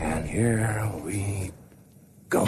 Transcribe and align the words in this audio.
And 0.00 0.26
here 0.26 0.90
we 1.04 1.50
go. 2.28 2.46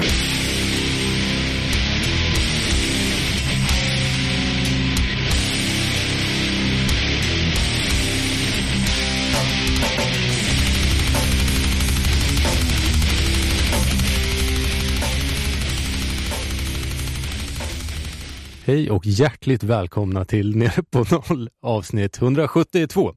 Hej 18.64 18.90
och 18.90 19.06
hjärtligt 19.06 19.62
välkomna 19.62 20.24
till 20.24 20.56
Nere 20.56 20.82
på 20.90 21.04
noll 21.10 21.48
avsnitt 21.62 22.18
172. 22.18 23.14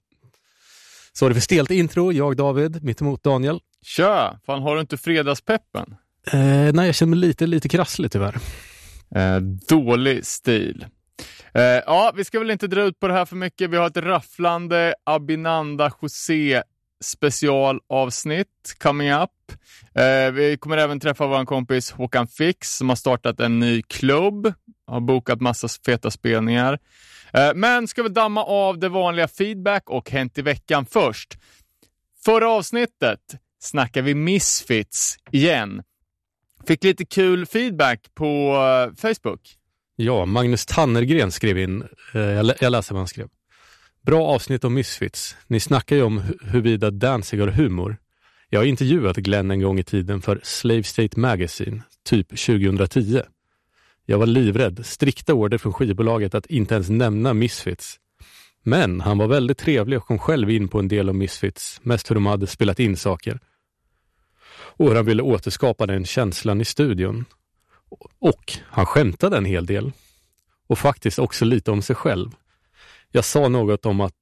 Sorry 1.14 1.34
för 1.34 1.42
stelt 1.42 1.72
intro, 1.72 2.12
jag 2.12 2.38
David, 2.38 2.84
mittemot 2.84 3.24
Daniel. 3.24 3.60
Tja! 3.84 4.40
Fan, 4.46 4.62
har 4.62 4.76
du 4.76 4.82
inte 4.82 4.98
fredagspeppen? 4.98 5.96
Eh, 6.32 6.74
nej, 6.74 6.86
jag 6.86 6.96
känner 6.96 7.10
mig 7.10 7.20
lite, 7.20 7.48
lite 7.48 7.70
krasslig 7.70 8.12
tyvärr. 8.12 8.38
Eh, 9.16 9.40
dålig 9.70 10.26
stil. 10.26 10.86
Eh, 11.54 11.62
ja, 11.62 12.14
vi 12.16 12.24
ska 12.24 12.40
väl 12.40 12.52
inte 12.52 12.68
dra 12.68 12.82
ut 12.82 13.00
på 13.00 13.08
det 13.08 13.14
här 13.14 13.26
för 13.26 13.36
mycket. 13.36 13.70
Vi 13.70 13.78
har 13.78 13.88
ett 13.88 13.98
rafflande 13.98 14.96
Abinanda 15.04 15.92
José 16.02 16.64
specialavsnitt 17.04 18.76
coming 18.80 19.12
up. 19.12 19.30
Eh, 19.96 20.32
vi 20.32 20.58
kommer 20.60 20.78
även 20.78 21.00
träffa 21.00 21.28
vår 21.28 21.46
kompis 21.46 21.92
Håkan 21.92 22.28
Fix 22.28 22.78
som 22.78 22.90
har 22.90 22.96
startat 22.96 23.40
en 23.40 23.60
ny 23.60 23.82
klubb, 23.82 24.54
har 24.88 25.00
bokat 25.00 25.42
massa 25.42 25.68
feta 25.86 26.12
spelningar. 26.12 26.80
Eh, 27.34 27.52
men 27.56 27.88
ska 27.88 28.04
vi 28.04 28.10
damma 28.10 28.44
av 28.44 28.80
det 28.80 28.90
vanliga 28.90 29.28
feedback 29.28 29.90
och 29.90 30.12
Hänt 30.12 30.38
i 30.38 30.42
veckan 30.42 30.86
först. 30.86 31.38
Förra 32.26 32.50
avsnittet 32.50 33.20
Snackar 33.64 34.02
vi 34.02 34.16
Misfits 34.16 35.18
igen. 35.32 35.84
Fick 36.68 36.84
lite 36.84 37.06
kul 37.06 37.46
feedback 37.46 38.00
på 38.16 38.56
eh, 38.56 38.96
Facebook. 38.96 39.42
Ja, 39.96 40.26
Magnus 40.26 40.66
Tannergren 40.66 41.32
skrev 41.32 41.58
in, 41.58 41.84
eh, 42.14 42.22
jag, 42.22 42.72
läser 42.72 42.94
vad 42.94 43.00
han 43.00 43.08
skrev. 43.08 43.28
Bra 44.02 44.28
avsnitt 44.28 44.64
om 44.64 44.74
Misfits. 44.74 45.36
Ni 45.48 45.60
snackar 45.60 45.96
ju 45.96 46.04
om 46.04 46.24
huruvida 46.42 46.92
Danzig 46.92 47.40
har 47.40 47.48
humor. 47.48 47.98
Jag 48.50 48.60
har 48.60 48.66
intervjuat 48.66 49.18
Glenn 49.18 49.52
en 49.52 49.62
gång 49.62 49.80
i 49.80 49.84
tiden 49.84 50.22
för 50.22 50.40
Slave 50.44 50.84
State 50.84 51.20
Magazine, 51.20 51.82
typ 52.06 52.30
2010. 52.30 53.22
Jag 54.06 54.18
var 54.18 54.26
livrädd, 54.26 54.86
strikta 54.86 55.34
order 55.34 55.58
från 55.58 55.74
skivbolaget 55.74 56.36
att 56.36 56.46
inte 56.46 56.74
ens 56.74 56.90
nämna 56.90 57.34
Misfits. 57.34 58.00
Men 58.64 59.02
han 59.02 59.18
var 59.18 59.28
väldigt 59.28 59.58
trevlig 59.58 60.00
och 60.00 60.06
kom 60.06 60.20
själv 60.20 60.50
in 60.50 60.68
på 60.68 60.80
en 60.80 60.88
del 60.88 61.10
om 61.10 61.18
Misfits, 61.18 61.80
mest 61.84 62.10
hur 62.10 62.16
de 62.16 62.26
hade 62.26 62.48
spelat 62.48 62.80
in 62.80 62.98
saker. 62.98 63.40
Och 64.78 64.88
hur 64.88 64.96
han 64.96 65.06
ville 65.06 65.24
återskapa 65.24 65.86
den 65.86 66.06
känslan 66.06 66.62
i 66.62 66.66
studion. 66.66 67.26
Och 68.20 68.54
han 68.66 68.86
skämtade 68.86 69.38
en 69.38 69.46
hel 69.46 69.66
del. 69.66 69.92
Och 70.68 70.80
faktiskt 70.80 71.20
också 71.20 71.46
lite 71.46 71.72
om 71.72 71.82
sig 71.82 71.96
själv. 71.96 72.30
Jag 73.12 73.26
sa 73.26 73.48
något 73.48 73.86
om 73.86 74.02
att, 74.02 74.14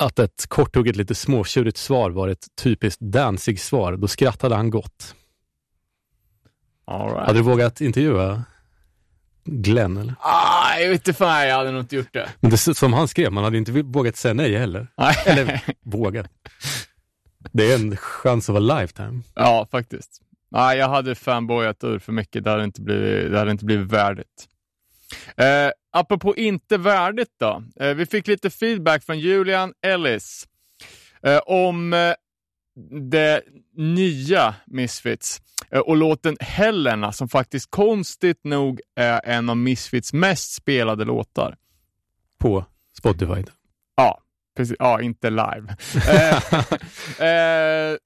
att 0.00 0.18
ett 0.18 0.46
korthugget 0.48 0.96
lite 0.96 1.14
småtjurigt 1.14 1.76
svar 1.76 2.10
var 2.10 2.28
ett 2.28 2.46
typiskt 2.62 3.00
Danzig-svar. 3.00 3.96
Då 3.96 4.08
skrattade 4.08 4.54
han 4.54 4.70
gott. 4.70 5.14
All 6.84 7.08
right. 7.08 7.26
Hade 7.26 7.38
du 7.38 7.42
vågat 7.42 7.80
intervjua 7.80 8.44
Glenn 9.44 9.96
eller? 9.96 10.14
Ah, 10.20 10.78
jag 10.78 10.88
vet 10.88 11.08
inte 11.08 11.12
fan, 11.12 11.48
jag 11.48 11.56
hade 11.56 11.70
nog 11.70 11.80
inte 11.80 11.96
gjort 11.96 12.12
det. 12.12 12.28
Men 12.40 12.50
det, 12.50 12.56
som 12.56 12.92
han 12.92 13.08
skrev, 13.08 13.32
man 13.32 13.44
hade 13.44 13.58
inte 13.58 13.72
vågat 13.72 14.16
säga 14.16 14.34
nej 14.34 14.56
heller. 14.56 14.86
Eller 15.26 15.60
vågat. 15.80 16.26
Det 17.52 17.72
är 17.72 17.74
en 17.74 17.96
chans 17.96 18.48
att 18.48 18.52
vara 18.52 18.80
lifetime. 18.80 19.22
Ja, 19.34 19.66
faktiskt. 19.70 20.22
Nej, 20.50 20.78
jag 20.78 20.88
hade 20.88 21.14
fanboyat 21.14 21.84
ur 21.84 21.98
för 21.98 22.12
mycket. 22.12 22.44
Det 22.44 22.50
hade 22.50 22.64
inte 22.64 22.80
blivit, 22.80 23.32
det 23.32 23.38
hade 23.38 23.50
inte 23.50 23.64
blivit 23.64 23.92
värdigt. 23.92 24.48
Eh, 25.36 25.70
apropå 25.92 26.36
inte 26.36 26.78
värdigt 26.78 27.34
då. 27.40 27.64
Eh, 27.80 27.94
vi 27.94 28.06
fick 28.06 28.26
lite 28.26 28.50
feedback 28.50 29.04
från 29.04 29.18
Julian 29.18 29.72
Ellis 29.82 30.48
eh, 31.22 31.38
om 31.46 31.92
eh, 31.92 32.14
det 33.10 33.42
nya 33.76 34.54
Misfits 34.66 35.42
eh, 35.70 35.80
och 35.80 35.96
låten 35.96 36.36
Helena 36.40 37.12
som 37.12 37.28
faktiskt 37.28 37.70
konstigt 37.70 38.44
nog 38.44 38.80
är 38.96 39.20
en 39.24 39.50
av 39.50 39.56
Misfits 39.56 40.12
mest 40.12 40.54
spelade 40.54 41.04
låtar. 41.04 41.56
På 42.38 42.64
Spotify. 42.98 43.44
Ja, 43.96 44.20
precis. 44.60 44.76
Ja, 44.78 45.00
inte 45.00 45.30
live. 45.30 45.76
eh, 46.08 46.36
eh, 47.28 47.96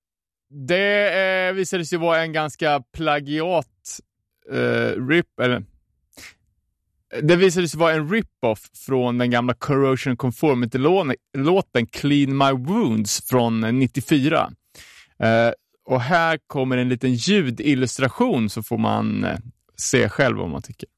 det 0.50 1.48
eh, 1.48 1.53
visade 1.53 1.84
sig 1.84 1.98
vara 1.98 2.22
en 2.22 2.32
ganska 2.32 2.82
plagiat 2.92 4.00
eh, 4.53 5.06
rip, 5.09 5.41
eller 5.43 5.64
det 7.22 7.37
visade 7.37 7.69
sig 7.69 7.81
vara 7.81 7.93
en 7.94 8.10
rip-off 8.10 8.60
från 8.87 9.19
den 9.19 9.31
gamla 9.31 9.54
Corrosion 9.54 10.16
Conformity-låten 10.16 11.87
Clean 11.87 12.37
My 12.37 12.53
Wounds 12.53 13.28
från 13.28 13.60
94. 13.60 14.53
Eh, 15.19 15.50
och 15.87 16.00
här 16.00 16.38
kommer 16.47 16.76
en 16.76 16.88
liten 16.88 17.14
ljudillustration 17.14 18.50
så 18.50 18.62
får 18.62 18.78
man 18.78 19.25
eh, 19.25 19.38
se 19.76 20.09
själv 20.09 20.37
vad 20.37 20.48
man 20.50 20.62
tycker. 20.62 20.88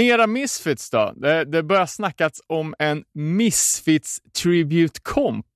Mera 0.00 0.26
Misfits 0.26 0.90
då. 0.90 1.12
Det, 1.16 1.44
det 1.44 1.62
börjar 1.62 1.86
snackas 1.86 2.32
om 2.46 2.74
en 2.78 3.04
Misfits 3.14 4.20
Tribute 4.42 5.00
Comp 5.02 5.46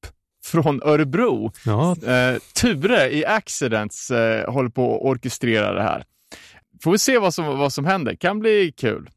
från 0.44 0.82
Örebro. 0.82 1.52
Ja, 1.64 1.96
Eh, 2.06 2.38
Ture 2.54 3.10
i 3.10 3.24
Accidents 3.26 4.10
eh, 4.10 4.52
håller 4.52 4.68
på 4.68 4.96
att 4.96 5.02
orkestrera 5.02 5.72
det 5.72 5.82
här. 5.82 6.04
Får 6.82 6.92
vi 6.92 6.98
se 6.98 7.18
vad 7.18 7.34
som, 7.34 7.58
vad 7.58 7.72
som 7.72 7.84
händer. 7.84 8.14
Kan 8.14 8.40
bli 8.40 8.72
kul. 8.76 9.10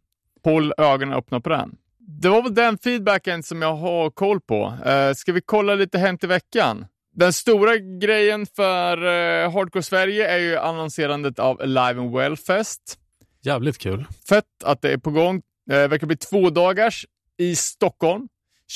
Håll 0.43 0.73
ögonen 0.77 1.17
öppna 1.17 1.39
på 1.39 1.49
den. 1.49 1.75
Det 1.99 2.29
var 2.29 2.41
väl 2.41 2.55
den 2.55 2.77
feedbacken 2.77 3.43
som 3.43 3.61
jag 3.61 3.75
har 3.75 4.09
koll 4.09 4.41
på. 4.41 4.73
Eh, 4.85 5.13
ska 5.13 5.31
vi 5.31 5.41
kolla 5.41 5.75
lite 5.75 5.97
Hänt 5.97 6.23
i 6.23 6.27
veckan? 6.27 6.85
Den 7.15 7.33
stora 7.33 7.77
grejen 7.77 8.45
för 8.55 8.97
eh, 8.97 9.51
Hardcore 9.51 9.83
Sverige 9.83 10.27
är 10.27 10.37
ju 10.37 10.57
annonserandet 10.57 11.39
av 11.39 11.61
Alive 11.61 12.01
and 12.01 12.15
Well 12.15 12.37
Fest 12.37 12.99
jävligt 13.47 13.77
kul. 13.77 14.05
Fett 14.29 14.63
att 14.63 14.81
det 14.81 14.91
är 14.91 14.97
på 14.97 15.11
gång. 15.11 15.35
Eh, 15.35 15.41
det 15.75 15.87
verkar 15.87 16.07
bli 16.07 16.17
två 16.17 16.49
dagars 16.49 17.05
i 17.37 17.55
Stockholm. 17.55 18.27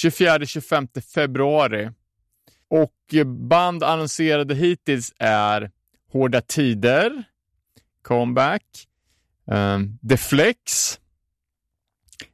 24-25 0.04 1.02
februari. 1.02 1.90
Och 2.68 3.26
band 3.26 3.84
annonserade 3.84 4.56
hittills 4.56 5.14
är 5.20 5.72
Hårda 6.12 6.42
Tider, 6.42 7.24
Comeback, 8.02 8.64
um, 9.46 10.00
The 10.10 10.18
Flex, 10.18 11.00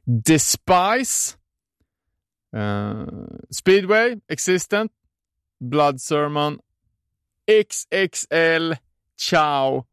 Despise, 0.04 1.36
uh, 2.56 3.06
Speedway, 3.50 4.16
Existent, 4.28 4.92
Blood 5.60 6.00
Sermon, 6.00 6.58
XXL, 7.46 8.74
Ciao, 9.16 9.86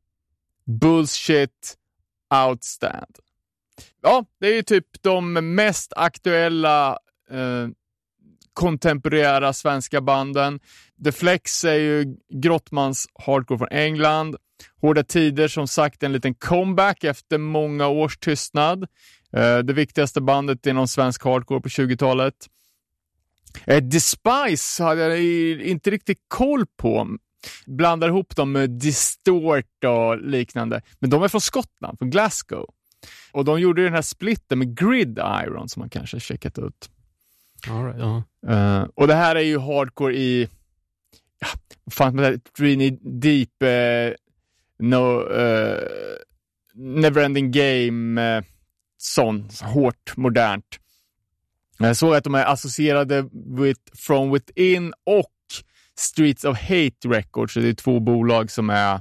Bullshit, 0.65 1.77
Outstand. 2.33 3.19
Ja, 4.01 4.25
det 4.39 4.47
är 4.47 4.55
ju 4.55 4.63
typ 4.63 4.87
de 5.01 5.33
mest 5.33 5.93
aktuella 5.95 6.97
eh, 7.29 7.67
kontemporära 8.53 9.53
svenska 9.53 10.01
banden. 10.01 10.59
The 11.03 11.11
Flex 11.11 11.63
är 11.63 11.73
ju 11.73 12.17
Grottmans 12.29 13.07
hardcore 13.25 13.57
från 13.57 13.71
England. 13.71 14.35
Hårda 14.81 15.03
Tider, 15.03 15.47
som 15.47 15.67
sagt, 15.67 16.03
en 16.03 16.13
liten 16.13 16.33
comeback 16.35 17.03
efter 17.03 17.37
många 17.37 17.87
års 17.87 18.17
tystnad. 18.17 18.83
Eh, 19.33 19.57
det 19.57 19.73
viktigaste 19.73 20.21
bandet 20.21 20.65
inom 20.65 20.87
svensk 20.87 21.23
hardcore 21.23 21.61
på 21.61 21.69
20-talet. 21.69 22.49
Eh, 23.65 23.83
Despise 23.83 24.83
hade 24.83 25.01
jag 25.01 25.19
inte 25.61 25.89
riktigt 25.89 26.21
koll 26.27 26.65
på. 26.77 27.17
Blandar 27.65 28.07
ihop 28.07 28.35
dem 28.35 28.51
med 28.51 28.69
Distort 28.69 29.83
och 29.85 30.17
liknande. 30.21 30.81
Men 30.99 31.09
de 31.09 31.23
är 31.23 31.27
från 31.27 31.41
Skottland, 31.41 31.97
från 31.97 32.09
Glasgow. 32.09 32.65
Och 33.31 33.45
de 33.45 33.59
gjorde 33.59 33.83
den 33.83 33.93
här 33.93 34.01
splitten 34.01 34.59
med 34.59 34.77
Grid 34.77 35.19
Iron 35.19 35.69
som 35.69 35.79
man 35.79 35.89
kanske 35.89 36.15
har 36.15 36.19
checkat 36.21 36.59
ut. 36.59 36.89
Right, 37.67 37.95
ja. 37.99 38.23
Eh, 38.47 38.87
och 38.95 39.07
det 39.07 39.15
här 39.15 39.35
är 39.35 39.41
ju 39.41 39.59
hardcore 39.59 40.15
i, 40.15 40.49
ja, 41.39 41.47
fan 41.91 42.15
det 42.15 42.53
Trini 42.53 42.89
Deep, 43.01 43.63
eh, 43.63 44.13
no, 44.79 45.33
eh, 45.33 45.83
Neverending 46.73 47.51
Game, 47.51 48.37
eh, 48.37 48.43
sån, 48.97 49.49
hårt, 49.61 50.17
modernt. 50.17 50.79
Jag 51.77 51.97
såg 51.97 52.15
att 52.15 52.23
de 52.23 52.35
är 52.35 52.45
associerade 52.45 53.29
with 53.57 53.81
From 53.93 54.31
Within 54.31 54.93
och 55.03 55.34
Streets 55.97 56.43
of 56.43 56.61
Hate 56.61 57.07
Records, 57.07 57.53
så 57.53 57.59
det 57.59 57.69
är 57.69 57.73
två 57.73 57.99
bolag 57.99 58.51
som 58.51 58.69
är, 58.69 58.99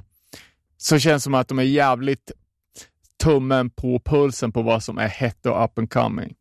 så 0.77 0.99
känns 0.99 1.23
som 1.23 1.33
att 1.33 1.47
de 1.47 1.59
är 1.59 1.63
jävligt 1.63 2.31
tummen 3.23 3.69
på 3.69 3.99
pulsen 4.05 4.51
på 4.51 4.61
vad 4.61 4.83
som 4.83 4.97
är 4.97 5.07
hett 5.07 5.45
och 5.45 5.63
up 5.63 5.79
and 5.79 5.89
coming. 5.89 6.35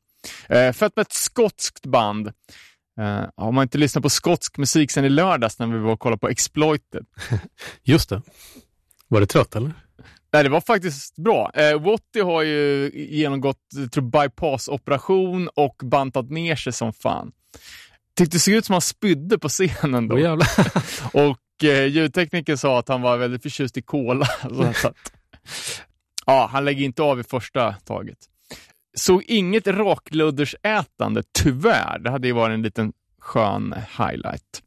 Eh, 0.48 0.72
fett 0.72 0.96
med 0.96 1.02
ett 1.02 1.12
skotskt 1.12 1.86
band. 1.86 2.26
Eh, 3.00 3.24
har 3.36 3.52
man 3.52 3.62
inte 3.62 3.78
lyssnat 3.78 4.02
på 4.02 4.10
skotsk 4.10 4.58
musik 4.58 4.90
sen 4.90 5.04
i 5.04 5.08
lördags 5.08 5.58
när 5.58 5.66
vi 5.66 5.78
var 5.78 5.92
och 5.92 6.00
kollade 6.00 6.20
på 6.20 6.28
Exploited? 6.28 7.06
Just 7.82 8.08
det. 8.08 8.22
Var 9.08 9.20
det 9.20 9.26
trött 9.26 9.56
eller? 9.56 9.72
Nej, 10.32 10.42
det 10.42 10.48
var 10.48 10.60
faktiskt 10.60 11.16
bra. 11.16 11.50
Eh, 11.54 11.80
Wotti 11.80 12.20
har 12.20 12.42
ju 12.42 12.90
genomgått 12.94 13.58
bypass-operation 14.12 15.48
och 15.48 15.76
bantat 15.84 16.30
ner 16.30 16.56
sig 16.56 16.72
som 16.72 16.92
fan. 16.92 17.32
Tyckte 18.16 18.36
det 18.36 18.40
såg 18.40 18.54
ut 18.54 18.64
som 18.64 18.72
han 18.72 18.80
spydde 18.80 19.38
på 19.38 19.48
scenen 19.48 20.08
då. 20.08 20.18
Jävlar. 20.18 20.48
Och 21.30 21.64
eh, 21.64 21.86
ljudtekniken 21.86 22.58
sa 22.58 22.78
att 22.78 22.88
han 22.88 23.02
var 23.02 23.16
väldigt 23.16 23.42
förtjust 23.42 23.76
i 23.76 23.82
cola. 23.82 24.26
Så 24.74 24.88
att, 24.88 25.12
ja, 26.26 26.48
han 26.52 26.64
lägger 26.64 26.84
inte 26.84 27.02
av 27.02 27.20
i 27.20 27.24
första 27.24 27.72
taget. 27.72 28.18
Såg 28.96 29.22
inget 29.22 29.66
rakluddersätande, 29.66 31.22
tyvärr. 31.32 31.98
Det 31.98 32.10
hade 32.10 32.26
ju 32.26 32.32
varit 32.32 32.54
en 32.54 32.62
liten 32.62 32.92
skön 33.20 33.74
highlight. 33.98 34.62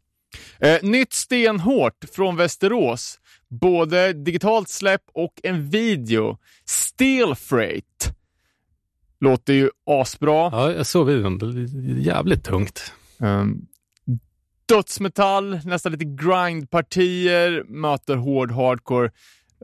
Eh, 0.59 0.77
nytt 0.81 1.13
stenhårt 1.13 2.05
från 2.11 2.35
Västerås. 2.35 3.19
Både 3.49 4.13
digitalt 4.13 4.69
släpp 4.69 5.01
och 5.13 5.33
en 5.43 5.69
video. 5.69 6.37
Steel 6.65 7.35
Freight. 7.35 8.17
Låter 9.19 9.53
ju 9.53 9.69
asbra. 9.85 10.49
Ja, 10.51 10.71
jag 10.71 10.85
såg 10.85 11.07
videon. 11.07 11.67
Jävligt 11.99 12.43
tungt. 12.43 12.93
Um, 13.19 13.67
dödsmetall, 14.67 15.59
nästan 15.65 15.91
lite 15.91 16.05
grindpartier, 16.05 17.63
möter 17.63 18.15
hård 18.15 18.51
hardcore. 18.51 19.11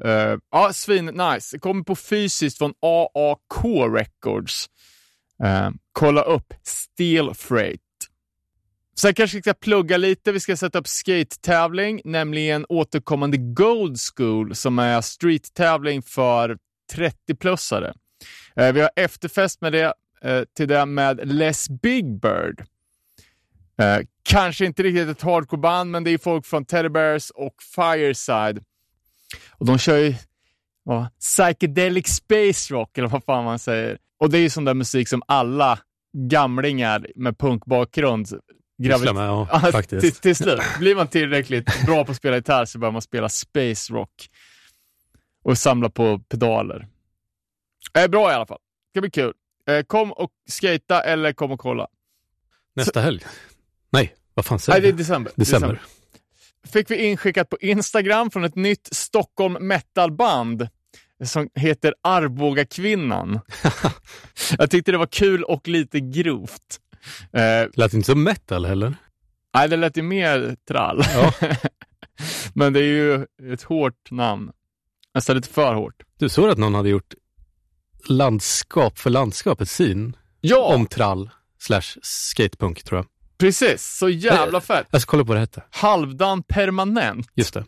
Uh, 0.06 0.40
ja, 0.52 0.74
svin 0.74 1.06
nice. 1.06 1.60
Kommer 1.60 1.84
på 1.84 1.96
fysiskt 1.96 2.58
från 2.58 2.74
AAK 2.80 3.66
Records. 3.96 4.70
Uh, 5.44 5.70
kolla 5.92 6.22
upp 6.22 6.54
Steel 6.64 7.34
Freight. 7.34 7.82
Sen 8.96 9.14
kanske 9.14 9.38
vi 9.38 9.42
ska 9.42 9.54
plugga 9.54 9.98
lite. 9.98 10.32
Vi 10.32 10.40
ska 10.40 10.58
sätta 10.58 10.80
upp 10.80 10.88
skate-tävling, 10.88 12.02
nämligen 12.06 12.66
återkommande 12.70 13.38
Gold 13.38 13.98
School 14.16 14.56
som 14.56 14.80
är 14.80 15.02
street-tävling 15.02 16.02
för 16.02 16.58
30-plussare. 16.94 17.94
Uh, 18.60 18.72
vi 18.72 18.82
har 18.82 18.90
efterfest 18.96 19.62
med 19.62 19.74
det, 19.74 19.94
uh, 20.26 20.44
till 20.58 20.68
det 20.68 20.86
med 20.86 21.20
Les 21.24 21.70
Big 21.70 22.20
Bird. 22.22 22.66
Eh, 23.78 24.06
kanske 24.24 24.66
inte 24.66 24.84
riktigt 24.84 25.10
ett 25.10 25.22
hardcore-band, 25.22 25.92
men 25.92 26.04
det 26.04 26.12
är 26.12 26.18
folk 26.18 26.46
från 26.46 26.66
Teddy 26.66 26.90
Bears 26.90 27.30
och 27.30 27.56
Fireside. 27.76 28.64
Och 29.52 29.66
de 29.66 29.78
kör 29.78 29.98
ju 29.98 30.16
ja, 30.86 31.10
psychedelic 31.20 32.08
space 32.08 32.74
rock, 32.74 32.98
eller 32.98 33.08
vad 33.08 33.24
fan 33.24 33.44
man 33.44 33.60
säger. 33.60 33.98
Och 34.20 34.30
det 34.30 34.38
är 34.38 34.42
ju 34.42 34.50
sån 34.50 34.66
där 34.66 34.74
musik 34.74 35.08
som 35.08 35.22
alla 35.28 35.80
gamlingar 36.14 37.08
med 37.16 37.38
punkbakgrund 37.38 38.28
Pysslar 38.84 39.14
med, 39.14 39.24
ja, 39.52 39.60
till, 39.60 39.72
faktiskt. 39.72 40.22
till 40.22 40.36
slut. 40.36 40.62
Blir 40.80 40.96
man 40.96 41.08
tillräckligt 41.08 41.86
bra 41.86 42.06
på 42.06 42.12
att 42.12 42.18
spela 42.18 42.36
gitarr 42.36 42.66
så 42.66 42.80
börjar 42.80 42.92
man 42.92 43.02
spela 43.02 43.30
space 43.30 43.94
rock 43.94 44.30
och 45.44 45.58
samla 45.58 45.90
på 45.90 46.20
pedaler. 46.20 46.88
Eh, 47.98 48.08
bra 48.08 48.32
i 48.32 48.34
alla 48.34 48.46
fall. 48.46 48.60
Det 48.60 49.00
ska 49.00 49.02
bli 49.02 49.12
kul. 49.12 49.34
Eh, 49.68 49.84
kom 49.84 50.12
och 50.12 50.32
skata 50.50 51.02
eller 51.02 51.34
kom 51.34 51.52
och 51.52 51.60
kolla. 51.60 51.88
Nästa 52.76 53.02
helg. 53.02 53.26
Nej, 53.94 54.16
vad 54.34 54.46
fan 54.46 54.56
Nej, 54.56 54.60
säger 54.60 54.82
det 54.82 54.88
är 54.88 54.94
december. 54.94 55.32
December. 55.36 55.82
Fick 56.74 56.92
vi 56.92 56.96
inskickat 57.06 57.50
på 57.50 57.58
Instagram 57.62 58.32
från 58.32 58.44
ett 58.44 58.56
nytt 58.56 58.90
Stockholm 58.92 59.68
metalband 59.68 60.68
som 61.26 61.50
heter 61.56 61.94
Arboga 62.04 62.66
kvinnan. 62.66 63.40
Jag 64.58 64.72
tyckte 64.72 64.92
det 64.92 64.98
var 64.98 65.06
kul 65.06 65.44
och 65.44 65.68
lite 65.68 66.00
grovt. 66.00 66.80
Eh, 67.34 67.70
Lät 67.74 67.94
inte 67.94 68.06
som 68.06 68.24
metal 68.24 68.66
heller. 68.66 68.96
nej, 69.56 69.70
det 69.70 69.78
lät 69.78 69.98
ju 69.98 70.02
mer 70.02 70.56
trall. 70.68 71.02
Ja. 71.14 71.34
Men 72.54 72.74
det 72.74 72.80
är 72.80 72.84
ju 72.84 73.26
ett 73.54 73.64
hårt 73.64 74.12
namn. 74.12 74.52
Nästan 75.14 75.36
lite 75.36 75.50
för 75.50 75.74
hårt. 75.74 76.04
Du 76.18 76.30
såg 76.30 76.50
att 76.50 76.58
någon 76.58 76.76
hade 76.76 76.90
gjort 76.90 77.14
landskap 78.10 79.00
för 79.00 79.10
landskapet 79.10 79.70
sin 79.70 80.18
Ja, 80.42 80.76
om 80.76 80.88
trall 80.88 81.30
slash 81.60 81.82
skatepunk 82.02 82.84
tror 82.84 82.98
jag. 83.00 83.06
Precis. 83.38 83.98
Så 83.98 84.10
jävla 84.10 84.62
fett. 84.62 84.88
Jag 84.92 85.02
ska 85.02 85.10
kolla 85.12 85.24
på 85.24 85.28
vad 85.28 85.38
det 85.38 85.42
hette. 85.42 85.64
Halvdan 85.70 86.44
permanent. 86.44 87.28
Just 87.36 87.54
det. 87.54 87.66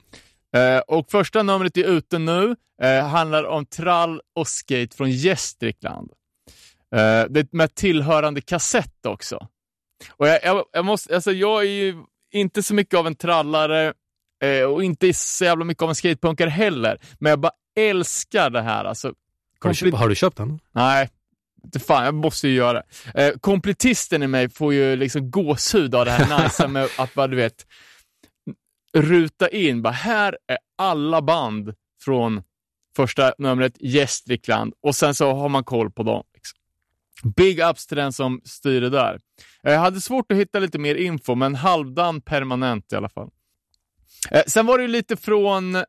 Eh, 0.59 0.79
och 0.79 1.11
första 1.11 1.43
numret 1.43 1.77
är 1.77 1.83
ute 1.83 2.17
nu. 2.19 2.55
Eh, 2.81 3.07
handlar 3.07 3.43
om 3.43 3.65
trall 3.65 4.21
och 4.35 4.47
skate 4.47 4.97
från 4.97 5.11
Gästrikland. 5.11 6.11
Eh, 6.95 7.23
det 7.29 7.39
är 7.39 7.47
med 7.51 7.75
tillhörande 7.75 8.41
kassett 8.41 9.05
också. 9.05 9.47
Och 10.09 10.27
jag, 10.27 10.39
jag, 10.43 10.65
jag, 10.71 10.85
måste, 10.85 11.15
alltså 11.15 11.31
jag 11.31 11.61
är 11.61 11.69
ju 11.69 12.03
inte 12.31 12.63
så 12.63 12.73
mycket 12.73 12.99
av 12.99 13.07
en 13.07 13.15
trallare 13.15 13.93
eh, 14.43 14.63
och 14.63 14.83
inte 14.83 15.13
så 15.13 15.45
jävla 15.45 15.65
mycket 15.65 15.83
av 15.83 15.89
en 15.89 15.95
skatepunkare 15.95 16.49
heller. 16.49 16.97
Men 17.19 17.29
jag 17.29 17.39
bara 17.39 17.51
älskar 17.77 18.49
det 18.49 18.61
här. 18.61 18.85
Alltså, 18.85 19.13
Har 19.59 19.69
du, 19.69 19.75
köpt, 19.75 19.97
har 19.97 20.09
du 20.09 20.15
köpt 20.15 20.37
den? 20.37 20.59
Nej, 20.71 21.09
fan, 21.79 22.05
jag 22.05 22.13
måste 22.13 22.47
ju 22.47 22.53
göra 22.53 22.83
det. 23.13 23.27
Eh, 23.27 23.33
kompletisten 23.39 24.23
i 24.23 24.27
mig 24.27 24.49
får 24.49 24.73
ju 24.73 24.95
liksom 24.95 25.31
gåshud 25.31 25.95
av 25.95 26.05
det 26.05 26.11
här 26.11 26.43
nice 26.43 26.67
med 26.67 26.89
att 26.97 27.13
bara, 27.13 27.27
du 27.27 27.35
vet, 27.35 27.65
ruta 28.97 29.49
in, 29.49 29.81
bara 29.81 29.93
här 29.93 30.37
är 30.47 30.57
alla 30.77 31.21
band 31.21 31.73
från 32.03 32.43
första 32.95 33.33
numret 33.37 33.73
Gästrikland 33.79 34.73
och 34.81 34.95
sen 34.95 35.15
så 35.15 35.33
har 35.33 35.49
man 35.49 35.63
koll 35.63 35.91
på 35.91 36.03
dem. 36.03 36.23
Liksom. 36.33 36.59
Big 37.35 37.59
ups 37.59 37.87
till 37.87 37.97
den 37.97 38.13
som 38.13 38.41
styr 38.43 38.81
det 38.81 38.89
där. 38.89 39.19
Jag 39.61 39.79
hade 39.79 40.01
svårt 40.01 40.31
att 40.31 40.37
hitta 40.37 40.59
lite 40.59 40.79
mer 40.79 40.95
info, 40.95 41.35
men 41.35 41.55
halvdan 41.55 42.21
permanent 42.21 42.93
i 42.93 42.95
alla 42.95 43.09
fall. 43.09 43.29
Eh, 44.31 44.43
sen 44.47 44.65
var 44.65 44.77
det 44.77 44.81
ju 44.81 44.87
lite 44.87 45.15
från 45.15 45.75
eh, 45.75 45.83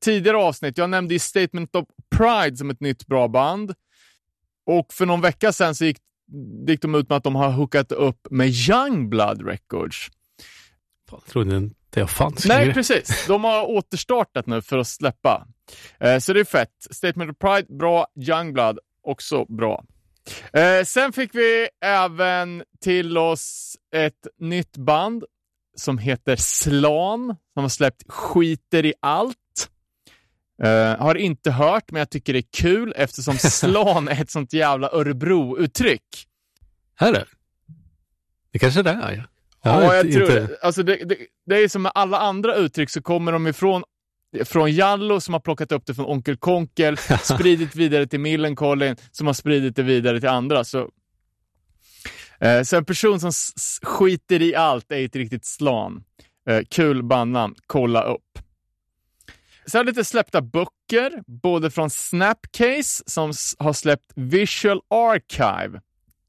tidigare 0.00 0.36
avsnitt. 0.36 0.78
Jag 0.78 0.90
nämnde 0.90 1.14
ju 1.14 1.18
Statement 1.18 1.74
of 1.76 1.84
Pride 2.16 2.56
som 2.56 2.70
ett 2.70 2.80
nytt 2.80 3.06
bra 3.06 3.28
band. 3.28 3.74
Och 4.70 4.92
för 4.92 5.06
någon 5.06 5.20
vecka 5.20 5.52
sedan 5.52 5.74
så 5.74 5.84
gick, 5.84 5.98
gick 6.66 6.82
de 6.82 6.94
ut 6.94 7.08
med 7.08 7.16
att 7.16 7.24
de 7.24 7.36
har 7.36 7.50
hookat 7.50 7.92
upp 7.92 8.26
med 8.30 8.48
Youngblood 8.48 9.46
Records. 9.46 10.08
Jag 11.10 11.24
trodde 11.26 11.56
inte 11.56 12.00
jag 12.00 12.10
fanns 12.10 12.46
Nej, 12.46 12.58
längre. 12.58 12.74
precis. 12.74 13.26
De 13.26 13.44
har 13.44 13.64
återstartat 13.70 14.46
nu 14.46 14.62
för 14.62 14.78
att 14.78 14.88
släppa. 14.88 15.46
Eh, 16.00 16.18
så 16.18 16.32
det 16.32 16.40
är 16.40 16.44
fett. 16.44 16.70
Statement 16.90 17.30
of 17.30 17.38
Pride, 17.38 17.78
bra. 17.78 18.06
Youngblood, 18.28 18.78
också 19.02 19.44
bra. 19.44 19.84
Eh, 20.52 20.84
sen 20.84 21.12
fick 21.12 21.34
vi 21.34 21.68
även 21.84 22.62
till 22.80 23.18
oss 23.18 23.76
ett 23.96 24.26
nytt 24.38 24.76
band 24.76 25.24
som 25.76 25.98
heter 25.98 26.36
Slan, 26.36 27.36
som 27.54 27.62
har 27.62 27.68
släppt 27.68 28.02
Skiter 28.08 28.86
i 28.86 28.94
allt. 29.00 29.36
Eh, 30.62 30.96
har 30.98 31.14
inte 31.14 31.50
hört, 31.50 31.90
men 31.90 31.98
jag 31.98 32.10
tycker 32.10 32.32
det 32.32 32.38
är 32.38 32.44
kul 32.56 32.92
eftersom 32.96 33.34
slan 33.38 34.08
är 34.08 34.22
ett 34.22 34.30
sånt 34.30 34.52
jävla 34.52 34.88
Örebro-uttryck. 34.92 36.26
Är 36.98 37.12
det. 37.12 37.24
Det 38.52 38.58
kanske 38.58 38.82
det 38.82 38.90
är. 38.90 39.12
Ja, 39.62 39.82
Ja, 39.84 39.94
jag 39.94 40.06
inte- 40.06 40.18
tror 40.18 40.26
det. 40.28 40.58
Alltså 40.62 40.82
det, 40.82 40.96
det. 40.96 41.16
Det 41.46 41.56
är 41.56 41.68
som 41.68 41.82
med 41.82 41.92
alla 41.94 42.18
andra 42.18 42.54
uttryck 42.54 42.90
så 42.90 43.02
kommer 43.02 43.32
de 43.32 43.46
ifrån 43.46 43.82
från 44.44 44.72
Jallo 44.72 45.20
som 45.20 45.34
har 45.34 45.40
plockat 45.40 45.72
upp 45.72 45.86
det 45.86 45.94
från 45.94 46.06
Onkel 46.06 46.36
Konkel, 46.36 46.96
spridit 47.22 47.76
vidare 47.76 48.06
till 48.06 48.20
Millencolin 48.20 48.96
som 49.10 49.26
har 49.26 49.34
spridit 49.34 49.76
det 49.76 49.82
vidare 49.82 50.20
till 50.20 50.28
andra. 50.28 50.64
Så, 50.64 50.88
Eh, 52.42 52.62
så 52.62 52.76
en 52.76 52.84
person 52.84 53.20
som 53.20 53.32
skiter 53.82 54.42
i 54.42 54.54
allt 54.54 54.92
är 54.92 55.04
ett 55.04 55.16
riktigt 55.16 55.44
slan. 55.44 56.04
Eh, 56.50 56.60
kul 56.70 57.02
bandnamn, 57.02 57.54
kolla 57.66 58.02
upp. 58.02 58.38
Sen 59.70 59.86
lite 59.86 60.04
släppta 60.04 60.42
böcker, 60.42 61.22
både 61.26 61.70
från 61.70 61.90
Snapcase 61.90 63.02
som 63.06 63.32
har 63.58 63.72
släppt 63.72 64.12
Visual 64.14 64.80
Archive. 64.90 65.80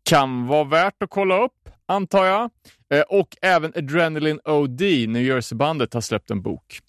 Kan 0.03 0.47
vara 0.47 0.63
värt 0.63 1.03
att 1.03 1.09
kolla 1.09 1.43
upp, 1.43 1.69
antar 1.85 2.25
jag. 2.25 2.49
Eh, 2.93 3.01
och 3.01 3.37
även 3.41 3.73
Adrenaline 3.75 4.39
OD, 4.45 4.81
New 4.81 5.21
Jersey-bandet, 5.23 5.93
har 5.93 6.01
släppt 6.01 6.31
en 6.31 6.41
bok. 6.41 6.79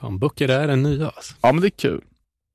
Fan, 0.00 0.18
böcker 0.18 0.48
är 0.48 0.66
den 0.66 0.82
nya 0.82 1.06
alltså. 1.06 1.34
Ja, 1.42 1.52
men 1.52 1.60
det 1.60 1.66
är 1.68 1.70
kul. 1.70 2.04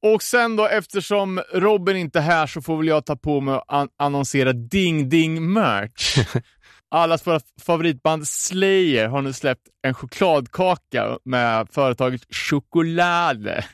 Och 0.01 0.24
sen 0.24 0.55
då, 0.55 0.67
eftersom 0.67 1.41
Robin 1.53 1.98
inte 1.98 2.19
är 2.19 2.24
här 2.24 2.48
så 2.48 2.62
får 2.62 2.77
väl 2.77 2.88
jag 2.88 3.05
ta 3.05 3.15
på 3.15 3.41
mig 3.41 3.55
att 3.55 3.63
an- 3.67 3.89
annonsera 3.98 4.53
Ding 4.53 5.09
Ding 5.09 5.53
Merch. 5.53 6.17
Allas 6.89 7.27
våra 7.27 7.39
favoritband 7.62 8.27
Slayer 8.27 9.08
har 9.08 9.22
nu 9.22 9.34
släppt 9.34 9.67
en 9.81 9.93
chokladkaka 9.93 11.19
med 11.24 11.67
företaget 11.72 12.36
Chokolade. 12.36 13.65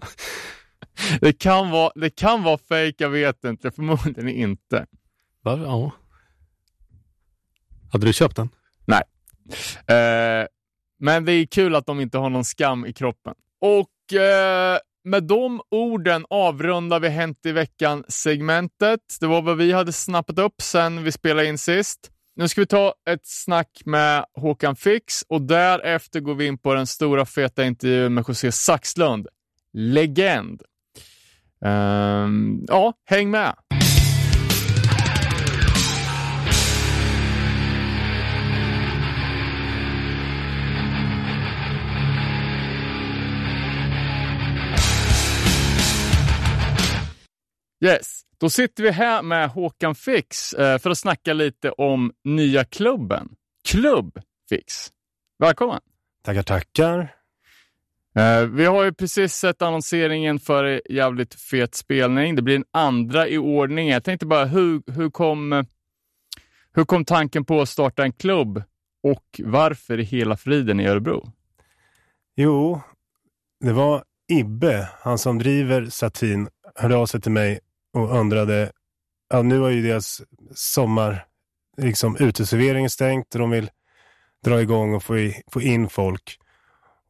det, 1.20 1.32
kan 1.32 1.70
vara, 1.70 1.92
det 1.94 2.10
kan 2.10 2.42
vara 2.42 2.58
fake, 2.58 2.94
jag 2.98 3.10
vet 3.10 3.44
inte. 3.44 3.70
Förmodligen 3.70 4.28
inte. 4.28 4.86
Va? 5.42 5.58
Ja. 5.64 5.92
Hade 7.92 8.06
du 8.06 8.12
köpt 8.12 8.36
den? 8.36 8.48
Eh, 9.86 10.46
men 10.98 11.24
det 11.24 11.32
är 11.32 11.46
kul 11.46 11.74
att 11.74 11.86
de 11.86 12.00
inte 12.00 12.18
har 12.18 12.30
någon 12.30 12.44
skam 12.44 12.86
i 12.86 12.92
kroppen. 12.92 13.34
Och 13.60 14.18
eh, 14.18 14.78
med 15.08 15.24
de 15.24 15.60
orden 15.70 16.24
avrundar 16.30 17.00
vi 17.00 17.08
Hänt 17.08 17.46
i 17.46 17.52
veckan-segmentet. 17.52 19.00
Det 19.20 19.26
var 19.26 19.42
vad 19.42 19.56
vi 19.56 19.72
hade 19.72 19.92
snappat 19.92 20.38
upp 20.38 20.62
sen 20.62 21.04
vi 21.04 21.12
spelade 21.12 21.48
in 21.48 21.58
sist. 21.58 22.10
Nu 22.36 22.48
ska 22.48 22.60
vi 22.60 22.66
ta 22.66 22.94
ett 23.10 23.26
snack 23.26 23.82
med 23.84 24.24
Håkan 24.34 24.76
Fix 24.76 25.24
och 25.28 25.42
därefter 25.42 26.20
går 26.20 26.34
vi 26.34 26.46
in 26.46 26.58
på 26.58 26.74
den 26.74 26.86
stora 26.86 27.26
feta 27.26 27.64
intervjun 27.64 28.14
med 28.14 28.24
José 28.28 28.52
Saxlund. 28.52 29.26
Legend. 29.72 30.62
Um, 31.64 32.64
ja, 32.68 32.92
häng 33.04 33.30
med. 33.30 33.54
Yes, 47.80 48.22
då 48.38 48.50
sitter 48.50 48.82
vi 48.82 48.90
här 48.90 49.22
med 49.22 49.50
Håkan 49.50 49.94
Fix 49.94 50.52
eh, 50.52 50.78
för 50.78 50.90
att 50.90 50.98
snacka 50.98 51.32
lite 51.32 51.70
om 51.70 52.12
nya 52.24 52.64
klubben. 52.64 53.28
Klubb 53.68 54.18
Fix. 54.48 54.92
Välkommen! 55.38 55.80
Tackar, 56.24 56.42
tackar. 56.42 57.14
Eh, 58.16 58.42
vi 58.42 58.64
har 58.64 58.84
ju 58.84 58.92
precis 58.92 59.34
sett 59.34 59.62
annonseringen 59.62 60.38
för 60.38 60.82
jävligt 60.90 61.34
fet 61.34 61.74
spelning. 61.74 62.36
Det 62.36 62.42
blir 62.42 62.56
en 62.56 62.64
andra 62.70 63.28
i 63.28 63.38
ordning. 63.38 63.88
Jag 63.88 64.04
tänkte 64.04 64.26
bara, 64.26 64.44
hur, 64.44 64.82
hur, 64.92 65.10
kom, 65.10 65.64
hur 66.74 66.84
kom 66.84 67.04
tanken 67.04 67.44
på 67.44 67.60
att 67.60 67.68
starta 67.68 68.02
en 68.02 68.12
klubb 68.12 68.62
och 69.02 69.40
varför 69.44 70.00
i 70.00 70.04
hela 70.04 70.36
friden 70.36 70.80
i 70.80 70.86
Örebro? 70.86 71.32
Jo, 72.36 72.80
det 73.60 73.72
var 73.72 74.04
Ibbe, 74.32 74.88
han 75.00 75.18
som 75.18 75.38
driver 75.38 75.86
Satin, 75.86 76.48
hörde 76.74 76.96
av 76.96 77.06
sig 77.06 77.20
till 77.20 77.32
mig 77.32 77.60
och 77.98 78.18
undrade, 78.18 78.72
ja 79.30 79.42
nu 79.42 79.58
har 79.58 79.68
ju 79.68 79.82
deras 79.82 80.22
sommar, 80.54 81.24
liksom 81.76 82.16
uteservering 82.16 82.90
stängt 82.90 83.34
och 83.34 83.40
de 83.40 83.50
vill 83.50 83.70
dra 84.44 84.60
igång 84.60 84.94
och 84.94 85.02
få, 85.02 85.18
i, 85.18 85.42
få 85.52 85.62
in 85.62 85.88
folk. 85.88 86.38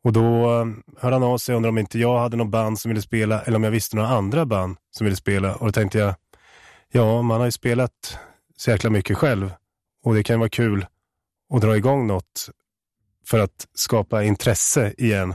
Och 0.05 0.13
då 0.13 0.51
um, 0.51 0.83
hörde 0.99 1.15
han 1.15 1.23
av 1.23 1.39
sig 1.39 1.53
och 1.53 1.57
undrade 1.57 1.71
om 1.71 1.79
inte 1.79 1.99
jag 1.99 2.19
hade 2.19 2.37
någon 2.37 2.51
band 2.51 2.79
som 2.81 2.89
ville 2.89 3.03
spela 3.03 3.43
eller 3.43 3.57
om 3.57 3.65
jag 3.65 3.71
visste 3.71 3.97
några 3.97 4.09
andra 4.09 4.47
band 4.47 4.77
som 4.91 5.05
ville 5.05 5.17
spela. 5.17 5.55
Och 5.55 5.67
då 5.67 5.73
tänkte 5.73 5.99
jag, 5.99 6.15
ja 6.93 7.23
man 7.23 7.39
har 7.39 7.45
ju 7.45 7.53
spelat 7.53 8.19
så 8.57 8.71
jäkla 8.71 8.91
mycket 8.91 9.17
själv 9.17 9.53
och 10.05 10.15
det 10.15 10.23
kan 10.23 10.39
vara 10.39 10.49
kul 10.49 10.87
att 11.55 11.61
dra 11.61 11.77
igång 11.77 12.07
något 12.07 12.51
för 13.27 13.39
att 13.39 13.67
skapa 13.75 14.25
intresse 14.25 14.95
igen 14.99 15.35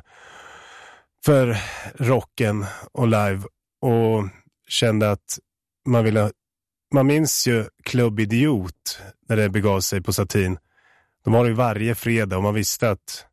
för 1.26 1.58
rocken 1.96 2.66
och 2.92 3.08
live 3.08 3.42
och 3.82 4.24
kände 4.68 5.12
att 5.12 5.40
man 5.86 6.04
ville, 6.04 6.32
man 6.94 7.08
minns 7.08 7.48
ju 7.48 7.66
Club 7.84 8.20
Idiot 8.20 9.00
när 9.30 9.38
det 9.38 9.50
begav 9.50 9.80
sig 9.80 10.02
på 10.02 10.14
Satin. 10.14 10.58
De 11.24 11.34
har 11.34 11.44
det 11.44 11.50
ju 11.50 11.56
varje 11.56 11.96
fredag 11.96 12.38
och 12.38 12.44
man 12.44 12.54
visste 12.54 12.90
att 12.90 13.26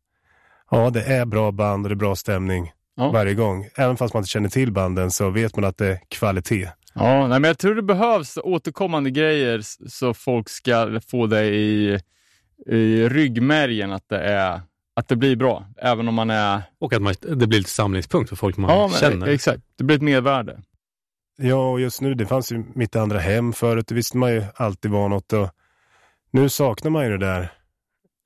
ja, 0.70 0.90
det 0.90 1.02
är 1.02 1.25
bra 1.26 1.52
band 1.52 1.84
och 1.87 1.88
det 1.88 1.94
är 1.94 1.96
bra 1.96 2.16
stämning 2.16 2.72
Ja. 2.96 3.10
varje 3.10 3.34
gång. 3.34 3.68
Även 3.76 3.96
fast 3.96 4.14
man 4.14 4.20
inte 4.20 4.30
känner 4.30 4.49
till 4.49 4.72
banden 4.72 5.10
så 5.10 5.30
vet 5.30 5.56
man 5.56 5.64
att 5.64 5.78
det 5.78 5.87
är 5.87 6.00
kvalitet. 6.08 6.68
Ja, 6.94 7.26
nej, 7.28 7.40
men 7.40 7.44
jag 7.49 7.58
tror 7.58 7.75
det 7.75 7.82
behövs 7.82 8.38
återkommande 8.44 9.10
grejer 9.10 9.60
så 9.88 10.14
folk 10.14 10.49
ska 10.49 11.00
få 11.10 11.26
det 11.26 11.44
i, 11.44 12.00
i 12.66 13.08
ryggmärgen 13.08 13.92
att 13.92 14.08
det, 14.08 14.18
är, 14.18 14.60
att 14.96 15.08
det 15.08 15.16
blir 15.16 15.37
bra, 15.37 15.66
även 15.76 16.08
om 16.08 16.14
man 16.14 16.30
är... 16.30 16.62
Och 16.80 16.92
att 16.92 17.02
man, 17.02 17.14
det 17.20 17.46
blir 17.46 17.58
lite 17.58 17.70
samlingspunkt 17.70 18.28
för 18.28 18.37
folk 18.37 18.56
man 18.56 18.70
ja, 18.70 18.90
känner. 19.00 19.26
exakt. 19.26 19.62
Det 19.78 19.84
blir 19.84 19.96
ett 19.96 20.02
mervärde. 20.02 20.62
Ja, 21.42 21.70
och 21.70 21.80
just 21.80 22.00
nu, 22.00 22.14
det 22.14 22.26
fanns 22.26 22.52
ju 22.52 22.64
mitt 22.75 22.97
andra 22.97 23.18
hem 23.18 23.52
förut. 23.52 23.87
Det 23.87 23.94
visste 23.94 24.16
man 24.16 24.32
ju 24.32 24.44
alltid 24.54 24.90
var 24.90 25.09
något. 25.09 25.32
Och 25.32 25.49
nu 26.30 26.49
saknar 26.49 26.90
man 26.90 27.04
ju 27.04 27.11
det 27.11 27.26
där, 27.26 27.52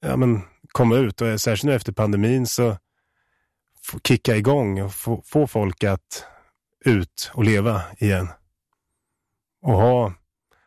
ja 0.00 0.16
men 0.16 0.42
komma 0.68 0.96
ut. 0.96 1.20
Och 1.20 1.40
särskilt 1.40 1.64
nu 1.64 1.74
efter 1.74 1.92
pandemin 1.92 2.46
så 2.46 2.76
kicka 4.04 4.36
igång 4.36 4.82
och 4.82 4.94
få, 4.94 5.22
få 5.26 5.46
folk 5.46 5.84
att 5.84 6.26
ut 6.84 7.30
och 7.34 7.44
leva 7.44 7.82
igen. 7.98 8.28
Och 9.62 9.74
ha, 9.74 10.12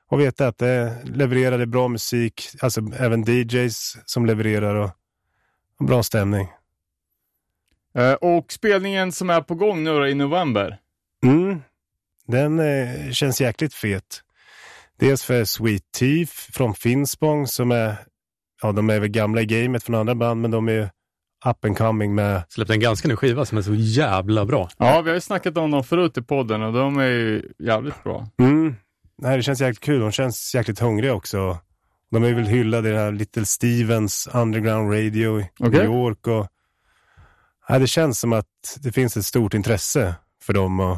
och 0.08 0.20
veta 0.20 0.48
att 0.48 0.58
det 0.58 0.98
levererade 1.04 1.68
bra 1.68 1.88
musik, 1.88 2.50
alltså 2.62 2.82
även 2.98 3.24
DJs 3.24 3.98
som 4.06 4.26
levererar 4.26 4.76
och, 4.76 4.90
och 5.80 5.86
bra 5.86 6.04
stämning. 6.04 6.48
Eh, 7.96 8.14
och 8.14 8.52
spelningen 8.52 9.12
som 9.12 9.30
är 9.30 9.42
på 9.42 9.56
gång 9.56 9.84
nu 9.84 9.90
då, 9.90 10.08
i 10.08 10.16
november. 10.16 10.80
Mm. 11.24 11.62
Den 12.28 12.60
eh, 12.60 13.12
känns 13.12 13.42
jäkligt 13.42 13.74
fet. 13.74 14.22
Dels 15.00 15.24
för 15.24 15.46
Sweet 15.46 15.92
Teeth 16.00 16.34
från 16.34 16.74
Finspång 16.74 17.48
som 17.48 17.72
är, 17.72 17.96
ja 18.62 18.72
de 18.72 18.90
är 18.90 19.00
väl 19.00 19.10
gamla 19.10 19.42
i 19.42 19.46
gamet 19.46 19.84
från 19.84 19.96
andra 19.96 20.16
band 20.16 20.42
men 20.42 20.52
de 20.52 20.70
är 20.70 20.90
up 21.46 21.66
and 21.66 21.78
coming 21.78 22.16
med, 22.16 22.44
Släppte 22.50 22.74
en 22.74 22.80
ganska 22.80 23.08
ny 23.08 23.16
skiva 23.16 23.46
som 23.46 23.58
är 23.58 23.62
så 23.62 23.74
jävla 23.74 24.46
bra. 24.46 24.70
Ja, 24.78 25.02
vi 25.02 25.10
har 25.10 25.16
ju 25.16 25.22
snackat 25.22 25.58
om 25.58 25.72
dem 25.72 25.84
förut 25.84 26.18
i 26.18 26.22
podden 26.22 26.62
och 26.62 26.74
de 26.74 26.98
är 26.98 27.08
ju 27.08 27.52
jävligt 27.60 28.04
bra. 28.04 28.28
mm. 28.40 28.76
Nej, 29.22 29.38
det 29.38 29.44
känns 29.44 29.62
jäkligt 29.62 29.80
kul. 29.80 30.00
De 30.00 30.12
känns 30.12 30.56
jäkligt 30.56 30.80
hungriga 30.80 31.14
också. 31.14 31.58
De 32.12 32.24
är 32.24 32.34
väl 32.34 32.46
hyllade 32.48 32.90
i 32.90 32.92
den 32.92 33.02
här 33.02 33.12
Little 33.12 33.46
Stevens 33.46 34.30
Underground 34.34 34.94
Radio 34.94 35.40
i 35.40 35.50
Okej. 35.60 35.72
New 35.72 35.84
York 35.84 36.28
och 36.28 36.48
ja, 37.68 37.80
det 37.80 37.88
känns 37.88 38.20
som 38.20 38.34
att 38.34 38.46
det 38.80 38.92
finns 38.92 39.18
ett 39.18 39.26
stort 39.26 39.54
intresse 39.54 40.16
för 40.44 40.54
dem 40.54 40.80
och 40.80 40.98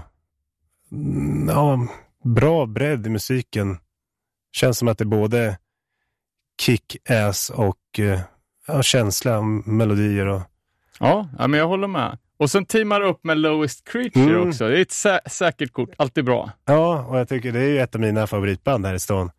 ja, 1.48 1.88
bra 2.24 2.65
bredd 2.65 3.08
i 3.08 3.10
musiken. 3.10 3.77
Känns 4.51 4.77
som 4.77 4.88
att 4.88 4.98
det 4.98 5.03
är 5.03 5.05
både 5.05 5.58
kick-ass 6.62 7.50
och 7.50 8.00
eh, 8.00 8.19
ja, 8.67 8.81
känsla, 8.84 9.41
melodier 9.65 10.25
och 10.25 10.41
Ja, 11.00 11.29
ja, 11.38 11.48
men 11.48 11.60
jag 11.60 11.67
håller 11.67 11.88
med. 11.88 12.17
Och 12.38 12.51
sen 12.51 12.65
teamar 12.65 13.01
upp 13.01 13.24
med 13.24 13.38
Lowest 13.38 13.88
Creature 13.88 14.36
Mm. 14.36 14.50
också. 14.50 14.67
Det 14.67 14.77
är 14.77 14.81
ett 14.81 14.89
sä- 14.89 15.29
säkert 15.29 15.74
kort, 15.74 15.89
alltid 15.98 16.25
bra. 16.25 16.51
Ja, 16.65 17.05
och 17.05 17.19
jag 17.19 17.29
tycker 17.29 17.51
det 17.51 17.60
är 17.60 17.67
ju 17.69 17.79
ett 17.79 17.96
av 17.96 18.01
mina 18.01 18.27
favoritband 18.27 18.86
här 18.86 18.93
i 18.93 19.00
stan. 19.00 19.31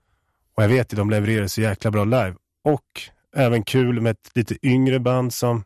Och 0.55 0.63
jag 0.63 0.69
vet 0.69 0.93
ju, 0.93 0.97
de 0.97 1.11
levererar 1.11 1.47
så 1.47 1.61
jäkla 1.61 1.91
bra 1.91 2.05
live. 2.05 2.35
Och 2.65 2.85
även 3.37 3.63
kul 3.63 4.01
med 4.01 4.11
ett 4.11 4.31
lite 4.35 4.67
yngre 4.67 4.99
band 5.01 5.35
som, 5.35 5.65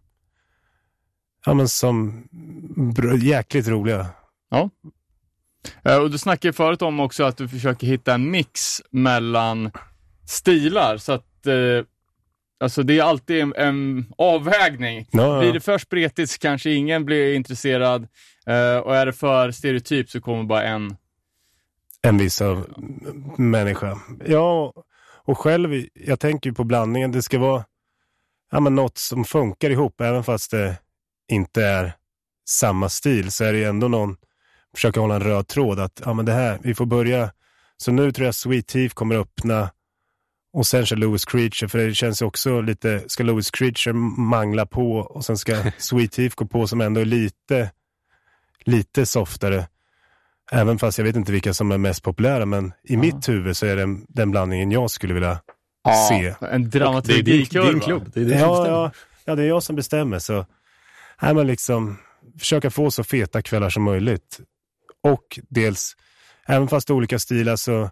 ja 1.46 1.54
men 1.54 1.68
som, 1.68 2.24
jäkligt 3.22 3.68
roliga. 3.68 4.00
Eh, 4.54 4.66
Och 6.02 6.10
du 6.10 6.18
snackade 6.18 6.48
ju 6.48 6.52
förut 6.52 6.82
om 6.82 7.00
också 7.00 7.24
att 7.24 7.36
du 7.36 7.48
försöker 7.48 7.86
hitta 7.86 8.14
en 8.14 8.30
mix 8.30 8.82
mellan 8.90 9.70
stilar, 10.26 10.96
så 10.96 11.12
att 11.12 11.46
eh, 11.46 11.86
alltså 12.60 12.82
det 12.82 12.98
är 12.98 13.02
alltid 13.02 13.42
en, 13.42 13.54
en 13.56 14.06
avvägning. 14.18 15.08
Ja, 15.10 15.38
Blir 15.38 15.48
ja. 15.48 15.54
det 15.54 15.60
för 15.60 15.78
spretigt 15.78 16.30
så 16.30 16.38
kanske 16.38 16.70
ingen 16.70 17.04
blir 17.04 17.34
intresserad 17.34 18.08
eh, 18.46 18.76
och 18.76 18.96
är 18.96 19.06
det 19.06 19.12
för 19.12 19.50
stereotyp 19.50 20.10
så 20.10 20.20
kommer 20.20 20.44
bara 20.44 20.62
en. 20.62 20.96
En 22.02 22.18
viss 22.18 22.42
av 22.42 22.66
människa. 23.38 23.98
Ja, 24.26 24.72
och 25.24 25.38
själv, 25.38 25.86
jag 25.94 26.20
tänker 26.20 26.50
ju 26.50 26.54
på 26.54 26.64
blandningen. 26.64 27.12
Det 27.12 27.22
ska 27.22 27.38
vara, 27.38 27.64
ja 28.50 28.60
men 28.60 28.74
något 28.74 28.98
som 28.98 29.24
funkar 29.24 29.70
ihop, 29.70 30.00
även 30.00 30.24
fast 30.24 30.50
det 30.50 30.78
inte 31.28 31.64
är 31.64 31.92
samma 32.48 32.88
stil, 32.88 33.32
så 33.32 33.44
är 33.44 33.52
det 33.52 33.58
ju 33.58 33.64
ändå 33.64 33.88
någon, 33.88 34.16
försöka 34.74 35.00
hålla 35.00 35.14
en 35.14 35.22
röd 35.22 35.48
tråd 35.48 35.80
att, 35.80 36.02
ja 36.04 36.14
men 36.14 36.24
det 36.24 36.32
här, 36.32 36.58
vi 36.62 36.74
får 36.74 36.86
börja 36.86 37.30
Så 37.76 37.92
nu 37.92 38.12
tror 38.12 38.24
jag 38.24 38.34
Sweet 38.34 38.66
Thief 38.66 38.94
kommer 38.94 39.14
öppna 39.14 39.70
och 40.52 40.66
sen 40.66 40.86
kör 40.86 40.96
Louis 40.96 41.24
Creature, 41.24 41.68
för 41.68 41.78
det 41.78 41.94
känns 41.94 42.22
ju 42.22 42.26
också 42.26 42.60
lite, 42.60 43.02
ska 43.06 43.22
Louis 43.22 43.50
Creature 43.50 43.92
mangla 44.18 44.66
på 44.66 44.96
och 44.96 45.24
sen 45.24 45.38
ska 45.38 45.56
Sweet 45.78 46.12
Thief 46.12 46.34
gå 46.34 46.46
på 46.46 46.66
som 46.66 46.80
ändå 46.80 47.00
är 47.00 47.04
lite, 47.04 47.70
lite 48.64 49.06
softare. 49.06 49.66
Även 50.52 50.78
fast 50.78 50.98
jag 50.98 51.04
vet 51.04 51.16
inte 51.16 51.32
vilka 51.32 51.54
som 51.54 51.72
är 51.72 51.78
mest 51.78 52.02
populära, 52.02 52.46
men 52.46 52.72
i 52.84 52.96
mitt 52.96 53.28
huvud 53.28 53.56
så 53.56 53.66
är 53.66 53.76
det 53.76 53.98
den 54.08 54.30
blandningen 54.30 54.70
jag 54.70 54.90
skulle 54.90 55.14
vilja 55.14 55.40
se. 56.08 56.34
En 56.40 56.70
Det 56.70 56.78
är 56.78 57.22
din, 57.22 57.36
din 57.72 57.80
klubb. 57.80 58.10
Det 58.14 58.20
är 58.20 58.24
som 58.24 58.38
Ja, 58.38 58.66
ja, 58.66 58.90
ja, 59.24 59.34
det 59.34 59.42
är 59.42 59.46
jag 59.46 59.62
som 59.62 59.76
bestämmer. 59.76 60.18
Så 60.18 60.46
här 61.16 61.34
man 61.34 61.46
liksom 61.46 61.98
försöka 62.38 62.70
få 62.70 62.90
så 62.90 63.04
feta 63.04 63.42
kvällar 63.42 63.70
som 63.70 63.82
möjligt. 63.82 64.40
Och 65.04 65.40
dels, 65.48 65.96
även 66.46 66.68
fast 66.68 66.86
det 66.88 66.92
är 66.92 66.94
olika 66.94 67.18
stilar 67.18 67.56
så 67.56 67.90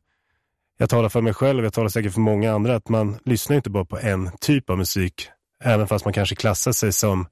jag 0.78 0.90
talar 0.90 1.08
för 1.08 1.20
mig 1.20 1.34
själv, 1.34 1.64
jag 1.64 1.72
talar 1.72 1.88
säkert 1.88 2.12
för 2.12 2.20
många 2.20 2.52
andra, 2.52 2.74
att 2.74 2.88
man 2.88 3.18
lyssnar 3.24 3.56
inte 3.56 3.70
bara 3.70 3.84
på 3.84 3.98
en 3.98 4.30
typ 4.40 4.70
av 4.70 4.78
musik. 4.78 5.28
Även 5.64 5.86
fast 5.88 6.04
man 6.04 6.14
kanske 6.14 6.34
klassar 6.34 6.72
sig 6.72 6.92
som 6.92 7.26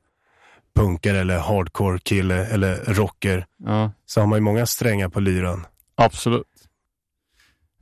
punkare 0.75 1.19
eller 1.21 1.39
hardcore 1.39 1.99
kille 1.99 2.47
eller 2.47 2.77
rocker, 2.77 3.47
Ja, 3.65 3.93
så 4.07 4.21
har 4.21 4.27
man 4.27 4.37
ju 4.37 4.41
många 4.41 4.67
strängar 4.67 5.09
på 5.09 5.21
lyran. 5.21 5.67
absolut. 5.95 6.47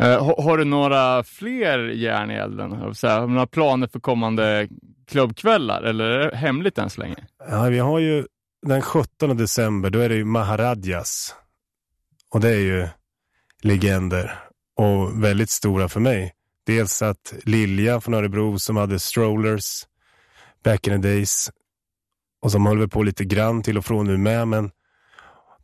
Eh, 0.03 0.25
har, 0.25 0.43
har 0.43 0.59
du 0.59 0.65
några 0.65 1.25
fler 1.25 1.79
järn 1.79 2.31
i 2.31 2.35
elden? 2.35 2.73
Har 2.73 3.21
du 3.27 3.33
några 3.33 3.47
planer 3.47 3.87
för 3.87 4.01
kommande 4.01 4.69
klubbkvällar 5.07 5.83
eller 5.83 6.05
är 6.05 6.31
det 6.31 6.37
hemligt 6.37 6.79
än 6.79 6.91
så 6.91 7.01
länge? 7.01 7.17
Ja, 7.51 7.63
vi 7.63 7.79
har 7.79 7.99
ju 7.99 8.27
den 8.67 8.83
17 8.83 9.37
december, 9.37 9.91
då 9.91 9.99
är 9.99 10.09
det 10.09 10.15
ju 10.15 10.25
Maharadjas. 10.25 11.35
Och 12.31 12.41
det 12.41 12.49
är 12.49 12.61
ju 12.61 12.89
legender 13.63 14.41
och 14.77 15.25
väldigt 15.25 15.51
stora 15.51 15.89
för 15.89 16.01
mig. 16.01 16.35
Dels 16.67 17.03
att 17.03 17.35
Lilja 17.45 18.01
från 18.01 18.15
Örebro 18.15 18.59
som 18.59 18.77
hade 18.77 18.99
strollers 18.99 19.87
back 20.65 20.87
in 20.87 21.03
the 21.03 21.09
days 21.09 21.51
och 22.43 22.53
som 22.53 22.67
håller 22.67 22.87
på 22.87 23.03
lite 23.03 23.25
grann 23.25 23.63
till 23.63 23.79
och 23.79 23.85
från 23.85 24.07
nu 24.07 24.17
med, 24.17 24.49
men 24.49 24.71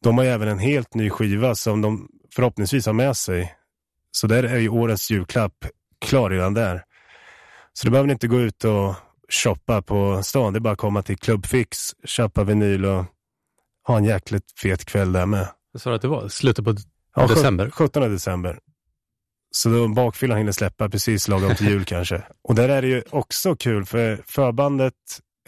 de 0.00 0.18
har 0.18 0.24
ju 0.24 0.30
även 0.30 0.48
en 0.48 0.58
helt 0.58 0.94
ny 0.94 1.10
skiva 1.10 1.54
som 1.54 1.80
de 1.80 2.08
förhoppningsvis 2.34 2.86
har 2.86 2.92
med 2.92 3.16
sig. 3.16 3.54
Så 4.10 4.26
där 4.26 4.42
är 4.42 4.58
ju 4.58 4.68
årets 4.68 5.10
julklapp 5.10 5.66
klar 6.00 6.30
redan 6.30 6.54
där. 6.54 6.84
Så 7.72 7.86
du 7.86 7.90
behöver 7.90 8.10
inte 8.10 8.28
gå 8.28 8.40
ut 8.40 8.64
och 8.64 8.94
shoppa 9.28 9.82
på 9.82 10.22
stan. 10.22 10.52
Det 10.52 10.58
är 10.58 10.60
bara 10.60 10.72
att 10.72 10.78
komma 10.78 11.02
till 11.02 11.18
Clubfix, 11.18 11.78
köpa 12.04 12.44
vinyl 12.44 12.84
och 12.84 13.04
ha 13.86 13.96
en 13.96 14.04
jäkligt 14.04 14.52
fet 14.62 14.84
kväll 14.84 15.12
där 15.12 15.26
med. 15.26 15.48
Sa 15.78 15.94
att 15.94 16.02
det 16.02 16.08
var 16.08 16.28
slutet 16.28 16.64
på 16.64 16.74
Ja, 17.16 17.26
December. 17.26 17.70
17 17.70 18.02
december. 18.02 18.58
Så 19.50 19.68
då 19.68 19.88
bakfyllan 19.88 20.38
hinner 20.38 20.52
släppa 20.52 20.88
precis 20.88 21.28
lagom 21.28 21.54
till 21.54 21.68
jul 21.68 21.84
kanske. 21.86 22.22
Och 22.42 22.54
där 22.54 22.68
är 22.68 22.82
det 22.82 22.88
ju 22.88 23.02
också 23.10 23.56
kul 23.56 23.84
för 23.84 24.22
förbandet 24.26 24.94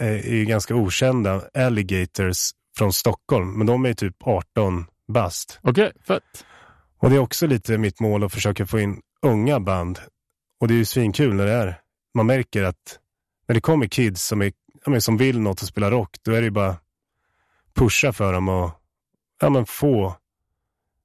är 0.00 0.34
ju 0.34 0.44
ganska 0.44 0.74
okända, 0.74 1.42
Alligators 1.54 2.50
från 2.78 2.92
Stockholm. 2.92 3.58
Men 3.58 3.66
de 3.66 3.84
är 3.84 3.88
ju 3.88 3.94
typ 3.94 4.16
18 4.20 4.86
bast. 5.12 5.58
Okej, 5.62 5.92
fett. 6.06 6.22
Och 6.98 7.10
det 7.10 7.16
är 7.16 7.20
också 7.20 7.46
lite 7.46 7.78
mitt 7.78 8.00
mål 8.00 8.24
att 8.24 8.32
försöka 8.32 8.66
få 8.66 8.78
in 8.78 9.00
unga 9.22 9.60
band. 9.60 9.98
Och 10.60 10.68
det 10.68 10.74
är 10.74 10.78
ju 10.78 10.84
svinkul 10.84 11.34
när 11.34 11.46
det 11.46 11.52
är. 11.52 11.80
Man 12.14 12.26
märker 12.26 12.62
att 12.62 12.98
när 13.48 13.54
det 13.54 13.60
kommer 13.60 13.86
kids 13.86 14.26
som, 14.26 14.42
är, 14.42 14.52
som 15.00 15.16
vill 15.16 15.40
något 15.40 15.62
och 15.62 15.68
spela 15.68 15.90
rock, 15.90 16.16
då 16.22 16.32
är 16.32 16.40
det 16.40 16.44
ju 16.44 16.50
bara 16.50 16.76
pusha 17.74 18.12
för 18.12 18.32
dem 18.32 18.48
och 18.48 18.70
ja, 19.40 19.50
men 19.50 19.66
få 19.66 20.16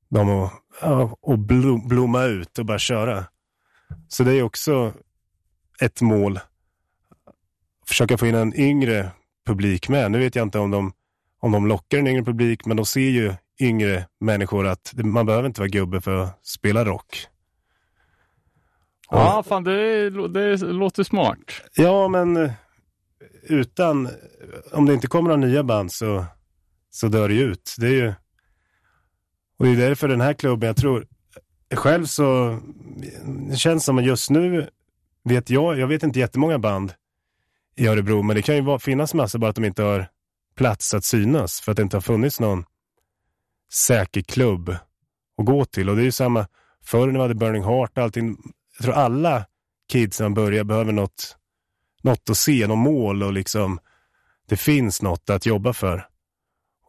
dem 0.09 0.29
att 0.29 0.51
ja, 0.81 1.17
och 1.21 1.39
blom, 1.39 1.87
blomma 1.87 2.23
ut 2.23 2.59
och 2.59 2.65
bara 2.65 2.79
köra. 2.79 3.25
Så 4.07 4.23
det 4.23 4.33
är 4.33 4.43
också 4.43 4.93
ett 5.81 6.01
mål. 6.01 6.39
Försöka 7.87 8.17
få 8.17 8.27
in 8.27 8.35
en 8.35 8.55
yngre 8.55 9.11
publik 9.45 9.89
med. 9.89 10.11
Nu 10.11 10.19
vet 10.19 10.35
jag 10.35 10.43
inte 10.43 10.59
om 10.59 10.71
de, 10.71 10.93
om 11.39 11.51
de 11.51 11.67
lockar 11.67 11.97
en 11.97 12.07
yngre 12.07 12.23
publik, 12.23 12.65
men 12.65 12.77
de 12.77 12.85
ser 12.85 13.09
ju 13.09 13.33
yngre 13.59 14.07
människor 14.19 14.67
att 14.67 14.93
man 14.95 15.25
behöver 15.25 15.47
inte 15.47 15.61
vara 15.61 15.69
gubbe 15.69 16.01
för 16.01 16.23
att 16.23 16.45
spela 16.45 16.85
rock. 16.85 17.27
Ja, 19.09 19.43
fan 19.47 19.63
det, 19.63 20.09
det 20.09 20.57
låter 20.57 21.03
smart. 21.03 21.37
Ja, 21.75 22.07
men 22.07 22.37
eh, 22.37 22.51
utan, 23.43 24.09
om 24.71 24.85
det 24.85 24.93
inte 24.93 25.07
kommer 25.07 25.29
några 25.29 25.47
nya 25.47 25.63
band 25.63 25.91
så, 25.91 26.25
så 26.89 27.07
dör 27.07 27.27
det 27.27 27.33
ju 27.33 27.41
ut. 27.41 27.75
Det 27.79 27.87
är 27.87 27.91
ju, 27.91 28.13
och 29.61 29.67
det 29.67 29.73
är 29.73 29.89
därför 29.89 30.07
den 30.07 30.21
här 30.21 30.33
klubben, 30.33 30.67
jag 30.67 30.77
tror, 30.77 31.07
själv 31.75 32.05
så, 32.05 32.59
det 33.49 33.55
känns 33.55 33.85
som 33.85 33.97
att 33.97 34.05
just 34.05 34.29
nu 34.29 34.69
vet 35.23 35.49
jag, 35.49 35.79
jag 35.79 35.87
vet 35.87 36.03
inte 36.03 36.19
jättemånga 36.19 36.59
band 36.59 36.93
i 37.75 37.87
Örebro, 37.87 38.21
men 38.21 38.35
det 38.35 38.41
kan 38.41 38.55
ju 38.55 38.79
finnas 38.79 39.13
massor 39.13 39.39
bara 39.39 39.49
att 39.49 39.55
de 39.55 39.65
inte 39.65 39.83
har 39.83 40.07
plats 40.55 40.93
att 40.93 41.03
synas 41.03 41.61
för 41.61 41.71
att 41.71 41.75
det 41.75 41.81
inte 41.81 41.97
har 41.97 42.01
funnits 42.01 42.39
någon 42.39 42.65
säker 43.73 44.21
klubb 44.21 44.69
att 45.37 45.45
gå 45.45 45.65
till. 45.65 45.89
Och 45.89 45.95
det 45.95 46.01
är 46.01 46.05
ju 46.05 46.11
samma, 46.11 46.47
förr 46.83 47.07
när 47.07 47.13
vi 47.13 47.19
hade 47.19 47.35
Burning 47.35 47.63
Heart 47.63 47.97
och 47.97 48.03
allting, 48.03 48.37
jag 48.77 48.85
tror 48.85 48.93
alla 48.93 49.45
kids 49.91 50.19
när 50.19 50.29
börjar 50.29 50.63
behöver 50.63 50.91
något, 50.91 51.37
något 52.01 52.29
att 52.29 52.37
se, 52.37 52.67
något 52.67 52.77
mål 52.77 53.23
och 53.23 53.33
liksom 53.33 53.79
det 54.47 54.57
finns 54.57 55.01
något 55.01 55.29
att 55.29 55.45
jobba 55.45 55.73
för. 55.73 56.07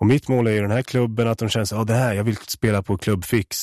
Och 0.03 0.07
mitt 0.07 0.29
mål 0.29 0.47
är 0.47 0.51
ju 0.53 0.61
den 0.61 0.71
här 0.71 0.83
klubben 0.83 1.29
att 1.29 1.39
de 1.39 1.49
känner 1.49 1.65
så, 1.65 1.75
ja 1.75 1.85
det 1.85 1.95
här, 1.95 2.15
jag 2.15 2.25
vill 2.25 2.37
spela 2.37 2.83
på 2.83 2.99
Club 2.99 3.25
Fix. 3.25 3.59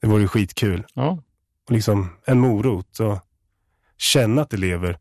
Det 0.00 0.06
vore 0.06 0.22
ju 0.22 0.28
skitkul. 0.28 0.86
Ja, 0.94 1.22
Och 1.64 1.72
liksom 1.72 2.16
en 2.26 2.40
morot 2.40 3.00
och 3.00 3.18
känna 3.96 4.42
att 4.42 4.50
det 4.50 4.56
lever. 4.56 4.98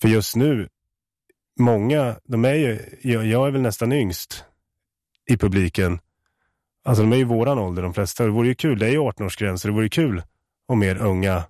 För 0.00 0.08
just 0.08 0.36
nu, 0.36 0.68
många, 1.58 2.16
de 2.24 2.44
är 2.44 2.54
ju, 2.54 2.98
jag, 3.02 3.26
jag 3.26 3.46
är 3.46 3.50
väl 3.50 3.60
nästan 3.60 3.92
yngst 3.92 4.44
i 5.30 5.36
publiken. 5.36 6.00
Alltså 6.84 7.02
de 7.02 7.12
är 7.12 7.16
ju 7.16 7.24
våran 7.24 7.58
ålder 7.58 7.82
de 7.82 7.94
flesta. 7.94 8.24
Det 8.24 8.30
vore 8.30 8.48
ju 8.48 8.54
kul, 8.54 8.78
det 8.78 8.86
är 8.86 8.90
ju 8.90 8.98
18-årsgräns, 8.98 9.56
så 9.56 9.68
det 9.68 9.74
vore 9.74 9.84
ju 9.84 9.90
kul 9.90 10.22
om 10.66 10.78
mer 10.78 10.96
unga 10.96 11.44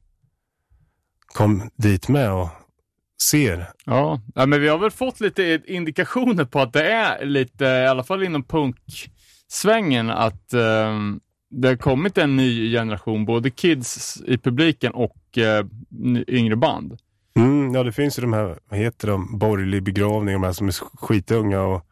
kom 1.26 1.70
dit 1.76 2.09
med 2.09 2.33
och 2.33 2.48
ser. 3.22 3.66
ja. 3.85 4.20
ja, 4.35 4.46
men 4.46 4.61
vi 4.61 4.68
har 4.68 4.78
väl 4.78 4.90
fått 4.90 5.20
lite 5.20 5.62
indikationer 5.66 6.44
på 6.44 6.61
att 6.61 6.72
det 6.72 6.92
är 6.92 7.24
lite, 7.24 7.64
i 7.64 7.87
alla 7.87 8.04
fall 8.04 8.22
inom 8.22 8.44
punksvängen, 8.44 10.11
att 10.11 10.52
ehm, 10.52 11.20
det 11.50 11.68
har 11.68 11.76
kommit 11.76 12.18
en 12.18 12.37
ny 12.37 12.72
generation, 12.72 13.24
både 13.24 13.50
kids 13.50 14.22
i 14.26 14.38
publiken 14.38 14.92
och 14.92 15.38
eh, 15.38 15.66
yngre 16.28 16.56
band. 16.56 16.98
Mm, 17.37 17.74
ja, 17.74 17.83
det 17.83 17.92
finns 17.92 18.18
ju 18.18 18.22
de 18.22 18.33
här, 18.33 18.59
vad 18.68 18.78
heter 18.78 19.09
de, 19.09 19.38
borgerlig 19.38 19.83
begravning, 19.83 20.35
de 20.35 20.42
här 20.42 20.52
som 20.52 20.68
är 20.68 20.72
skitunga 20.72 21.62
och 21.62 21.87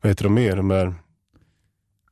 vad 0.00 0.10
heter 0.10 0.24
de 0.24 0.34
mer? 0.34 0.56
De 0.56 0.70
här, 0.70 0.94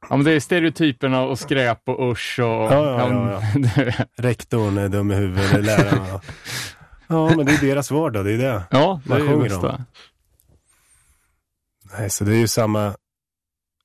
Ja, 0.09 0.17
men 0.17 0.25
det 0.25 0.33
är 0.33 0.41
stereotyperna 0.41 1.23
och 1.23 1.39
skräp 1.39 1.89
och 1.89 2.13
usch 2.13 2.39
och... 2.39 2.47
Ja, 2.47 3.11
ja, 3.11 3.43
ja, 3.65 4.05
rektorn 4.17 4.79
är 4.79 4.89
dum 4.89 5.11
i 5.11 5.15
huvudet, 5.15 5.65
lärarna. 5.65 6.21
Ja, 7.11 7.29
men 7.37 7.47
det 7.47 7.53
är 7.53 7.61
deras 7.61 7.91
vardag, 7.91 8.25
det 8.25 8.33
är 8.33 8.39
det. 8.39 8.63
ja, 8.71 9.01
det 9.05 9.11
Vad 9.11 9.21
är 9.21 9.27
sjunger 9.27 9.49
de? 9.49 9.85
Nej, 11.99 12.11
så 12.11 12.25
det 12.25 12.35
är 12.35 12.39
ju 12.39 12.49
samma, 12.49 12.97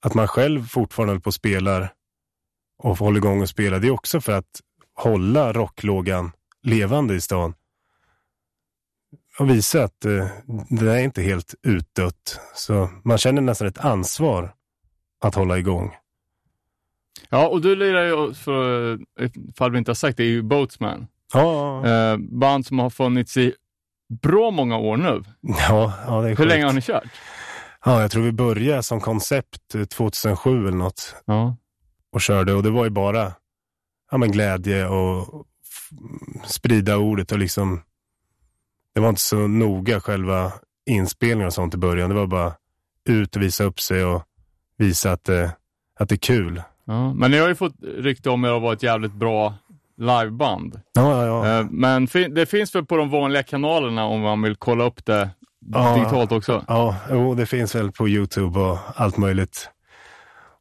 att 0.02 0.14
man 0.14 0.28
själv 0.28 0.68
fortfarande 0.68 1.12
håller 1.12 1.22
på 1.22 1.28
och 1.28 1.34
spelar 1.34 1.94
och 2.78 2.98
håller 2.98 3.18
igång 3.18 3.42
och 3.42 3.50
spelar, 3.50 3.80
det 3.80 3.88
är 3.88 3.92
också 3.92 4.22
för 4.22 4.32
att 4.32 4.62
hålla 4.96 5.54
rocklågan 5.54 6.32
levande 6.64 7.16
i 7.16 7.22
stan. 7.22 7.54
Och 9.40 9.50
visa 9.50 9.84
att 9.84 10.06
eh, 10.06 10.28
det 10.70 10.92
är 10.92 11.00
inte 11.00 11.22
helt 11.22 11.56
utdött. 11.62 12.40
Så 12.56 12.90
man 13.04 13.18
känner 13.18 13.42
nästan 13.42 13.68
ett 13.68 13.78
ansvar 13.78 14.54
att 15.22 15.36
hålla 15.36 15.58
igång. 15.58 15.96
Ja, 17.30 17.48
och 17.48 17.62
du 17.62 17.76
lirar 17.76 18.06
ju, 18.06 18.34
för, 18.34 19.00
ifall 19.50 19.72
vi 19.72 19.78
inte 19.78 19.92
har 19.92 19.96
sagt 19.96 20.18
det, 20.18 20.24
är 20.24 20.28
ju 20.28 20.42
Boatsman. 20.42 21.08
Ja, 21.40 21.86
Eh, 21.88 22.18
band 22.18 22.66
som 22.66 22.80
har 22.80 22.90
funnits 22.90 23.38
i 23.38 23.54
bra 24.22 24.52
många 24.52 24.78
år 24.78 24.98
nu. 24.98 25.24
ja, 25.42 25.94
ja 26.08 26.22
det 26.22 26.26
är 26.26 26.30
Hur 26.30 26.36
sjukt. 26.36 26.48
länge 26.50 26.66
har 26.66 26.74
ni 26.74 26.82
kört? 26.82 27.04
Ja, 27.86 28.02
jag 28.02 28.12
tror 28.12 28.24
vi 28.24 28.32
började 28.32 28.84
som 28.84 29.02
koncept 29.02 29.76
eh, 29.76 29.84
2007 29.84 30.68
eller 30.68 30.78
något. 30.78 31.16
Ja. 31.26 31.58
och 32.12 32.22
körde 32.22 32.54
och 32.54 32.64
det 32.64 32.70
var 32.70 32.84
ju 32.84 32.90
bara 32.90 33.32
ja, 34.12 34.18
men 34.18 34.32
glädje 34.32 34.88
och 34.88 35.46
sprida 36.46 36.98
ordet 36.98 37.32
och 37.32 37.38
liksom 37.40 37.82
det 38.94 39.02
var 39.02 39.10
inte 39.10 39.22
så 39.22 39.48
noga 39.48 40.00
själva 40.02 40.52
inspelningen 40.90 41.48
och 41.48 41.54
sånt 41.54 41.74
i 41.74 41.78
början. 41.78 42.10
Det 42.10 42.16
var 42.16 42.28
bara 42.28 42.54
ut 43.10 43.36
och 43.36 43.42
visa 43.42 43.64
upp 43.64 43.80
sig 43.80 44.06
och 44.06 44.24
visa 44.78 45.12
att 45.12 45.24
det, 45.24 45.52
att 46.00 46.10
det 46.10 46.16
är 46.16 46.20
kul. 46.20 46.62
ja. 46.86 47.14
Men 47.14 47.32
ni 47.32 47.38
har 47.38 47.48
ju 47.48 47.56
fått 47.56 47.74
rykte 47.82 48.30
om 48.30 48.46
er 48.46 48.50
att 48.50 48.62
vara 48.62 48.74
ett 48.74 48.84
jävligt 48.84 49.14
bra 49.14 49.54
liveband. 49.98 50.82
Ja, 50.94 51.26
ja, 51.26 51.48
ja. 51.48 51.60
Eh, 51.60 51.66
men 51.70 52.08
det 52.36 52.46
finns 52.46 52.76
väl 52.76 52.86
på 52.86 52.98
de 52.98 53.10
vanliga 53.10 53.44
kanalerna 53.44 54.06
om 54.06 54.22
man 54.22 54.42
vill 54.42 54.56
kolla 54.56 54.84
upp 54.84 55.06
det 55.06 55.30
digitalt 55.96 56.32
också? 56.32 56.66
Ja, 56.68 56.96
jo, 57.12 57.36
det 57.36 57.46
finns 57.46 57.76
väl 57.76 57.92
på 57.92 58.10
YouTube 58.10 58.60
och 58.60 58.78
allt 58.96 59.18
möjligt. 59.18 59.70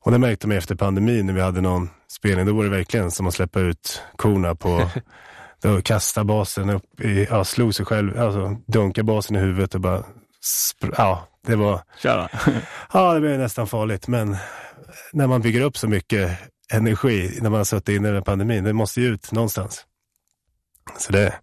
Och 0.05 0.13
det 0.13 0.19
märkte 0.19 0.49
man 0.49 0.57
efter 0.57 0.75
pandemin 0.75 1.27
när 1.27 1.33
vi 1.33 1.41
hade 1.41 1.61
någon 1.61 1.91
spelning, 2.09 2.47
då 2.47 2.55
var 2.55 2.65
det 2.65 2.71
verkligen 2.71 3.11
som 3.11 3.27
att 3.27 3.35
släppa 3.35 3.61
ut 3.61 4.03
korna 4.17 4.55
på, 4.55 4.91
då 5.63 5.83
kasta 5.83 6.25
basen 6.25 6.71
upp 6.71 7.01
i, 7.01 7.27
ja, 7.31 7.45
slog 7.45 7.75
sig 7.75 7.87
själv, 7.87 8.21
alltså 8.21 8.57
dunka 8.67 9.03
basen 9.03 9.37
i 9.37 9.39
huvudet 9.39 9.75
och 9.75 9.81
bara, 9.81 10.03
ja, 10.97 11.29
det 11.47 11.57
var, 11.57 11.81
Köra. 12.03 12.29
ja 12.93 13.15
det 13.15 13.21
blev 13.21 13.39
nästan 13.39 13.67
farligt, 13.67 14.09
men 14.09 14.37
när 15.13 15.27
man 15.27 15.41
bygger 15.41 15.61
upp 15.61 15.77
så 15.77 15.89
mycket 15.89 16.39
energi 16.75 17.39
när 17.43 17.51
man 17.51 17.59
har 17.59 17.65
suttit 17.65 17.89
inne 17.89 18.09
i 18.09 18.11
den 18.11 18.15
här 18.15 18.21
pandemin, 18.21 18.65
det 18.65 18.73
måste 18.73 19.01
ju 19.01 19.07
ut 19.07 19.33
någonstans. 19.33 19.87
Så 20.99 21.13
det, 21.13 21.35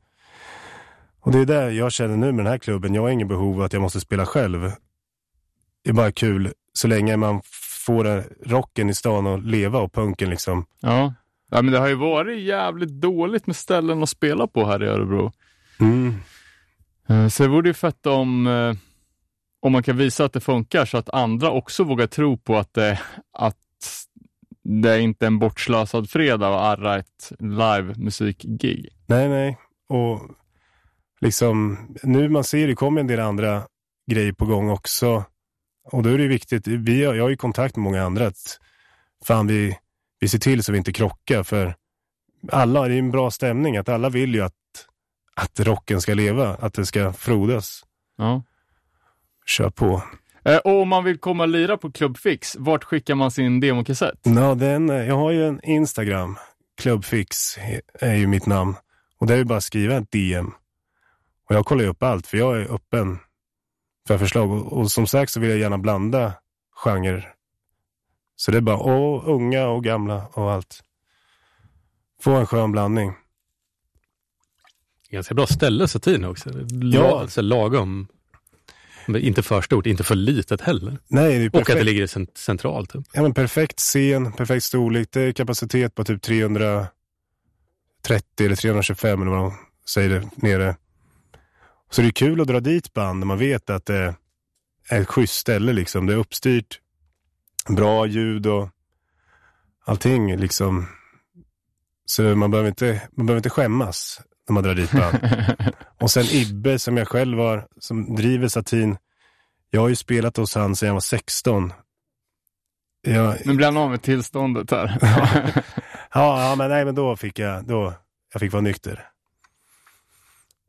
och 1.20 1.32
det 1.32 1.40
är 1.40 1.46
det 1.46 1.72
jag 1.72 1.92
känner 1.92 2.18
nu 2.18 2.32
med 2.32 2.46
den 2.46 2.52
här 2.52 2.58
klubben, 2.58 2.94
jag 2.94 3.02
har 3.02 3.10
ingen 3.10 3.28
behov 3.28 3.56
av 3.60 3.62
att 3.66 3.74
jag 3.74 3.82
måste 3.82 4.00
spela 4.00 4.26
själv. 4.26 4.72
Det 5.84 5.90
är 5.90 5.94
bara 5.94 6.12
kul 6.12 6.54
så 6.74 6.88
länge 6.88 7.18
man 7.18 7.42
får 7.86 8.24
rocken 8.50 8.90
i 8.90 8.94
stan 8.94 9.28
och 9.28 9.44
leva 9.44 9.80
och 9.80 9.94
punken 9.94 10.30
liksom. 10.30 10.66
Ja. 10.80 11.14
ja, 11.52 11.62
men 11.62 11.74
det 11.74 11.80
har 11.80 11.88
ju 11.88 11.96
varit 11.96 12.42
jävligt 12.42 12.90
dåligt 12.90 13.48
med 13.48 13.56
ställen 13.56 14.04
att 14.04 14.10
spela 14.10 14.48
på 14.48 14.66
här 14.66 14.84
i 14.84 14.88
Örebro. 14.88 15.32
Mm. 15.80 16.16
Eh, 17.10 17.28
Så 17.28 17.44
det 17.44 17.50
vore 17.50 17.68
ju 17.68 17.74
fett 17.74 18.06
om, 18.06 18.48
eh, 18.48 18.74
om 19.62 19.72
man 19.72 19.84
kan 19.84 19.98
visa 19.98 20.26
att 20.26 20.34
det 20.34 20.40
funkar 20.40 20.86
så 20.86 20.98
att 20.98 21.10
andra 21.10 21.52
också 21.52 21.84
vågar 21.84 22.08
tro 22.08 22.38
på 22.38 22.58
att 22.58 22.74
det, 22.74 23.00
att 23.34 23.58
det 24.64 25.02
inte 25.02 25.26
är 25.26 25.28
en 25.28 25.40
bortslösad 25.40 26.10
fredag 26.10 26.50
och 26.50 26.64
arra 26.64 26.98
ett 26.98 27.32
live 27.40 27.94
musikgig. 27.98 28.90
Nej, 29.06 29.30
nej. 29.30 29.58
Och 29.90 30.22
liksom, 31.22 31.78
nu 32.04 32.30
man 32.30 32.44
ser 32.44 32.68
det 32.68 32.76
kommer 32.76 33.02
en 33.02 33.08
del 33.08 33.20
andra 33.20 33.64
grejer 34.12 34.34
på 34.34 34.46
gång 34.46 34.70
också. 34.70 35.24
Och 35.92 36.04
då 36.04 36.10
är 36.10 36.18
det 36.18 36.28
viktigt, 36.28 36.68
vi 36.68 37.06
har, 37.06 37.16
jag 37.16 37.24
har 37.24 37.30
ju 37.30 37.38
kontakt 37.38 37.76
med 37.76 37.84
många 37.84 38.04
andra, 38.04 38.28
att 38.28 38.60
fan 39.26 39.48
vi, 39.48 39.78
vi 40.20 40.28
ser 40.28 40.40
till 40.40 40.64
så 40.64 40.72
vi 40.72 40.78
inte 40.78 40.94
krockar. 40.94 41.44
För 41.44 41.76
alla, 42.52 42.88
det 42.88 42.94
är 42.94 43.00
en 43.00 43.12
bra 43.12 43.32
stämning, 43.32 43.78
att 43.78 43.90
alla 43.90 44.10
vill 44.10 44.36
ju 44.36 44.42
att, 44.42 44.54
att 45.36 45.60
rocken 45.60 46.02
ska 46.02 46.14
leva, 46.14 46.56
att 46.56 46.74
det 46.74 46.86
ska 46.86 47.14
frodas. 47.14 47.84
Ja. 48.18 48.44
Kör 49.46 49.70
på. 49.70 50.04
Eh, 50.46 50.58
Och 50.58 50.82
om 50.82 50.90
man 50.90 51.04
vill 51.04 51.18
komma 51.20 51.44
och 51.44 51.50
lira 51.50 51.78
på 51.78 51.92
Club 51.92 52.18
Fix, 52.18 52.56
vart 52.60 52.84
skickar 52.84 53.16
man 53.16 53.32
sin 53.32 53.60
demokassett? 53.60 54.20
Ja, 54.24 54.56
den, 54.56 54.90
eh, 54.90 54.96
jag 54.96 55.16
har 55.16 55.32
ju 55.32 55.48
en 55.48 55.60
Instagram, 55.64 56.38
Clubfix 56.82 57.58
är 57.94 58.16
ju 58.16 58.28
mitt 58.28 58.46
namn. 58.46 58.76
Och 59.18 59.28
där 59.28 59.34
är 59.34 59.38
det 59.40 59.46
bara 59.46 59.58
att 59.58 59.64
skriva 59.64 59.98
ett 59.98 60.12
DM. 60.12 60.52
Och 61.50 61.56
jag 61.56 61.66
kollar 61.66 61.84
ju 61.84 61.90
upp 61.90 62.04
allt, 62.04 62.28
för 62.28 62.38
jag 62.38 62.62
är 62.62 62.74
öppen 62.76 63.20
för 64.08 64.18
förslag. 64.18 64.52
Och, 64.52 64.74
och 64.74 64.92
som 64.92 65.08
sagt 65.08 65.32
så 65.32 65.40
vill 65.40 65.50
jag 65.50 65.60
gärna 65.60 65.78
blanda 65.78 66.34
genrer. 66.76 67.34
Så 68.36 68.52
det 68.52 68.58
är 68.58 68.62
bara 68.62 68.78
och 68.78 69.36
unga 69.36 69.68
och 69.68 69.84
gamla 69.84 70.28
och 70.34 70.52
allt. 70.52 70.84
Få 72.22 72.32
en 72.32 72.46
skön 72.46 72.72
blandning. 72.72 73.14
Ganska 75.10 75.34
bra 75.36 75.48
ställe 75.48 75.88
Satin 75.88 76.26
också. 76.26 76.50
La, 76.72 76.98
Ja. 76.98 77.20
alltså, 77.22 77.42
lagom. 77.42 78.08
Men 79.06 79.22
inte 79.22 79.44
för 79.44 79.62
stort, 79.62 79.86
inte 79.86 80.04
för 80.04 80.16
litet 80.16 80.62
heller. 80.62 80.98
Nej, 81.08 81.50
Och 81.50 81.60
att 81.60 81.66
det 81.78 81.84
ligger 81.84 82.08
cent- 82.08 82.38
centralt. 82.38 82.90
Typ. 82.94 83.04
Ja, 83.14 83.22
men 83.22 83.34
perfekt 83.34 83.80
scen, 83.80 84.32
perfekt 84.32 84.64
storlek. 84.64 85.08
Det 85.12 85.22
är 85.22 85.32
kapacitet 85.32 85.96
på 85.96 86.04
typ 86.04 86.22
330 86.22 86.90
eller 88.40 88.56
325 88.56 89.22
eller 89.22 89.32
vad 89.32 89.40
de 89.40 89.54
säger 89.90 90.10
det 90.10 90.30
nere. 90.36 90.76
Så 91.92 92.02
det 92.02 92.08
är 92.08 92.12
kul 92.12 92.42
att 92.42 92.48
dra 92.48 92.60
dit 92.60 92.94
band 92.94 93.20
när 93.20 93.26
man 93.28 93.38
vet 93.38 93.70
att 93.70 93.86
det 93.86 94.16
är 94.90 95.02
ett 95.02 95.08
schysst 95.08 95.36
ställe 95.36 95.74
liksom. 95.74 96.06
Det 96.06 96.14
är 96.14 96.18
uppstyrt, 96.18 96.80
bra 97.70 98.06
ljud 98.06 98.48
och 98.48 98.70
allting 99.86 100.38
liksom. 100.38 100.88
Så 102.06 102.22
man 102.36 102.52
behöver 102.52 102.70
inte, 102.70 103.02
man 103.12 103.26
behöver 103.26 103.40
inte 103.40 103.50
skämmas 103.50 104.22
när 104.48 104.54
man 104.54 104.64
drar 104.64 104.76
dit 104.76 104.92
band. 104.92 105.18
och 106.02 106.12
sen 106.12 106.24
Ibbe 106.24 106.80
som 106.80 106.98
jag 106.98 107.08
själv 107.08 107.38
har, 107.38 107.68
som 107.80 108.16
driver 108.16 108.48
Satin. 108.48 108.98
Jag 109.70 109.82
har 109.82 109.90
ju 109.90 109.96
spelat 109.96 110.38
hos 110.38 110.56
han 110.56 110.76
sedan 110.76 110.88
jag 110.88 110.94
var 110.94 111.00
16. 111.00 111.74
Jag, 113.02 113.36
Nu 113.46 113.54
blir 113.54 113.66
han 113.66 113.78
av 113.78 113.90
med 113.90 114.02
tillståndet 114.02 114.72
här. 114.72 114.98
Ja, 116.14 116.50
ja 116.50 116.56
men 116.56 116.70
nej, 116.70 116.86
men 116.86 116.96
då 116.96 117.16
fick 117.16 117.40
jag, 117.40 117.66
då, 117.66 117.94
jag 118.34 118.40
fick 118.40 118.52
vara 118.52 118.62
nykter. 118.62 119.08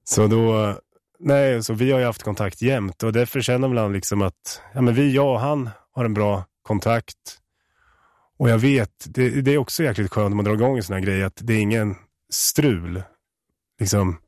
Så 0.05 0.27
då, 0.27 0.75
nej, 1.19 1.63
så 1.63 1.75
vi 1.75 1.93
har 1.93 1.99
ju 1.99 2.05
haft 2.05 2.23
kontakt 2.23 2.63
jämt 2.63 3.03
och 3.03 3.13
därför 3.13 3.41
känner 3.41 3.69
han 3.69 3.93
liksom 3.93 4.23
att, 4.23 4.63
ja 4.75 4.81
men 4.81 4.95
vi, 4.95 5.15
jag 5.15 5.33
och 5.33 5.41
han 5.41 5.71
har 5.93 6.05
en 6.05 6.15
bra 6.15 6.45
kontakt. 6.63 7.39
Och 8.39 8.51
jag 8.51 8.59
vet, 8.59 8.91
det, 9.05 9.31
det 9.31 9.55
är 9.55 9.59
också 9.59 9.83
jäkligt 9.83 10.13
skönt 10.13 10.31
när 10.31 10.37
man 10.37 10.45
drar 10.45 10.55
igång 10.55 10.77
en 10.77 10.83
sån 10.83 10.95
här 10.95 11.01
grej, 11.01 11.23
att 11.23 11.41
det 11.41 11.53
är 11.55 11.61
ingen 11.61 11.95
strul. 12.31 13.03
Liksom, 13.83 14.19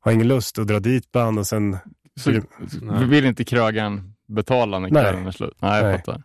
har 0.00 0.12
ingen 0.12 0.28
lust 0.28 0.58
att 0.58 0.66
dra 0.66 0.80
dit 0.80 1.12
band 1.12 1.38
och 1.38 1.46
sen, 1.46 1.76
Så, 2.20 2.30
vi 2.98 3.04
vill 3.04 3.24
inte 3.24 3.44
krögaren 3.44 4.14
betala 4.28 4.78
när 4.78 4.90
Nej. 4.90 5.02
kvällen 5.02 5.26
är 5.26 5.30
slut? 5.30 5.54
Nej, 5.58 5.76
jag 5.82 5.88
Nej. 5.88 5.98
fattar. 5.98 6.22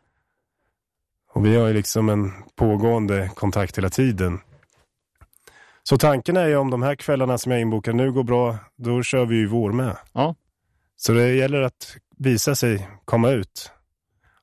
och 1.33 1.45
vi 1.45 1.55
har 1.55 1.67
ju 1.67 1.73
liksom 1.73 2.09
en 2.09 2.31
pågående 2.55 3.31
kontakt 3.35 3.77
hela 3.77 3.89
tiden. 3.89 4.39
Så 5.83 5.97
tanken 5.97 6.37
är 6.37 6.47
ju 6.47 6.55
om 6.55 6.69
de 6.69 6.81
här 6.83 6.95
kvällarna 6.95 7.37
som 7.37 7.51
jag 7.51 7.61
inbokar 7.61 7.93
nu 7.93 8.11
går 8.11 8.23
bra, 8.23 8.57
då 8.75 9.03
kör 9.03 9.25
vi 9.25 9.35
ju 9.35 9.47
vår 9.47 9.71
med. 9.71 9.97
Ja. 10.13 10.35
Så 10.95 11.13
det 11.13 11.33
gäller 11.33 11.61
att 11.61 11.97
visa 12.17 12.55
sig, 12.55 12.89
komma 13.05 13.29
ut 13.29 13.71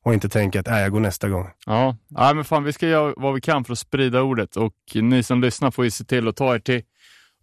och 0.02 0.14
inte 0.14 0.28
tänka 0.28 0.60
att 0.60 0.68
äh, 0.68 0.80
jag 0.80 0.92
går 0.92 1.00
nästa 1.00 1.28
gång. 1.28 1.50
Ja. 1.66 1.96
ja, 2.08 2.34
men 2.34 2.44
fan 2.44 2.64
vi 2.64 2.72
ska 2.72 2.88
göra 2.88 3.14
vad 3.16 3.34
vi 3.34 3.40
kan 3.40 3.64
för 3.64 3.72
att 3.72 3.78
sprida 3.78 4.22
ordet 4.22 4.56
och 4.56 4.74
ni 4.94 5.22
som 5.22 5.40
lyssnar 5.40 5.70
får 5.70 5.84
ju 5.84 5.90
se 5.90 6.04
till 6.04 6.28
att 6.28 6.36
ta 6.36 6.54
er 6.54 6.58
till 6.58 6.82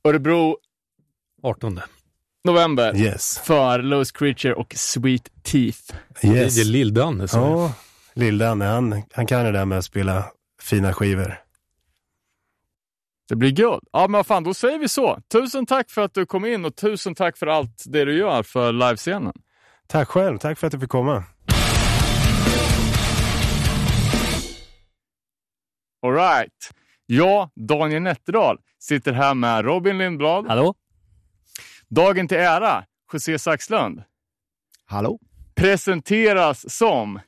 Örebro 0.04 0.58
18. 1.44 1.80
november 2.44 2.96
Yes. 2.96 3.40
för 3.40 3.80
Lost 3.80 4.18
Creature 4.18 4.54
och 4.54 4.74
Sweet 4.78 5.30
Teeth. 5.44 5.94
yes. 6.24 6.56
Det 6.56 6.62
är 6.62 6.66
Lill-Danne 6.66 7.28
som 7.28 7.42
Ja, 7.42 7.74
Lill-Danne, 8.14 8.66
han, 8.66 9.04
han 9.14 9.28
kan 9.28 9.46
det 9.46 9.52
där 9.52 9.66
med 9.66 9.78
att 9.78 9.86
spela 9.86 10.26
fina 10.62 10.94
skivor. 10.94 11.40
Det 13.30 13.36
blir 13.36 13.52
guld. 13.52 13.84
Ja, 13.92 14.02
men 14.08 14.12
vad 14.12 14.28
fan, 14.28 14.44
då 14.44 14.54
säger 14.54 14.80
vi 14.80 14.90
så. 14.90 15.20
Tusen 15.32 15.66
tack 15.66 15.90
för 15.90 16.02
att 16.02 16.14
du 16.14 16.26
kom 16.26 16.46
in 16.46 16.66
och 16.66 16.76
tusen 16.76 17.16
tack 17.16 17.38
för 17.38 17.48
allt 17.48 17.84
det 17.86 18.06
du 18.06 18.18
gör 18.18 18.44
för 18.44 18.72
livescenen. 18.74 19.34
Tack 19.88 20.08
själv, 20.08 20.38
tack 20.38 20.58
för 20.60 20.68
att 20.68 20.74
du 20.74 20.80
fick 20.80 20.90
komma. 20.90 21.24
All 26.06 26.14
right. 26.14 26.52
Jag, 27.06 27.50
Daniel 27.56 28.02
Nätterdal, 28.02 28.58
sitter 28.80 29.12
här 29.14 29.34
med 29.34 29.66
Robin 29.66 29.98
Lindblad. 29.98 30.48
Hallå? 30.48 30.74
Dagen 31.90 32.28
till 32.28 32.38
ära, 32.38 32.86
José 33.14 33.40
Saxlund. 33.40 34.04
Hallå? 34.86 35.20
presenteras 35.58 36.74
som 36.74 37.20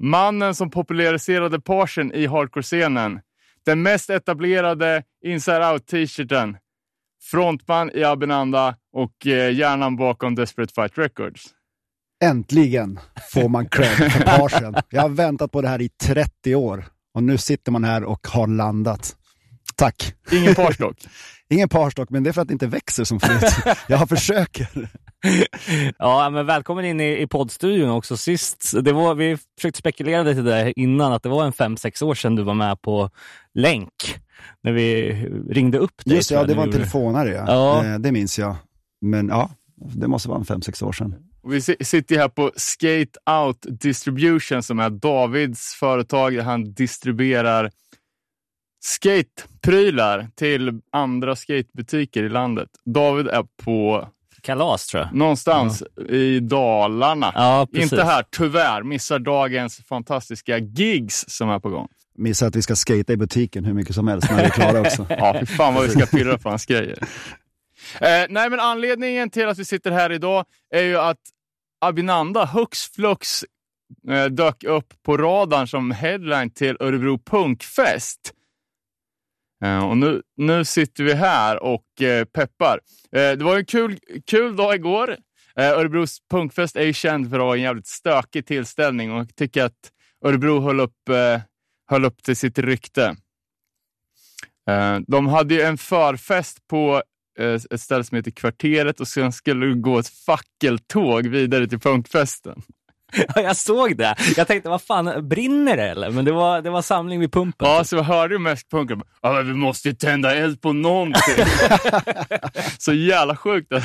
mannen 0.00 0.54
som 0.54 0.70
populariserade 0.70 1.60
parsen 1.60 2.12
i 2.12 2.26
hardcore-scenen, 2.26 3.20
den 3.66 3.82
mest 3.82 4.10
etablerade 4.10 5.02
Inside 5.24 5.62
Out-t-shirten, 5.62 6.56
frontman 7.30 7.90
i 7.94 8.04
Abinanda 8.04 8.76
och 8.92 9.26
eh, 9.26 9.54
hjärnan 9.54 9.96
bakom 9.96 10.34
Desperate 10.34 10.74
Fight 10.74 10.98
Records. 10.98 11.44
Äntligen 12.24 13.00
får 13.32 13.48
man 13.48 13.68
cred 13.68 14.12
för 14.12 14.24
parsen. 14.38 14.74
Jag 14.90 15.02
har 15.02 15.08
väntat 15.08 15.52
på 15.52 15.62
det 15.62 15.68
här 15.68 15.80
i 15.80 15.88
30 15.88 16.54
år 16.54 16.84
och 17.14 17.22
nu 17.22 17.38
sitter 17.38 17.72
man 17.72 17.84
här 17.84 18.04
och 18.04 18.26
har 18.26 18.46
landat. 18.46 19.16
Tack. 19.76 20.14
Ingen 20.32 20.54
pars 20.54 20.78
dock. 20.78 20.96
Ingen 21.48 21.68
parstock, 21.68 22.10
men 22.10 22.22
det 22.22 22.30
är 22.30 22.32
för 22.32 22.42
att 22.42 22.48
det 22.48 22.52
inte 22.52 22.66
växer 22.66 23.04
som 23.04 23.20
förut. 23.20 23.52
Jag 23.88 24.08
försöker. 24.08 24.88
Ja, 25.98 26.30
men 26.30 26.46
välkommen 26.46 26.84
in 26.84 27.00
i, 27.00 27.22
i 27.22 27.26
poddstudion 27.26 27.90
också. 27.90 28.16
Sist, 28.16 28.72
det 28.82 28.92
var, 28.92 29.14
vi 29.14 29.36
försökte 29.58 29.78
spekulera 29.78 30.22
lite 30.22 30.42
där 30.42 30.78
innan 30.78 31.12
att 31.12 31.22
det 31.22 31.28
var 31.28 31.44
en 31.44 31.52
fem 31.52 31.76
sex 31.76 32.02
år 32.02 32.14
sedan 32.14 32.36
du 32.36 32.42
var 32.42 32.54
med 32.54 32.82
på 32.82 33.10
länk. 33.54 33.92
När 34.62 34.72
vi 34.72 35.12
ringde 35.50 35.78
upp 35.78 36.04
dig. 36.04 36.14
Just 36.16 36.30
ja, 36.30 36.44
det 36.44 36.54
var 36.54 36.62
en 36.62 36.68
gjorde- 36.68 36.78
telefonare 36.78 37.30
ja. 37.32 37.44
Ja. 37.46 37.84
Eh, 37.84 37.98
Det 37.98 38.12
minns 38.12 38.38
jag. 38.38 38.56
Men 39.00 39.28
ja, 39.28 39.50
det 39.76 40.08
måste 40.08 40.28
vara 40.28 40.38
en 40.38 40.44
fem 40.44 40.62
sex 40.62 40.82
år 40.82 40.92
sedan. 40.92 41.14
Och 41.42 41.52
vi 41.52 41.60
si- 41.60 41.76
sitter 41.84 42.16
här 42.18 42.28
på 42.28 42.50
Skate 42.56 43.18
Out 43.44 43.66
Distribution 43.80 44.62
som 44.62 44.78
är 44.78 44.90
Davids 44.90 45.74
företag. 45.80 46.34
där 46.34 46.42
Han 46.42 46.72
distribuerar 46.72 47.70
skateprylar 48.80 50.28
till 50.34 50.80
andra 50.92 51.36
skatebutiker 51.36 52.22
i 52.22 52.28
landet. 52.28 52.68
David 52.84 53.28
är 53.28 53.44
på 53.64 54.08
Kalas 54.42 54.86
tror 54.86 55.02
jag. 55.02 55.14
någonstans 55.14 55.82
i 56.08 56.40
Dalarna. 56.40 57.32
Ja. 57.34 57.66
Inte 57.72 58.04
här, 58.04 58.24
tyvärr. 58.30 58.82
Missar 58.82 59.18
dagens 59.18 59.76
fantastiska 59.88 60.58
gigs 60.58 61.24
som 61.28 61.50
är 61.50 61.58
på 61.58 61.70
gång. 61.70 61.88
Missar 62.18 62.46
att 62.46 62.56
vi 62.56 62.62
ska 62.62 62.76
skata 62.76 63.12
i 63.12 63.16
butiken 63.16 63.64
hur 63.64 63.72
mycket 63.74 63.94
som 63.94 64.08
helst 64.08 64.30
när 64.30 64.36
vi 64.36 64.42
är 64.42 64.50
klara 64.50 64.80
också. 64.80 65.06
Ja, 65.18 65.36
fy 65.40 65.46
fan 65.46 65.74
vad 65.74 65.84
vi 65.84 65.90
ska 65.90 66.06
pirra 66.06 66.38
på 66.38 66.48
hans 66.48 66.66
grejer. 66.66 66.98
Eh, 68.00 68.26
nej, 68.28 68.50
men 68.50 68.60
anledningen 68.60 69.30
till 69.30 69.48
att 69.48 69.58
vi 69.58 69.64
sitter 69.64 69.90
här 69.90 70.12
idag 70.12 70.44
är 70.74 70.82
ju 70.82 70.98
att 70.98 71.20
Abinanda 71.80 72.44
hux 72.44 72.78
flux 72.94 73.44
eh, 74.10 74.24
dök 74.24 74.64
upp 74.64 75.02
på 75.02 75.16
radarn 75.16 75.68
som 75.68 75.90
headline 75.90 76.50
till 76.50 76.76
Örebro 76.80 77.18
Punkfest 77.18 78.32
Eh, 79.64 79.88
och 79.88 79.96
nu, 79.96 80.22
nu 80.36 80.64
sitter 80.64 81.04
vi 81.04 81.14
här 81.14 81.62
och 81.62 82.02
eh, 82.02 82.24
peppar. 82.24 82.80
Eh, 83.12 83.32
det 83.32 83.44
var 83.44 83.56
en 83.56 83.64
kul, 83.64 83.98
kul 84.26 84.56
dag 84.56 84.74
igår. 84.74 85.16
Örebros 85.58 86.18
punkfest 86.30 86.76
är 86.76 86.84
ju 86.84 86.92
känd 86.92 87.30
för 87.30 87.36
att 87.38 87.44
ha 87.44 87.56
en 87.56 87.62
jävligt 87.62 87.86
stökig 87.86 88.46
tillställning 88.46 89.12
och 89.12 89.18
jag 89.18 89.36
tycker 89.36 89.64
att 89.64 89.92
Örebro 90.24 90.60
höll 90.60 90.80
upp, 90.80 91.08
höll 91.90 92.04
upp 92.04 92.22
till 92.22 92.36
sitt 92.36 92.58
rykte. 92.58 93.16
De 95.06 95.26
hade 95.26 95.54
ju 95.54 95.60
en 95.60 95.78
förfest 95.78 96.66
på 96.66 97.02
ett 97.70 97.80
ställe 97.80 98.04
som 98.04 98.16
heter 98.16 98.30
Kvarteret 98.30 99.00
och 99.00 99.08
sen 99.08 99.32
skulle 99.32 99.66
det 99.66 99.74
gå 99.74 99.98
ett 99.98 100.08
fackeltåg 100.08 101.26
vidare 101.26 101.66
till 101.66 101.80
punkfesten. 101.80 102.62
Ja, 103.34 103.42
jag 103.42 103.56
såg 103.56 103.96
det. 103.96 104.14
Jag 104.36 104.46
tänkte, 104.46 104.68
vad 104.68 104.82
fan, 104.82 105.28
brinner 105.28 105.76
det 105.76 105.82
eller? 105.90 106.10
Men 106.10 106.24
det 106.24 106.32
var, 106.32 106.62
det 106.62 106.70
var 106.70 106.82
samling 106.82 107.20
vid 107.20 107.32
pumpen. 107.32 107.68
Ja, 107.68 107.84
så 107.84 107.96
jag 107.96 108.02
hörde 108.02 108.34
ju 108.34 108.38
mest 108.38 108.70
punken. 108.70 109.02
Ja, 109.22 109.32
men 109.32 109.46
vi 109.46 109.54
måste 109.54 109.88
ju 109.88 109.94
tända 109.94 110.34
eld 110.34 110.60
på 110.60 110.72
någonting. 110.72 111.44
så 112.78 112.92
jävla 112.92 113.36
sjukt. 113.36 113.66
Ja, 113.70 113.80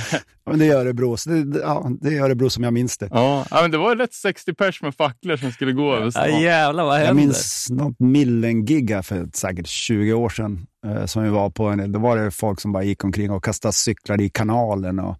Men 0.49 0.59
det 0.59 0.67
är 0.67 0.75
Örebro, 0.75 1.17
så 1.17 1.29
det, 1.29 1.59
ja, 1.59 1.87
det 2.01 2.17
är 2.17 2.21
Örebro 2.21 2.49
som 2.49 2.63
jag 2.63 2.73
minns 2.73 2.97
det. 2.97 3.07
Ja, 3.11 3.45
ja, 3.51 3.61
men 3.61 3.71
det 3.71 3.77
var 3.77 3.95
lätt 3.95 4.13
60 4.13 4.53
pers 4.53 4.81
med 4.81 4.95
facklor 4.95 5.37
som 5.37 5.51
skulle 5.51 5.71
gå 5.71 5.95
över 5.95 6.05
Ja, 6.05 6.11
stan. 6.11 6.41
jävlar, 6.41 6.83
vad 6.83 6.93
händer? 6.93 7.07
Jag 7.07 7.15
minns 7.15 7.67
något 7.69 7.99
Millen-gig 7.99 8.91
här 8.91 9.01
för 9.01 9.27
säkert 9.33 9.67
20 9.67 10.13
år 10.13 10.29
sedan. 10.29 10.65
Eh, 10.87 11.05
som 11.05 11.23
vi 11.23 11.29
var 11.29 11.49
på. 11.49 11.63
En, 11.67 11.91
då 11.91 11.99
var 11.99 12.17
det 12.17 12.31
folk 12.31 12.61
som 12.61 12.71
bara 12.71 12.83
gick 12.83 13.03
omkring 13.03 13.31
och 13.31 13.43
kastade 13.43 13.73
cyklar 13.73 14.21
i 14.21 14.29
kanalen. 14.29 14.99
Och, 14.99 15.17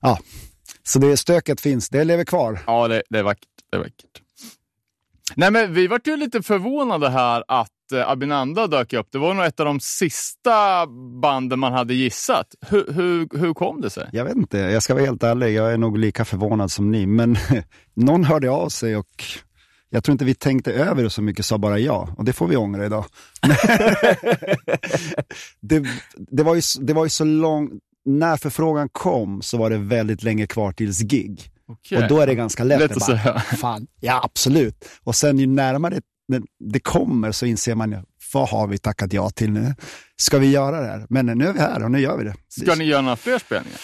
ja. 0.00 0.18
Så 0.86 0.98
det 0.98 1.16
stöket 1.16 1.60
finns, 1.60 1.88
det 1.88 2.04
lever 2.04 2.24
kvar. 2.24 2.60
Ja, 2.66 2.88
det, 2.88 3.02
det 3.10 3.18
är 3.18 3.22
vackert. 3.22 3.48
Det 3.70 3.76
är 3.76 3.80
vackert. 3.80 4.20
Nej, 5.34 5.50
men 5.50 5.74
vi 5.74 5.86
vart 5.86 6.06
ju 6.06 6.16
lite 6.16 6.42
förvånade 6.42 7.08
här 7.08 7.44
att 7.48 7.92
eh, 7.94 8.10
Abinanda 8.10 8.66
dök 8.66 8.92
upp. 8.92 9.08
Det 9.10 9.18
var 9.18 9.34
nog 9.34 9.44
ett 9.44 9.60
av 9.60 9.66
de 9.66 9.80
sista 9.80 10.86
banden 11.22 11.58
man 11.58 11.72
hade 11.72 11.94
gissat. 11.94 12.46
Hur, 12.66 12.92
hur, 12.92 13.38
hur 13.38 13.54
kom 13.54 13.80
det 13.80 13.90
sig? 13.90 14.08
Jag 14.12 14.24
vet 14.24 14.36
inte, 14.36 14.58
jag 14.58 14.82
ska 14.82 14.94
vara 14.94 15.04
helt 15.04 15.22
ärlig, 15.22 15.54
jag 15.54 15.72
är 15.72 15.78
nog 15.78 15.98
lika 15.98 16.24
förvånad 16.24 16.70
som 16.70 16.90
ni. 16.90 17.06
Men 17.06 17.36
någon 17.94 18.24
hörde 18.24 18.50
av 18.50 18.68
sig 18.68 18.96
och 18.96 19.24
jag 19.90 20.04
tror 20.04 20.12
inte 20.12 20.24
vi 20.24 20.34
tänkte 20.34 20.72
över 20.72 21.02
det 21.02 21.10
så 21.10 21.22
mycket, 21.22 21.46
sa 21.46 21.58
bara 21.58 21.78
ja. 21.78 22.14
Och 22.16 22.24
det 22.24 22.32
får 22.32 22.48
vi 22.48 22.56
ångra 22.56 22.86
idag. 22.86 23.04
det, 25.60 25.84
det, 26.16 26.42
var 26.42 26.54
ju, 26.54 26.62
det 26.80 26.92
var 26.92 27.04
ju 27.04 27.10
så 27.10 27.24
långt, 27.24 27.72
när 28.04 28.36
förfrågan 28.36 28.88
kom 28.88 29.42
så 29.42 29.58
var 29.58 29.70
det 29.70 29.78
väldigt 29.78 30.22
länge 30.22 30.46
kvar 30.46 30.72
tills 30.72 31.00
gig. 31.00 31.50
Okej. 31.68 31.98
Och 31.98 32.08
då 32.08 32.20
är 32.20 32.26
det 32.26 32.34
ganska 32.34 32.64
lätt. 32.64 32.80
Lätt 32.80 32.90
att 32.90 32.98
bara, 32.98 33.18
säga. 33.18 33.38
Fan, 33.58 33.86
ja 34.00 34.20
absolut. 34.24 34.84
Och 35.04 35.14
sen 35.14 35.38
ju 35.38 35.46
närmare 35.46 36.00
det, 36.28 36.42
det 36.60 36.80
kommer 36.80 37.32
så 37.32 37.46
inser 37.46 37.74
man 37.74 38.04
vad 38.32 38.48
har 38.48 38.66
vi 38.66 38.78
tackat 38.78 39.12
ja 39.12 39.30
till 39.30 39.50
nu? 39.50 39.74
Ska 40.16 40.38
vi 40.38 40.50
göra 40.50 40.80
det 40.80 40.86
här? 40.86 41.06
Men 41.08 41.26
nu 41.26 41.46
är 41.46 41.52
vi 41.52 41.60
här 41.60 41.82
och 41.84 41.90
nu 41.90 42.00
gör 42.00 42.18
vi 42.18 42.24
det. 42.24 42.34
Ska 42.48 42.74
ni 42.74 42.84
göra 42.84 43.02
några 43.02 43.16
fler 43.16 43.38
spelningar? 43.38 43.80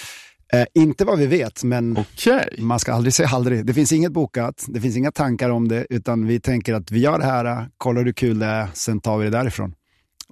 Eh, 0.53 0.67
inte 0.75 1.05
vad 1.05 1.19
vi 1.19 1.27
vet, 1.27 1.65
men 1.65 1.97
Okej. 1.99 2.55
man 2.59 2.81
ska 2.81 2.93
aldrig 2.93 3.15
säga 3.15 3.29
aldrig. 3.29 3.67
Det 3.67 3.75
finns 3.75 3.93
inget 3.93 4.13
bokat, 4.13 4.65
det 4.69 4.81
finns 4.81 4.97
inga 4.97 5.13
tankar 5.13 5.51
om 5.51 5.69
det, 5.69 5.87
utan 5.91 6.27
vi 6.27 6.41
tänker 6.41 6.75
att 6.75 6.91
vi 6.91 6.99
gör 6.99 7.19
det 7.19 7.25
här, 7.25 7.69
kollar 7.77 8.05
hur 8.05 8.13
kul 8.13 8.39
det 8.39 8.47
är, 8.47 8.69
sen 8.75 9.01
tar 9.01 9.19
vi 9.19 9.25
det 9.25 9.31
därifrån. 9.31 9.75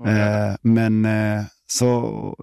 Eh, 0.07 0.57
men 0.62 1.05
eh, 1.05 1.42
så 1.66 2.37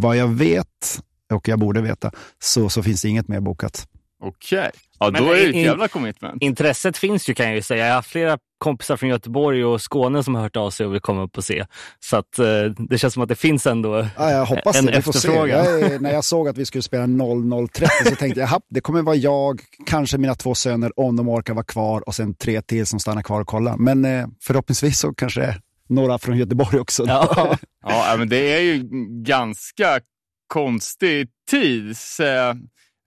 vad 0.00 0.16
jag 0.16 0.28
vet, 0.28 1.00
och 1.32 1.48
jag 1.48 1.58
borde 1.58 1.80
veta, 1.80 2.10
så, 2.42 2.68
så 2.68 2.82
finns 2.82 3.02
det 3.02 3.08
inget 3.08 3.28
mer 3.28 3.40
bokat. 3.40 3.88
Okej. 4.22 4.70
Ja, 4.98 5.10
Men 5.10 5.24
då 5.24 5.30
är 5.32 5.36
det 5.36 5.44
ett 5.48 5.56
jävla 5.56 5.88
commitment. 5.88 6.42
Intresset 6.42 6.96
finns 6.96 7.28
ju 7.28 7.34
kan 7.34 7.46
jag 7.46 7.54
ju 7.54 7.62
säga. 7.62 7.86
Jag 7.86 7.94
har 7.94 8.02
flera 8.02 8.38
kompisar 8.58 8.96
från 8.96 9.08
Göteborg 9.08 9.64
och 9.64 9.80
Skåne 9.80 10.22
som 10.24 10.34
har 10.34 10.42
hört 10.42 10.56
av 10.56 10.70
sig 10.70 10.86
och 10.86 10.94
vill 10.94 11.00
komma 11.00 11.22
upp 11.22 11.36
och 11.38 11.44
se. 11.44 11.66
Så 12.00 12.16
att, 12.16 12.38
eh, 12.38 12.46
det 12.88 12.98
känns 12.98 13.14
som 13.14 13.22
att 13.22 13.28
det 13.28 13.34
finns 13.34 13.66
ändå 13.66 14.06
Ja, 14.16 14.30
jag 14.30 14.44
hoppas 14.46 14.76
en 14.76 14.86
det. 14.86 14.92
Vi 14.96 15.02
får 15.02 15.12
se. 15.12 15.18
efterfrågan. 15.18 15.64
Jag 15.64 15.80
är, 15.80 15.98
när 15.98 16.12
jag 16.12 16.24
såg 16.24 16.48
att 16.48 16.58
vi 16.58 16.66
skulle 16.66 16.82
spela 16.82 17.06
00.30 17.06 17.88
så 18.04 18.16
tänkte 18.16 18.40
jag, 18.40 18.50
"Japp, 18.50 18.62
det 18.70 18.80
kommer 18.80 19.02
vara 19.02 19.16
jag, 19.16 19.60
kanske 19.86 20.18
mina 20.18 20.34
två 20.34 20.54
söner, 20.54 20.92
om 21.00 21.16
de 21.16 21.28
orkar 21.28 21.54
vara 21.54 21.64
kvar 21.64 22.08
och 22.08 22.14
sen 22.14 22.34
tre 22.34 22.62
till 22.62 22.86
som 22.86 23.00
stannar 23.00 23.22
kvar 23.22 23.40
och 23.40 23.46
kollar. 23.46 23.76
Men 23.76 24.04
eh, 24.04 24.26
förhoppningsvis 24.42 24.98
så 24.98 25.14
kanske 25.14 25.56
några 25.88 26.18
från 26.18 26.38
Göteborg 26.38 26.78
också. 26.80 27.04
Ja. 27.08 27.58
Ja, 27.86 28.14
men 28.18 28.28
det 28.28 28.52
är 28.56 28.60
ju 28.60 28.82
ganska 29.22 30.00
konstig 30.46 31.28
tid. 31.50 31.96
Så, 31.96 32.24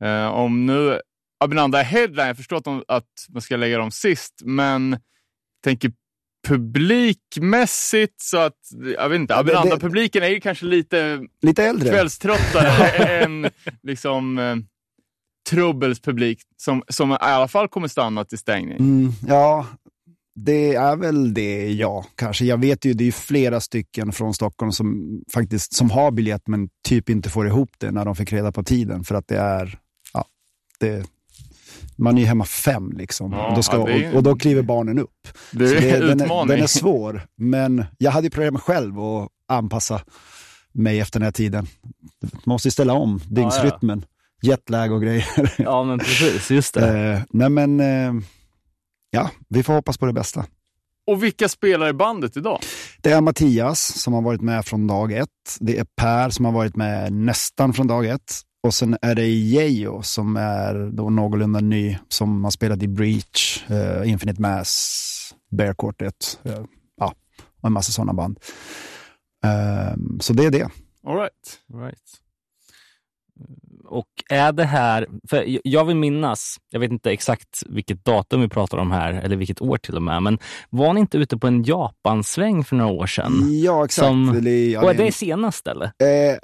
eh, 0.04 0.28
om 0.28 0.66
nu 0.66 1.02
Abinanda 1.40 1.80
är 1.80 1.84
headline, 1.84 2.28
jag 2.28 2.38
förstår 2.38 2.58
att, 2.58 2.64
de, 2.64 2.84
att 2.88 3.06
man 3.30 3.42
ska 3.42 3.56
lägga 3.58 3.78
dem 3.78 3.92
sist, 3.92 4.34
men 4.46 5.00
tänker 5.64 5.92
publikmässigt 6.48 8.22
så 8.22 8.38
att, 8.38 8.58
jag 8.98 9.10
vet 9.10 9.20
inte, 9.20 9.36
Abinanda-publiken 9.36 10.24
är 10.24 10.28
ju 10.28 10.40
kanske 10.40 10.66
lite 10.66 11.20
Lite 11.42 11.64
äldre. 11.64 11.90
kvällströttare 11.90 12.88
än 13.24 13.50
liksom 13.84 14.38
eh, 14.40 14.56
Trubbels 15.50 16.00
publik 16.00 16.42
som, 16.58 16.84
som 16.88 17.12
i 17.12 17.18
alla 17.20 17.48
fall 17.48 17.68
kommer 17.68 17.88
stanna 17.88 18.26
till 18.26 18.38
stängning. 18.38 18.78
Mm, 18.78 19.12
ja, 19.28 19.68
det 20.40 20.76
är 20.76 20.96
väl 20.96 21.34
det, 21.34 21.72
ja. 21.74 22.06
Kanske. 22.16 22.46
Jag 22.46 22.58
vet 22.58 22.86
ju, 22.86 22.94
det 22.94 23.04
är 23.04 23.06
ju 23.06 23.12
flera 23.12 23.60
stycken 23.62 24.12
från 24.12 24.34
Stockholm 24.34 24.72
som 24.72 25.20
faktiskt 25.34 25.74
som 25.74 25.92
har 25.92 26.12
biljett 26.12 26.48
men 26.48 26.70
typ 26.88 27.10
inte 27.10 27.30
får 27.30 27.48
ihop 27.48 27.70
det 27.78 27.92
när 27.92 28.06
de 28.06 28.16
fick 28.16 28.34
reda 28.34 28.52
på 28.52 28.64
tiden. 28.64 29.04
För 29.04 29.16
att 29.16 29.28
det 29.28 29.38
är, 29.38 29.80
ja, 30.14 30.26
det, 30.80 31.06
man 31.96 32.18
är 32.18 32.22
ju 32.22 32.28
hemma 32.28 32.46
fem 32.46 32.92
liksom. 32.98 33.32
Ja, 33.32 33.50
och, 33.50 33.56
då 33.56 33.64
ska, 33.64 33.78
ja, 33.78 33.86
det 33.86 34.06
är- 34.06 34.10
och, 34.12 34.16
och 34.16 34.24
då 34.24 34.36
kliver 34.36 34.62
barnen 34.62 35.00
upp. 35.00 35.28
Det 35.52 35.66
är 35.92 36.02
en 36.02 36.18
den, 36.18 36.32
är, 36.32 36.48
den 36.48 36.60
är 36.64 36.68
svår, 36.68 37.28
men 37.38 37.86
jag 37.98 38.12
hade 38.12 38.26
ju 38.28 38.32
problem 38.32 38.58
själv 38.58 39.00
att 39.00 39.30
anpassa 39.48 40.02
mig 40.72 41.00
efter 41.00 41.20
den 41.20 41.26
här 41.26 41.32
tiden. 41.32 41.68
Man 42.22 42.32
måste 42.46 42.68
ju 42.68 42.72
ställa 42.72 42.94
om 42.94 43.20
dygnsrytmen, 43.30 44.06
jetlag 44.42 44.92
och 44.92 45.02
grejer. 45.02 45.54
ja, 45.58 45.84
men 45.84 46.00
precis. 46.00 46.52
Just 46.52 46.74
det. 46.74 47.00
eh, 47.12 47.22
nej 47.30 47.50
men, 47.50 47.80
eh, 47.80 48.14
ja, 49.18 49.30
vi 49.48 49.64
får 49.64 49.74
hoppas 49.74 49.98
på 49.98 50.06
det 50.06 50.14
bästa. 50.14 50.46
Och 51.08 51.24
vilka 51.24 51.50
spelar 51.50 51.90
i 51.90 51.94
bandet 51.94 52.38
idag? 52.38 52.60
Det 53.02 53.12
är 53.12 53.22
Mattias 53.22 53.80
som 53.80 54.14
har 54.14 54.22
varit 54.22 54.42
med 54.42 54.66
från 54.66 54.88
dag 54.88 55.12
ett. 55.12 55.58
Det 55.60 55.78
är 55.78 55.86
Per 55.96 56.30
som 56.30 56.46
har 56.46 56.52
varit 56.52 56.76
med 56.76 57.14
nästan 57.14 57.74
från 57.74 57.88
dag 57.88 58.06
ett. 58.06 58.42
Och 58.64 58.74
sen 58.74 58.98
är 59.02 59.16
det 59.16 59.28
Geijo 59.28 60.02
som 60.02 60.38
är 60.38 60.92
då 60.94 61.10
någorlunda 61.10 61.60
ny, 61.60 61.98
som 62.08 62.44
har 62.44 62.52
spelat 62.52 62.84
i 62.84 62.88
Breach, 62.88 63.70
eh, 63.72 64.10
Infinite 64.10 64.42
Mass, 64.42 65.36
Bear 65.52 65.74
Quartet, 65.74 66.40
eh, 66.44 66.64
ja, 66.98 67.14
och 67.62 67.68
en 67.68 67.74
massa 67.74 67.92
sådana 67.92 68.14
band. 68.14 68.40
Ehm, 69.44 70.20
så 70.20 70.34
det 70.34 70.46
är 70.46 70.52
det. 70.52 70.70
All 71.08 71.18
right. 71.18 71.60
Right. 71.74 72.27
Och 73.88 74.08
är 74.30 74.52
det 74.52 74.64
här, 74.64 75.08
för 75.30 75.44
jag- 75.64 75.86
vill 75.86 75.96
minnas, 75.96 76.58
jag 76.72 76.80
vet 76.80 76.92
inte 76.92 77.12
exakt 77.12 77.64
vilket 77.70 78.06
datum 78.06 78.42
vi 78.42 78.48
pratar 78.50 78.78
om 78.78 78.92
här, 78.92 79.14
eller 79.14 79.36
vilket 79.36 79.62
år 79.62 79.78
till 79.78 79.96
och 79.96 80.02
med, 80.02 80.24
men 80.24 80.40
var 80.70 80.94
ni 80.94 81.00
inte 81.00 81.18
ute 81.18 81.38
på 81.38 81.48
en 81.48 81.64
Japansväng 81.64 82.64
för 82.64 82.76
några 82.76 82.92
år 82.92 83.08
sedan? 83.08 83.62
Ja, 83.64 83.86
exakt. 83.86 84.08
Som- 84.08 84.30
och 84.30 84.36
är 84.38 84.94
det- 84.94 85.12
senast 85.12 85.68
eller? 85.68 85.86
eh, 85.86 86.38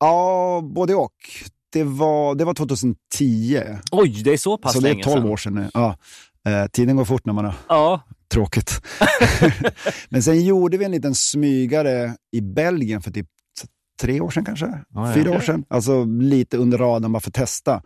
ja, 0.00 0.60
både 0.74 0.94
och. 0.94 1.12
Det 1.72 1.84
var, 1.84 2.34
det 2.34 2.44
var 2.44 2.54
2010, 2.54 3.62
Oj, 3.92 4.22
det 4.24 4.32
är 4.32 4.36
så 4.36 4.58
pass 4.58 4.72
så 4.72 4.80
det 4.80 4.88
är 4.88 4.90
länge 4.90 5.02
12 5.04 5.16
sedan. 5.22 5.30
år 5.30 5.36
sedan 5.36 5.54
nu. 5.54 5.70
Ja. 5.74 5.96
Eh, 6.48 6.66
tiden 6.70 6.96
går 6.96 7.04
fort 7.04 7.24
när 7.26 7.32
man 7.32 7.44
har 7.44 7.54
Ja, 7.68 8.00
tråkigt. 8.32 8.80
Men 10.08 10.22
sen 10.22 10.44
gjorde 10.44 10.76
vi 10.78 10.84
en 10.84 10.90
liten 10.90 11.14
smygare 11.14 12.14
i 12.32 12.40
Belgien 12.40 13.02
för 13.02 13.10
typ 13.10 13.26
tre 14.00 14.20
år 14.20 14.30
sedan 14.30 14.44
kanske? 14.44 14.78
Ja. 14.88 15.14
Fyra 15.14 15.30
år 15.30 15.40
sedan. 15.40 15.64
Alltså 15.68 16.04
lite 16.04 16.56
under 16.56 16.78
radarn 16.78 17.12
bara 17.12 17.20
för 17.20 17.30
att 17.30 17.34
testa. 17.34 17.82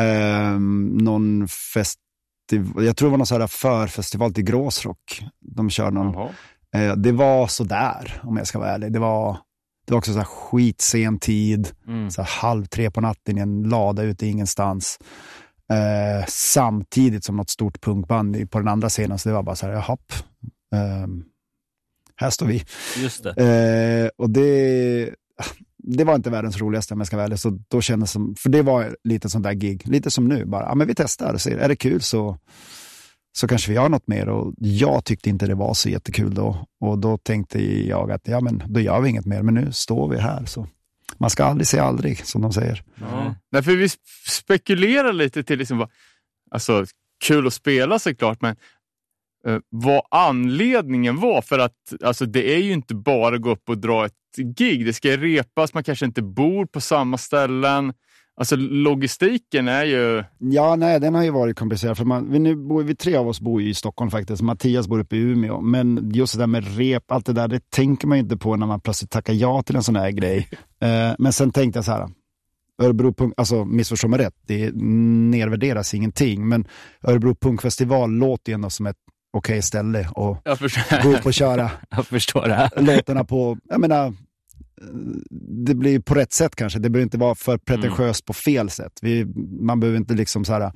Ehm, 0.00 0.88
någon 0.88 1.48
festival, 1.48 2.84
jag 2.84 2.96
tror 2.96 3.08
det 3.08 3.10
var 3.10 3.18
någon 3.18 3.26
sån 3.26 3.40
här 3.40 3.48
förfestival 3.48 4.34
till 4.34 4.44
Gråsrock. 4.44 5.24
De 5.40 5.70
kör 5.70 5.90
någon. 5.90 6.28
Eh, 6.74 6.96
det 6.96 7.12
var 7.12 7.46
sådär 7.46 8.20
om 8.22 8.36
jag 8.36 8.46
ska 8.46 8.58
vara 8.58 8.70
ärlig. 8.70 8.92
Det 8.92 8.98
var, 8.98 9.36
det 9.86 9.92
var 9.92 9.98
också 9.98 10.12
så 10.12 10.18
här 10.18 10.24
skitsen 10.24 11.18
tid, 11.18 11.72
mm. 11.86 12.10
så 12.10 12.22
halv 12.22 12.64
tre 12.64 12.90
på 12.90 13.00
natten 13.00 13.38
i 13.38 13.40
en 13.40 13.62
lada 13.62 14.02
ute 14.02 14.26
ingenstans. 14.26 14.98
Eh, 15.72 16.26
samtidigt 16.28 17.24
som 17.24 17.36
något 17.36 17.50
stort 17.50 17.80
punkband 17.80 18.50
på 18.50 18.58
den 18.58 18.68
andra 18.68 18.88
scenen. 18.88 19.18
Så 19.18 19.28
det 19.28 19.34
var 19.34 19.42
bara 19.42 19.56
så 19.56 19.66
här, 19.66 19.72
jaha. 19.72 19.96
ehm, 20.74 21.24
här 22.16 22.30
står 22.30 22.46
vi. 22.46 22.64
just 22.96 23.22
det. 23.22 23.30
Eh, 23.30 24.10
och 24.16 24.30
det, 24.30 25.14
det 25.78 26.04
var 26.04 26.14
inte 26.14 26.30
världens 26.30 26.58
roligaste 26.58 26.94
om 26.94 27.00
jag 27.00 27.06
ska 27.06 27.16
vara 27.16 27.24
ärlig. 27.26 27.38
Så 27.38 27.58
då 27.68 27.80
kändes 27.80 28.10
som, 28.10 28.34
för 28.38 28.48
det 28.48 28.62
var 28.62 28.96
lite 29.04 29.28
sånt 29.28 29.44
där 29.44 29.52
gig, 29.52 29.88
lite 29.88 30.10
som 30.10 30.28
nu. 30.28 30.44
Bara, 30.44 30.62
ja, 30.62 30.74
men 30.74 30.86
vi 30.86 30.94
testar 30.94 31.34
och 31.34 31.40
ser, 31.40 31.58
är 31.58 31.68
det 31.68 31.76
kul 31.76 32.00
så, 32.00 32.38
så 33.38 33.48
kanske 33.48 33.70
vi 33.70 33.74
gör 33.76 33.88
något 33.88 34.06
mer. 34.08 34.28
Och 34.28 34.54
jag 34.58 35.04
tyckte 35.04 35.28
inte 35.30 35.46
det 35.46 35.54
var 35.54 35.74
så 35.74 35.88
jättekul 35.88 36.34
då. 36.34 36.66
Och 36.80 36.98
då 36.98 37.18
tänkte 37.18 37.86
jag 37.86 38.10
att 38.12 38.28
ja, 38.28 38.40
men 38.40 38.62
då 38.66 38.80
gör 38.80 39.00
vi 39.00 39.08
inget 39.08 39.26
mer. 39.26 39.42
Men 39.42 39.54
nu 39.54 39.72
står 39.72 40.08
vi 40.08 40.18
här. 40.18 40.44
Så 40.44 40.66
man 41.18 41.30
ska 41.30 41.44
aldrig 41.44 41.66
säga 41.66 41.84
aldrig, 41.84 42.26
som 42.26 42.42
de 42.42 42.52
säger. 42.52 42.82
Ja. 43.52 43.62
för 43.62 43.76
vi 43.76 43.88
spekulerar 44.28 45.12
lite 45.12 45.42
till, 45.42 45.58
liksom, 45.58 45.78
vad- 45.78 45.90
alltså 46.50 46.84
kul 47.24 47.46
att 47.46 47.54
spela 47.54 47.98
såklart, 47.98 48.40
men 48.40 48.56
eh, 49.46 49.58
vad 49.68 50.02
anledningen 50.10 51.20
var. 51.20 51.42
För 51.42 51.58
att 51.58 51.72
alltså, 52.04 52.26
det 52.26 52.54
är 52.54 52.58
ju 52.58 52.72
inte 52.72 52.94
bara 52.94 53.34
att 53.34 53.42
gå 53.42 53.50
upp 53.50 53.68
och 53.68 53.78
dra 53.78 54.06
ett 54.06 54.12
gig. 54.36 54.86
Det 54.86 54.92
ska 54.92 55.16
repas, 55.16 55.74
man 55.74 55.84
kanske 55.84 56.06
inte 56.06 56.22
bor 56.22 56.66
på 56.66 56.80
samma 56.80 57.18
ställen. 57.18 57.92
Alltså 58.38 58.56
logistiken 58.56 59.68
är 59.68 59.84
ju... 59.84 60.24
Ja, 60.38 60.76
nej, 60.76 61.00
den 61.00 61.14
har 61.14 61.22
ju 61.22 61.30
varit 61.30 61.58
komplicerad. 61.58 61.96
För 61.96 62.04
man, 62.04 62.32
vi, 62.32 62.38
nu 62.38 62.56
bor, 62.56 62.82
vi 62.82 62.96
tre 62.96 63.16
av 63.16 63.28
oss 63.28 63.40
bor 63.40 63.62
ju 63.62 63.68
i 63.68 63.74
Stockholm 63.74 64.10
faktiskt. 64.10 64.42
Mattias 64.42 64.88
bor 64.88 65.00
uppe 65.00 65.16
i 65.16 65.18
Umeå. 65.18 65.60
Men 65.60 66.10
just 66.14 66.32
det 66.34 66.38
där 66.38 66.46
med 66.46 66.76
rep, 66.76 67.10
allt 67.12 67.26
det 67.26 67.32
där, 67.32 67.48
det 67.48 67.70
tänker 67.70 68.06
man 68.06 68.18
ju 68.18 68.22
inte 68.22 68.36
på 68.36 68.56
när 68.56 68.66
man 68.66 68.80
plötsligt 68.80 69.10
tackar 69.10 69.32
ja 69.32 69.62
till 69.62 69.76
en 69.76 69.82
sån 69.82 69.96
här 69.96 70.10
grej. 70.10 70.48
Eh, 70.80 71.14
men 71.18 71.32
sen 71.32 71.52
tänkte 71.52 71.78
jag 71.78 71.84
så 71.84 71.92
här, 71.92 72.08
Örebro 72.82 73.12
Punk, 73.12 73.34
alltså 73.36 73.64
missförstå 73.64 74.08
mig 74.08 74.18
rätt, 74.18 74.34
det 74.46 74.74
nedvärderas 74.74 75.94
ingenting. 75.94 76.48
Men 76.48 76.66
Örebro 77.02 77.34
Punkfestival 77.34 78.10
låter 78.10 78.52
ju 78.52 78.54
ändå 78.54 78.70
som 78.70 78.86
ett 78.86 78.96
okej 79.36 79.62
ställe 79.62 80.08
och 80.10 80.38
gå 81.02 81.08
upp 81.08 81.26
och 81.26 81.34
köra 81.34 81.70
Jag 81.90 82.06
förstår 82.06 82.48
det. 82.48 82.70
låtarna 82.76 83.24
på, 83.24 83.58
jag 83.68 83.80
menar, 83.80 84.14
det 85.66 85.74
blir 85.74 86.00
på 86.00 86.14
rätt 86.14 86.32
sätt 86.32 86.56
kanske. 86.56 86.78
Det 86.78 86.90
behöver 86.90 87.02
inte 87.04 87.18
vara 87.18 87.34
för 87.34 87.58
pretentiöst 87.58 88.24
på 88.24 88.32
fel 88.32 88.70
sätt. 88.70 88.92
Vi, 89.02 89.24
man 89.60 89.80
behöver 89.80 89.98
inte 89.98 90.14
liksom 90.14 90.44
så 90.44 90.52
här 90.52 90.72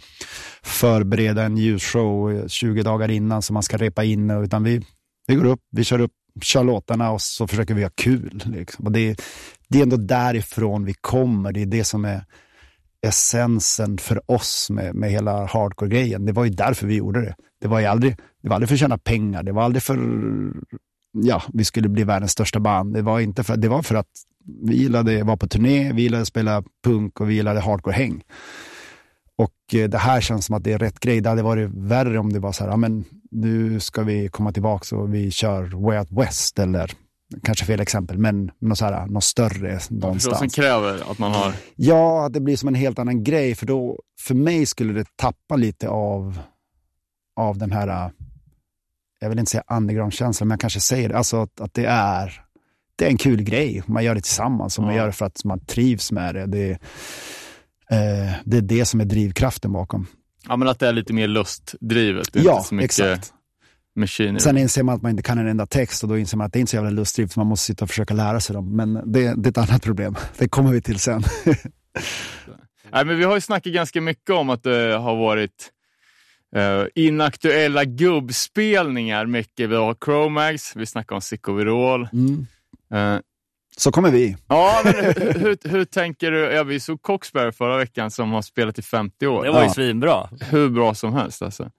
förbereda 0.62 1.42
en 1.42 1.56
ljusshow 1.56 2.48
20 2.48 2.82
dagar 2.82 3.10
innan 3.10 3.42
som 3.42 3.54
man 3.54 3.62
ska 3.62 3.76
repa 3.76 4.04
in, 4.04 4.30
utan 4.30 4.62
vi, 4.62 4.82
vi 5.26 5.34
går 5.34 5.44
upp, 5.44 5.60
vi 5.70 5.84
kör 5.84 6.00
upp, 6.00 6.12
kör 6.42 6.64
låtarna 6.64 7.10
och 7.10 7.22
så 7.22 7.46
försöker 7.46 7.74
vi 7.74 7.82
ha 7.82 7.90
kul. 7.94 8.42
Liksom. 8.46 8.86
Och 8.86 8.92
det, 8.92 9.20
det 9.68 9.78
är 9.78 9.82
ändå 9.82 9.96
därifrån 9.96 10.84
vi 10.84 10.94
kommer. 11.00 11.52
Det 11.52 11.62
är 11.62 11.66
det 11.66 11.84
som 11.84 12.04
är 12.04 12.24
essensen 13.06 13.98
för 13.98 14.30
oss 14.30 14.70
med, 14.70 14.94
med 14.94 15.10
hela 15.10 15.46
hardcore-grejen. 15.46 16.26
Det 16.26 16.32
var 16.32 16.44
ju 16.44 16.50
därför 16.50 16.86
vi 16.86 16.94
gjorde 16.94 17.20
det. 17.20 17.34
Det 17.60 17.68
var 17.68 17.80
ju 17.80 17.86
aldrig, 17.86 18.16
det 18.42 18.48
var 18.48 18.54
aldrig 18.54 18.68
för 18.68 18.74
att 18.74 18.80
tjäna 18.80 18.98
pengar. 18.98 19.42
Det 19.42 19.52
var 19.52 19.62
aldrig 19.62 19.82
för 19.82 19.98
ja, 21.12 21.42
vi 21.52 21.64
skulle 21.64 21.88
bli 21.88 22.04
världens 22.04 22.32
största 22.32 22.60
band. 22.60 22.94
Det 22.94 23.02
var, 23.02 23.20
inte 23.20 23.44
för, 23.44 23.56
det 23.56 23.68
var 23.68 23.82
för 23.82 23.94
att 23.94 24.10
vi 24.62 24.76
gillade 24.76 25.20
att 25.20 25.26
vara 25.26 25.36
på 25.36 25.48
turné, 25.48 25.92
vi 25.92 26.02
gillade 26.02 26.22
att 26.22 26.28
spela 26.28 26.62
punk 26.84 27.20
och 27.20 27.30
vi 27.30 27.34
gillade 27.34 27.60
hardcore-häng. 27.60 28.22
Och 29.36 29.74
eh, 29.74 29.88
det 29.88 29.98
här 29.98 30.20
känns 30.20 30.46
som 30.46 30.56
att 30.56 30.64
det 30.64 30.72
är 30.72 30.78
rätt 30.78 31.00
grej. 31.00 31.20
Det 31.20 31.28
hade 31.28 31.42
varit 31.42 31.70
värre 31.74 32.18
om 32.18 32.32
det 32.32 32.38
var 32.38 32.52
så 32.52 32.64
här, 32.64 32.70
ja, 32.70 32.76
men 32.76 33.04
nu 33.30 33.80
ska 33.80 34.02
vi 34.02 34.28
komma 34.28 34.52
tillbaka 34.52 34.96
och 34.96 35.14
vi 35.14 35.30
kör 35.30 35.62
Way 35.62 35.98
Out 35.98 36.08
West 36.10 36.58
eller 36.58 36.92
kanske 37.42 37.64
fel 37.64 37.80
exempel, 37.80 38.18
men 38.18 38.50
något, 38.58 38.78
så 38.78 38.84
här, 38.84 39.06
något 39.06 39.24
större 39.24 39.72
Vad 39.72 39.82
som 39.82 39.98
någonstans. 39.98 40.54
kräver 40.54 41.10
att 41.10 41.18
man 41.18 41.32
har... 41.32 41.54
Ja, 41.76 42.26
att 42.26 42.32
det 42.32 42.40
blir 42.40 42.56
som 42.56 42.68
en 42.68 42.74
helt 42.74 42.98
annan 42.98 43.24
grej. 43.24 43.54
För 43.54 43.66
då, 43.66 44.00
för 44.20 44.34
mig 44.34 44.66
skulle 44.66 44.92
det 44.92 45.16
tappa 45.16 45.56
lite 45.56 45.88
av, 45.88 46.38
av 47.36 47.58
den 47.58 47.72
här, 47.72 48.12
jag 49.20 49.28
vill 49.28 49.38
inte 49.38 49.50
säga 49.50 49.64
underground-känslan, 49.70 50.48
men 50.48 50.52
jag 50.54 50.60
kanske 50.60 50.80
säger 50.80 51.08
det. 51.08 51.16
Alltså 51.18 51.42
att, 51.42 51.60
att 51.60 51.74
det 51.74 51.84
är 51.86 52.42
det 52.96 53.04
är 53.06 53.10
en 53.10 53.16
kul 53.16 53.42
grej. 53.42 53.82
Man 53.86 54.04
gör 54.04 54.14
det 54.14 54.20
tillsammans 54.20 54.78
och 54.78 54.84
man 54.84 54.94
Ja. 54.94 55.00
gör 55.00 55.06
det 55.06 55.12
för 55.12 55.26
att 55.26 55.44
man 55.44 55.64
trivs 55.64 56.12
med 56.12 56.34
det. 56.34 56.46
Det, 56.46 56.70
eh, 57.90 58.32
det 58.44 58.56
är 58.56 58.60
det 58.62 58.84
som 58.84 59.00
är 59.00 59.04
drivkraften 59.04 59.72
bakom. 59.72 60.06
Ja, 60.48 60.56
men 60.56 60.68
att 60.68 60.78
det 60.78 60.88
är 60.88 60.92
lite 60.92 61.12
mer 61.12 61.28
lustdrivet. 61.28 62.32
Det 62.32 62.38
är 62.40 62.44
Ja, 62.44 62.56
inte 62.56 62.68
så 62.68 62.74
mycket 62.74 62.90
exakt. 63.00 63.32
maskiner. 63.96 64.38
Sen 64.38 64.58
inser 64.58 64.82
man 64.82 64.94
att 64.94 65.02
man 65.02 65.10
inte 65.10 65.22
kan 65.22 65.38
en 65.38 65.46
enda 65.48 65.66
text 65.66 66.02
och 66.02 66.08
då 66.08 66.18
inser 66.18 66.36
man 66.36 66.46
att 66.46 66.52
det 66.52 66.58
är 66.58 66.60
inte 66.60 66.70
så 66.70 66.76
jävla 66.76 66.90
lustdrivet, 66.90 67.36
man 67.36 67.46
måste 67.46 67.66
sitta 67.66 67.84
och 67.84 67.88
försöka 67.88 68.14
lära 68.14 68.40
sig 68.40 68.54
dem. 68.54 68.76
Men 68.76 68.94
det, 68.94 69.34
det 69.36 69.46
är 69.46 69.50
ett 69.50 69.58
annat 69.70 69.82
problem. 69.82 70.16
Det 70.38 70.48
kommer 70.48 70.72
vi 70.72 70.82
till 70.82 70.98
sen. 70.98 71.22
Nej, 72.92 73.04
men 73.04 73.18
vi 73.18 73.24
har 73.24 73.34
ju 73.34 73.40
snackat 73.40 73.72
ganska 73.72 74.00
mycket 74.00 74.30
om 74.30 74.50
att 74.50 74.62
det 74.62 74.96
har 74.96 75.16
varit 75.16 75.70
eh, 76.56 76.84
inaktuella 76.94 77.84
gubbspelningar. 77.84 79.26
Mycket. 79.26 79.70
Vi 79.70 79.76
har 79.76 79.96
Chromax, 80.04 80.76
vi 80.76 80.86
snackar 80.86 81.14
om 81.14 81.20
Sickovirol. 81.20 82.08
Mm. 82.12 82.46
Eh, 82.94 83.20
Så 83.76 83.92
kommer 83.92 84.10
vi. 84.10 84.36
ja, 84.48 84.80
men 84.84 84.94
hur, 84.94 85.34
hur, 85.40 85.68
hur 85.70 85.84
tänker 85.84 86.30
du? 86.30 86.38
Ja, 86.38 86.62
vi 86.64 86.80
såg 86.80 87.02
Coxberry 87.02 87.52
förra 87.52 87.76
veckan 87.76 88.10
som 88.10 88.30
har 88.32 88.42
spelat 88.42 88.78
i 88.78 88.82
50 88.82 89.26
år. 89.26 89.44
Det 89.44 89.50
var 89.50 89.60
ju 89.60 89.66
Ja. 89.66 89.72
svinbra. 89.74 90.28
Hur 90.50 90.68
bra 90.68 90.94
som 90.94 91.12
helst 91.12 91.42
alltså. 91.42 91.70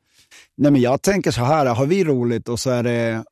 Nej, 0.57 0.71
men 0.71 0.81
jag 0.81 1.01
tänker 1.01 1.31
så 1.31 1.41
här, 1.43 1.65
har 1.65 1.85
vi 1.85 2.03
roligt 2.03 2.49
och 2.49 2.59
så 2.59 2.69
är 2.69 2.83
det 2.83 3.23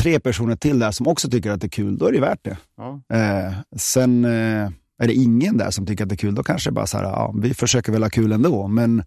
tre 0.00 0.20
personer 0.20 0.56
till 0.56 0.78
där 0.78 0.90
som 0.90 1.08
också 1.08 1.30
tycker 1.30 1.50
att 1.50 1.60
det 1.60 1.66
är 1.66 1.68
kul, 1.68 1.98
då 1.98 2.06
är 2.06 2.12
det 2.12 2.20
värt 2.20 2.44
det. 2.44 2.56
Ja. 2.76 3.00
Eh, 3.16 3.52
sen 3.76 4.24
eh, 4.24 4.70
är 5.02 5.06
det 5.06 5.12
ingen 5.14 5.56
där 5.58 5.70
som 5.70 5.86
tycker 5.86 6.02
att 6.04 6.08
det 6.08 6.14
är 6.14 6.16
kul, 6.16 6.34
då 6.34 6.42
kanske 6.42 6.70
det 6.70 6.74
bara 6.74 6.86
så 6.86 6.96
här, 6.98 7.04
ja, 7.04 7.34
vi 7.42 7.54
försöker 7.54 7.92
väl 7.92 8.02
ha 8.02 8.10
kul 8.10 8.32
ändå, 8.32 8.68
men 8.68 9.04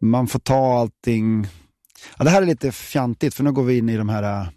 man 0.00 0.26
får 0.26 0.38
ta 0.38 0.78
allting. 0.78 1.46
Ja, 2.18 2.24
det 2.24 2.30
här 2.30 2.42
är 2.42 2.46
lite 2.46 2.72
fjantigt, 2.72 3.34
för 3.34 3.44
nu 3.44 3.52
går 3.52 3.64
vi 3.64 3.78
in 3.78 3.88
i 3.88 3.96
de 3.96 4.08
här 4.08 4.22
äh, 4.22 4.48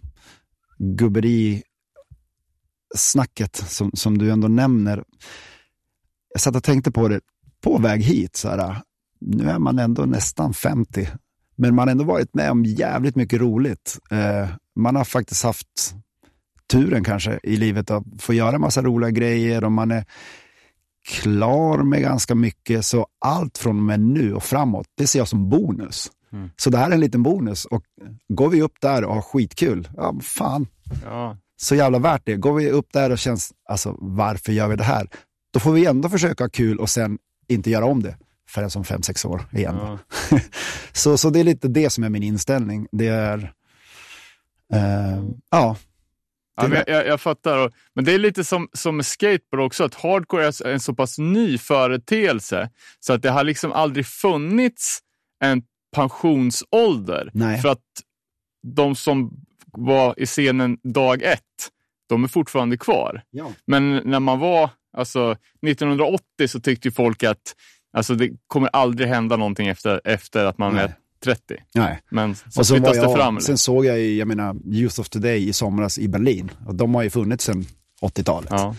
gubberi 0.78 1.64
snacket 2.96 3.56
som, 3.56 3.92
som 3.94 4.18
du 4.18 4.32
ändå 4.32 4.48
nämner. 4.48 5.04
Jag 6.34 6.42
satt 6.42 6.56
och 6.56 6.64
tänkte 6.64 6.92
på 6.92 7.08
det 7.08 7.22
på 7.62 7.78
väg 7.78 8.02
hit, 8.02 8.36
så 8.36 8.50
här, 8.50 8.58
äh, 8.58 8.78
nu 9.22 9.50
är 9.50 9.60
man 9.60 9.80
ändå 9.80 10.06
nästan 10.06 10.54
50, 10.54 11.08
men 11.56 11.76
man 11.76 11.88
har 11.88 11.92
ändå 11.92 12.04
varit 12.04 12.34
med 12.34 12.52
om 12.52 12.66
jävligt 12.66 13.16
mycket 13.16 13.40
roligt. 13.40 14.00
Eh, 14.12 14.50
man 14.76 14.96
har 14.96 15.04
faktiskt 15.04 15.44
haft 15.44 15.96
turen 16.72 17.04
kanske 17.04 17.40
i 17.44 17.58
livet 17.58 17.92
att 17.92 18.04
få 18.20 18.34
göra 18.34 18.60
massa 18.60 18.82
roliga 18.82 19.10
grejer 19.10 19.64
och 19.64 19.72
man 19.72 19.92
är 19.92 20.06
klar 21.10 21.78
med 21.84 22.02
ganska 22.02 22.36
mycket. 22.36 22.86
Så 22.86 23.08
allt 23.26 23.58
från 23.58 23.78
och 23.78 23.84
med 23.84 24.00
nu 24.00 24.34
och 24.34 24.44
framåt, 24.44 24.88
det 24.98 25.08
ser 25.08 25.20
jag 25.20 25.28
som 25.28 25.50
bonus. 25.50 26.12
Mm. 26.32 26.50
Så 26.58 26.70
det 26.70 26.78
här 26.78 26.90
är 26.90 26.94
en 26.94 27.00
liten 27.00 27.24
bonus 27.24 27.66
och 27.66 27.84
går 28.34 28.50
vi 28.50 28.62
upp 28.62 28.74
där 28.82 29.04
och 29.04 29.16
har 29.16 29.22
skitkul, 29.22 29.88
ja 29.98 30.16
fan, 30.22 30.68
Ja. 31.06 31.38
så 31.58 31.76
jävla 31.76 32.00
värt 32.00 32.22
det. 32.26 32.36
Går 32.36 32.54
vi 32.54 32.70
upp 32.70 32.88
där 32.94 33.10
och 33.10 33.18
känns, 33.18 33.52
alltså 33.70 33.96
varför 34.00 34.52
gör 34.52 34.68
vi 34.68 34.76
det 34.76 34.84
här? 34.84 35.08
Då 35.54 35.60
får 35.60 35.72
vi 35.72 35.86
ändå 35.86 36.10
försöka 36.10 36.44
ha 36.44 36.50
kul 36.50 36.78
och 36.80 36.90
sen 36.90 37.18
inte 37.48 37.70
göra 37.70 37.86
om 37.86 38.04
det 38.04 38.16
förrän 38.50 38.70
som 38.70 38.84
fem, 38.84 39.02
sex 39.04 39.26
år 39.26 39.42
igen. 39.52 39.76
Ja. 39.80 40.00
så, 40.94 41.18
så 41.18 41.30
det 41.30 41.40
är 41.40 41.44
lite 41.44 41.68
det 41.68 41.90
som 41.90 42.04
är 42.04 42.10
min 42.10 42.24
inställning. 42.24 42.88
Det 42.92 43.08
är, 43.08 43.54
eh, 44.74 45.24
ja, 45.52 45.76
Ja, 46.62 46.76
jag, 46.76 46.84
jag, 46.88 47.08
jag 47.08 47.22
fattar. 47.22 47.72
Men 47.96 48.06
det 48.06 48.14
är 48.14 48.18
lite 48.18 48.44
som, 48.44 48.70
som 48.74 48.96
med 48.96 49.06
skateboard 49.06 49.66
också, 49.66 49.84
att 49.84 49.96
hardcore 49.96 50.46
är 50.46 50.68
en 50.68 50.80
så 50.80 50.94
pass 50.94 51.18
ny 51.18 51.58
företeelse 51.58 52.70
så 53.00 53.14
att 53.14 53.22
det 53.22 53.30
har 53.30 53.44
liksom 53.44 53.72
aldrig 53.72 54.06
funnits 54.06 55.00
en 55.44 55.64
pensionsålder. 55.96 57.30
Nej. 57.34 57.62
För 57.62 57.70
att 57.70 57.84
de 58.68 58.96
som 58.96 59.32
var 59.72 60.14
i 60.18 60.26
scenen 60.26 60.78
dag 60.84 61.24
ett, 61.24 61.42
de 62.10 62.24
är 62.24 62.28
fortfarande 62.28 62.78
kvar. 62.78 63.22
ja. 63.30 63.52
Men 63.66 63.96
när 63.96 64.20
man 64.20 64.40
var, 64.40 64.70
alltså 64.98 65.36
1980 65.68 66.48
så 66.48 66.60
tyckte 66.60 66.88
ju 66.88 66.92
folk 66.92 67.24
att 67.24 67.56
alltså, 67.94 68.16
det 68.16 68.30
kommer 68.48 68.70
aldrig 68.74 69.10
hända 69.10 69.36
någonting 69.36 69.68
efter, 69.68 70.02
efter 70.04 70.46
att 70.46 70.58
man 70.58 70.74
Nej. 70.74 70.84
är 70.84 70.94
30. 71.24 71.42
Nej. 71.76 72.00
Men 72.12 72.36
så 72.36 72.60
Och 72.60 72.68
så 72.68 72.74
flyttas 72.76 72.92
det 72.98 73.04
jag, 73.04 73.16
fram. 73.18 73.40
sen 73.40 73.58
såg 73.58 73.86
jag 73.86 74.00
ju, 74.00 74.16
jag 74.18 74.28
menar, 74.28 74.56
Youth 74.66 75.00
of 75.00 75.10
Today 75.10 75.50
i 75.50 75.54
somras 75.54 75.98
i 76.00 76.08
Berlin. 76.08 76.52
Och 76.68 76.76
de 76.76 76.96
har 76.96 77.04
ju 77.04 77.10
funnits 77.10 77.44
sedan 77.46 77.66
80-talet. 78.02 78.50
Ja. 78.52 78.76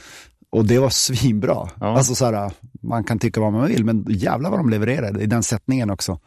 Och 0.51 0.65
det 0.65 0.79
var 0.79 0.91
svinbra. 0.91 1.69
Ja. 1.81 1.97
Alltså 1.97 2.15
så 2.15 2.25
här, 2.25 2.53
man 2.83 3.05
kan 3.05 3.19
tycka 3.19 3.41
vad 3.41 3.53
man 3.53 3.67
vill, 3.69 3.85
men 3.85 4.05
jävlar 4.09 4.51
vad 4.51 4.59
de 4.59 4.71
levererade 4.71 5.21
i 5.23 5.27
den 5.27 5.43
sättningen 5.43 5.91
också. 5.91 6.19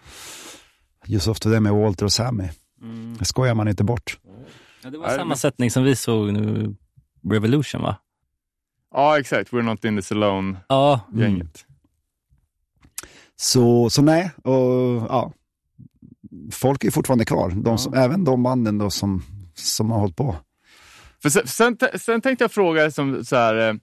Youth 1.07 1.29
of 1.29 1.39
Today 1.39 1.59
med 1.59 1.73
Walter 1.73 2.05
och 2.05 2.11
Sammy. 2.11 2.49
Mm. 2.81 3.15
Det 3.19 3.25
skojar 3.25 3.55
man 3.55 3.67
inte 3.67 3.83
bort. 3.83 4.19
Ja, 4.83 4.89
det 4.89 4.97
var 4.97 5.09
samma 5.09 5.25
men- 5.25 5.37
sättning 5.37 5.71
som 5.71 5.83
vi 5.83 5.95
såg 5.95 6.33
nu, 6.33 6.75
Revolution 7.29 7.81
va? 7.81 7.95
ja, 8.93 9.19
exakt. 9.19 9.51
We're 9.51 9.61
not 9.61 9.85
in 9.85 9.97
this 9.97 10.11
alone-gänget. 10.11 10.65
Ja, 10.69 11.01
Mm. 11.13 11.47
Så, 13.35 13.89
så 13.89 14.01
nej, 14.01 14.31
och 14.43 14.53
ja. 15.09 15.31
Folk 16.51 16.83
är 16.83 16.91
fortfarande 16.91 17.25
kvar. 17.25 17.49
De 17.49 17.77
som, 17.77 17.93
Även 17.93 18.23
de 18.23 18.43
banden 18.43 18.77
då 18.77 18.89
som, 18.89 19.23
som 19.55 19.91
har 19.91 19.99
hållit 19.99 20.15
på. 20.15 20.35
För 21.21 21.29
sen, 21.29 21.47
sen, 21.47 21.77
sen 21.99 22.21
tänkte 22.21 22.43
jag 22.43 22.51
fråga 22.51 22.91
som, 22.91 23.25
så 23.25 23.35
här, 23.35 23.69
eh, 23.69 23.75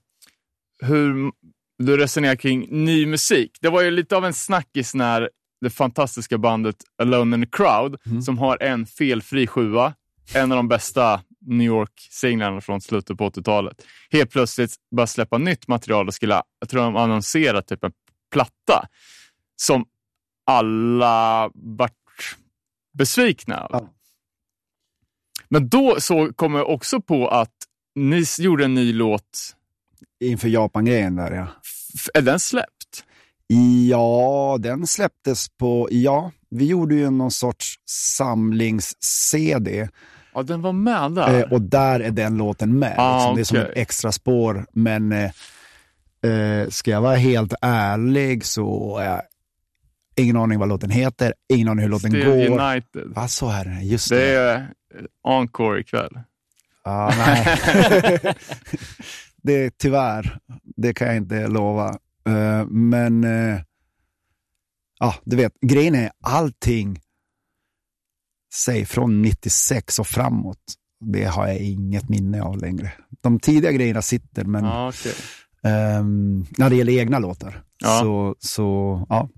hur 0.81 1.31
du 1.77 1.97
resonerar 1.97 2.35
kring 2.35 2.67
ny 2.85 3.05
musik. 3.05 3.57
Det 3.61 3.69
var 3.69 3.81
ju 3.81 3.91
lite 3.91 4.17
av 4.17 4.25
en 4.25 4.33
snackis 4.33 4.95
när 4.95 5.29
det 5.61 5.69
fantastiska 5.69 6.37
bandet 6.37 6.75
Alone 7.01 7.35
in 7.35 7.41
the 7.41 7.49
Crowd, 7.51 7.97
som 8.23 8.37
har 8.37 8.63
en 8.63 8.85
felfri 8.85 9.47
sjua, 9.47 9.93
en 10.33 10.51
av 10.51 10.55
de 10.55 10.67
bästa 10.67 11.21
New 11.45 11.67
York-singlarna 11.67 12.61
från 12.61 12.81
slutet 12.81 13.17
på 13.17 13.29
80-talet, 13.29 13.85
helt 14.11 14.31
plötsligt 14.31 14.75
bara 14.95 15.07
släppa 15.07 15.37
nytt 15.37 15.67
material 15.67 16.07
och 16.07 16.13
skulle, 16.13 16.41
jag 16.59 16.69
tror 16.69 16.81
de 16.81 16.95
annonsera 16.95 17.61
typ 17.61 17.83
en 17.83 17.91
platta 18.31 18.87
som 19.55 19.85
alla 20.45 21.49
vart 21.53 22.00
besvikna. 22.93 23.67
Ja. 23.69 23.89
Men 25.49 25.69
då 25.69 25.95
så 25.99 26.33
kom 26.33 26.55
jag 26.55 26.69
också 26.69 27.01
på 27.01 27.27
att 27.27 27.53
ni 27.95 28.23
gjorde 28.39 28.65
en 28.65 28.73
ny 28.73 28.93
låt. 28.93 29.55
Inför 30.23 30.47
Japan-grejen 30.47 31.15
där 31.15 31.31
ja. 31.31 31.47
Är 32.13 32.21
den 32.21 32.39
släppt? 32.39 33.03
Ja, 33.89 34.57
den 34.59 34.87
släpptes 34.87 35.49
på, 35.49 35.87
ja, 35.91 36.31
vi 36.49 36.65
gjorde 36.65 36.95
ju 36.95 37.09
någon 37.09 37.31
sorts 37.31 37.75
samlings-CD 37.85 39.87
Ja, 40.33 40.43
den 40.43 40.61
var 40.61 40.73
med 40.73 41.11
där. 41.11 41.39
eh, 41.39 41.51
och 41.53 41.61
där 41.61 41.99
är 41.99 42.11
den 42.11 42.37
låten 42.37 42.79
med. 42.79 42.95
Ah, 42.97 43.33
liksom. 43.33 43.35
Det 43.35 43.41
är 43.41 43.63
som 43.65 43.71
ett 43.71 43.77
extra 43.77 44.11
spår, 44.11 44.65
men 44.73 45.11
eh, 45.11 45.31
eh, 46.31 46.69
ska 46.69 46.91
jag 46.91 47.01
vara 47.01 47.15
helt 47.15 47.53
ärlig 47.61 48.45
så 48.45 48.95
har 48.97 49.03
jag 49.03 49.21
ingen 50.15 50.37
aning 50.37 50.59
vad 50.59 50.69
låten 50.69 50.89
heter, 50.89 51.33
ingen 51.53 51.67
aning 51.67 51.83
hur 51.83 51.89
låten 51.89 52.11
Still 52.11 52.25
går. 52.25 52.59
United. 52.59 53.11
Ja, 53.15 53.27
så 53.27 53.49
är 53.49 53.65
det, 53.65 53.81
just 53.81 54.09
det. 54.09 54.15
Det 54.15 54.31
är 54.35 54.55
eh, 54.55 54.65
encore 55.23 55.79
ikväll. 55.79 56.19
Ja, 56.83 57.13
nej. 57.17 57.45
det 59.43 59.53
är 59.53 59.69
tyvärr, 59.77 60.37
det 60.77 60.93
kan 60.93 61.07
jag 61.07 61.17
inte 61.17 61.47
lova. 61.47 61.89
Eh, 62.27 62.65
men, 62.65 63.23
eh, 63.23 63.59
ja, 64.99 65.15
du 65.23 65.35
vet, 65.35 65.53
grejen 65.61 65.95
är 65.95 66.11
allting, 66.23 66.99
säg 68.65 68.85
från 68.85 69.21
96 69.21 69.99
och 69.99 70.07
framåt, 70.07 70.57
det 71.05 71.23
har 71.25 71.47
jag 71.47 71.57
inget 71.57 72.09
minne 72.09 72.41
av 72.41 72.57
längre. 72.57 72.91
De 73.21 73.39
tidiga 73.39 73.71
grejerna 73.71 74.01
sitter, 74.01 74.43
men 74.45 74.65
Ja, 74.65 74.89
okej. 74.89 75.13
ehm, 75.63 76.45
när 76.57 76.69
det 76.69 76.75
gäller 76.75 76.99
egna 76.99 77.19
låtar, 77.19 77.63
Ja. 77.83 77.99
så, 77.99 78.35
så, 78.39 79.05
ja. 79.09 79.29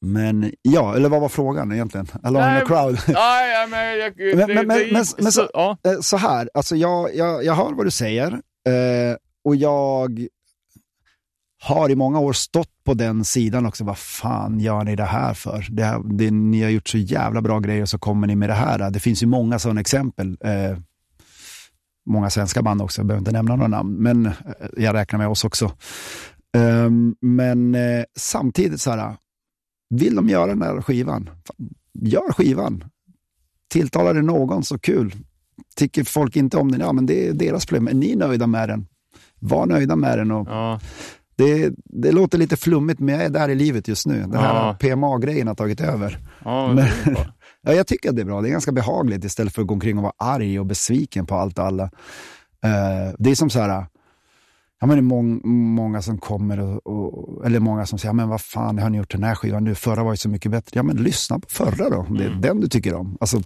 Men 0.00 0.52
ja, 0.62 0.96
eller 0.96 1.08
vad 1.08 1.20
var 1.20 1.28
frågan 1.28 1.72
egentligen? 1.72 2.06
Along 2.22 2.42
Nej, 2.42 2.60
the 2.60 2.66
crowd. 2.66 2.98
Nej, 3.08 3.68
men, 3.68 3.98
jag, 3.98 4.16
det, 4.16 4.36
Men- 4.36 4.54
men- 4.54 4.68
det 4.78 4.92
men- 4.92 5.04
men 5.18 5.32
så- 5.32 5.50
ja. 5.52 5.76
Eh, 5.86 6.00
så 6.00 6.16
här, 6.16 6.50
alltså 6.54 6.76
jag, 6.76 7.14
jag, 7.16 7.44
jag 7.44 7.54
hör 7.54 7.72
vad 7.72 7.86
du 7.86 7.90
säger 7.90 8.32
eh, 8.32 9.16
och 9.44 9.56
jag 9.56 10.26
har 11.62 11.90
i 11.90 11.94
många 11.96 12.18
år 12.18 12.32
stått 12.32 12.84
på 12.84 12.94
den 12.94 13.24
sidan 13.24 13.66
också. 13.66 13.84
Vad 13.84 13.98
fan 13.98 14.60
gör 14.60 14.84
ni 14.84 14.96
det 14.96 15.04
här 15.04 15.34
för? 15.34 15.66
Det, 15.70 15.84
här- 15.84 16.02
det, 16.18 16.30
ni 16.30 16.62
har 16.62 16.70
gjort 16.70 16.88
så 16.88 16.98
jävla 16.98 17.42
bra 17.42 17.58
grejer 17.58 17.82
och 17.82 17.88
så 17.88 17.98
kommer 17.98 18.26
ni 18.26 18.36
med 18.36 18.48
det 18.48 18.54
här. 18.54 18.90
Det 18.90 19.00
finns 19.00 19.22
ju 19.22 19.26
många 19.26 19.58
sådana 19.58 19.80
exempel. 19.80 20.36
Eh, 20.44 20.78
många 22.10 22.30
svenska 22.30 22.62
band 22.62 22.82
också, 22.82 23.00
jag 23.00 23.06
behöver 23.06 23.20
inte 23.20 23.32
nämna 23.32 23.56
några 23.56 23.68
namn, 23.68 23.94
men 23.94 24.26
eh, 24.26 24.32
jag 24.76 24.94
räknar 24.94 25.18
med 25.18 25.28
oss 25.28 25.44
också. 25.44 25.72
Ehm, 26.56 27.14
men 27.20 27.74
eh, 27.74 28.04
samtidigt 28.18 28.80
så 28.80 28.90
här, 28.90 29.16
vill 29.90 30.14
de 30.16 30.28
göra 30.28 30.46
den 30.46 30.62
här 30.62 30.80
skivan, 30.80 31.30
gör 31.94 32.32
skivan. 32.32 32.84
Tilltalar 33.72 34.14
det 34.14 34.22
någon 34.22 34.64
så 34.64 34.78
kul. 34.78 35.14
Tycker 35.76 36.04
folk 36.04 36.36
inte 36.36 36.56
om 36.56 36.72
den, 36.72 36.80
ja 36.80 36.92
men 36.92 37.06
det 37.06 37.28
är 37.28 37.32
deras 37.32 37.66
problem. 37.66 37.88
Är 37.88 37.94
ni 37.94 38.16
nöjda 38.16 38.46
med 38.46 38.68
den? 38.68 38.86
Var 39.38 39.66
nöjda 39.66 39.96
med 39.96 40.18
den. 40.18 40.30
Och 40.30 40.48
Ja. 40.48 40.80
det, 41.36 41.72
det 41.84 42.12
låter 42.12 42.38
lite 42.38 42.56
flummigt, 42.56 43.00
men 43.00 43.14
jag 43.14 43.24
är 43.24 43.28
där 43.30 43.48
i 43.48 43.54
livet 43.54 43.88
just 43.88 44.06
nu. 44.06 44.20
Den 44.20 44.32
här 44.34 44.54
Ja. 44.54 44.76
PMA-grejen 44.80 45.46
har 45.48 45.54
tagit 45.54 45.80
över. 45.80 46.18
Ja, 46.44 46.72
Men-. 46.74 47.16
Ja, 47.62 47.72
jag 47.72 47.86
tycker 47.86 48.10
att 48.10 48.16
det 48.16 48.22
är 48.22 48.26
bra. 48.26 48.40
Det 48.40 48.48
är 48.48 48.52
ganska 48.52 48.72
behagligt 48.72 49.24
istället 49.24 49.54
för 49.54 49.62
att 49.62 49.68
gå 49.68 49.74
omkring 49.74 49.96
och 49.98 50.02
vara 50.02 50.12
arg 50.18 50.60
och 50.60 50.66
besviken 50.66 51.26
på 51.26 51.34
allt 51.34 51.58
och 51.58 51.64
alla. 51.64 51.82
Eh, 52.64 53.14
det 53.18 53.30
är 53.30 53.34
som 53.34 53.50
så 53.50 53.60
här, 53.60 53.86
ja, 54.80 54.86
men 54.86 54.96
det 54.96 55.00
är 55.00 55.02
mång, 55.02 55.40
många 55.74 56.02
som 56.02 56.18
kommer, 56.18 56.60
och, 56.60 56.86
och, 56.86 57.46
eller 57.46 57.60
många 57.60 57.86
som 57.86 57.98
säger, 57.98 58.08
ja, 58.10 58.14
men 58.14 58.28
vad 58.28 58.40
fan 58.40 58.78
har 58.78 58.90
ni 58.90 58.98
gjort 58.98 59.10
den 59.12 59.22
här 59.24 59.34
skivan 59.34 59.64
nu? 59.64 59.74
Förra 59.74 60.02
var 60.04 60.12
ju 60.12 60.16
så 60.16 60.28
mycket 60.28 60.50
bättre. 60.50 60.70
Ja, 60.78 60.82
men 60.82 60.96
lyssna 60.96 61.38
på 61.38 61.48
förra 61.48 61.90
då, 61.90 61.96
om 62.08 62.18
det 62.18 62.24
är 62.24 62.30
den 62.30 62.60
du 62.60 62.68
tycker 62.68 62.94
om. 62.94 63.16
Alltså, 63.20 63.42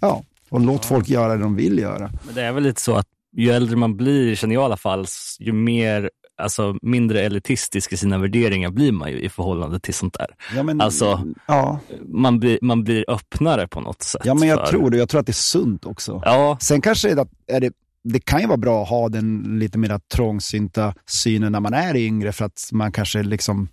ja, 0.00 0.22
och 0.48 0.60
låt 0.60 0.84
folk 0.84 1.08
göra 1.08 1.36
det 1.36 1.42
de 1.42 1.56
vill 1.56 1.78
göra. 1.78 2.10
Men 2.26 2.34
det 2.34 2.42
är 2.42 2.52
väl 2.52 2.62
lite 2.62 2.80
så 2.80 2.94
att 2.96 3.06
ju 3.36 3.50
äldre 3.50 3.76
man 3.76 3.96
blir, 3.96 4.34
känner 4.34 4.54
jag 4.54 4.62
i 4.62 4.64
alla 4.64 4.76
fall, 4.76 5.06
ju 5.40 5.52
mer, 5.52 6.10
alltså 6.42 6.76
mindre 6.82 7.20
elitistisk 7.22 7.92
i 7.92 7.96
sina 7.96 8.18
värderingar 8.18 8.70
blir 8.70 8.92
man 8.92 9.10
ju 9.10 9.20
i 9.20 9.28
förhållande 9.28 9.80
till 9.80 9.94
sånt 9.94 10.14
där. 10.18 10.26
Ja, 10.56 10.62
men, 10.62 10.80
Alltså- 10.80 11.24
ja, 11.46 11.80
Man 12.04 12.38
blir, 12.40 12.58
man 12.62 12.84
blir 12.84 13.04
öppnare 13.10 13.68
på 13.68 13.80
något 13.80 14.02
sätt. 14.02 14.22
ja, 14.24 14.34
men 14.34 14.48
jag 14.48 14.58
för- 14.58 14.66
tror 14.66 14.90
det. 14.90 14.96
Jag 14.96 15.08
tror 15.08 15.20
att 15.20 15.26
det 15.26 15.30
är 15.30 15.34
sunt 15.34 15.86
också. 15.86 16.22
Ja, 16.24 16.56
Sen 16.60 16.80
kanske 16.80 17.10
är 17.10 17.16
det, 17.16 17.26
är 17.46 17.60
det, 17.60 17.72
det 18.04 18.20
kan 18.20 18.40
ju 18.40 18.46
vara 18.46 18.56
bra 18.56 18.82
att 18.82 18.88
ha 18.88 19.08
den 19.08 19.58
lite 19.58 19.78
mer 19.78 19.98
trångsynta 19.98 20.94
synen 21.06 21.52
när 21.52 21.60
man 21.60 21.74
är 21.74 21.96
yngre 21.96 22.32
för 22.32 22.44
att 22.44 22.68
man 22.72 22.92
kanske 22.92 23.22
liksom 23.22 23.68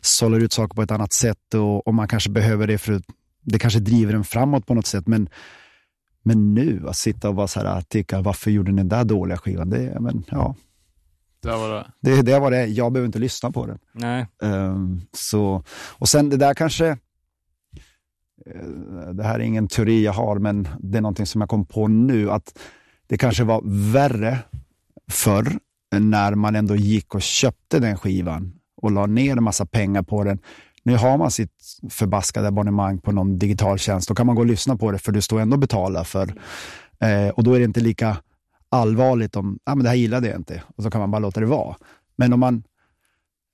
sållar 0.00 0.40
ut 0.40 0.52
saker 0.52 0.74
på 0.74 0.82
ett 0.82 0.90
annat 0.90 1.12
sätt 1.12 1.54
och, 1.54 1.86
och 1.86 1.94
man 1.94 2.08
kanske 2.08 2.30
behöver 2.30 2.66
det 2.66 2.78
för 2.78 2.92
att 2.92 3.02
det 3.42 3.58
kanske 3.58 3.80
driver 3.80 4.14
en 4.14 4.24
framåt 4.24 4.66
på 4.66 4.74
något 4.74 4.86
sätt. 4.86 5.06
Men, 5.06 5.28
men 6.22 6.54
nu, 6.54 6.84
att 6.88 6.96
sitta 6.96 7.28
och 7.28 7.34
bara 7.34 7.48
så 7.48 7.60
här, 7.60 7.80
tycka 7.80 8.20
varför 8.20 8.50
gjorde 8.50 8.72
ni 8.72 8.76
den 8.76 8.88
där 8.88 9.04
dåliga 9.04 9.38
skivan? 9.38 9.70
Det, 9.70 9.96
men, 10.00 10.24
ja, 10.30 10.54
Det 11.42 11.48
var 11.50 11.74
det. 11.74 11.86
det, 12.00 12.22
det 12.22 12.38
var 12.38 12.50
det. 12.50 12.66
Jag 12.66 12.92
behöver 12.92 13.06
inte 13.06 13.18
lyssna 13.18 13.50
på 13.50 13.66
den. 13.66 13.78
nej. 13.92 14.26
Ehm, 14.42 15.00
så, 15.12 15.64
och 15.70 16.08
sen 16.08 16.28
det 16.28 16.36
där 16.36 16.54
kanske, 16.54 16.88
eh, 18.46 19.08
det 19.12 19.24
här 19.24 19.34
är 19.34 19.44
ingen 19.44 19.68
teori 19.68 20.04
jag 20.04 20.12
har, 20.12 20.38
men 20.38 20.68
det 20.78 20.98
är 20.98 21.02
någonting 21.02 21.26
som 21.26 21.40
jag 21.40 21.50
kom 21.50 21.66
på 21.66 21.88
nu, 21.88 22.30
att 22.30 22.58
det 23.06 23.18
kanske 23.18 23.44
var 23.44 23.62
värre 23.92 24.38
förr 25.10 25.58
när 26.00 26.34
man 26.34 26.56
ändå 26.56 26.76
gick 26.76 27.14
och 27.14 27.22
köpte 27.22 27.78
den 27.78 27.96
skivan 27.96 28.52
och 28.76 28.90
la 28.90 29.06
ner 29.06 29.36
en 29.36 29.44
massa 29.44 29.66
pengar 29.66 30.02
på 30.02 30.24
den. 30.24 30.38
Nu 30.82 30.96
har 30.96 31.18
man 31.18 31.30
sitt 31.30 31.52
förbaskade 31.90 32.48
abonnemang 32.48 32.98
på 32.98 33.12
någon 33.12 33.38
digital 33.38 33.78
tjänst, 33.78 34.08
då 34.08 34.14
kan 34.14 34.26
man 34.26 34.36
gå 34.36 34.42
och 34.42 34.46
lyssna 34.46 34.76
på 34.76 34.90
det 34.92 34.98
för 34.98 35.12
du 35.12 35.22
står 35.22 35.40
ändå 35.40 35.54
och 35.54 35.60
betalar 35.60 36.04
för. 36.04 36.34
Eh, 37.00 37.28
och 37.28 37.44
då 37.44 37.54
är 37.54 37.58
det 37.58 37.64
inte 37.64 37.80
lika 37.80 38.16
allvarligt 38.68 39.36
om, 39.36 39.58
ah, 39.64 39.74
men 39.74 39.84
det 39.84 39.88
här 39.88 39.96
gillade 39.96 40.28
jag 40.28 40.36
inte, 40.36 40.62
och 40.76 40.82
så 40.82 40.90
kan 40.90 41.00
man 41.00 41.10
bara 41.10 41.18
låta 41.18 41.40
det 41.40 41.46
vara. 41.46 41.76
Men 42.16 42.32
om 42.32 42.40
man 42.40 42.62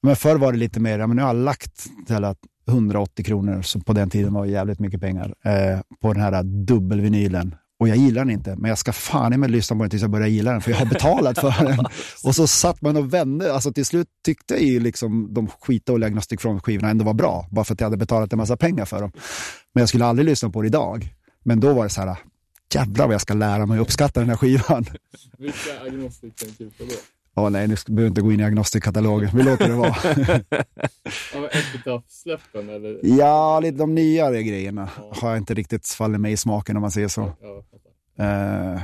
men 0.02 0.16
förr 0.16 0.36
var 0.36 0.52
det 0.52 0.58
lite 0.58 0.80
mer, 0.80 0.98
ja, 0.98 1.06
men 1.06 1.16
nu 1.16 1.22
har 1.22 1.28
jag 1.28 1.44
lagt 1.44 1.86
180 2.68 3.24
kronor, 3.24 3.62
som 3.62 3.80
på 3.80 3.92
den 3.92 4.10
tiden 4.10 4.32
var 4.32 4.46
jävligt 4.46 4.78
mycket 4.78 5.00
pengar, 5.00 5.34
eh, 5.44 5.80
på 6.00 6.12
den 6.12 6.22
här 6.22 6.42
dubbelvinylen. 6.42 7.54
Och 7.80 7.88
jag 7.88 7.96
gillar 7.96 8.24
den 8.24 8.30
inte, 8.30 8.56
men 8.56 8.68
jag 8.68 8.78
ska 8.78 8.92
fan 8.92 9.32
i 9.32 9.36
mig 9.36 9.48
lyssna 9.48 9.76
på 9.76 9.82
den 9.82 9.90
tills 9.90 10.02
jag 10.02 10.10
börjar 10.10 10.26
gilla 10.26 10.52
den, 10.52 10.60
för 10.60 10.70
jag 10.70 10.78
har 10.78 10.86
betalat 10.86 11.38
för 11.38 11.64
den. 11.64 11.78
Och 12.24 12.34
så 12.34 12.46
satt 12.46 12.82
man 12.82 12.96
och 12.96 13.14
vände, 13.14 13.54
alltså 13.54 13.72
till 13.72 13.86
slut 13.86 14.08
tyckte 14.24 14.54
jag 14.54 14.62
ju 14.62 14.80
liksom 14.80 15.34
de 15.34 15.48
skitdåliga 15.48 16.06
Agnostic 16.06 16.40
Front-skivorna 16.40 16.90
ändå 16.90 17.04
var 17.04 17.14
bra, 17.14 17.48
bara 17.50 17.64
för 17.64 17.74
att 17.74 17.80
jag 17.80 17.86
hade 17.86 17.96
betalat 17.96 18.32
en 18.32 18.36
massa 18.36 18.56
pengar 18.56 18.84
för 18.84 19.00
dem. 19.00 19.12
Men 19.74 19.82
jag 19.82 19.88
skulle 19.88 20.04
aldrig 20.04 20.26
lyssna 20.26 20.50
på 20.50 20.62
det 20.62 20.66
idag. 20.66 21.14
Men 21.44 21.60
då 21.60 21.72
var 21.72 21.84
det 21.84 21.90
så 21.90 22.00
här, 22.00 22.16
jävlar 22.74 23.06
vad 23.06 23.14
jag 23.14 23.20
ska 23.20 23.34
lära 23.34 23.66
mig 23.66 23.78
att 23.78 23.82
uppskatta 23.82 24.20
den 24.20 24.28
här 24.28 24.36
skivan. 24.36 24.86
Vilka 25.38 25.80
agnostik 25.86 26.36
tänker 26.36 26.64
du 26.64 26.70
på 26.70 26.84
då? 26.84 26.94
Ja, 27.34 27.48
nej, 27.48 27.68
nu 27.68 27.76
ska- 27.76 27.92
behöver 27.92 28.08
inte 28.08 28.20
gå 28.20 28.32
in 28.32 28.40
i 28.40 28.44
Agnostic-katalogen, 28.44 29.30
vi 29.36 29.42
låter 29.42 29.68
det 29.68 29.74
vara. 29.74 29.96
Ja, 31.34 31.48
Epitaph-släppen 31.52 32.68
eller? 32.68 32.98
Ja, 33.02 33.60
lite 33.60 33.78
de 33.78 33.94
nyare 33.94 34.42
grejerna 34.42 34.88
har 35.12 35.28
jag 35.28 35.38
inte 35.38 35.54
riktigt 35.54 35.86
fallit 35.88 36.20
mig 36.20 36.32
i 36.32 36.36
smaken 36.36 36.76
om 36.76 36.80
man 36.80 36.90
säger 36.90 37.08
så. 37.08 37.32
Ja, 37.40 37.62
Eh, 38.24 38.80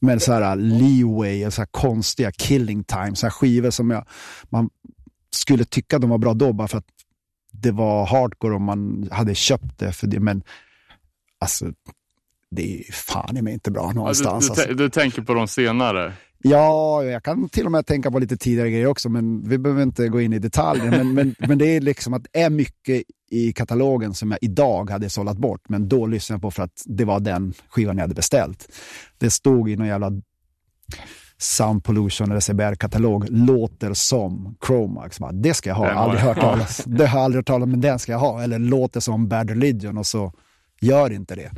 men 0.00 0.20
så 0.20 0.32
här 0.32 0.56
leeway, 0.56 1.46
och 1.46 1.52
så 1.52 1.60
här 1.60 1.68
konstiga 1.70 2.32
killing 2.32 2.84
time, 2.84 3.14
så 3.16 3.26
här 3.26 3.30
skivor 3.30 3.70
som 3.70 3.90
jag, 3.90 4.04
man 4.48 4.70
skulle 5.34 5.64
tycka 5.64 5.98
de 5.98 6.10
var 6.10 6.18
bra 6.18 6.34
då 6.34 6.52
bara 6.52 6.68
för 6.68 6.78
att 6.78 6.86
det 7.52 7.70
var 7.70 8.06
hardcore 8.06 8.54
om 8.54 8.62
man 8.64 9.08
hade 9.12 9.34
köpt 9.34 9.78
det 9.78 9.92
för 9.92 10.06
det. 10.06 10.20
Men 10.20 10.42
alltså, 11.40 11.66
det 12.50 12.78
är 12.80 12.92
fan 12.92 13.36
i 13.36 13.42
mig 13.42 13.52
inte 13.52 13.70
bra 13.70 13.82
Ja, 13.82 13.92
någonstans. 13.92 14.46
du, 14.46 14.50
alltså. 14.52 14.68
du, 14.68 14.74
du 14.74 14.88
tänker 14.90 15.22
på 15.22 15.34
de 15.34 15.48
senare? 15.48 16.12
Ja, 16.42 17.04
jag 17.04 17.22
kan 17.22 17.48
till 17.48 17.66
och 17.66 17.72
med 17.72 17.86
tänka 17.86 18.10
på 18.10 18.18
lite 18.18 18.36
tidigare 18.36 18.70
grejer 18.70 18.86
också, 18.86 19.08
men 19.08 19.48
vi 19.48 19.58
behöver 19.58 19.82
inte 19.82 20.08
gå 20.08 20.20
in 20.20 20.32
i 20.32 20.38
detaljer. 20.38 20.90
Men, 20.90 21.14
men, 21.14 21.34
men 21.48 21.58
det 21.58 21.66
är 21.66 21.80
liksom 21.80 22.14
att 22.14 22.26
det 22.32 22.42
är 22.42 22.50
mycket 22.50 23.02
i 23.30 23.52
katalogen 23.52 24.14
som 24.14 24.30
jag 24.30 24.38
idag 24.42 24.90
hade 24.90 25.10
sållat 25.10 25.38
bort, 25.38 25.68
men 25.68 25.88
då 25.88 26.06
lyssnade 26.06 26.36
jag 26.36 26.42
på 26.42 26.50
för 26.50 26.62
att 26.62 26.82
det 26.86 27.04
var 27.04 27.20
den 27.20 27.54
skivan 27.68 27.96
jag 27.96 28.02
hade 28.02 28.14
beställt. 28.14 28.68
Det 29.18 29.30
stod 29.30 29.70
i 29.70 29.76
någon 29.76 29.86
jävla 29.86 30.12
Sound 31.38 31.84
Pollution 31.84 32.30
eller 32.30 32.40
CBR-katalog, 32.40 33.26
låter 33.30 33.94
som 33.94 34.56
Chromax. 34.66 35.18
Bara, 35.18 35.32
Det 35.32 35.54
ska 35.54 35.70
jag 35.70 35.76
ha, 35.76 35.90
aldrig 35.90 36.20
hört 36.20 36.40
talas. 36.40 36.84
Det 36.86 37.06
har 37.06 37.18
jag 37.18 37.24
aldrig 37.24 37.38
hört 37.38 37.46
talas 37.46 37.64
om, 37.64 37.70
men 37.70 37.80
den 37.80 37.98
ska 37.98 38.12
jag 38.12 38.18
ha. 38.18 38.42
Eller 38.42 38.58
låter 38.58 39.00
som 39.00 39.28
Bad 39.28 39.50
Religion 39.50 39.98
och 39.98 40.06
så 40.06 40.32
gör 40.80 41.12
inte 41.12 41.34
det. 41.34 41.50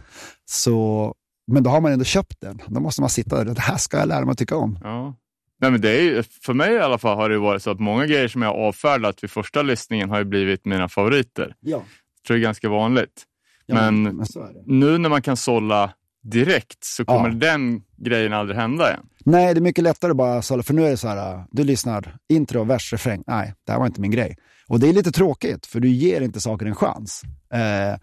Så, 0.44 1.14
men 1.46 1.62
då 1.62 1.70
har 1.70 1.80
man 1.80 1.92
ändå 1.92 2.04
köpt 2.04 2.40
den. 2.40 2.60
Då 2.66 2.80
måste 2.80 3.00
man 3.00 3.10
sitta 3.10 3.44
där, 3.44 3.54
det 3.54 3.60
här 3.60 3.76
ska 3.76 3.98
jag 3.98 4.08
lära 4.08 4.24
mig 4.24 4.32
att 4.32 4.38
tycka 4.38 4.56
om. 4.56 4.78
Ja. 4.82 5.14
Nej, 5.60 5.70
men 5.70 5.80
det 5.80 5.90
är 5.90 6.02
ju, 6.02 6.22
för 6.42 6.54
mig 6.54 6.72
i 6.74 6.78
alla 6.80 6.98
fall 6.98 7.16
har 7.16 7.28
det 7.28 7.38
varit 7.38 7.62
så 7.62 7.70
att 7.70 7.80
många 7.80 8.06
grejer 8.06 8.28
som 8.28 8.42
jag 8.42 8.54
avfärdat 8.56 9.24
vid 9.24 9.30
första 9.30 9.62
lyssningen 9.62 10.10
har 10.10 10.18
ju 10.18 10.24
blivit 10.24 10.64
mina 10.64 10.88
favoriter. 10.88 11.54
Ja. 11.60 11.76
Jag 11.76 12.26
tror 12.26 12.36
det 12.36 12.40
är 12.40 12.42
ganska 12.42 12.68
vanligt. 12.68 13.22
Men- 13.68 14.02
men 14.02 14.16
det. 14.18 14.24
Nu 14.66 14.98
när 14.98 15.08
man 15.08 15.22
kan 15.22 15.36
sålla 15.36 15.90
direkt 16.22 16.84
så 16.84 17.04
kommer 17.04 17.28
Ja. 17.28 17.34
den 17.34 17.82
grejen 17.96 18.32
aldrig 18.32 18.58
hända 18.58 18.88
igen. 18.90 19.06
Nej, 19.24 19.54
det 19.54 19.58
är 19.58 19.62
mycket 19.62 19.84
lättare 19.84 20.14
bara 20.14 20.38
att 20.38 20.44
sålla, 20.44 20.62
för 20.62 20.74
nu 20.74 20.86
är 20.86 20.90
det 20.90 20.96
så 20.96 21.08
här, 21.08 21.44
du 21.50 21.64
lyssnar, 21.64 22.16
intro, 22.28 22.64
vers, 22.64 22.92
refräng. 22.92 23.24
Nej, 23.26 23.54
det 23.66 23.72
här 23.72 23.78
var 23.78 23.86
inte 23.86 24.00
min 24.00 24.10
grej. 24.10 24.36
Och 24.68 24.80
det 24.80 24.88
är 24.88 24.92
lite 24.92 25.12
tråkigt, 25.12 25.66
för 25.66 25.80
du 25.80 25.88
ger 25.88 26.20
inte 26.20 26.40
saker 26.40 26.66
en 26.66 26.74
chans. 26.74 27.22
Och, 27.50 27.56
eh, 27.56 27.96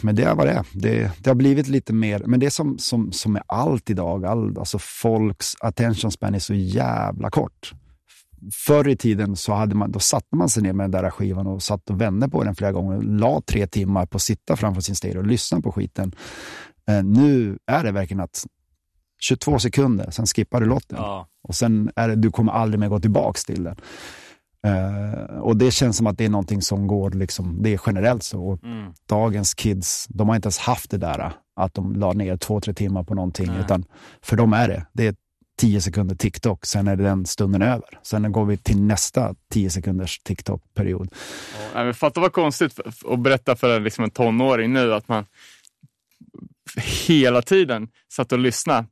men 0.00 0.16
det 0.16 0.22
är 0.22 0.34
vad 0.34 0.46
det 0.46 0.52
är. 0.52 0.66
Det, 0.72 1.10
det 1.18 1.30
har 1.30 1.34
blivit 1.34 1.68
lite 1.68 1.92
mer, 1.92 2.22
men 2.26 2.40
det 2.40 2.46
är 2.46 2.50
som, 2.50 2.78
som, 2.78 3.12
som 3.12 3.32
med 3.32 3.42
allt 3.46 3.90
idag, 3.90 4.24
all, 4.24 4.58
alltså 4.58 4.78
folks 4.78 5.54
attention 5.60 6.12
span 6.12 6.34
är 6.34 6.38
så 6.38 6.54
jävla 6.54 7.30
kort. 7.30 7.72
förr 8.66 8.88
i 8.88 8.96
tiden 8.96 9.36
så 9.36 9.52
hade 9.52 9.74
man, 9.74 9.92
då 9.92 9.98
satte 9.98 10.36
man 10.36 10.48
sig 10.48 10.62
ner 10.62 10.72
med 10.72 10.84
den 10.84 11.02
där 11.02 11.10
skivan 11.10 11.46
och 11.46 11.62
satt 11.62 11.90
och 11.90 12.00
vände 12.00 12.28
på 12.28 12.44
den 12.44 12.54
flera 12.54 12.72
gånger. 12.72 13.02
La 13.02 13.42
tre 13.46 13.66
timmar 13.66 14.06
på 14.06 14.16
att 14.16 14.22
sitta 14.22 14.56
framför 14.56 14.80
sin 14.80 14.94
stereo 14.94 15.18
och 15.18 15.26
lyssna 15.26 15.60
på 15.60 15.72
skiten. 15.72 16.12
Eh, 16.88 17.04
nu 17.04 17.58
är 17.66 17.84
det 17.84 17.92
verkligen 17.92 18.20
att 18.20 18.46
22 19.20 19.58
sekunder, 19.58 20.10
sen 20.10 20.26
skippar 20.26 20.60
du 20.60 20.66
låten. 20.66 20.98
Ja. 21.00 21.28
Och 21.42 21.54
sen 21.54 21.90
är 21.96 22.08
det, 22.08 22.14
du 22.14 22.30
kommer 22.30 22.52
aldrig 22.52 22.80
mer 22.80 22.88
gå 22.88 23.00
tillbaks 23.00 23.44
till 23.44 23.64
den. 23.64 23.76
Eh, 24.62 25.38
och 25.38 25.56
det 25.56 25.70
känns 25.70 25.96
som 25.96 26.06
att 26.06 26.18
det 26.18 26.24
är 26.24 26.28
någonting 26.28 26.62
som 26.62 26.86
går, 26.86 27.10
liksom, 27.10 27.62
det 27.62 27.74
är 27.74 27.80
generellt 27.86 28.22
så. 28.22 28.58
Mm. 28.62 28.92
dagens 29.08 29.54
kids, 29.54 30.06
de 30.08 30.28
har 30.28 30.36
inte 30.36 30.46
ens 30.46 30.58
haft 30.58 30.90
det 30.90 30.98
där 30.98 31.32
att 31.56 31.74
de 31.74 31.92
la 31.92 32.12
ner 32.12 32.36
två, 32.36 32.60
tre 32.60 32.74
timmar 32.74 33.04
på 33.04 33.14
någonting. 33.14 33.46
Nej. 33.46 33.60
Utan 33.60 33.84
för 34.22 34.36
dem 34.36 34.52
är 34.52 34.68
det, 34.68 34.86
det 34.92 35.06
är 35.06 35.14
10 35.58 35.80
sekunder 35.80 36.14
TikTok, 36.14 36.66
sen 36.66 36.88
är 36.88 36.96
den 36.96 37.26
stunden 37.26 37.62
över. 37.62 37.98
Sen 38.02 38.32
går 38.32 38.44
vi 38.44 38.56
till 38.56 38.82
nästa 38.82 39.34
10 39.50 39.70
sekunders 39.70 40.18
TikTok-period. 40.18 41.14
Ja, 41.74 41.92
fatta 41.92 42.20
vad 42.20 42.32
konstigt 42.32 42.80
att 43.04 43.20
berätta 43.20 43.56
för 43.56 43.76
en, 43.76 43.84
liksom 43.84 44.04
en 44.04 44.10
tonåring 44.10 44.72
nu 44.72 44.94
att 44.94 45.08
man 45.08 45.24
hela 47.06 47.42
tiden 47.42 47.88
satt 48.12 48.32
och 48.32 48.38
lyssnade 48.38 48.86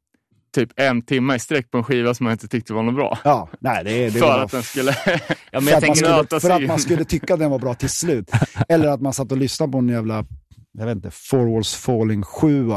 typ 0.54 0.70
en 0.76 1.02
timme 1.02 1.34
i 1.34 1.38
sträck 1.38 1.70
på 1.70 1.78
en 1.78 1.84
skiva 1.84 2.14
som 2.14 2.24
man 2.24 2.32
inte 2.32 2.48
tyckte 2.48 2.72
var 2.72 2.82
något 2.82 2.94
bra. 2.94 3.18
Ja, 3.24 3.48
nej, 3.60 3.84
det, 3.84 4.04
det 4.04 4.10
för 4.10 4.20
var 4.20 4.38
att 4.38 4.50
den 4.50 4.62
skulle... 4.62 4.96
Ja, 5.50 5.60
men 5.60 5.62
för, 5.62 5.70
jag 5.70 5.90
att 5.90 5.96
skulle, 5.96 6.40
för 6.40 6.50
att 6.50 6.62
man 6.62 6.78
skulle 6.78 7.04
tycka 7.04 7.36
den 7.36 7.50
var 7.50 7.58
bra 7.58 7.74
till 7.74 7.90
slut. 7.90 8.30
Eller 8.68 8.88
att 8.88 9.00
man 9.00 9.12
satt 9.12 9.32
och 9.32 9.38
lyssnade 9.38 9.72
på 9.72 9.78
en 9.78 9.88
jävla, 9.88 10.24
jag 10.72 10.86
vet 10.86 10.96
inte, 10.96 11.10
Four 11.10 11.52
Walls 11.52 11.74
Falling 11.74 12.22
7 12.22 12.70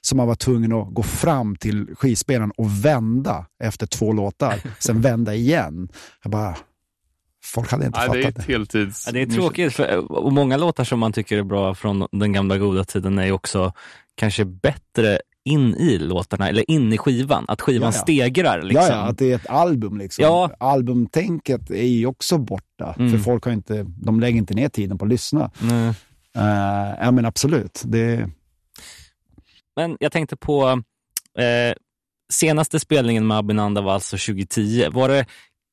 som 0.00 0.16
man 0.16 0.26
var 0.26 0.34
tvungen 0.34 0.72
att 0.72 0.94
gå 0.94 1.02
fram 1.02 1.56
till 1.56 1.86
skivspelaren 1.96 2.52
och 2.56 2.84
vända 2.84 3.46
efter 3.62 3.86
två 3.86 4.12
låtar. 4.12 4.60
Sen 4.78 5.00
vända 5.00 5.34
igen. 5.34 5.88
Jag 6.22 6.32
bara, 6.32 6.56
folk 7.44 7.70
hade 7.70 7.86
inte 7.86 7.98
Nej, 7.98 8.08
det 8.12 8.18
är 8.18 8.22
fattat 8.22 8.46
det. 8.46 8.52
heltids... 8.52 9.06
Ja, 9.06 9.12
det 9.12 9.22
är 9.22 9.26
tråkigt, 9.26 9.72
för, 9.72 10.12
och 10.12 10.32
många 10.32 10.56
låtar 10.56 10.84
som 10.84 10.98
man 10.98 11.12
tycker 11.12 11.38
är 11.38 11.42
bra 11.42 11.74
från 11.74 12.06
den 12.12 12.32
gamla 12.32 12.58
goda 12.58 12.84
tiden 12.84 13.18
är 13.18 13.32
också 13.32 13.72
kanske 14.14 14.44
bättre 14.44 15.20
in 15.44 15.74
i 15.74 15.98
låtarna, 15.98 16.48
eller 16.48 16.70
in 16.70 16.92
i 16.92 16.98
skivan. 16.98 17.44
Att 17.48 17.60
skivan 17.60 17.92
Ja, 17.92 17.96
ja. 17.96 18.02
stegrar. 18.02 18.62
Liksom. 18.62 18.86
Ja, 18.86 18.94
att 18.94 19.18
det 19.18 19.32
är 19.32 19.36
ett 19.36 19.50
album 19.50 19.98
liksom. 19.98 20.24
Ja. 20.24 20.50
Albumtänket 20.58 21.70
är 21.70 21.86
ju 21.86 22.06
också 22.06 22.38
borta. 22.38 22.94
Mm. 22.98 23.10
För 23.12 23.18
folk 23.18 23.44
har 23.44 23.52
inte, 23.52 23.86
de 23.88 24.20
lägger 24.20 24.38
inte 24.38 24.54
ner 24.54 24.68
tiden 24.68 24.98
på 24.98 25.04
att 25.04 25.10
lyssna. 25.10 25.50
Nej. 25.58 25.88
Uh, 26.36 26.94
ja 27.00 27.10
men 27.10 27.24
absolut. 27.24 27.82
Det, 27.84 28.30
Men 29.76 29.96
jag 30.00 30.12
tänkte 30.12 30.36
på 30.36 30.82
eh, 31.38 31.74
senaste 32.32 32.80
spelningen 32.80 33.26
med 33.26 33.38
Abinanda 33.38 33.80
var 33.80 33.94
alltså 33.94 34.16
2010. 34.16 34.88
Var 34.92 35.08
det 35.08 35.26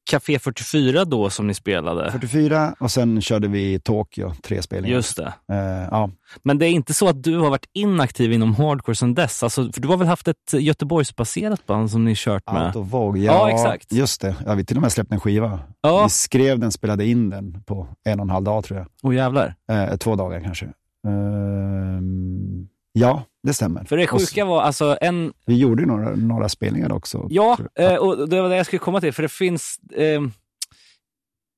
Café 0.10 0.40
44 0.40 1.06
då 1.06 1.30
som 1.30 1.48
ni 1.48 1.54
spelade? 1.54 2.12
44 2.12 2.76
och 2.80 2.92
sen 2.92 3.22
körde 3.22 3.48
vi 3.48 3.80
Tokyo, 3.80 4.34
tre 4.44 4.62
spelningar. 4.62 4.96
Just 4.96 5.18
det. 5.18 5.34
Eh, 5.52 5.88
ja. 5.92 6.10
Men 6.44 6.58
det 6.58 6.66
är 6.66 6.70
inte 6.70 6.94
så 6.94 7.10
att 7.10 7.24
du 7.24 7.38
har 7.38 7.50
varit 7.50 7.70
inaktiv 7.74 8.34
inom 8.34 8.56
hardcore 8.56 8.96
sedan 8.96 9.14
dess? 9.14 9.44
Alltså, 9.44 9.72
för 9.72 9.82
du 9.82 9.88
har 9.88 9.98
väl 9.98 10.08
haft 10.08 10.28
ett 10.28 10.54
Göteborgsbaserat 10.54 11.66
band 11.66 11.92
som 11.92 12.06
ni 12.06 12.14
kört 12.16 12.52
med? 12.52 12.66
Out 12.68 12.76
of 12.76 12.88
Vogue. 12.92 13.22
Ja, 13.22 13.50
exakt. 13.52 13.92
Just 13.94 14.22
det. 14.22 14.36
Ja, 14.46 14.54
vi 14.54 14.66
till 14.66 14.76
och 14.78 14.82
med 14.82 14.92
släppte 14.92 15.16
en 15.16 15.20
skiva. 15.20 15.60
Ja, 15.82 16.04
Vi 16.04 16.10
skrev 16.10 16.60
den, 16.60 16.72
spelade 16.72 17.06
in 17.06 17.30
den 17.30 17.64
på 17.64 17.88
en 18.06 18.20
och 18.20 18.24
en 18.26 18.30
halv 18.30 18.46
dag 18.46 18.64
tror 18.64 18.80
jag. 18.80 18.88
åh 19.04 19.16
jävlar. 19.16 19.56
Eh, 19.72 19.98
två 19.98 20.16
dagar 20.16 20.42
kanske. 20.42 20.66
Ehm, 21.08 22.68
ja, 23.00 23.24
det 23.44 23.54
stämmer. 23.54 23.84
För 23.84 23.98
det 23.98 24.08
sjuka 24.08 24.46
var 24.46 24.62
alltså 24.62 24.98
en, 25.02 25.34
Vi 25.46 25.58
gjorde 25.58 25.86
några, 25.86 26.16
några 26.16 26.50
spelningar 26.50 26.92
också. 26.92 27.28
Ja, 27.30 27.58
eh, 27.80 27.96
och 27.96 28.30
det 28.30 28.42
var 28.42 28.50
det 28.50 28.58
jag 28.58 28.66
skulle 28.66 28.80
komma 28.80 29.02
till. 29.02 29.14
För 29.14 29.24
det 29.24 29.32
finns 29.32 29.80
eh, 29.96 30.22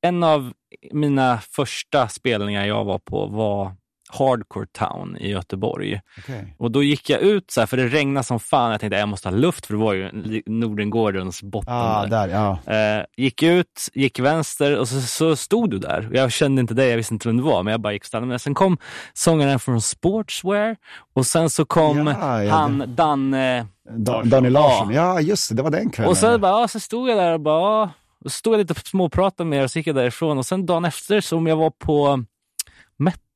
en 0.01 0.23
av 0.23 0.53
mina 0.91 1.37
första 1.37 2.07
spelningar 2.07 2.65
jag 2.65 2.85
var 2.85 2.99
på 2.99 3.25
var 3.25 3.75
Hardcore 4.11 4.65
Town 4.71 5.17
i 5.17 5.29
Göteborg. 5.31 6.01
Okej. 6.17 6.55
Och 6.59 6.71
då 6.71 6.83
gick 6.83 7.09
jag 7.09 7.21
ut 7.21 7.51
så 7.51 7.61
här, 7.61 7.65
för 7.67 7.77
det 7.77 7.87
regnade 7.87 8.23
som 8.23 8.39
fan. 8.39 8.71
Jag 8.71 8.79
tänkte 8.79 8.97
jag 8.97 9.09
måste 9.09 9.29
ha 9.29 9.35
luft, 9.35 9.65
för 9.65 9.73
det 9.73 9.79
var 9.79 9.93
ju 9.93 10.09
Nordengårdens 10.45 11.43
botten 11.43 11.73
Ah, 11.73 12.05
där. 12.05 12.27
där, 12.27 12.57
ja. 12.65 12.73
Eh, 12.73 13.05
gick 13.17 13.43
ut, 13.43 13.87
gick 13.93 14.19
vänster 14.19 14.77
och 14.79 14.87
så, 14.87 15.01
så 15.01 15.35
stod 15.35 15.69
du 15.69 15.79
där. 15.79 16.09
Jag 16.13 16.31
kände 16.31 16.59
inte 16.61 16.73
dig, 16.73 16.89
jag 16.89 16.97
visste 16.97 17.13
inte 17.13 17.27
vem 17.27 17.37
du 17.37 17.43
var, 17.43 17.63
men 17.63 17.71
jag 17.71 17.81
bara 17.81 17.93
gick 17.93 18.13
och 18.13 18.27
mig. 18.27 18.39
Sen 18.39 18.53
kom 18.53 18.77
sångaren 19.13 19.59
från 19.59 19.81
Sportswear 19.81 20.75
och 21.13 21.25
sen 21.25 21.49
så 21.49 21.65
kom 21.65 22.07
Ja, 22.07 22.43
ja, 22.43 22.51
han, 22.53 22.83
Danne, 22.95 23.67
Da, 23.97 24.23
Daniel 24.23 24.53
Larsson. 24.53 24.93
Ja, 24.93 25.21
just 25.21 25.49
det. 25.49 25.55
Det 25.55 25.61
var 25.63 25.71
den 25.71 25.89
kvällen. 25.89 26.09
och 26.09 26.17
sen 26.17 26.41
bara, 26.41 26.61
ja, 26.61 26.67
så 26.67 26.79
stod 26.79 27.09
jag 27.09 27.17
där 27.17 27.33
och 27.33 27.39
bara, 27.41 27.89
och 28.25 28.31
stod 28.31 28.53
jag 28.53 28.59
lite 28.59 28.73
och 28.73 28.79
småpratade 28.79 29.49
med 29.49 29.59
er 29.59 29.63
och 29.63 29.71
så 29.71 29.79
gick 29.79 29.87
jag 29.87 29.95
därifrån. 29.95 30.37
Och 30.37 30.45
sen 30.45 30.65
dagen 30.65 30.85
efter, 30.85 31.21
så 31.21 31.37
om 31.37 31.47
jag 31.47 31.55
var 31.55 31.69
på 31.69 32.23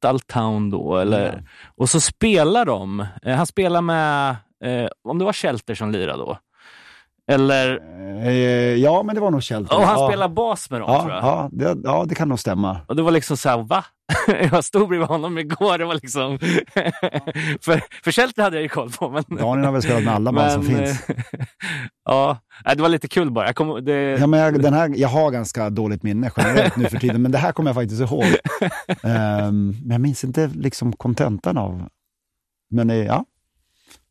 Metal 0.04 0.20
Town 0.20 0.70
då, 0.70 0.98
eller, 0.98 1.44
och 1.78 1.90
så 1.90 2.02
spelar 2.02 2.66
de. 2.66 3.06
Eh, 3.24 3.36
han 3.36 3.48
spelar 3.48 3.82
med, 3.82 4.36
eh, 4.64 4.88
om 5.04 5.20
det 5.20 5.26
var 5.26 5.34
Shelter 5.34 5.76
som 5.76 5.92
lirade 5.92 6.18
då. 6.18 6.38
Eller, 7.32 7.80
Eh, 8.26 8.32
ja, 8.76 9.04
men 9.04 9.16
det 9.16 9.22
var 9.22 9.32
nog 9.32 9.44
Shelter. 9.44 9.76
och 9.78 9.84
han 9.84 10.00
ja. 10.00 10.08
spelar 10.10 10.28
bas 10.28 10.70
med 10.70 10.82
dem 10.82 10.92
Ja, 10.92 11.02
tror 11.02 11.14
jag. 11.14 11.24
ja, 11.24 11.50
det, 11.52 11.78
ja, 11.84 12.06
det 12.10 12.16
kan 12.16 12.30
nog 12.30 12.40
stämma. 12.40 12.78
Och 12.88 12.96
det 12.96 13.02
var 13.02 13.12
liksom 13.12 13.38
så 13.38 13.50
här, 13.50 13.58
va? 13.58 13.86
jag 14.52 14.64
stod 14.64 14.88
bredvid 14.90 15.08
honom 15.08 15.38
igår, 15.38 15.78
det 15.78 15.86
var 15.86 15.94
liksom... 15.94 16.40
för, 17.62 18.04
för 18.04 18.12
Shelter 18.12 18.44
hade 18.44 18.56
jag 18.56 18.64
ju 18.64 18.70
koll 18.70 18.90
på. 18.92 19.10
Men, 19.10 19.24
Daniel 19.30 19.66
har 19.66 19.72
väl 19.72 19.82
spelat 19.82 20.04
med 20.04 20.14
alla 20.14 20.32
band 20.32 20.52
som 20.52 20.64
finns. 20.64 21.10
eh, 21.10 21.16
ja, 22.06 22.38
det 22.76 22.82
var 22.82 22.90
lite 22.90 23.08
kul 23.08 23.32
bara. 23.32 23.46
Jag, 23.46 23.56
kom, 23.56 23.86
det, 23.86 23.94
Ja, 23.94 24.28
men 24.28 24.40
jag, 24.40 24.62
den 24.62 24.74
här, 24.74 24.92
jag 24.96 25.10
har 25.10 25.32
ganska 25.32 25.70
dåligt 25.70 26.04
minne 26.04 26.32
generellt 26.38 26.76
nu 26.76 26.86
för 26.86 26.98
tiden, 26.98 27.22
men 27.22 27.32
det 27.32 27.38
här 27.38 27.52
kommer 27.52 27.70
jag 27.70 27.76
faktiskt 27.76 28.02
ihåg. 28.02 28.26
Ehm, 29.04 29.68
men 29.82 29.92
jag 29.92 30.02
minns 30.02 30.24
inte 30.24 30.48
liksom 30.48 30.94
kontentan 30.94 31.58
av... 31.58 31.88
Men 32.70 32.90
eh, 32.90 32.96
ja, 32.96 33.26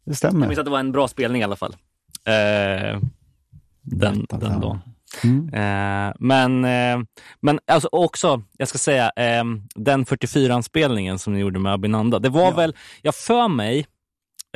det 0.05 0.11
Jag 0.11 0.17
stämmer. 0.17 0.47
minns 0.47 0.59
att 0.59 0.65
det 0.65 0.71
var 0.71 0.81
en 0.81 0.93
bra 0.93 1.09
spelning 1.09 1.41
i 1.41 1.45
alla 1.45 1.57
fall. 1.57 1.77
Eh, 2.27 3.01
den, 3.83 4.27
den 4.31 4.61
dagen. 4.61 4.79
Mm. 5.25 5.49
Eh, 5.55 6.15
men 6.19 6.65
eh, 6.65 7.05
men 7.41 7.61
alltså 7.67 7.89
också, 7.93 8.43
jag 8.59 8.69
ska 8.69 8.79
säga, 8.79 9.11
eh, 9.17 9.45
den 9.75 10.05
44-anspelningen 10.07 11.19
som 11.19 11.33
ni 11.33 11.39
gjorde 11.41 11.59
med 11.59 11.73
Abinanda. 11.73 12.19
Det 12.19 12.29
var 12.29 12.43
Ja. 12.43 12.51
väl, 12.51 12.77
jag 13.03 13.15
för 13.15 13.49
mig 13.49 13.87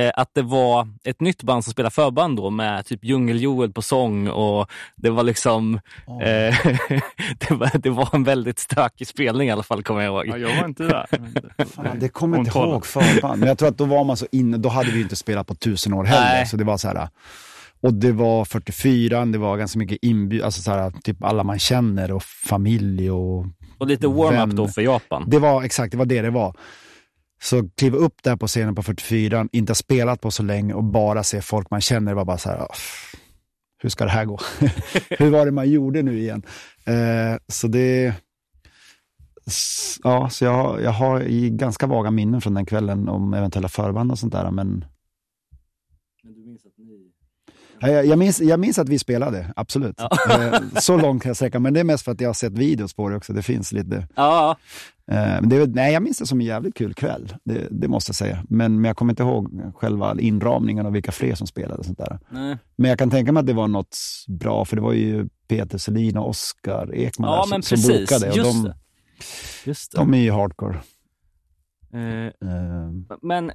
eh, 0.01 0.11
att 0.15 0.31
det 0.35 0.43
var 0.43 0.89
ett 1.05 1.21
nytt 1.21 1.43
band 1.43 1.65
som 1.65 1.73
spelade 1.73 1.95
förband 1.95 2.37
då 2.37 2.51
med 2.51 2.87
typ 2.87 3.05
Djungel-Joel 3.05 3.73
på 3.73 3.83
sång 3.83 4.29
och 4.29 4.71
det 4.97 5.11
var 5.11 5.23
liksom, 5.23 5.75
eh, 6.07 6.21
det, 7.39 7.51
var, 7.51 7.79
det 7.79 7.91
var 7.91 8.09
en 8.13 8.25
väldigt 8.25 8.59
stökig 8.59 9.07
spelning 9.07 9.49
i 9.49 9.51
alla 9.53 9.63
fall 9.63 9.83
kommer 9.83 10.01
jag 10.03 10.11
ihåg. 10.27 10.27
Ja, 10.27 10.49
jag 10.49 10.57
var 10.61 10.69
inte 10.69 10.83
där. 10.83 11.07
Fan, 11.75 11.99
det 11.99 12.09
kommer 12.09 12.39
inte 12.39 12.59
ihåg 12.59 12.87
förband. 12.87 13.39
Men 13.41 13.49
jag 13.49 13.59
tror 13.59 13.69
att 13.69 13.79
då 13.79 13.85
var 13.85 14.05
man 14.05 14.17
så 14.17 14.27
inne, 14.33 14.57
då 14.57 14.69
hade 14.69 14.91
vi 14.91 14.97
ju 14.97 15.03
inte 15.03 15.17
spelat 15.17 15.47
på 15.47 15.55
tusen 15.55 15.93
år 15.93 16.05
heller. 16.05 16.25
Nej. 16.35 16.47
Så 16.47 16.57
det 16.57 16.65
var 16.65 16.77
så 16.77 16.89
här, 16.89 17.09
och 17.87 17.95
det 17.95 18.13
var 18.13 18.45
44, 18.45 19.25
det 19.25 19.39
var 19.39 19.57
ganska 19.57 19.79
mycket 19.79 19.99
inbjud, 20.03 20.43
alltså 20.43 20.63
så 20.63 20.71
här, 20.71 20.91
typ 20.91 21.25
alla 21.25 21.45
man 21.45 21.59
känner 21.59 22.13
och 22.13 22.23
familj 22.23 23.11
och 23.11 23.47
Och 23.79 23.87
lite 23.87 24.07
warm-up 24.09 24.57
då 24.57 24.69
för 24.69 24.83
Japan. 24.83 25.25
Det 25.27 25.39
var 25.39 25.63
exakt, 25.63 25.91
det 25.93 25.97
var 25.99 26.07
det 26.07 26.23
det 26.23 26.31
var. 26.31 26.57
Så 27.43 27.69
kliva 27.77 27.97
upp 27.99 28.15
där 28.23 28.37
på 28.37 28.47
scenen 28.47 28.75
på 28.75 28.83
44, 28.83 29.49
inte 29.53 29.71
ha 29.71 29.75
spelat 29.75 30.21
på 30.21 30.31
så 30.31 30.43
länge 30.43 30.75
och 30.75 30.85
bara 30.85 31.23
se 31.23 31.41
folk 31.43 31.71
man 31.71 31.81
känner, 31.81 32.11
det 32.13 32.17
var 32.17 32.25
bara 32.25 32.39
så 32.39 32.49
här, 32.49 32.59
"Ah, 32.59 32.75
hur 33.83 33.89
ska 33.91 34.05
det 34.05 34.11
här 34.11 34.25
gå? 34.25 34.39
hur 35.19 35.31
var 35.31 35.47
det 35.47 35.53
man 35.53 35.71
gjorde 35.71 36.03
nu 36.03 36.19
igen? 36.19 36.43
Eh, 36.85 37.39
så 37.49 37.69
det, 37.69 38.15
ja, 40.03 40.29
så 40.31 40.45
jag, 40.45 40.53
har- 40.53 40.79
jag 40.81 40.91
har 40.91 41.21
i 41.23 41.51
ganska 41.51 41.87
vaga 41.87 42.11
minnen 42.11 42.41
från 42.41 42.55
den 42.55 42.67
kvällen 42.67 43.09
om 43.09 43.35
eventuella 43.35 43.69
förband 43.69 44.13
och 44.13 44.19
sånt 44.19 44.33
där, 44.33 44.51
men 44.51 44.85
Jag, 47.81 48.19
minns, 48.19 48.41
jag 48.41 48.61
minns 48.61 48.79
att 48.79 48.89
vi 48.89 48.99
spelade, 48.99 49.53
absolut. 49.57 50.01
Eh, 50.01 50.61
Så 50.81 50.97
långt 50.97 51.23
kan 51.23 51.31
jag 51.31 51.37
sträcka, 51.37 51.59
men 51.59 51.75
det 51.75 51.81
är 51.81 51.85
mest 51.85 52.05
för 52.05 52.13
att 52.13 52.21
jag 52.21 52.29
har 52.29 52.35
sett 52.35 52.53
videos 52.53 52.95
på 52.95 53.09
det 53.09 53.17
också. 53.17 53.33
Det 53.33 53.43
finns 53.43 53.73
lite. 53.73 54.09
Ja, 54.15 54.57
Eh, 55.11 55.17
Men 55.17 55.49
det 55.49 55.67
nej, 55.67 55.93
jag 55.93 56.03
minns 56.03 56.19
det 56.19 56.27
som 56.27 56.41
en 56.41 56.47
jävligt 56.47 56.75
kul 56.75 56.95
kväll, 56.95 57.35
det, 57.45 57.67
det 57.71 57.89
måste 57.89 58.11
jag 58.11 58.17
säga. 58.17 58.45
Men, 58.49 58.75
men 58.81 58.85
jag 58.85 58.97
kommer 58.97 59.13
inte 59.13 59.23
ihåg 59.23 59.73
själva 59.77 60.17
inramningen 60.21 60.87
och 60.87 60.95
vilka 60.95 61.13
fler 61.13 61.35
som 61.35 61.47
spelade. 61.47 61.75
Och 61.79 61.85
sånt 61.85 61.99
där. 61.99 62.19
nej. 62.31 62.57
Men 62.77 62.89
jag 62.89 62.99
kan 62.99 63.11
tänka 63.11 63.33
mig 63.33 63.41
att 63.41 63.47
det 63.47 63.53
var 63.53 63.69
något 63.69 63.97
bra, 64.29 64.65
för 64.65 64.77
det 64.77 64.83
var 64.83 64.93
ju 64.93 65.29
Peter 65.49 65.79
Selin 65.79 66.17
och 66.17 66.29
Oskar 66.29 66.95
Ekman 66.95 67.31
ja 67.31 67.57
där 67.57 67.63
som, 67.63 67.77
som 67.79 67.93
bokade. 67.95 68.31
Och 68.31 68.37
Just 68.37 68.65
de. 68.65 68.73
Just 69.65 69.93
det. 69.93 69.99
de 69.99 70.15
är 70.15 70.19
ju 70.19 70.31
hardcore. 70.33 70.79
Eh, 71.97 72.27
Eh, 72.27 73.17
Men 73.23 73.53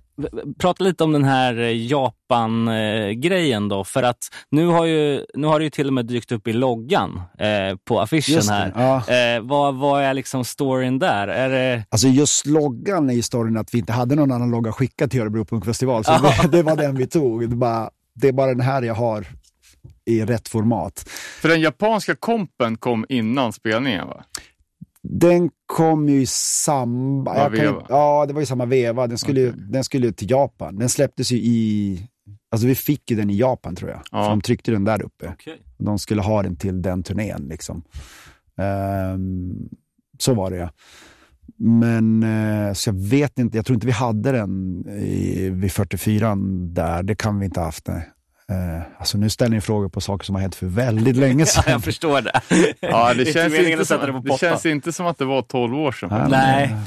prata 0.60 0.84
lite 0.84 1.04
om 1.04 1.12
den 1.12 1.24
här 1.24 1.60
eh, 1.60 1.86
Japan-grejen 1.88 3.68
då. 3.70 3.84
För 3.84 4.04
att 4.04 4.18
nu 4.50 4.66
har, 4.68 4.86
ju, 4.86 5.26
nu 5.34 5.48
har 5.48 5.60
det 5.60 5.64
ju 5.64 5.70
till 5.70 5.88
och 5.88 5.94
med 5.94 6.06
dykt 6.06 6.32
upp 6.32 6.48
i 6.48 6.54
loggan 6.54 7.22
eh, 7.40 7.78
på 7.84 8.00
affischen 8.02 8.42
här. 8.50 8.74
ja. 8.76 9.14
Eh, 9.16 9.42
vad, 9.42 9.76
vad 9.76 10.04
är 10.04 10.14
liksom 10.14 10.46
storyn 10.46 11.00
där? 11.00 11.28
Är 11.28 11.50
det... 11.50 11.84
Alltså 11.90 12.08
just 12.08 12.46
loggan 12.46 13.10
är 13.10 13.14
ju 13.14 13.22
storyn 13.22 13.58
att 13.58 13.74
vi 13.74 13.78
inte 13.80 13.94
hade 13.94 14.16
någon 14.16 14.32
annan 14.32 14.52
logga 14.52 14.72
skickad 14.72 15.12
till 15.12 15.22
Örebro 15.22 15.46
Punkfestival. 15.46 16.04
Så 16.04 16.12
Ja. 16.12 16.34
det, 16.42 16.58
det 16.58 16.64
var 16.64 16.76
den 16.76 16.96
vi 16.96 17.08
tog. 17.08 17.50
Det, 17.50 17.56
bara, 17.56 17.90
det 18.16 18.28
är 18.28 18.32
bara 18.34 18.48
den 18.48 18.62
här 18.62 18.82
jag 18.82 18.94
har 18.96 19.26
i 20.06 20.26
rätt 20.26 20.48
format. 20.48 21.10
För 21.42 21.50
den 21.50 21.62
japanska 21.62 22.16
kompen 22.16 22.78
kom 22.78 23.06
innan 23.10 23.54
spelningen 23.54 24.08
va? 24.08 24.24
Den 25.04 25.50
kom 25.66 26.10
ju 26.10 26.22
i 26.22 26.26
samma... 26.26 27.36
Kan 27.36 27.52
inte- 27.76 27.86
Ja, 27.90 28.26
det 28.26 28.34
var 28.34 28.42
i 28.42 28.46
samma 28.46 28.66
veva. 28.66 29.08
Den 29.08 29.18
skulle, 29.18 29.40
ju- 29.42 29.50
Okej. 29.50 29.62
den 29.70 29.84
skulle 29.84 30.08
ju 30.08 30.14
till 30.14 30.32
Japan. 30.32 30.76
Den 30.80 30.90
släpptes 30.90 31.32
ju 31.32 31.38
i... 31.38 32.08
Alltså 32.52 32.68
vi 32.68 32.76
fick 32.76 33.12
ju 33.12 33.18
den 33.18 33.30
i 33.30 33.38
Japan 33.38 33.76
tror 33.76 33.90
jag. 33.92 34.00
Ja. 34.12 34.24
För 34.24 34.30
de 34.30 34.42
tryckte 34.42 34.72
den 34.72 34.84
där 34.84 35.02
uppe. 35.02 35.30
Okej. 35.34 35.62
De 35.78 36.00
skulle 36.00 36.22
ha 36.22 36.44
den 36.44 36.56
till 36.56 36.82
den 36.82 37.04
turnén 37.04 37.48
liksom. 37.50 37.84
Ehm, 38.58 39.70
så 40.20 40.34
var 40.34 40.52
det 40.52 40.58
ja. 40.58 40.70
Men 41.58 42.24
eh, 42.24 42.74
så 42.74 42.90
jag 42.90 42.96
vet 42.96 43.40
inte, 43.40 43.58
jag 43.58 43.66
tror 43.66 43.74
inte 43.74 43.88
vi 43.88 43.94
hade 43.94 44.32
den 44.32 44.86
i, 44.90 45.50
vid 45.50 45.72
44 45.72 46.36
där. 46.74 47.04
Det 47.04 47.16
kan 47.16 47.40
vi 47.40 47.46
inte 47.46 47.60
ha 47.60 47.66
haft. 47.66 47.88
Nej. 47.88 48.10
Eh, 48.52 48.82
alltså 48.98 49.18
nu 49.18 49.30
ställer 49.30 49.56
ni 49.56 49.62
frågor 49.62 49.90
på 49.90 50.02
saker 50.02 50.26
som 50.26 50.36
har 50.36 50.42
hänt 50.42 50.56
för 50.56 50.66
väldigt 50.66 51.16
länge 51.16 51.40
Ja, 51.40 51.46
sedan. 51.46 51.64
jag 51.68 51.84
förstår 51.84 52.22
det. 52.22 52.42
Ja, 52.80 53.14
det, 53.14 53.26
känns, 53.34 53.54
inte 53.54 53.76
det 53.76 53.86
som, 53.86 54.00
på 54.00 54.06
det 54.06 54.14
pottan. 54.14 54.38
känns 54.38 54.66
inte 54.66 54.92
som 54.92 55.06
att 55.06 55.18
det 55.18 55.26
var 55.26 55.42
12 55.42 55.76
år 55.76 55.92
sedan. 55.92 56.10
Ja, 56.12 56.28
Nej. 56.28 56.64
eh, 56.64 56.78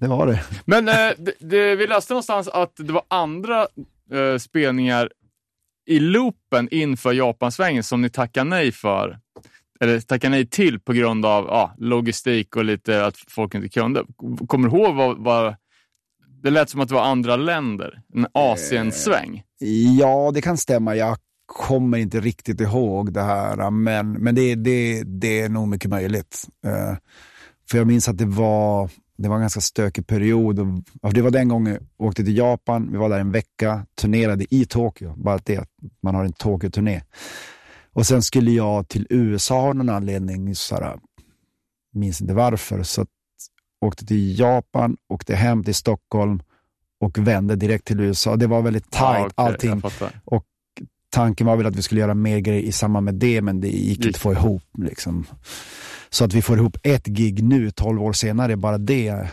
Det 0.00 0.06
var 0.08 0.26
det. 0.26 0.40
Men 0.64 0.88
eh, 0.88 0.94
det, 1.18 1.32
det, 1.38 1.76
vi 1.76 1.86
läste 1.86 2.12
någonstans 2.12 2.48
att 2.48 2.72
det 2.76 2.92
var 2.92 3.02
andra 3.08 3.60
eh, 4.12 4.38
spelningar 4.38 5.10
i 5.86 5.98
loopen 6.00 6.68
inför 6.70 7.12
Japansvängen 7.12 7.82
som 7.82 8.02
ni 8.02 8.10
tackade 8.10 8.50
nej 8.50 8.72
för. 8.72 9.18
Eller 9.80 10.00
tackade 10.00 10.30
nej 10.30 10.46
till 10.46 10.80
på 10.80 10.92
grund 10.92 11.26
av 11.26 11.44
ja, 11.44 11.74
logistik 11.78 12.56
och 12.56 12.64
lite 12.64 13.06
att 13.06 13.16
folk 13.28 13.54
inte 13.54 13.68
kunde. 13.68 14.04
Kommer 14.46 14.68
du 14.68 14.76
ihåg 14.76 14.94
vad, 14.94 15.18
vad 15.18 15.54
det 16.42 16.50
lät 16.50 16.70
som 16.70 16.80
att 16.80 16.88
det 16.88 16.94
var 16.94 17.04
andra 17.04 17.36
länder? 17.36 18.02
En 18.14 18.26
Asiensväng. 18.32 19.42
Ja, 19.98 20.30
det 20.34 20.40
kan 20.40 20.56
stämma. 20.56 20.96
Jag 20.96 21.16
kommer 21.46 21.98
inte 21.98 22.20
riktigt 22.20 22.60
ihåg 22.60 23.12
det 23.12 23.22
här, 23.22 23.70
men, 23.70 24.12
men 24.12 24.34
det, 24.34 24.54
det, 24.54 25.02
det 25.02 25.40
är 25.40 25.48
nog 25.48 25.68
mycket 25.68 25.90
möjligt. 25.90 26.48
Eh, 26.66 26.96
för 27.70 27.78
jag 27.78 27.86
minns 27.86 28.08
att 28.08 28.18
det 28.18 28.26
var, 28.26 28.90
det 29.18 29.28
var 29.28 29.36
en 29.36 29.40
ganska 29.40 29.60
stökig 29.60 30.06
period. 30.06 30.84
Det 31.14 31.22
var 31.22 31.30
den 31.30 31.48
gången 31.48 31.72
jag 31.98 32.06
åkte 32.08 32.24
till 32.24 32.36
Japan, 32.36 32.88
vi 32.92 32.98
var 32.98 33.08
där 33.08 33.20
en 33.20 33.32
vecka, 33.32 33.86
turnerade 34.00 34.54
i 34.54 34.64
Tokyo. 34.64 35.14
Bara 35.16 35.38
det 35.44 35.56
att 35.56 35.70
man 36.02 36.14
har 36.14 36.24
en 36.24 36.32
Tokyo-turné. 36.32 37.02
Och 37.92 38.06
sen 38.06 38.22
skulle 38.22 38.50
jag 38.50 38.88
till 38.88 39.06
USA 39.10 39.60
av 39.60 39.74
någon 39.74 39.88
anledning, 39.88 40.54
så 40.54 40.74
här, 40.74 40.98
minns 41.92 42.20
inte 42.20 42.34
varför, 42.34 42.82
så 42.82 43.06
åkte 43.80 44.06
till 44.06 44.38
Japan, 44.40 44.96
åkte 45.08 45.34
hem 45.36 45.64
till 45.64 45.74
Stockholm 45.74 46.42
och 47.00 47.18
vände 47.18 47.56
direkt 47.56 47.84
till 47.86 48.00
USA. 48.00 48.36
Det 48.36 48.46
var 48.46 48.62
väldigt 48.62 48.90
tajt 48.90 49.18
Ja, 49.18 49.24
okej, 49.26 49.32
allting 49.54 49.70
jag 49.70 49.92
fattar. 49.92 50.12
tanken 51.10 51.46
var 51.46 51.56
väl 51.56 51.66
att 51.66 51.76
vi 51.76 51.82
skulle 51.82 52.00
göra 52.00 52.14
mer 52.14 52.38
grejer 52.38 52.62
i 52.62 52.72
samband 52.72 53.04
med 53.04 53.14
det, 53.14 53.42
men 53.42 53.60
det 53.60 53.68
gick 53.68 53.98
inte 53.98 54.08
att 54.08 54.16
få 54.16 54.32
ihop. 54.32 54.62
Liksom. 54.78 55.26
Så 56.10 56.24
att 56.24 56.32
vi 56.34 56.42
får 56.42 56.58
ihop 56.58 56.76
ett 56.82 57.06
gig 57.06 57.42
nu, 57.44 57.70
12 57.70 58.02
år 58.02 58.12
senare, 58.12 58.56
bara 58.56 58.78
det 58.78 59.08
är 59.08 59.28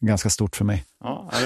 ganska 0.00 0.30
stort 0.30 0.56
för 0.56 0.64
mig. 0.64 0.84
Ja. 1.00 1.30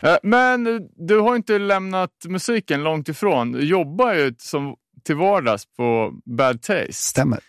Eh, 0.00 0.16
Men 0.22 0.66
eh, 0.66 0.80
du 0.96 1.18
har 1.20 1.36
inte 1.36 1.58
lämnat 1.58 2.10
musiken 2.28 2.82
långt 2.82 3.08
ifrån. 3.08 3.52
Du 3.52 3.60
jobbar 3.64 4.14
ju 4.14 4.34
som 4.38 4.76
till 5.04 5.16
vardags 5.16 5.64
på 5.76 6.12
Bad 6.24 6.62
Taste. 6.62 6.92
Stämmer. 6.92 7.40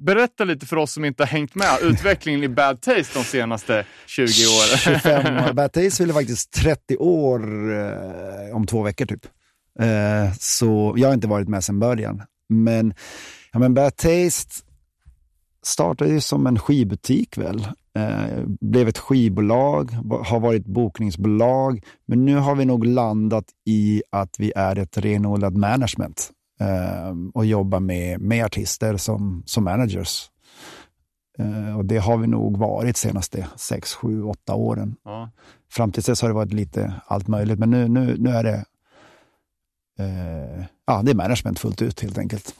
Berätta 0.00 0.44
lite 0.44 0.66
för 0.66 0.76
oss 0.76 0.92
som 0.92 1.04
inte 1.04 1.22
har 1.22 1.28
hängt 1.28 1.54
med 1.54 1.78
utvecklingen 1.82 2.44
i 2.44 2.48
Bad 2.48 2.80
Taste 2.80 3.18
de 3.18 3.24
senaste 3.24 3.84
20 4.06 4.22
åren. 4.26 4.78
25 5.00 5.36
år. 5.36 5.52
Bad 5.54 5.72
Taste 5.72 5.90
fyller 5.90 6.14
faktiskt 6.14 6.52
30 6.52 6.96
år 6.96 7.40
eh, 7.72 8.56
om 8.56 8.66
två 8.66 8.82
veckor 8.82 9.06
typ. 9.06 9.26
Eh, 9.80 10.32
så 10.40 10.94
jag 10.96 11.08
har 11.08 11.14
inte 11.14 11.28
varit 11.28 11.48
med 11.48 11.64
sedan 11.64 11.78
början. 11.80 12.22
Men, 12.48 12.94
ja, 13.52 13.58
men 13.58 13.74
Bad 13.74 13.96
Taste 13.96 14.50
startade 15.64 16.10
ju 16.10 16.20
som 16.20 16.46
en 16.46 16.58
skivbutik 16.58 17.38
väl. 17.38 17.66
Eh, 17.96 18.44
blev 18.60 18.88
ett 18.88 18.98
skivbolag, 18.98 19.90
har 20.24 20.40
varit 20.40 20.66
bokningsbolag. 20.66 21.84
Men 22.06 22.24
nu 22.24 22.36
har 22.36 22.54
vi 22.54 22.64
nog 22.64 22.86
landat 22.86 23.44
i 23.66 24.02
att 24.10 24.34
vi 24.38 24.52
är 24.56 24.78
ett 24.78 24.98
renodlat 24.98 25.56
management. 25.56 26.30
Eh, 26.62 27.14
och 27.34 27.46
jobbar 27.46 27.80
med, 27.80 28.20
med 28.20 28.44
artister 28.44 28.96
som, 28.96 29.42
som 29.46 29.64
managers. 29.64 30.30
Eh, 31.38 31.76
och 31.78 31.84
det 31.84 31.98
har 31.98 32.16
vi 32.16 32.26
nog 32.26 32.58
varit 32.58 32.96
senaste 32.96 33.46
6, 33.56 33.94
7, 33.94 34.22
8 34.22 34.54
åren. 34.54 34.96
Ja. 35.04 35.30
Fram 35.72 35.92
till 35.92 36.02
dess 36.02 36.22
har 36.22 36.28
det 36.28 36.34
varit 36.34 36.52
lite 36.52 36.94
allt 37.06 37.28
möjligt, 37.28 37.58
men 37.58 37.70
nu, 37.70 37.88
nu, 37.88 38.16
nu 38.18 38.30
är 38.30 38.44
det 38.44 38.64
eh, 39.98 40.64
ja, 40.86 41.02
det 41.02 41.10
är 41.10 41.14
management 41.14 41.58
fullt 41.58 41.82
ut 41.82 42.00
helt 42.00 42.18
enkelt. 42.18 42.54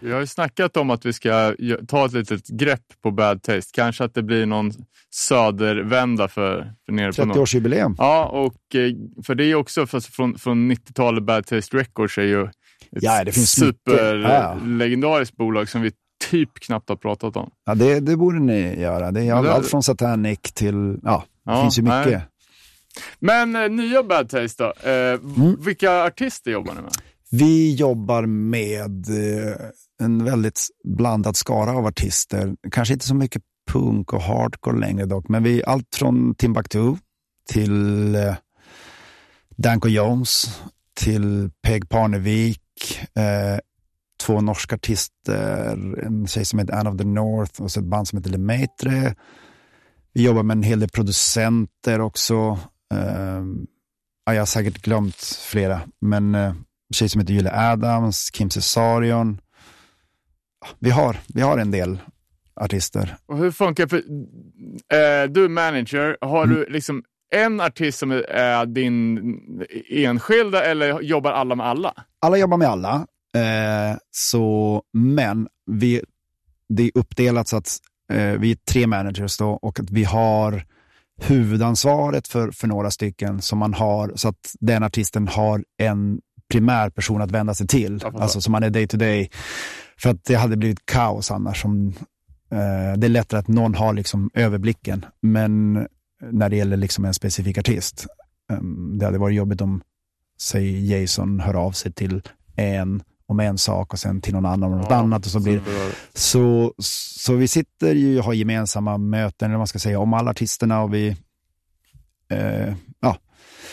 Vi 0.00 0.12
har 0.12 0.20
ju 0.20 0.26
snackat 0.26 0.76
om 0.76 0.90
att 0.90 1.06
vi 1.06 1.12
ska 1.12 1.54
ta 1.88 2.06
ett 2.06 2.12
litet 2.12 2.48
grepp 2.48 2.84
på 3.02 3.10
Bad 3.10 3.42
Taste. 3.42 3.70
Kanske 3.72 4.04
att 4.04 4.14
det 4.14 4.22
blir 4.22 4.46
någon 4.46 4.72
södervända 5.10 6.28
för, 6.28 6.74
för 6.86 6.92
nere 6.92 7.12
på 7.12 7.24
norr. 7.24 7.34
30-årsjubileum. 7.34 7.94
Ja, 7.98 8.26
och 8.26 8.74
eh, 8.74 8.92
för 9.26 9.34
det 9.34 9.44
är 9.44 9.54
också 9.54 9.86
för, 9.86 10.00
från, 10.00 10.38
från 10.38 10.72
90-talet 10.72 11.24
Bad 11.24 11.46
Taste 11.46 11.76
Records 11.76 12.18
är 12.18 12.22
ju 12.22 12.48
ett 12.96 13.02
Ja, 13.02 13.24
det 13.24 13.32
finns 13.32 13.50
superlegendariskt 13.50 15.36
bolag 15.36 15.68
som 15.68 15.82
vi 15.82 15.90
typ 16.30 16.54
knappt 16.60 16.88
har 16.88 16.96
pratat 16.96 17.36
om. 17.36 17.50
Ja, 17.66 17.74
det, 17.74 18.00
det 18.00 18.16
borde 18.16 18.38
ni 18.40 18.80
göra. 18.80 19.10
Det 19.10 19.20
är 19.20 19.42
Det- 19.42 19.52
allt 19.52 19.66
från 19.66 19.82
Satanic 19.82 20.38
till, 20.54 20.98
ja, 21.02 21.24
det 21.44 21.50
Ja, 21.52 21.62
finns 21.62 21.78
ju 21.78 21.82
mycket. 21.82 22.06
nej. 22.06 22.20
Men 23.18 23.56
eh, 23.56 23.68
nya 23.70 24.02
Bad 24.02 24.28
Taste 24.28 24.62
då? 24.64 24.88
Eh, 24.90 25.20
Mm. 25.36 25.56
Vilka 25.60 26.04
artister 26.04 26.50
jobbar 26.50 26.74
ni 26.74 26.80
med? 26.82 26.92
Vi 27.30 27.74
jobbar 27.74 28.26
med 28.26 29.08
eh, 29.08 29.54
en 30.02 30.24
väldigt 30.24 30.60
blandad 30.84 31.36
skara 31.36 31.70
av 31.72 31.86
artister. 31.86 32.54
Kanske 32.70 32.94
inte 32.94 33.06
så 33.06 33.14
mycket 33.14 33.42
punk 33.70 34.12
och 34.12 34.22
hardcore 34.22 34.78
längre 34.78 35.06
dock, 35.06 35.28
men 35.28 35.42
vi 35.42 35.64
allt 35.64 35.94
från 35.94 36.34
Timbuktu 36.34 36.96
till 37.52 38.14
eh, 38.14 38.34
Danko 39.56 39.88
Jones 39.88 40.60
till 40.94 41.50
Peg 41.62 41.88
Parnevik, 41.88 42.60
eh, 43.14 43.58
två 44.24 44.40
norska 44.40 44.74
artister, 44.74 45.76
en 46.06 46.26
tjej 46.26 46.44
som 46.44 46.58
heter 46.58 46.72
Anne 46.74 46.90
of 46.90 46.98
the 46.98 47.04
North 47.04 47.62
och 47.62 47.70
så 47.72 47.80
ett 47.80 47.86
band 47.86 48.08
som 48.08 48.18
heter 48.18 48.30
Le 48.30 48.38
Maitre. 48.38 49.14
Vi 50.12 50.22
jobbar 50.24 50.42
med 50.42 50.56
en 50.56 50.62
hel 50.62 50.80
del 50.80 50.88
producenter 50.88 52.00
också. 52.00 52.58
Eh, 52.94 53.42
ja, 54.26 54.34
jag 54.34 54.40
har 54.40 54.46
säkert 54.46 54.82
glömt 54.82 55.16
flera, 55.50 55.80
men 56.00 56.34
eh, 56.34 56.54
tjej 56.94 57.08
som 57.08 57.20
heter 57.20 57.34
Julia 57.34 57.70
Adams, 57.70 58.30
Kim 58.30 58.50
Cesarion. 58.50 59.40
Vi 60.78 60.90
har, 60.90 61.16
vi 61.34 61.40
har 61.40 61.58
en 61.58 61.70
del 61.70 61.98
artister. 62.60 63.16
Och 63.26 63.38
hur 63.38 63.50
funkar? 63.50 63.86
För, 63.86 63.96
eh, 63.96 65.30
du 65.30 65.44
är 65.44 65.48
manager. 65.48 66.16
Har 66.20 66.44
Mm. 66.44 66.56
du 66.56 66.66
liksom 66.72 67.02
en 67.30 67.60
artist 67.60 67.98
som 67.98 68.10
är, 68.28 68.66
din 68.66 69.18
enskilda 69.88 70.64
eller 70.64 71.00
jobbar 71.00 71.32
alla 71.32 71.54
med 71.54 71.66
alla? 71.66 71.94
Alla 72.20 72.36
jobbar 72.36 72.56
med 72.56 72.68
alla, 72.68 73.06
eh, 73.34 73.96
så, 74.10 74.82
men 74.92 75.48
vi, 75.66 76.02
det 76.68 76.82
är 76.82 76.90
uppdelat 76.94 77.48
så 77.48 77.56
att 77.56 77.78
eh, 78.12 78.32
vi 78.32 78.50
är 78.50 78.56
tre 78.70 78.86
managers 78.86 79.38
då 79.38 79.50
och 79.50 79.80
att 79.80 79.90
vi 79.90 80.04
har 80.04 80.64
huvudansvaret 81.20 82.28
för, 82.28 82.50
för 82.50 82.66
några 82.66 82.90
stycken 82.90 83.42
som 83.42 83.58
man 83.58 83.74
har 83.74 84.12
så 84.14 84.28
att 84.28 84.54
den 84.60 84.82
artisten 84.82 85.28
har 85.28 85.64
en 85.78 86.20
primär 86.52 86.90
person 86.90 87.22
att 87.22 87.30
vända 87.30 87.54
sig 87.54 87.66
till. 87.66 88.00
Alltså 88.04 88.40
som 88.40 88.52
man 88.52 88.62
är 88.62 88.70
day 88.70 88.86
to 88.86 88.96
day. 88.96 89.30
För 90.00 90.10
att 90.10 90.24
det 90.24 90.34
hade 90.34 90.56
blivit 90.56 90.86
kaos 90.86 91.30
annars. 91.30 91.62
Som, 91.62 91.88
eh, 92.52 92.98
det 92.98 93.06
är 93.06 93.08
lättare 93.08 93.40
att 93.40 93.48
någon 93.48 93.74
har 93.74 93.92
liksom 93.92 94.30
överblicken. 94.34 95.06
Men 95.22 95.86
när 96.20 96.48
det 96.48 96.56
gäller 96.56 96.76
liksom 96.76 97.04
en 97.04 97.14
specifik 97.14 97.58
artist. 97.58 98.06
eh, 98.52 98.60
det 98.98 99.04
hade 99.04 99.18
varit 99.18 99.36
jobbigt 99.36 99.60
om, 99.60 99.82
säg 100.40 100.92
Jason 100.92 101.40
hör 101.40 101.54
av 101.54 101.72
sig 101.72 101.92
till 101.92 102.22
en 102.56 103.02
om 103.28 103.40
en 103.40 103.58
sak 103.58 103.92
och 103.92 103.98
sen 103.98 104.20
till 104.20 104.34
någon 104.34 104.46
annan 104.46 104.72
om 104.72 104.78
något 104.78 104.92
annat. 104.92 105.26
Och 105.26 105.32
så 105.32 105.40
blir 105.40 105.62
så, 106.14 106.74
så 106.78 107.34
vi 107.34 107.48
sitter 107.48 107.94
ju 107.94 108.18
och 108.18 108.24
har 108.24 108.32
gemensamma 108.32 108.98
möten, 108.98 109.46
eller 109.46 109.54
vad 109.54 109.60
man 109.60 109.66
ska 109.66 109.78
säga, 109.78 110.00
om 110.00 110.14
alla 110.14 110.30
artisterna 110.30 110.82
och 110.82 110.94
vi, 110.94 111.16
eh, 112.30 112.74
ja, 113.00 113.16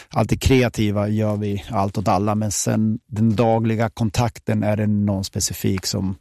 alltid 0.10 0.42
kreativa 0.42 1.08
gör 1.08 1.38
vi 1.38 1.64
allt 1.70 1.98
åt 1.98 2.08
alla, 2.08 2.36
men 2.36 2.52
sen 2.52 3.00
den 3.08 3.36
dagliga 3.36 3.90
kontakten 3.90 4.64
är 4.64 4.78
det 4.78 4.88
någon 4.88 5.24
specifik 5.24 5.86
som, 5.86 6.16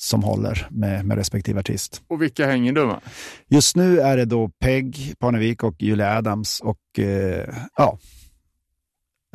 som 0.00 0.22
håller 0.22 0.66
med, 0.70 1.04
med 1.06 1.16
respektive 1.16 1.60
artist. 1.60 2.02
Och 2.08 2.22
vilka 2.22 2.46
hänger 2.46 2.72
du 2.72 2.86
med? 2.86 3.00
Just 3.48 3.76
nu 3.76 4.00
är 4.00 4.16
det 4.16 4.24
då 4.24 4.48
Peg 4.60 5.14
Parnevik 5.18 5.62
och 5.62 5.74
Julia 5.82 6.16
Adams 6.16 6.60
och 6.60 6.98
eh, 7.04 7.54
ja. 7.76 7.98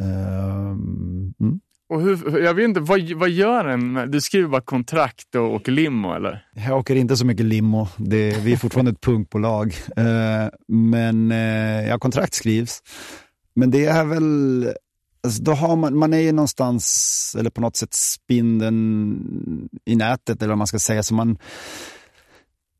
Ehm, 0.02 1.34
mm. 1.42 1.60
Och 1.90 2.02
hur, 2.02 2.40
jag 2.40 2.54
vet 2.54 2.64
inte, 2.64 2.80
vad, 2.80 3.12
vad 3.12 3.30
gör 3.30 3.66
en? 3.66 3.94
med- 3.94 4.12
Du 4.12 4.22
skriver 4.22 4.48
bara 4.50 4.62
kontrakt 4.62 5.36
och, 5.36 5.56
och 5.56 5.70
limo 5.70 6.14
eller? 6.14 6.46
Jag 6.68 6.78
åker 6.80 6.96
inte 6.96 7.18
så 7.18 7.26
mycket 7.26 7.46
limo. 7.46 7.88
Det, 7.98 8.38
vi 8.44 8.54
är 8.54 8.58
fortfarande 8.58 8.92
ett 8.92 9.02
punkbolag. 9.02 9.74
Eh, 9.98 10.50
men 10.68 11.32
eh, 11.32 11.88
ja, 11.88 12.00
kontrakt 12.00 12.34
skrivs. 12.34 12.80
Men 13.56 13.72
det 13.72 13.86
är 13.86 14.06
väl 14.06 14.74
alltså, 15.24 15.44
då 15.44 15.54
har 15.54 15.76
man, 15.76 15.98
man 15.98 16.14
är 16.14 16.20
ju 16.20 16.32
någonstans, 16.32 17.36
eller 17.40 17.50
på 17.50 17.62
något 17.62 17.76
sätt 17.76 17.94
spindeln 17.94 19.70
i 19.86 19.96
nätet, 19.96 20.42
eller 20.42 20.50
vad 20.50 20.58
man 20.58 20.68
ska 20.68 20.80
säga. 20.80 21.04
Så 21.04 21.14
man, 21.14 21.38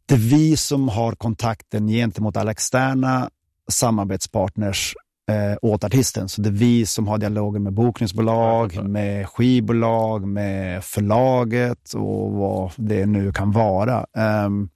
det 0.06 0.14
är 0.14 0.20
vi 0.20 0.58
som 0.58 0.90
har 0.90 1.16
kontakten 1.16 1.88
gentemot 1.88 2.38
alla 2.38 2.52
externa 2.52 3.30
samarbetspartners 3.72 4.96
eh, 5.30 5.58
åt 5.62 5.84
artisten. 5.84 6.30
Så 6.30 6.42
det 6.42 6.50
är 6.50 6.54
vi 6.54 6.86
som 6.86 7.08
har 7.08 7.18
dialogen 7.18 7.64
med 7.64 7.74
bokningsbolag, 7.74 8.90
med 8.90 9.30
skivbolag, 9.30 10.28
med 10.28 10.84
förlaget 10.84 11.94
och 11.94 12.32
vad 12.32 12.72
det 12.76 13.06
nu 13.06 13.32
kan 13.32 13.52
vara. 13.52 14.06
Ehm, 14.18 14.70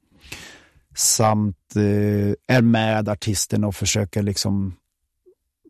samt 0.95 1.75
eh, 1.75 2.55
är 2.55 2.61
med 2.61 3.09
artisten 3.09 3.63
och 3.63 3.75
försöker 3.75 4.23
liksom 4.23 4.75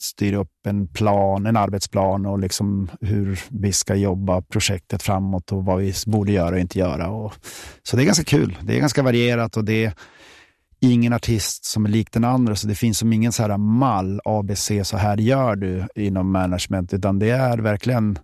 styr 0.02 0.34
upp 0.34 0.52
en 0.68 0.88
plan, 0.88 1.46
en 1.46 1.58
arbetsplan 1.58 2.26
och 2.26 2.40
liksom 2.40 2.92
hur 3.02 3.40
vi 3.50 3.74
ska 3.74 3.96
jobba 3.96 4.42
projektet 4.42 5.04
framåt 5.04 5.52
och 5.52 5.66
vad 5.66 5.80
vi 5.80 5.94
borde 6.06 6.32
göra 6.32 6.56
och 6.56 6.60
inte 6.60 6.80
göra. 6.80 7.10
Och, 7.10 7.34
så 7.84 7.98
det 7.98 8.04
är 8.04 8.06
ganska 8.06 8.24
kul. 8.24 8.58
Det 8.62 8.76
är 8.76 8.80
ganska 8.80 9.04
varierat 9.04 9.58
och 9.58 9.66
det 9.66 9.86
är 9.86 9.94
ingen 10.80 11.14
artist 11.14 11.66
som 11.66 11.86
är 11.86 11.90
lik 11.90 12.12
den 12.12 12.24
andra, 12.24 12.56
så 12.56 12.68
det 12.68 12.76
finns 12.76 12.98
som 12.98 13.14
ingen 13.14 13.32
så 13.32 13.44
här 13.44 13.58
mall, 13.58 14.22
ABC, 14.26 14.72
så 14.84 14.98
här 14.98 15.18
gör 15.18 15.56
du 15.56 15.88
inom 15.96 16.32
management, 16.32 16.94
utan 16.94 17.20
det 17.20 17.30
är 17.30 17.58
verkligen, 17.58 18.20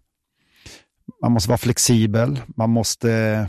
man 1.21 1.31
måste 1.31 1.49
vara 1.49 1.57
flexibel, 1.57 2.39
man 2.55 2.69
måste 2.69 3.47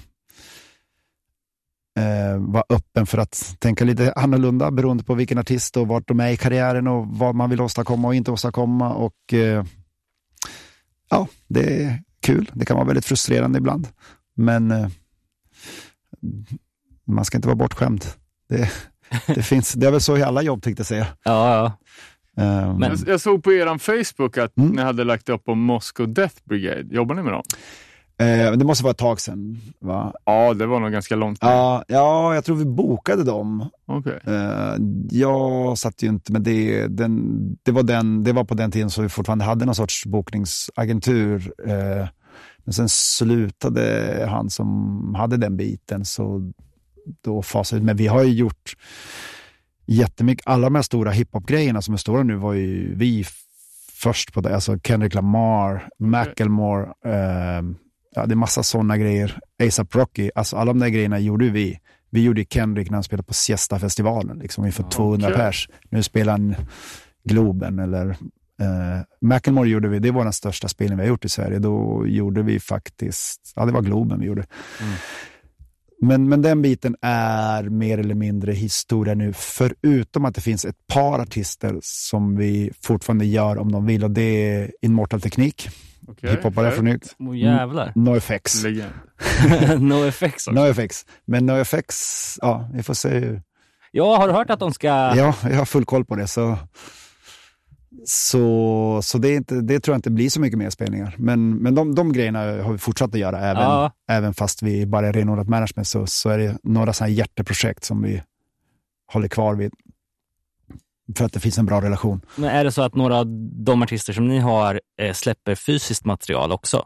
eh, 1.99 2.38
vara 2.38 2.64
öppen 2.68 3.07
för 3.07 3.18
att 3.18 3.57
tänka 3.59 3.84
lite 3.84 4.12
annorlunda 4.12 4.70
beroende 4.70 5.05
på 5.05 5.14
vilken 5.14 5.38
artist 5.38 5.76
och 5.76 5.88
vart 5.88 6.09
de 6.09 6.20
är 6.20 6.28
i 6.30 6.36
karriären 6.36 6.86
och 6.88 7.07
vad 7.09 7.34
man 7.34 7.51
vill 7.51 7.61
åstadkomma 7.61 8.09
och 8.09 8.14
inte 8.14 8.30
åstadkomma. 8.30 8.95
Och 8.95 9.34
eh, 9.34 9.64
ja, 11.11 11.28
det 11.49 11.82
är 11.84 12.03
kul. 12.20 12.51
Det 12.55 12.64
kan 12.64 12.76
vara 12.76 12.86
väldigt 12.86 13.05
frustrerande 13.07 13.59
ibland, 13.59 13.88
men 14.36 14.70
eh, 14.70 14.88
man 17.07 17.24
ska 17.24 17.38
inte 17.38 17.49
vara 17.49 17.57
bortskämd. 17.57 18.05
Det, 18.49 18.70
det, 19.26 19.42
finns, 19.53 19.72
det 19.72 19.86
är 19.86 19.90
väl 19.90 20.01
så 20.01 20.16
i 20.16 20.22
alla 20.22 20.42
jobb 20.42 20.62
tänkte 20.62 20.80
jag 20.80 20.86
säga. 20.86 21.07
Ja, 21.24 21.55
ja. 21.57 22.42
Eh, 22.42 22.78
Men- 22.78 22.90
Jag, 22.90 22.99
jag 23.09 23.20
såg 23.20 23.42
på 23.45 23.53
er 23.53 23.78
Facebook 23.78 24.38
att 24.38 24.57
Mm. 24.59 24.70
ni 24.70 24.82
hade 24.82 25.05
lagt 25.05 25.28
upp 25.28 25.49
om 25.49 25.59
Moscow 25.62 26.09
Death 26.14 26.34
Brigade. 26.45 26.95
Jobbar 26.95 27.14
ni 27.14 27.22
med 27.22 27.32
dem? 27.32 27.42
Eh, 28.24 28.52
det 28.52 28.64
måste 28.64 28.84
vara 28.84 28.90
ett 28.90 28.98
tag 28.98 29.20
sedan, 29.20 29.60
va? 29.80 30.12
Ja, 30.24 30.54
det 30.54 30.66
var 30.66 30.80
nog 30.80 30.92
ganska 30.92 31.16
långt. 31.16 31.38
Ja, 31.40 31.84
ja, 31.88 32.34
jag 32.34 32.44
tror 32.44 32.56
vi 32.56 32.64
bokade 32.64 33.24
dem. 33.24 33.70
Okej. 33.86 34.20
Eh, 34.26 34.74
jag 35.10 35.78
satt 35.78 36.02
ju 36.02 36.08
inte 36.08 36.32
med 36.32 36.42
det. 36.42 36.86
Den, 36.86 37.38
det, 37.62 37.72
var 37.72 37.82
den, 37.82 38.24
det 38.24 38.32
var 38.32 38.44
på 38.44 38.54
den 38.54 38.70
tiden 38.70 38.90
så 38.90 39.02
vi 39.02 39.08
fortfarande 39.08 39.44
hade 39.44 39.64
någon 39.64 39.74
sorts 39.74 40.06
bokningsagentur. 40.06 41.52
Eh, 41.66 42.08
men 42.64 42.72
sen 42.72 42.88
slutade 42.88 44.26
han 44.30 44.50
som 44.50 45.14
hade 45.18 45.36
den 45.36 45.56
biten, 45.56 46.04
så 46.04 46.52
då 47.24 47.42
fasade 47.42 47.80
ut. 47.80 47.86
Men 47.86 47.96
vi 47.96 48.06
har 48.06 48.22
ju 48.22 48.32
gjort 48.32 48.76
jättemycket. 49.86 50.46
Alla 50.46 50.66
de 50.66 50.74
här 50.74 50.82
stora 50.82 51.10
hiphop-grejerna 51.10 51.82
som 51.82 51.94
är 51.94 51.98
stora 51.98 52.22
nu 52.22 52.36
var 52.36 52.52
ju 52.52 52.94
vi 52.94 53.24
först 54.04 54.32
på 54.32 54.40
det. 54.40 54.54
Alltså 54.54 54.78
Kendrick 54.78 55.14
Lamar, 55.14 55.88
Macklemore, 55.98 56.82
eh, 57.04 57.62
ja, 58.14 58.26
det 58.26 58.34
är 58.34 58.36
massa 58.36 58.62
sådana 58.62 58.98
grejer. 58.98 59.38
ASAP 59.66 59.94
Rocky, 59.94 60.30
alltså 60.34 60.56
alla 60.56 60.72
de 60.72 60.78
där 60.78 60.88
grejerna 60.88 61.18
gjorde 61.18 61.50
vi. 61.50 61.78
Vi 62.10 62.22
gjorde 62.22 62.44
Kendrick 62.44 62.90
när 62.90 62.96
han 62.96 63.02
spelade 63.02 63.26
på 63.26 63.34
Siesta-festivalen, 63.34 64.38
liksom 64.38 64.66
inför 64.66 64.82
200 64.82 65.26
okej. 65.28 65.38
pers. 65.38 65.68
Nu 65.90 66.02
spelar 66.02 66.32
han 66.32 66.54
Globen 67.24 67.78
eller 67.78 68.10
eh, 68.60 69.00
Macklemore 69.20 69.68
gjorde 69.68 69.88
vi, 69.88 69.98
det 69.98 70.10
var 70.10 70.24
den 70.24 70.32
största 70.32 70.68
spelningen 70.68 70.98
vi 70.98 71.04
har 71.04 71.08
gjort 71.08 71.24
i 71.24 71.28
Sverige. 71.28 71.58
Då 71.58 72.06
gjorde 72.06 72.42
vi 72.42 72.60
faktiskt, 72.60 73.52
ja 73.56 73.64
det 73.64 73.72
var 73.72 73.82
Globen 73.82 74.20
vi 74.20 74.26
gjorde. 74.26 74.46
Men, 76.05 76.28
men 76.28 76.42
den 76.42 76.62
biten 76.62 76.96
är 77.02 77.62
mer 77.62 77.98
eller 77.98 78.14
mindre 78.14 78.52
historia 78.52 79.14
nu, 79.14 79.32
förutom 79.32 80.24
att 80.24 80.34
det 80.34 80.40
finns 80.40 80.64
ett 80.64 80.86
par 80.86 81.18
artister 81.18 81.78
som 81.82 82.36
vi 82.36 82.72
fortfarande 82.82 83.24
gör 83.24 83.59
om 83.59 83.72
de 83.72 83.86
vill 83.86 84.05
och 84.05 84.11
det 84.11 84.22
är 84.22 84.72
Immortal 84.82 85.20
Teknik, 85.20 85.68
Okej, 86.09 86.30
hiphopare 86.30 86.70
från 86.70 86.84
Nytt, 86.84 87.16
Oh, 87.18 87.38
jävlar. 87.38 87.92
NoFX. 87.94 88.62
Legend. 88.62 88.92
no 89.78 90.05
effects 90.05 90.48
också. 90.48 90.61
NoFX. 90.61 91.07
Men 91.24 91.46
NoFX, 91.46 91.94
ja, 92.42 92.70
vi 92.74 92.82
får 92.82 92.94
se 92.94 93.09
hur. 93.09 93.42
Ja, 93.92 94.16
har 94.16 94.28
du 94.28 94.34
hört 94.34 94.50
att 94.50 94.61
de 94.61 94.72
ska... 94.72 94.86
Ja, 94.88 95.34
jag 95.42 95.57
har 95.57 95.64
full 95.64 95.84
koll 95.84 96.05
på 96.05 96.16
det. 96.16 96.26
Så, 96.26 96.59
så, 98.05 99.01
så 99.03 99.18
det, 99.18 99.34
inte, 99.34 99.61
det 99.61 99.80
tror 99.80 99.92
jag 99.92 99.99
inte 99.99 100.11
blir 100.11 100.30
så 100.30 100.40
mycket 100.40 100.59
mer 100.59 100.70
spelningar. 100.70 101.14
Men, 101.18 101.57
men 101.57 101.74
de, 101.74 101.95
de 101.95 102.12
grejerna 102.12 102.38
har 102.38 102.72
vi 102.72 102.78
fortsatt 102.78 103.14
att 103.14 103.20
göra, 103.20 103.40
även, 103.40 103.62
Ja. 103.62 103.92
även 104.09 104.34
fast 104.34 104.62
vi 104.62 104.86
bara 104.86 105.09
är 105.09 105.12
renodlat 105.12 105.49
management, 105.49 105.88
så, 105.88 106.07
så 106.07 106.28
är 106.30 106.38
det 106.38 106.59
några 106.62 106.92
sådana 106.92 107.11
hjärteprojekt 107.11 107.84
som 107.84 108.03
vi 108.03 108.22
håller 109.12 109.28
kvar 109.28 109.55
vid. 109.55 109.72
För 111.16 111.24
att 111.24 111.32
det 111.32 111.40
finns 111.40 111.59
en 111.59 111.66
bra 111.66 111.80
relation. 111.80 112.20
Men 112.36 112.51
är 112.51 112.64
det 112.64 112.72
så 112.72 112.82
att 112.82 112.95
några 112.95 113.16
av 113.16 113.26
de 113.64 113.82
artister 113.82 114.12
som 114.12 114.28
ni 114.28 114.38
har 114.38 114.80
eh, 115.01 115.12
släpper 115.12 115.55
fysiskt 115.55 116.05
material 116.05 116.53
också? 116.53 116.84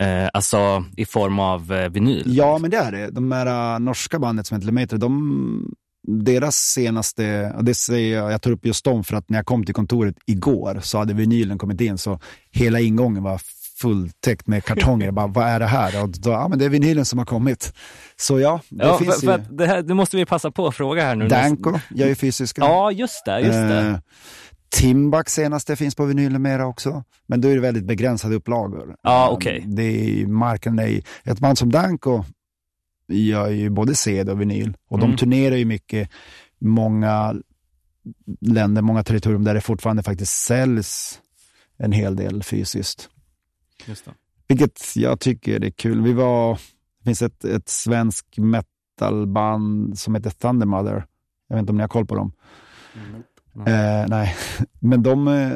Eh, 0.00 0.28
alltså 0.32 0.84
i 0.96 1.04
form 1.04 1.38
av 1.38 1.72
eh, 1.72 1.88
vinyl? 1.88 2.22
Ja, 2.26 2.58
men 2.58 2.70
det 2.70 2.76
är 2.76 2.92
det. 2.92 3.10
De 3.10 3.32
här 3.32 3.74
äh, 3.74 3.80
norska 3.80 4.18
bandet 4.18 4.46
som 4.46 4.54
heter 4.54 4.66
Lemeter, 4.66 4.98
de, 4.98 5.74
deras 6.08 6.56
senaste, 6.56 7.52
och 7.56 7.64
det 7.64 7.74
säger 7.74 8.16
jag, 8.16 8.32
jag 8.32 8.42
tar 8.42 8.50
upp 8.50 8.66
just 8.66 8.84
dem 8.84 9.04
för 9.04 9.16
att 9.16 9.28
när 9.30 9.38
jag 9.38 9.46
kom 9.46 9.64
till 9.64 9.74
kontoret 9.74 10.16
igår 10.26 10.80
så 10.82 10.98
hade 10.98 11.14
vinylen 11.14 11.58
kommit 11.58 11.80
in 11.80 11.98
så 11.98 12.20
hela 12.50 12.80
ingången 12.80 13.22
var 13.22 13.40
fulltäckt 13.80 14.46
med 14.46 14.64
kartonger. 14.64 15.04
Jag 15.06 15.14
bara, 15.14 15.26
vad 15.26 15.46
är 15.46 15.60
det 15.60 15.66
här? 15.66 16.02
Och 16.02 16.08
då, 16.08 16.30
ja, 16.30 16.48
men 16.48 16.58
det 16.58 16.64
är 16.64 16.68
vinylen 16.68 17.04
som 17.04 17.18
har 17.18 17.26
kommit. 17.26 17.72
Så 18.16 18.40
ja, 18.40 18.60
det 18.68 18.84
Ja, 18.84 18.98
finns 18.98 19.14
för, 19.14 19.20
för 19.20 19.26
ju. 19.26 19.32
att 19.42 19.58
det, 19.58 19.66
här, 19.66 19.82
det 19.82 19.94
måste 19.94 20.16
vi 20.16 20.26
passa 20.26 20.50
på 20.50 20.66
att 20.66 20.74
fråga 20.76 21.02
här 21.02 21.16
nu. 21.16 21.28
Danko 21.28 21.78
gör 21.90 22.06
ju 22.06 22.14
fysiska. 22.14 22.60
Ja, 22.62 22.90
just 22.92 23.24
det. 23.24 23.40
Just 23.40 23.52
det. 23.52 23.78
Eh, 23.80 23.96
Timbuk 24.70 25.28
senaste 25.28 25.76
finns 25.76 25.94
på 25.94 26.04
vinyl 26.04 26.38
mera 26.38 26.66
också. 26.66 27.04
Men 27.28 27.40
då 27.40 27.48
är 27.48 27.54
det 27.54 27.60
väldigt 27.60 27.84
begränsade 27.86 28.34
upplagor. 28.34 28.94
Ja, 29.02 29.26
Eh, 29.28 29.32
okej. 29.32 29.64
Det 29.66 29.82
är 30.22 30.26
marknaden 30.26 30.86
är 30.88 31.02
Ett 31.24 31.38
band 31.38 31.58
som 31.58 31.70
Danko 31.72 32.24
gör 33.12 33.48
ju 33.50 33.70
både 33.70 33.94
CD 33.94 34.32
och 34.32 34.40
vinyl. 34.40 34.76
Och 34.88 34.98
Mm. 34.98 35.10
de 35.10 35.16
turnerar 35.16 35.56
ju 35.56 35.64
mycket. 35.64 36.10
Många 36.58 37.34
länder, 38.40 38.82
många 38.82 39.02
territorium 39.04 39.44
där 39.44 39.54
det 39.54 39.60
fortfarande 39.60 40.02
faktiskt 40.02 40.32
säljs 40.44 41.20
en 41.76 41.92
hel 41.92 42.16
del 42.16 42.42
fysiskt. 42.42 43.08
Just 43.86 44.04
det. 44.04 44.10
Vilket 44.48 44.96
jag 44.96 45.20
tycker 45.20 45.64
är 45.64 45.70
kul. 45.70 46.02
Vi 46.02 46.12
var, 46.12 46.54
det 46.98 47.04
finns 47.04 47.22
ett, 47.22 47.44
ett 47.44 47.68
svensk 47.68 48.26
metalband 48.36 49.98
som 49.98 50.14
heter 50.14 50.30
Thundermother. 50.30 51.06
Jag 51.48 51.56
vet 51.56 51.60
inte 51.60 51.70
om 51.70 51.76
ni 51.76 51.82
har 51.82 51.88
koll 51.88 52.06
på 52.06 52.14
dem. 52.14 52.32
Eh, 53.66 54.06
nej, 54.08 54.34
men 54.80 55.02
de, 55.02 55.28
eh, 55.28 55.52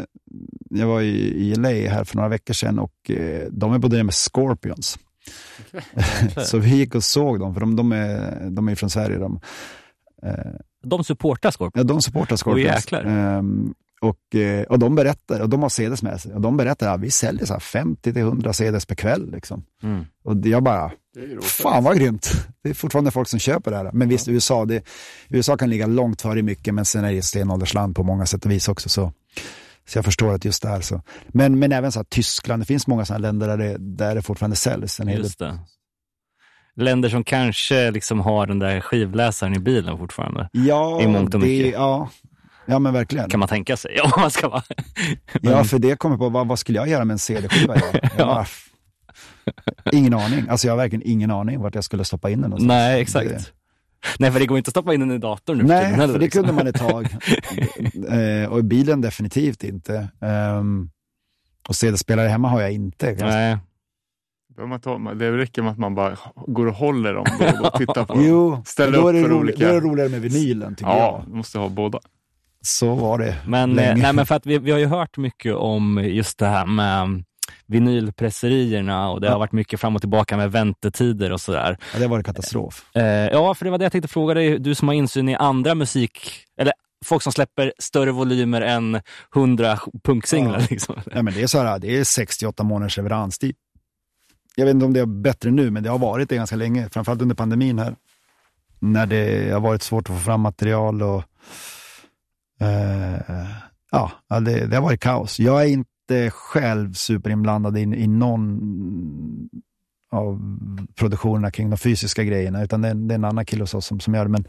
jag 0.70 0.86
var 0.86 1.00
i, 1.00 1.16
i 1.18 1.54
LA 1.54 1.68
här 1.68 2.04
för 2.04 2.16
några 2.16 2.28
veckor 2.28 2.54
sedan 2.54 2.78
och 2.78 3.10
eh, 3.10 3.48
de 3.50 3.72
är 3.72 3.78
på 3.78 3.88
det 3.88 4.04
med 4.04 4.14
Scorpions. 4.14 4.98
Så 6.44 6.58
vi 6.58 6.76
gick 6.76 6.94
och 6.94 7.04
såg 7.04 7.40
dem, 7.40 7.54
för 7.54 7.60
de, 7.60 7.76
de, 7.76 7.92
är, 7.92 8.38
de 8.50 8.68
är 8.68 8.74
från 8.74 8.90
Sverige. 8.90 9.18
De, 9.18 9.40
eh, 10.22 10.30
De 10.84 11.04
supportar 11.04 11.50
Scorpion. 11.50 11.80
ja, 11.80 11.84
de 11.84 12.02
supportar 12.02 12.36
Scorpions. 12.36 12.74
jäklar. 12.74 13.04
Ehm, 13.04 13.74
och, 14.00 14.34
eh, 14.34 14.62
och 14.62 14.78
de 14.78 14.94
berättar, 14.94 15.40
och 15.40 15.48
de 15.48 15.62
har 15.62 15.68
CDs 15.68 16.02
med 16.02 16.20
sig, 16.20 16.34
och 16.34 16.40
de 16.40 16.56
berättar 16.56 16.94
att 16.94 17.00
vi 17.00 17.10
säljer 17.10 17.46
så 17.46 17.52
här 17.52 17.60
50-100 17.60 18.52
CDs 18.52 18.86
per 18.86 18.94
kväll. 18.94 19.30
Liksom. 19.30 19.64
Mm. 19.82 20.04
Och 20.24 20.36
jag 20.46 20.62
bara, 20.62 20.90
fan 21.42 21.84
vad 21.84 21.98
grymt. 21.98 22.30
Det 22.62 22.70
är 22.70 22.74
fortfarande 22.74 23.10
folk 23.10 23.28
som 23.28 23.38
köper 23.38 23.70
det 23.70 23.76
här. 23.76 23.90
Men 23.92 24.08
visst, 24.08 24.28
USA, 24.28 24.64
det, 24.64 24.82
USA 25.28 25.56
kan 25.56 25.70
ligga 25.70 25.86
långt 25.86 26.22
före 26.22 26.42
mycket, 26.42 26.74
men 26.74 26.84
sen 26.84 27.04
är 27.04 27.12
det 27.12 27.18
ett 27.18 27.24
stenåldersland 27.24 27.96
på 27.96 28.02
många 28.02 28.26
sätt 28.26 28.44
och 28.44 28.50
vis 28.50 28.68
också. 28.68 28.88
Så, 28.88 29.12
så 29.88 29.98
jag 29.98 30.04
förstår 30.04 30.34
att 30.34 30.44
just 30.44 30.62
där 30.62 30.80
så. 30.80 31.02
Men, 31.28 31.58
men 31.58 31.72
även 31.72 31.92
så 31.92 31.98
här, 31.98 32.04
Tyskland, 32.04 32.62
det 32.62 32.66
finns 32.66 32.86
många 32.86 33.04
sådana 33.04 33.22
länder 33.26 33.48
där 33.48 33.56
det, 33.56 33.76
där 33.78 34.14
det 34.14 34.22
fortfarande 34.22 34.56
säljs. 34.56 35.00
En. 35.00 35.08
Just 35.08 35.38
det. 35.38 35.58
Länder 36.76 37.08
som 37.08 37.24
kanske 37.24 37.90
liksom 37.90 38.20
har 38.20 38.46
den 38.46 38.58
där 38.58 38.80
skivläsaren 38.80 39.54
i 39.54 39.58
bilen 39.58 39.98
fortfarande. 39.98 40.48
Ja, 40.52 41.02
I 41.02 41.06
mångt 41.06 41.34
och 41.34 41.40
det, 41.40 41.46
mycket. 41.46 41.72
ja, 41.72 42.10
ja, 42.66 42.78
men 42.78 42.92
verkligen. 42.92 43.30
Kan 43.30 43.40
man 43.40 43.48
tänka 43.48 43.76
sig. 43.76 43.92
Ja, 43.96 44.12
man 44.16 44.30
ska 44.30 44.48
vara. 44.48 44.62
Ja, 45.42 45.64
för 45.64 45.78
det 45.78 45.96
kommer 45.98 46.16
på, 46.16 46.28
vad, 46.28 46.48
vad 46.48 46.58
skulle 46.58 46.78
jag 46.78 46.88
göra 46.88 47.04
med 47.04 47.14
en 47.14 47.18
CD-skiva? 47.18 47.76
Jag 48.18 48.26
bara, 48.26 48.46
ingen 49.92 50.14
aning. 50.14 50.48
Alltså 50.48 50.66
jag 50.66 50.72
har 50.72 50.76
verkligen 50.78 51.06
ingen 51.06 51.30
aning 51.30 51.60
vart 51.60 51.74
jag 51.74 51.84
skulle 51.84 52.04
stoppa 52.04 52.30
in 52.30 52.40
den 52.40 52.50
någonstans. 52.50 52.68
Nej, 52.68 53.00
exakt. 53.02 53.28
Det- 53.28 53.52
Nej, 54.18 54.30
för 54.32 54.40
det 54.40 54.46
går 54.46 54.58
inte 54.58 54.68
att 54.68 54.72
stoppa 54.72 54.94
in 54.94 55.00
den 55.00 55.10
i 55.12 55.18
datorn 55.18 55.58
nu 55.58 55.62
för 55.64 55.68
Nej, 55.68 55.84
tiden 55.84 56.00
heller, 56.00 56.12
för 56.12 56.18
det 56.18 56.24
liksom. 56.24 56.42
kunde 56.44 56.54
man 56.56 56.66
ett 56.66 56.78
tag. 56.78 57.04
eh, 58.44 58.52
och 58.52 58.58
i 58.58 58.62
bilen 58.62 59.00
definitivt 59.00 59.64
inte. 59.64 60.08
Um, 60.58 60.90
och 61.68 61.76
CD-spelare 61.76 62.28
hemma 62.28 62.48
har 62.48 62.60
jag 62.60 62.72
inte. 62.72 63.16
Nej. 63.20 63.58
Det 65.18 65.32
räcker 65.32 65.62
med 65.62 65.72
att 65.72 65.78
man 65.78 65.94
bara 65.94 66.16
går 66.46 66.66
och 66.66 66.74
håller 66.74 67.14
dem 67.14 67.24
då 67.38 67.66
och 67.68 67.74
tittar 67.78 68.04
på 68.04 68.14
dem. 68.14 68.24
Jo, 68.26 68.62
Ställ 68.66 68.92
då 68.92 68.98
upp 69.00 69.08
är, 69.08 69.12
det 69.12 69.22
för 69.22 69.28
roligt, 69.28 69.54
olika- 69.54 69.64
då 69.64 69.70
är 69.70 69.80
det 69.80 69.86
roligare 69.88 70.08
med 70.08 70.20
vinylen 70.20 70.74
tycker 70.74 70.90
Ja, 70.90 70.98
jag. 70.98 71.30
du 71.32 71.36
måste 71.36 71.58
ha 71.58 71.68
båda. 71.68 71.98
Så 72.60 72.94
var 72.94 73.18
det 73.18 73.36
Men, 73.46 73.70
eh, 73.70 73.76
länge. 73.76 74.02
nej, 74.02 74.12
men 74.12 74.26
för 74.26 74.34
att 74.34 74.46
vi, 74.46 74.58
vi 74.58 74.70
har 74.70 74.78
ju 74.78 74.86
hört 74.86 75.16
mycket 75.16 75.54
om 75.54 75.98
just 76.04 76.38
det 76.38 76.46
här 76.46 76.66
med 76.66 77.24
vinylpresserierna 77.66 79.10
och 79.10 79.20
det 79.20 79.26
har 79.26 79.34
Ja. 79.34 79.38
varit 79.38 79.52
mycket 79.52 79.80
fram 79.80 79.94
och 79.96 80.02
tillbaka 80.02 80.36
med 80.36 80.52
väntetider 80.52 81.32
och 81.32 81.40
sådär. 81.40 81.78
Ja, 81.94 81.98
det 81.98 82.06
var 82.06 82.16
en 82.18 82.24
katastrof. 82.24 82.96
Eh, 82.96 83.02
ja, 83.04 83.54
för 83.54 83.64
det 83.64 83.70
var 83.70 83.78
det 83.78 83.84
jag 83.84 83.92
tänkte 83.92 84.08
fråga 84.08 84.34
dig. 84.34 84.58
Du 84.58 84.74
som 84.74 84.88
har 84.88 84.94
insyn 84.94 85.28
i 85.28 85.34
andra 85.34 85.74
musik, 85.74 86.30
eller 86.60 86.72
folk 87.04 87.22
som 87.22 87.32
släpper 87.32 87.72
större 87.78 88.10
volymer 88.12 88.60
än 88.60 89.00
100 89.34 89.78
punksinglar. 90.04 90.58
Ja. 90.60 90.66
Liksom. 90.70 90.94
Nej, 91.06 91.22
men 91.22 91.34
det 91.34 91.42
är 91.42 91.46
så 91.46 91.58
här, 91.58 91.78
det 91.78 91.96
är 91.98 92.04
68 92.04 92.62
månaders 92.62 92.96
leveranstid. 92.96 93.56
Jag 94.58 94.64
vet 94.66 94.74
inte 94.74 94.86
om 94.86 94.92
det 94.92 95.00
är 95.00 95.06
bättre 95.06 95.50
nu, 95.50 95.70
men 95.70 95.82
det 95.82 95.90
har 95.90 95.98
varit 95.98 96.28
det 96.28 96.36
ganska 96.36 96.56
länge. 96.56 96.88
Framförallt 96.88 97.22
under 97.22 97.34
pandemin 97.34 97.78
här. 97.78 97.96
När 98.78 99.06
det 99.06 99.52
har 99.52 99.60
varit 99.60 99.82
svårt 99.82 100.10
att 100.10 100.16
få 100.16 100.22
fram 100.22 100.40
material 100.40 101.02
och 101.02 101.22
eh, 102.60 103.46
ja, 103.90 104.10
ja, 104.28 104.40
det, 104.40 104.66
det 104.66 104.76
har 104.76 104.82
varit 104.82 105.00
kaos. 105.00 105.40
Jag 105.40 105.62
är 105.62 105.66
inte 105.66 105.90
själv 106.30 106.92
superinblandad 106.92 107.78
i, 107.78 107.80
i 107.80 108.06
någon 108.06 108.60
av 110.12 110.58
produktionerna 110.94 111.50
kring 111.50 111.70
de 111.70 111.76
fysiska 111.76 112.24
grejerna, 112.24 112.64
utan 112.64 112.82
det 112.82 112.88
är, 112.88 112.94
det 112.94 113.14
är 113.14 113.18
en 113.18 113.24
annan 113.24 113.46
kille 113.46 113.62
hos 113.62 113.74
oss 113.74 113.86
som, 113.86 114.00
som 114.00 114.14
gör 114.14 114.24
det. 114.24 114.30
Men 114.30 114.44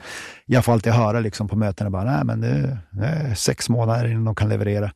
jag 0.46 0.66
får 0.66 0.74
alltid 0.74 0.94
höra 0.94 1.20
liksom 1.20 1.48
på 1.48 1.56
mötena, 1.56 1.90
bara, 1.90 2.04
nej 2.04 2.26
men 2.26 2.42
det, 2.42 2.78
det 2.92 3.06
är 3.06 3.36
sex 3.36 3.70
månader 3.70 4.08
innan 4.08 4.26
de 4.26 4.36
kan 4.36 4.50
leverera. 4.50 4.92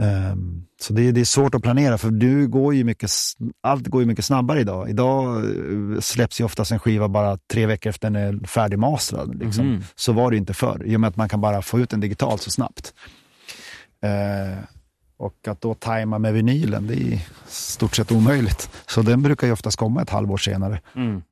Ehm, 0.00 0.62
så 0.80 0.92
det, 0.92 1.12
det 1.12 1.20
är 1.20 1.24
svårt 1.24 1.54
att 1.54 1.62
planera, 1.62 1.98
för 1.98 2.10
du 2.10 2.48
går 2.48 2.74
ju 2.74 2.84
mycket, 2.84 3.10
allt 3.62 3.86
går 3.86 4.02
ju 4.02 4.06
mycket 4.06 4.24
snabbare 4.24 4.60
idag. 4.60 4.90
Idag 4.90 5.36
eh, 5.36 6.00
släpps 6.00 6.40
ju 6.40 6.44
oftast 6.44 6.72
en 6.72 6.78
skiva 6.78 7.08
bara 7.08 7.38
tre 7.52 7.66
veckor 7.66 7.90
efter 7.90 8.10
den 8.10 8.16
är 8.16 8.46
färdigmastrad. 8.46 9.38
Liksom. 9.38 9.70
Mhm. 9.70 9.82
Så 9.94 10.12
var 10.12 10.30
det 10.30 10.34
ju 10.34 10.38
inte 10.38 10.54
förr, 10.54 10.82
i 10.84 10.96
och 10.96 11.00
med 11.00 11.08
att 11.08 11.16
man 11.16 11.28
kan 11.28 11.40
bara 11.40 11.62
få 11.62 11.80
ut 11.80 11.90
den 11.90 12.00
digitalt 12.00 12.42
så 12.42 12.50
snabbt. 12.50 12.94
Eh, 14.02 14.58
och 15.16 15.48
att 15.48 15.60
då 15.60 15.74
tajma 15.74 16.18
med 16.18 16.34
vinylen, 16.34 16.86
det 16.86 16.94
är 16.94 16.98
i 16.98 17.26
stort 17.46 17.96
sett 17.96 18.12
omöjligt. 18.12 18.70
Så 18.86 19.02
den 19.02 19.22
brukar 19.22 19.46
ju 19.46 19.52
oftast 19.52 19.78
komma 19.78 20.02
ett 20.02 20.10
halvår 20.10 20.36
senare. 20.36 20.80
Mm. 20.94 21.22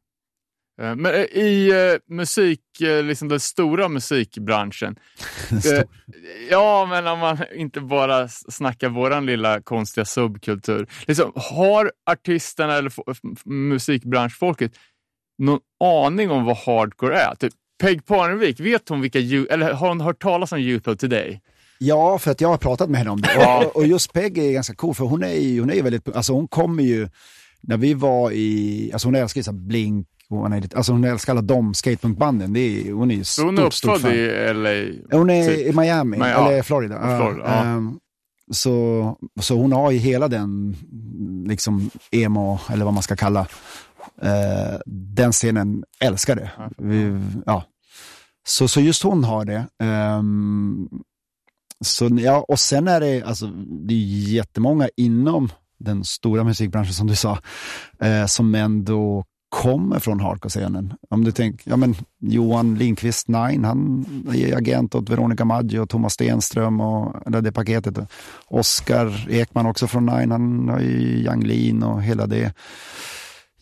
Eh, 0.80 0.96
Men 0.96 1.14
eh, 1.14 1.20
i 1.20 1.70
eh, 1.70 2.14
musik, 2.16 2.60
liksom 2.80 3.28
den 3.28 3.40
stora 3.40 3.88
musikbranschen. 3.88 4.96
eh, 5.50 5.82
ja, 6.50 6.86
men 6.86 7.06
om 7.06 7.18
man 7.18 7.38
inte 7.54 7.80
bara 7.80 8.28
snackar 8.28 8.88
våran 8.88 9.26
lilla 9.26 9.60
konstiga 9.60 10.04
subkultur. 10.04 10.86
Liksom, 11.06 11.32
har 11.36 11.92
artisterna 12.10 12.74
eller 12.74 12.92
musikbranschfolket 13.48 14.72
någon 15.38 15.60
aning 15.84 16.30
om 16.30 16.44
vad 16.44 16.56
hardcore 16.56 17.16
är? 17.18 17.34
Typ, 17.34 17.52
Peg 17.82 18.06
Parnevik, 18.06 18.60
vet 18.60 18.88
hon 18.88 19.00
vilka, 19.00 19.18
eller 19.18 19.72
har 19.72 19.88
hon 19.88 20.00
hört 20.00 20.22
talas 20.22 20.52
om 20.52 20.58
Youth 20.58 20.88
of 20.88 20.96
Today? 20.96 21.40
Ja, 21.84 22.18
för 22.18 22.30
att 22.30 22.40
jag 22.40 22.48
har 22.48 22.58
pratat 22.58 22.90
med 22.90 22.98
henne 22.98 23.10
om 23.10 23.20
det. 23.20 23.30
Ja. 23.34 23.64
Och, 23.66 23.76
och 23.76 23.86
just 23.86 24.12
Peg 24.12 24.38
är 24.38 24.52
ganska 24.52 24.74
cool, 24.74 24.94
för 24.94 25.04
hon 25.04 25.22
är 25.22 25.34
ju, 25.34 25.60
hon 25.60 25.70
är 25.70 25.82
väldigt, 25.82 26.16
alltså 26.16 26.32
hon 26.32 26.48
kommer 26.48 26.82
ju, 26.82 27.08
när 27.60 27.76
vi 27.76 27.94
var 27.94 28.30
i, 28.30 28.90
alltså 28.92 29.08
hon 29.08 29.14
älskar 29.14 29.38
ju 29.38 29.42
så 29.42 29.52
Blink, 29.52 30.08
och 30.30 30.36
hon, 30.38 30.52
är 30.52 30.76
alltså 30.76 30.92
hon 30.92 31.04
älskar 31.04 31.32
alla 31.32 31.42
de 31.42 31.74
skatepunkbanden, 31.74 32.52
det 32.52 32.60
är, 32.60 32.92
hon 32.92 33.10
är 33.10 33.14
ju 33.14 33.24
Så 33.24 33.44
hon 33.44 33.58
är 33.58 33.62
stort, 33.62 33.74
stort 33.74 33.94
uppfödd 33.94 34.14
i 34.14 34.52
LA? 34.52 35.18
Hon 35.18 35.30
är 35.30 35.48
typ. 35.48 35.66
i 35.66 35.72
Miami, 35.76 36.18
ja. 36.18 36.24
eller 36.24 36.62
Florida. 36.62 36.94
Ja, 36.94 37.18
Florida, 37.18 37.44
ja. 37.46 37.64
ehm, 37.64 37.98
så, 38.52 39.16
så 39.40 39.56
hon 39.56 39.72
har 39.72 39.90
ju 39.90 39.98
hela 39.98 40.28
den, 40.28 40.76
liksom 41.46 41.90
emo, 42.10 42.58
eller 42.72 42.84
vad 42.84 42.94
man 42.94 43.02
ska 43.02 43.16
kalla, 43.16 43.46
eh, 44.22 44.78
den 44.86 45.32
scenen 45.32 45.84
älskar 46.00 46.36
det. 46.36 46.50
Vi, 46.78 47.20
ja. 47.46 47.64
så, 48.46 48.68
så 48.68 48.80
just 48.80 49.02
hon 49.02 49.24
har 49.24 49.44
det. 49.44 49.66
Ehm, 49.82 50.88
så, 51.84 52.08
ja, 52.12 52.44
och 52.48 52.60
sen 52.60 52.88
är 52.88 53.00
det, 53.00 53.22
alltså, 53.22 53.46
det 53.86 53.94
är 53.94 53.98
jättemånga 54.34 54.88
inom 54.96 55.52
den 55.78 56.04
stora 56.04 56.44
musikbranschen 56.44 56.94
som 56.94 57.06
du 57.06 57.16
sa, 57.16 57.38
eh, 58.00 58.26
som 58.26 58.54
ändå 58.54 59.24
kommer 59.48 59.98
från 59.98 60.20
hardcore-scenen. 60.20 60.94
Om 61.10 61.24
du 61.24 61.32
tänker, 61.32 61.70
ja 61.70 61.76
men 61.76 61.94
Johan 62.20 62.74
Lindqvist, 62.74 63.28
Nine, 63.28 63.64
han 63.64 64.06
är 64.34 64.56
agent 64.56 64.94
åt 64.94 65.08
Veronica 65.08 65.44
Maggio 65.44 65.78
och 65.78 65.88
Thomas 65.88 66.12
Stenström 66.12 66.80
och 66.80 67.26
eller 67.26 67.40
det 67.40 67.52
paketet. 67.52 67.98
Oskar 68.46 69.26
Ekman 69.30 69.66
också 69.66 69.86
från 69.86 70.06
Nine, 70.06 70.30
han 70.30 70.68
har 70.68 70.80
ju 70.80 71.22
Yang 71.24 71.46
Lean 71.46 71.82
och 71.82 72.02
hela 72.02 72.26
det 72.26 72.52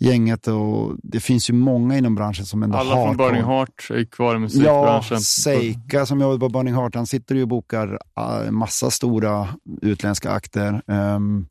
gänget 0.03 0.47
och 0.47 0.97
det 1.03 1.21
finns 1.21 1.51
ju 1.51 1.55
många 1.55 1.99
inom 1.99 2.15
branschen 2.15 2.47
som 2.47 2.63
ändå 2.63 2.79
Alla 2.79 2.95
har 2.95 3.07
från 3.07 3.17
Burning. 3.17 3.45
Heart 3.45 3.91
är 3.91 4.05
kvar 4.05 4.31
i 4.31 4.35
Ja, 4.35 4.39
musikbranschen. 4.39 5.21
Seika 5.21 6.07
som 6.07 6.21
jobbar 6.21 6.39
på 6.39 6.49
Burning 6.49 6.75
Heart, 6.75 6.95
han 6.95 7.07
sitter 7.07 7.35
ju 7.35 7.43
och 7.43 7.49
bokar 7.49 7.99
uh, 8.21 8.51
massa 8.51 8.91
stora 8.91 9.49
utländska 9.83 10.31
akter. 10.31 10.83
Ehm, 10.87 11.47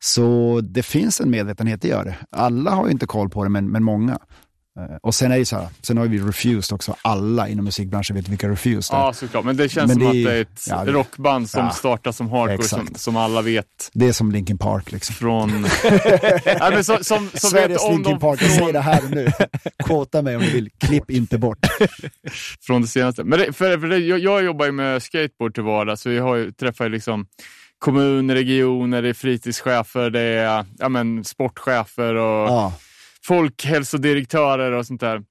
så 0.00 0.60
det 0.62 0.82
finns 0.82 1.20
en 1.20 1.30
medvetenhet, 1.30 1.82
det 1.82 1.88
gör 1.88 2.04
det. 2.04 2.16
Alla 2.30 2.70
har 2.70 2.86
ju 2.86 2.92
inte 2.92 3.06
koll 3.06 3.28
på 3.28 3.44
det, 3.44 3.50
men, 3.50 3.70
men 3.70 3.84
många. 3.84 4.18
Eh, 4.78 4.96
och 5.02 5.14
sen 5.14 5.32
är 5.32 5.38
det 5.38 5.44
så 5.46 5.56
här, 5.56 5.68
sen 5.82 5.96
har 5.98 6.06
vi 6.06 6.18
Refused 6.18 6.74
också. 6.74 6.96
Alla 7.02 7.48
inom 7.48 7.64
musikbranschen 7.64 8.16
vet 8.16 8.28
vilka 8.28 8.48
Refused 8.48 8.96
är. 8.98 9.00
Ja, 9.00 9.12
såklart. 9.12 9.44
Men 9.44 9.56
det 9.56 9.68
känns 9.68 9.88
Men 9.88 9.94
som 9.94 10.04
det 10.04 10.08
att 10.08 10.14
är- 10.14 10.24
det 10.30 10.36
är 10.36 10.40
ett 10.42 10.66
ja, 10.68 10.84
det- 10.84 10.92
rockband 10.92 11.50
som 11.50 11.64
ja. 11.64 11.70
startar 11.70 12.12
som 12.12 12.30
hardcore, 12.30 12.68
som, 12.68 12.88
som 12.94 13.16
alla 13.16 13.42
vet 13.42 13.90
Det 13.92 14.08
är 14.08 14.12
som 14.12 14.32
Linkin 14.32 14.58
Park 14.58 14.92
liksom. 14.92 15.14
från... 15.14 15.62
Nej, 16.44 16.70
men 16.70 16.84
som, 16.84 16.96
som, 16.96 17.04
som 17.04 17.20
vet 17.28 17.38
Sveriges 17.40 17.84
om 17.84 17.92
Linkin 17.94 18.18
Park, 18.18 18.42
jag 18.42 18.50
säger 18.50 18.62
från, 18.62 18.72
det 18.72 18.80
här 18.80 19.02
nu. 19.10 19.28
Quota 19.84 20.22
mig 20.22 20.36
om 20.36 20.42
du 20.42 20.50
vill, 20.50 20.70
klipp 20.78 21.10
inte 21.10 21.38
bort. 21.38 21.58
från 22.66 22.82
det 22.82 22.88
senaste. 22.88 23.24
Men 23.24 23.38
det, 23.38 23.52
för, 23.52 23.78
för 23.78 23.86
det, 23.86 23.98
jag, 23.98 24.18
jag 24.18 24.44
jobbar 24.44 24.66
ju 24.66 24.72
med 24.72 25.02
skateboard 25.02 25.54
till 25.54 25.62
vardags, 25.62 26.02
så 26.02 26.10
jag 26.10 26.22
har 26.24 26.36
ju, 26.36 26.52
träffar 26.52 26.84
ju 26.84 26.90
liksom 26.90 27.26
kommuner, 27.78 28.34
regioner, 28.34 29.02
det 29.02 29.08
är 29.08 29.14
fritidschefer, 29.14 30.10
det 30.10 30.20
är 30.20 30.64
ja, 30.78 30.88
men, 30.88 31.24
sportchefer 31.24 32.14
och 32.14 32.48
Ja, 32.48 32.72
folkhälsodirektörer 33.28 34.72
och 34.72 34.86
sånt 34.86 35.00
där. 35.00 35.22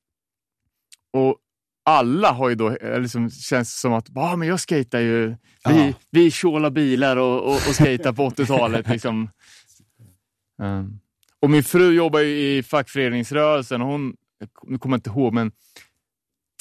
Och 1.13 1.37
alla 1.85 2.31
har 2.31 2.49
ju 2.49 2.55
då, 2.55 2.75
eh, 2.75 3.01
liksom, 3.01 3.29
känns 3.29 3.79
som 3.79 3.93
att 3.93 4.17
ah, 4.17 4.35
men 4.35 4.47
jag 4.47 4.59
skejtar 4.59 4.99
ju, 4.99 5.27
vi, 5.27 5.35
Ja. 5.87 5.93
vi 6.11 6.31
tjålar 6.31 6.69
bilar 6.69 7.17
och, 7.17 7.43
och, 7.43 7.53
och 7.53 7.75
skejtar 7.77 8.13
på 8.13 8.29
80-talet. 8.29 8.87
Liksom. 8.93 9.29
Um, 10.61 10.99
och 11.39 11.49
min 11.49 11.63
fru 11.63 11.93
jobbar 11.93 12.19
ju 12.19 12.57
i 12.57 12.63
fackföreningsrörelsen 12.63 13.81
och 13.81 13.87
hon, 13.87 14.15
nu 14.67 14.77
kommer 14.77 14.93
jag 14.93 14.97
inte 14.97 15.09
ihåg, 15.09 15.33
men 15.33 15.51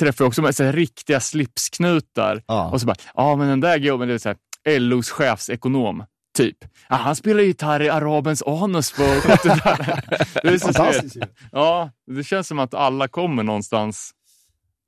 träffar 0.00 0.24
också 0.24 0.42
med 0.42 0.56
så 0.56 0.64
här, 0.64 0.72
riktiga 0.72 1.20
slipsknutar. 1.20 2.42
ja. 2.46 2.70
Och 2.70 2.80
så 2.80 2.86
bara, 2.86 2.96
ja 3.14 3.22
ah, 3.22 3.36
men 3.36 3.48
den 3.48 3.60
där 3.60 3.78
gubben, 3.78 4.08
det 4.08 4.14
är 4.14 4.18
så 4.18 4.28
här, 4.28 4.78
LOs 4.78 5.10
chefsekonom. 5.10 6.04
Typ. 6.36 6.56
Ja, 6.88 6.96
han 6.96 7.16
spelar 7.16 7.42
gitarr 7.42 7.82
i 7.82 7.88
Arabens 7.88 8.42
anus 8.42 8.92
på 8.92 9.02
70-talet. 9.02 10.04
Det 10.42 10.48
är 10.48 10.58
så 10.58 10.72
Fantastiskt 10.72 11.16
ju. 11.16 11.20
Ja, 11.52 11.90
det 12.06 12.24
känns 12.24 12.48
som 12.48 12.58
att 12.58 12.74
alla 12.74 13.08
kommer 13.08 13.42
någonstans, 13.42 14.10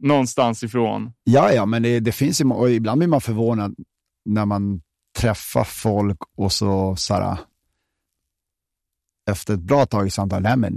någonstans 0.03 0.63
ifrån. 0.63 1.13
Ja, 1.25 1.53
ja, 1.53 1.67
men 1.67 1.83
det, 1.83 2.01
det 2.01 2.13
finns 2.13 2.41
ju, 2.41 2.51
och 2.51 2.71
ibland 2.71 2.99
blir 2.99 3.09
man 3.09 3.21
förvånad 3.21 3.75
när 4.25 4.45
man 4.45 4.81
träffar 5.19 5.65
folk 5.65 6.19
och 6.37 6.53
så, 6.53 6.97
så 6.97 7.15
här, 7.15 7.39
efter 9.31 9.55
ett 9.55 9.61
bra 9.61 9.87
tag 9.87 10.07
i 10.07 10.11
samtal, 10.11 10.43
nej 10.43 10.57
men 10.57 10.75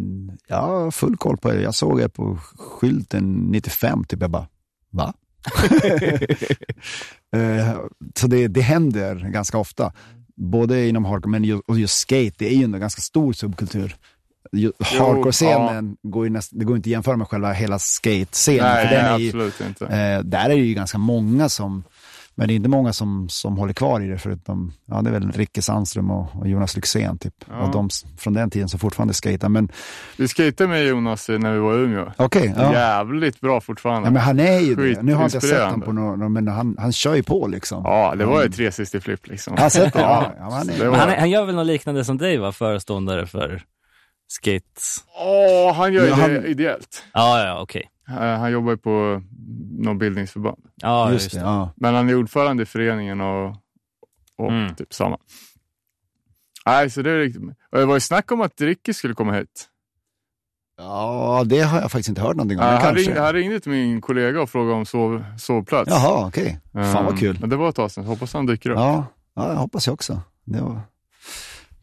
jag 0.48 0.58
har 0.58 0.92
full 0.92 1.18
koll 1.18 1.38
på 1.38 1.52
det, 1.52 1.62
jag 1.62 1.76
såg 1.76 2.02
er 2.02 2.08
på 2.08 2.38
skylten 2.58 3.34
95, 3.34 4.04
typ 4.04 4.22
jag 4.22 4.32
bara, 4.32 4.48
va? 4.90 5.14
Eh, 7.36 7.78
så 8.16 8.28
det, 8.28 8.48
det 8.48 8.62
händer 8.62 9.16
ganska 9.16 9.58
ofta, 9.58 9.94
både 10.36 10.88
inom 10.88 11.06
hardcore 11.06 11.32
men 11.32 11.44
ju, 11.44 11.62
och 11.68 11.80
just 11.80 12.00
skate, 12.00 12.36
det 12.38 12.48
är 12.48 12.56
ju 12.56 12.64
en 12.64 12.80
ganska 12.80 13.02
stor 13.02 13.34
subkultur. 13.34 13.96
Hardcore-scenen 14.80 15.98
går 16.04 16.26
ju 16.26 16.30
näst, 16.30 16.52
det 16.54 16.66
går 16.66 16.76
inte 16.76 16.88
att 16.88 16.92
jämföra 16.92 17.18
med 17.18 17.28
själva 17.28 17.54
hela 17.54 17.80
skate-scenen. 17.80 18.64
Nej, 18.64 18.86
nej 18.86 18.96
är 18.96 19.18
ju, 19.20 19.28
absolut 19.28 19.62
inte. 19.62 19.86
Eh, 19.86 20.20
där 20.24 20.46
är 20.46 20.50
det 20.50 20.56
ju 20.56 20.74
ganska 20.74 20.98
många 20.98 21.50
som, 21.50 21.84
men 22.36 22.48
det 22.48 22.54
är 22.54 22.56
inte 22.56 22.70
många 22.70 22.94
som, 22.94 23.30
som 23.30 23.58
håller 23.58 23.74
kvar 23.74 24.02
i 24.02 24.08
det 24.08 24.18
förutom, 24.18 24.74
ja 24.86 25.02
det 25.02 25.10
är 25.10 25.14
väl 25.14 25.32
Ricke 25.32 25.62
Sandström 25.62 26.12
och, 26.12 26.28
och 26.36 26.48
Jonas 26.48 26.76
Lyxzén 26.76 27.18
typ. 27.18 27.34
Ja. 27.50 27.58
Och 27.62 27.72
de 27.72 27.90
från 28.18 28.34
den 28.34 28.50
tiden 28.50 28.70
som 28.70 28.80
fortfarande 28.80 29.14
skater. 29.14 29.50
Men 29.50 29.72
Vi 30.18 30.28
skejtade 30.28 30.68
med 30.70 30.86
Jonas 30.86 31.30
när 31.30 31.54
vi 31.54 31.60
var 31.60 31.74
Umeå. 31.74 32.12
okej, 32.18 32.54
ja. 32.58 32.74
Jävligt 32.74 33.42
bra 33.42 33.62
fortfarande. 33.62 34.08
ja. 34.08 34.12
men 34.14 34.22
han 34.22 34.40
är 34.40 34.60
ju 34.60 34.76
det. 34.76 35.02
Nu 35.02 35.14
har 35.14 35.22
jag 35.22 35.28
inte 35.28 35.42
sett 35.42 35.64
honom 35.64 35.82
på 35.82 35.92
någon, 35.92 36.34
men 36.34 36.48
han, 36.48 36.76
han 36.80 36.92
kör 36.94 37.16
ju 37.16 37.24
på 37.24 37.48
liksom. 37.48 37.82
Ja, 37.86 38.16
det 38.16 38.26
var 38.26 38.34
ju 38.36 38.42
Han- 38.42 38.52
360 38.52 39.00
flip 39.00 39.28
liksom. 39.28 39.58
Har 39.58 39.70
sett 39.70 39.94
det, 39.94 40.00
ja. 40.00 40.34
ja 40.40 40.50
han 40.52 40.70
är, 40.70 40.78
Det 40.80 40.90
var- 40.90 40.98
han, 40.98 41.10
han 41.20 41.30
gör 41.30 41.46
väl 41.46 41.56
något 41.56 41.68
liknande 41.68 42.06
som 42.06 42.18
dig, 42.18 42.38
va? 42.38 42.52
Föreståndare 42.52 43.26
för 43.28 43.64
skate... 44.28 44.66
Åh, 45.20 45.74
han 45.74 45.94
gör 45.94 46.04
ju 46.04 46.10
Ja, 46.10 46.16
det 46.16 46.22
han- 46.22 46.46
ideellt. 46.46 47.04
Ja, 47.14 47.46
ja, 47.46 47.62
okej. 47.62 47.90
Han 48.12 48.52
jobbar 48.52 48.72
ju 48.72 48.78
på 48.78 49.22
någon 49.80 49.98
bildningsförbund. 49.98 50.64
Ja, 50.76 51.12
just 51.12 51.32
det, 51.32 51.40
ja. 51.40 51.70
Men 51.76 51.96
han 51.96 52.10
är 52.10 52.16
ordförande 52.16 52.64
i 52.64 52.66
föreningen 52.66 53.22
och, 53.22 53.56
och 54.38 54.50
Mm. 54.52 54.76
typ 54.76 54.94
samma. 54.94 55.18
Nej, 56.66 56.90
så 56.90 57.02
det 57.02 57.12
är 57.12 57.18
riktigt. 57.20 57.44
Och 57.72 57.78
det 57.78 57.86
var 57.86 57.94
ju 57.94 58.00
snack 58.00 58.32
om 58.32 58.42
att 58.42 58.62
Ricky 58.62 58.94
skulle 58.94 59.14
komma 59.14 59.34
hit. 59.34 59.68
Ja, 60.78 61.44
det 61.46 61.60
har 61.60 61.82
jag 61.82 61.92
faktiskt 61.92 62.10
inte 62.10 62.22
hört 62.22 62.36
någonting 62.36 62.60
om. 62.60 62.66
Ja, 62.66 62.72
men 62.72 62.82
han, 62.82 62.96
ringde, 62.96 63.22
han 63.22 63.34
ringde 63.34 63.60
till 63.60 63.72
min 63.72 64.02
kollega 64.02 64.42
och 64.42 64.50
frågade 64.50 64.76
om 64.76 64.86
sov, 64.86 65.24
sovplats. 65.38 65.92
Jaha, 65.92 66.28
okej. 66.28 66.60
Fan 66.74 67.06
vad 67.06 67.14
Ehm, 67.14 67.18
kul. 67.20 67.38
Men 67.42 67.50
det 67.50 67.56
var 67.56 67.70
ett 67.70 67.76
tag 67.76 67.92
sedan, 67.92 68.06
hoppas 68.06 68.34
han 68.34 68.46
dyker 68.46 68.70
upp. 68.70 68.78
Ja, 68.78 69.06
ja 69.36 69.48
jag 69.48 69.56
hoppas 69.56 69.88
jag 69.88 69.94
också. 69.94 70.22
Det 70.46 70.62
var, 70.62 70.80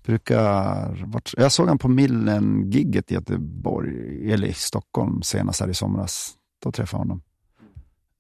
brukar, 0.08 1.32
jag 1.36 1.52
såg 1.52 1.68
han 1.68 1.78
på 1.78 1.88
Millen-gigget 1.88 3.10
i 3.10 3.14
Göteborg, 3.14 4.32
eller 4.32 4.46
i 4.46 4.52
Stockholm 4.52 5.22
senast 5.22 5.60
här 5.60 5.68
i 5.68 5.74
somras. 5.74 6.34
Då 6.62 6.72
träffade 6.72 7.00
jag 7.00 7.06
honom. 7.06 7.22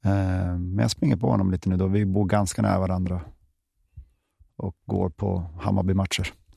Eh, 0.04 0.58
men 0.58 0.78
jag 0.78 0.90
springer 0.90 1.16
på 1.16 1.30
honom 1.30 1.50
lite 1.50 1.68
nu 1.68 1.76
då. 1.76 1.86
Vi 1.86 2.06
bor 2.06 2.24
ganska 2.24 2.62
nära 2.62 2.78
varandra. 2.78 3.20
Och 4.56 4.76
går 4.86 5.10
på 5.10 5.50
Hammarby-matcher. 5.60 6.32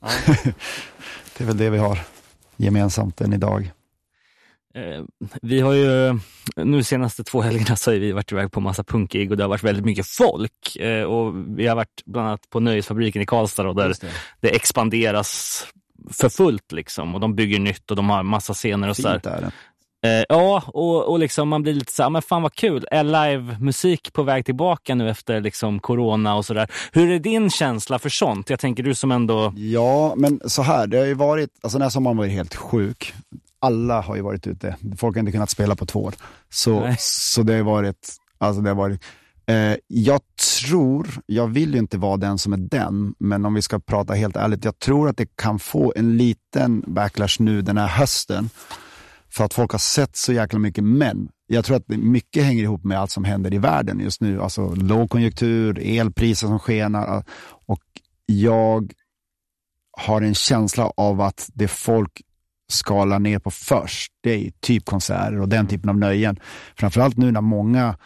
det 1.38 1.44
är 1.44 1.44
väl 1.44 1.56
det 1.56 1.70
vi 1.70 1.78
har 1.78 1.98
gemensamt 2.56 3.20
än 3.20 3.32
idag. 3.32 3.72
Eh, 4.74 5.04
Vi 5.42 5.60
har 5.60 5.72
ju, 5.72 6.18
nu 6.56 6.82
senaste 6.82 7.24
två 7.24 7.40
helgerna 7.40 7.76
så 7.76 7.90
har 7.92 7.98
vi 7.98 8.12
varit 8.12 8.32
iväg 8.32 8.52
på 8.52 8.60
massa 8.60 8.84
punkgig 8.84 9.30
och 9.30 9.36
det 9.36 9.44
har 9.44 9.48
varit 9.48 9.62
väldigt 9.64 9.84
mycket 9.84 10.06
folk. 10.06 10.76
Eh, 10.76 11.02
Och 11.04 11.34
vi 11.58 11.66
har 11.66 11.76
varit 11.76 12.02
bland 12.06 12.28
annat 12.28 12.50
på 12.50 12.60
Nöjesfabriken 12.60 13.22
i 13.22 13.26
Karlstad 13.26 13.68
och 13.68 13.74
där 13.76 13.88
Just 13.88 14.00
det. 14.00 14.08
det 14.40 14.48
expanderas 14.56 15.64
för 16.10 16.28
fullt 16.28 16.72
liksom 16.72 17.14
och 17.14 17.20
de 17.20 17.34
bygger 17.34 17.58
nytt 17.58 17.90
och 17.90 17.96
de 17.96 18.10
har 18.10 18.22
massa 18.22 18.54
scener 18.54 18.88
och. 18.88 18.96
Fint 18.96 19.26
är 19.26 19.40
det. 19.40 19.50
Eh, 20.04 20.24
ja, 20.28 20.62
och, 20.66 21.04
och 21.10 21.18
liksom 21.18 21.48
man 21.48 21.62
blir 21.62 21.74
lite 21.74 21.92
så 21.92 22.02
här, 22.02 22.10
men 22.10 22.22
fan 22.22 22.42
vad 22.42 22.54
kul, 22.54 22.86
är 22.90 23.04
live-musik 23.04 24.12
på 24.12 24.22
väg 24.22 24.44
tillbaka 24.44 24.94
nu 24.94 25.10
efter 25.10 25.40
liksom 25.40 25.80
corona 25.80 26.34
och 26.34 26.44
sådär. 26.44 26.70
Hur 26.92 27.10
är 27.10 27.18
din 27.18 27.50
känsla 27.50 27.98
för 27.98 28.08
sånt? 28.08 28.50
Jag 28.50 28.60
tänker 28.60 28.82
du 28.82 28.94
som 28.94 29.12
ändå, 29.12 29.52
Ja, 29.56 30.14
men 30.16 30.40
så 30.46 30.62
här, 30.62 30.86
det 30.86 30.98
har 30.98 31.04
ju 31.06 31.14
varit, 31.14 31.50
alltså 31.62 31.78
den 31.78 31.82
här 31.82 31.90
sommaren 31.90 32.16
var 32.16 32.24
ju 32.24 32.30
helt 32.30 32.54
sjuk. 32.54 33.14
Alla 33.62 34.00
har 34.00 34.16
ju 34.16 34.22
varit 34.22 34.46
ute. 34.46 34.76
Folk 34.96 35.16
har 35.16 35.20
inte 35.20 35.32
kunnat 35.32 35.50
spela 35.50 35.76
på 35.76 35.86
två 35.86 36.02
år. 36.02 36.14
Så, 36.50 36.80
Nej. 36.80 36.96
så 36.98 37.42
det 37.42 37.54
har 37.54 37.62
varit, 37.62 38.16
alltså 38.38 38.62
det 38.62 38.70
har 38.70 38.76
varit, 38.76 39.02
eh, 39.46 39.76
jag 39.86 40.20
tror, 40.62 41.08
jag 41.26 41.46
vill 41.46 41.72
ju 41.72 41.78
inte 41.78 41.98
vara 41.98 42.16
den 42.16 42.38
som 42.38 42.52
är 42.52 42.56
den, 42.56 43.14
men 43.18 43.46
om 43.46 43.54
vi 43.54 43.62
ska 43.62 43.78
prata 43.78 44.14
helt 44.14 44.36
ärligt, 44.36 44.64
jag 44.64 44.78
tror 44.78 45.08
att 45.08 45.16
det 45.16 45.36
kan 45.36 45.58
få 45.58 45.92
en 45.96 46.16
liten 46.16 46.84
backlash 46.86 47.36
nu 47.38 47.62
den 47.62 47.78
här 47.78 47.86
hösten. 47.86 48.50
För 49.30 49.44
att 49.44 49.54
folk 49.54 49.72
har 49.72 49.78
sett 49.78 50.16
så 50.16 50.32
jäkla 50.32 50.58
mycket, 50.58 50.84
men 50.84 51.28
jag 51.46 51.64
tror 51.64 51.76
att 51.76 51.88
mycket 51.88 52.44
hänger 52.44 52.62
ihop 52.62 52.84
med 52.84 53.00
allt 53.00 53.10
som 53.10 53.24
händer 53.24 53.54
i 53.54 53.58
världen 53.58 54.00
just 54.00 54.20
nu. 54.20 54.42
Alltså 54.42 54.74
lågkonjunktur, 54.74 55.78
elpriser 55.82 56.46
som 56.46 56.58
skenar 56.58 57.24
och 57.66 57.82
jag 58.26 58.92
har 59.98 60.22
en 60.22 60.34
känsla 60.34 60.92
av 60.96 61.20
att 61.20 61.50
det 61.54 61.68
folk 61.68 62.22
skalar 62.72 63.18
ner 63.18 63.38
på 63.38 63.50
först, 63.50 64.12
det 64.20 64.46
är 64.46 64.50
typ 64.60 64.84
konserter 64.84 65.40
och 65.40 65.48
den 65.48 65.66
typen 65.66 65.90
av 65.90 65.98
nöjen. 65.98 66.40
Framförallt 66.76 67.16
nu 67.16 67.32
när 67.32 67.40
många 67.40 67.96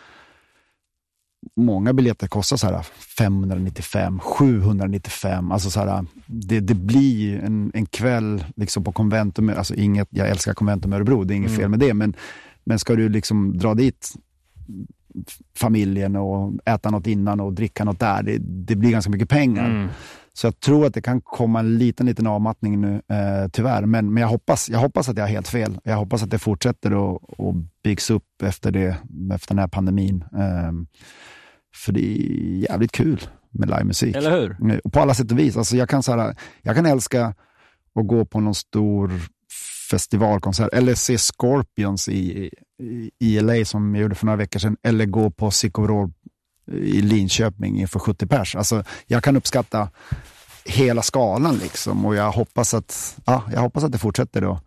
Många 1.56 1.92
biljetter 1.92 2.26
kostar 2.26 2.56
så 2.56 2.66
här 2.66 2.82
595, 3.18 4.20
795. 4.20 5.52
Alltså 5.52 5.70
så 5.70 5.80
här, 5.80 6.06
det, 6.26 6.60
det 6.60 6.74
blir 6.74 7.38
en, 7.38 7.70
en 7.74 7.86
kväll 7.86 8.44
liksom 8.56 8.84
på 8.84 8.92
Conventum. 8.92 9.52
Alltså 9.56 9.74
inget, 9.74 10.08
jag 10.10 10.28
älskar 10.28 10.54
Conventum 10.54 10.92
Örebro, 10.92 11.24
det 11.24 11.34
är 11.34 11.36
inget 11.36 11.56
fel 11.56 11.68
med 11.68 11.78
det. 11.78 11.94
Men, 11.94 12.16
men 12.64 12.78
ska 12.78 12.94
du 12.94 13.08
liksom 13.08 13.58
dra 13.58 13.74
dit 13.74 14.14
familjen 15.54 16.16
och 16.16 16.52
äta 16.64 16.90
något 16.90 17.06
innan 17.06 17.40
och 17.40 17.52
dricka 17.52 17.84
något 17.84 18.00
där, 18.00 18.22
det, 18.22 18.38
det 18.38 18.76
blir 18.76 18.90
ganska 18.90 19.10
mycket 19.10 19.28
pengar. 19.28 19.70
mm, 19.70 19.88
Så 20.36 20.46
jag 20.46 20.60
tror 20.60 20.86
att 20.86 20.94
det 20.94 21.02
kan 21.02 21.20
komma 21.20 21.60
en 21.60 21.78
liten, 21.78 22.06
liten 22.06 22.26
avmattning 22.26 22.80
nu, 22.80 22.94
eh, 22.94 23.48
tyvärr. 23.52 23.86
Men, 23.86 24.12
men 24.14 24.20
jag, 24.20 24.28
hoppas, 24.28 24.68
jag 24.68 24.78
hoppas 24.78 25.08
att 25.08 25.16
jag 25.16 25.24
har 25.24 25.28
helt 25.28 25.48
fel. 25.48 25.78
Jag 25.84 25.96
hoppas 25.96 26.22
att 26.22 26.30
det 26.30 26.38
fortsätter 26.38 26.92
och, 26.94 27.40
och 27.40 27.54
byggs 27.84 28.10
upp 28.10 28.42
efter, 28.42 28.70
det, 28.70 28.96
efter 29.34 29.48
den 29.54 29.58
här 29.58 29.68
pandemin. 29.68 30.24
Ehm, 30.38 30.86
för 31.74 31.92
det 31.92 32.00
är 32.00 32.22
jävligt 32.70 32.92
kul 32.92 33.20
med 33.50 33.68
livemusik. 33.70 34.16
eller 34.16 34.40
hur? 34.40 34.72
Eh, 34.72 34.78
Och 34.78 34.92
på 34.92 35.00
alla 35.00 35.14
sätt 35.14 35.32
och 35.32 35.38
vis. 35.38 35.56
Alltså 35.56 35.76
jag, 35.76 35.88
kan 35.88 36.02
så 36.02 36.12
här, 36.16 36.36
jag 36.62 36.76
kan 36.76 36.86
älska 36.86 37.34
att 37.94 38.06
gå 38.06 38.24
på 38.24 38.40
någon 38.40 38.54
stor 38.54 39.10
festivalkonsert 39.90 40.72
eller 40.72 40.94
se 40.94 41.18
Scorpions 41.18 42.08
i, 42.08 42.50
i, 42.82 43.10
i 43.18 43.40
LA 43.40 43.64
som 43.64 43.94
jag 43.94 44.02
gjorde 44.02 44.14
för 44.14 44.26
några 44.26 44.36
veckor 44.36 44.60
sedan. 44.60 44.76
Eller 44.82 45.06
gå 45.06 45.30
på 45.30 45.50
Sick 45.50 45.78
i 46.72 47.02
Linköping 47.02 47.80
inför 47.80 47.98
70 47.98 48.26
pers. 48.26 48.56
Alltså, 48.56 48.84
jag 49.06 49.24
kan 49.24 49.36
uppskatta 49.36 49.88
hela 50.64 51.02
skalan 51.02 51.56
liksom 51.56 52.06
och 52.06 52.14
jag 52.16 52.30
hoppas 52.32 52.74
att, 52.74 53.16
ja, 53.24 53.42
jag 53.52 53.60
hoppas 53.60 53.84
att 53.84 53.92
det 53.92 53.98
fortsätter 53.98 54.40
då 54.40 54.60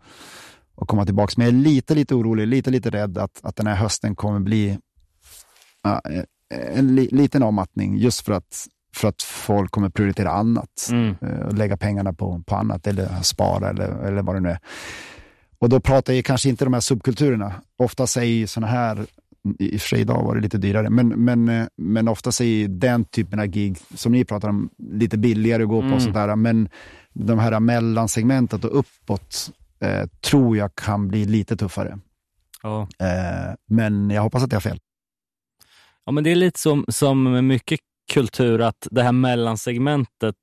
och 0.74 0.88
komma 0.88 1.04
tillbaka. 1.04 1.34
Men 1.36 1.46
jag 1.46 1.54
är 1.54 1.58
lite, 1.58 1.94
lite 1.94 2.14
orolig, 2.14 2.46
lite, 2.46 2.70
lite 2.70 2.90
rädd 2.90 3.18
att, 3.18 3.40
att 3.42 3.56
den 3.56 3.66
här 3.66 3.74
hösten 3.76 4.16
kommer 4.16 4.40
bli 4.40 4.78
ja, 5.82 6.00
en 6.74 6.94
li, 6.94 7.08
liten 7.12 7.42
avmattning 7.42 7.96
just 7.96 8.20
för 8.20 8.32
att, 8.32 8.66
för 8.94 9.08
att 9.08 9.22
folk 9.22 9.70
kommer 9.70 9.88
prioritera 9.88 10.30
annat 10.30 10.88
Mm. 10.90 11.14
eh, 11.22 11.46
och 11.46 11.54
lägga 11.54 11.76
pengarna 11.76 12.12
på, 12.12 12.42
på 12.46 12.56
annat 12.56 12.86
eller 12.86 13.22
spara 13.22 13.70
eller, 13.70 13.88
eller 13.88 14.22
vad 14.22 14.36
det 14.36 14.40
nu 14.40 14.48
är. 14.48 14.58
Och 15.58 15.68
då 15.68 15.80
pratar 15.80 16.12
jag 16.12 16.24
kanske 16.24 16.48
inte 16.48 16.64
de 16.64 16.72
här 16.74 16.80
subkulturerna. 16.80 17.52
Ofta 17.78 18.06
säger 18.06 18.46
sådana 18.46 18.72
här, 18.72 19.06
i 19.58 19.76
och 19.76 19.80
för 19.80 19.88
sig 19.88 20.00
idag 20.00 20.24
var 20.24 20.34
det 20.34 20.40
lite 20.40 20.58
dyrare, 20.58 20.90
men, 20.90 21.08
men, 21.08 21.48
eh, 21.48 21.66
men 21.76 22.08
ofta 22.08 22.32
säger 22.32 22.68
den 22.68 23.04
typen 23.04 23.40
av 23.40 23.46
gig 23.46 23.78
som 23.94 24.12
ni 24.12 24.24
pratar 24.24 24.48
om 24.48 24.70
lite 24.92 25.18
billigare 25.18 25.62
att 25.62 25.68
gå 25.68 25.80
på 25.80 25.84
Mm. 25.86 25.96
och 25.96 26.02
sånt 26.02 26.14
där. 26.14 26.36
Men 26.36 26.68
de 27.12 27.38
här 27.38 27.60
mellansegmentet 27.60 28.64
och 28.64 28.78
uppåt 28.78 29.50
eh, 29.80 30.06
tror 30.20 30.56
jag 30.56 30.74
kan 30.74 31.08
bli 31.08 31.24
lite 31.24 31.56
tuffare. 31.56 31.98
Ja. 32.62 32.88
Eh, 32.98 33.54
men 33.68 34.10
jag 34.10 34.22
hoppas 34.22 34.42
att 34.44 34.52
jag 34.52 34.56
har 34.56 34.70
fel. 34.70 34.78
ja, 36.06 36.12
men 36.12 36.24
det 36.24 36.30
är 36.30 36.36
lite 36.36 36.60
som, 36.60 36.84
som 36.88 37.22
med 37.22 37.44
mycket 37.44 37.80
kultur 38.12 38.60
att 38.60 38.86
det 38.90 39.02
här 39.02 39.12
mellansegmentet 39.12 40.36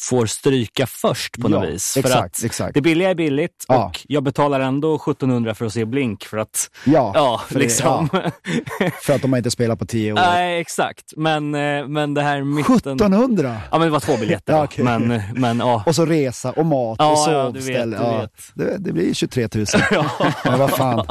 får 0.00 0.26
stryka 0.26 0.86
först 0.86 1.40
på 1.40 1.48
något 1.48 1.64
Ja, 1.64 1.70
vis. 1.70 1.92
För 1.92 2.00
exakt, 2.00 2.36
att 2.38 2.44
exakt. 2.44 2.74
det 2.74 2.80
billiga 2.80 3.10
är 3.10 3.14
billigt 3.14 3.64
Ja. 3.68 3.84
och 3.86 4.00
jag 4.08 4.22
betalar 4.22 4.60
ändå 4.60 4.94
1700 4.94 5.54
för 5.54 5.64
att 5.66 5.72
se 5.72 5.84
Blink 5.84 6.24
för 6.24 6.38
att, 6.38 6.70
Ja, 6.84 7.12
ja, 7.14 7.42
för 7.48 7.54
det- 7.54 7.60
liksom. 7.60 8.08
för 9.02 9.12
att 9.14 9.22
de 9.22 9.34
inte 9.34 9.50
spelat 9.50 9.78
på 9.78 9.86
tio 9.86 10.12
år. 10.12 10.16
Nej, 10.16 10.60
exakt. 10.60 11.12
Men, 11.16 11.54
eh, 11.54 11.86
men 11.88 12.14
det 12.14 12.22
här 12.22 12.42
mitten... 12.42 12.74
1700! 12.76 13.56
Ja, 13.70 13.78
men 13.78 13.86
det 13.86 13.92
var 13.92 14.00
två 14.00 14.16
biljetter. 14.16 14.52
Ja, 14.58 14.64
okej. 14.64 14.84
Men, 14.84 15.22
men 15.34 15.58
ja. 15.58 15.82
Och 15.86 15.94
så 15.94 16.06
resa 16.06 16.52
och 16.52 16.66
mat 16.66 16.96
Ja, 16.98 17.12
och 17.26 17.32
ja, 17.32 17.50
du 17.50 17.58
vet, 17.58 17.64
sovställe. 17.64 17.96
du 17.96 18.02
Ja, 18.02 18.20
vet. 18.20 18.32
det, 18.54 18.76
det 18.78 18.92
blir 18.92 19.14
23 19.14 19.48
000. 19.54 19.66
Men 20.44 20.58
vad 20.58 20.70
fan. 20.70 21.06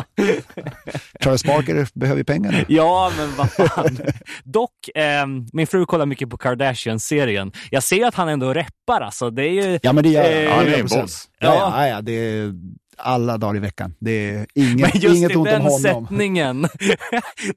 Travis 1.23 1.43
Barker 1.45 1.87
behöver 1.93 2.17
ju 2.19 2.23
pengar 2.23 2.51
nu. 2.51 2.65
Ja, 2.67 3.11
men 3.17 3.35
vad 3.35 3.51
fan. 3.51 3.97
Dock, 4.43 4.89
eh, 4.95 5.25
min 5.53 5.67
fru 5.67 5.85
kollar 5.85 6.05
mycket 6.05 6.29
på 6.29 6.37
Kardashian-serien. 6.37 7.51
Jag 7.71 7.83
ser 7.83 8.05
att 8.07 8.15
han 8.15 8.29
ändå 8.29 8.53
reppar 8.53 8.71
alltså. 8.91 9.29
Det 9.29 9.43
är 9.43 9.51
ju... 9.51 9.79
Ja, 9.81 9.93
men 9.93 10.03
det 10.03 10.09
gör 10.09 10.23
Eh, 10.23 10.29
det 10.29 10.73
är 10.73 10.79
en 10.79 10.87
100%. 10.87 11.01
boss. 11.01 11.29
Ja, 11.39 11.47
Ja. 11.55 11.73
ja, 11.85 11.87
ja, 11.87 12.01
det 12.01 12.11
är 12.11 12.53
alla 12.99 13.37
dagar 13.37 13.55
i 13.55 13.59
veckan. 13.59 13.93
Det 13.99 14.11
är 14.11 14.45
inget, 14.55 14.93
Men 14.93 15.01
just 15.01 15.17
inget 15.17 15.31
i 15.31 15.35
ont 15.35 15.47
om 15.47 15.53
den 15.53 15.61
honom. 15.61 15.79
sättningen, 15.79 16.61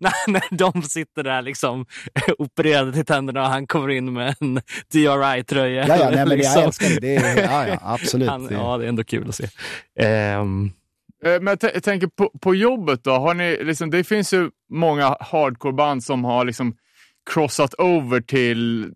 när, 0.00 0.30
när 0.30 0.56
de 0.56 0.82
sitter 0.82 1.22
där 1.22 1.42
liksom 1.42 1.86
opererade 2.38 2.92
till 2.92 3.04
tänderna 3.04 3.42
och 3.42 3.48
han 3.48 3.66
kommer 3.66 3.88
in 3.88 4.12
med 4.12 4.34
en 4.40 4.54
DRI-tröja. 4.92 5.86
Ja, 5.88 5.96
ja, 5.96 6.04
nej, 6.04 6.16
men 6.16 6.28
det, 6.28 6.36
liksom. 6.36 6.54
jag 6.54 6.64
älskar 6.64 6.88
det. 6.88 6.98
det 7.00 7.16
är, 7.16 7.42
ja, 7.42 7.68
ja, 7.68 7.78
absolut. 7.82 8.28
Han, 8.28 8.48
ja, 8.50 8.76
det 8.78 8.84
är 8.84 8.88
ändå 8.88 9.04
kul 9.04 9.28
att 9.28 9.34
se. 9.34 9.44
Eh, 10.00 10.44
Men 11.40 11.56
jag 11.62 11.82
tänker 11.82 12.06
på, 12.06 12.30
på 12.40 12.54
jobbet 12.54 13.04
då, 13.04 13.10
har 13.10 13.34
ni, 13.34 13.58
liksom, 13.64 13.90
det 13.90 14.04
finns 14.04 14.32
ju 14.34 14.50
många 14.72 15.16
hardcore-band 15.20 16.04
som 16.04 16.24
har 16.24 16.44
liksom 16.44 16.74
crossat 17.30 17.74
over 17.74 18.20
till 18.20 18.92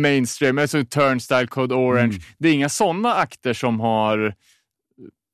mainstream, 0.00 0.58
alltså 0.58 0.84
Turnstile, 0.84 1.46
Code 1.46 1.74
Orange. 1.74 2.14
Mm. 2.14 2.22
Det 2.38 2.48
är 2.48 2.52
inga 2.52 2.68
sådana 2.68 3.14
akter 3.14 3.52
som 3.52 3.80
har... 3.80 4.34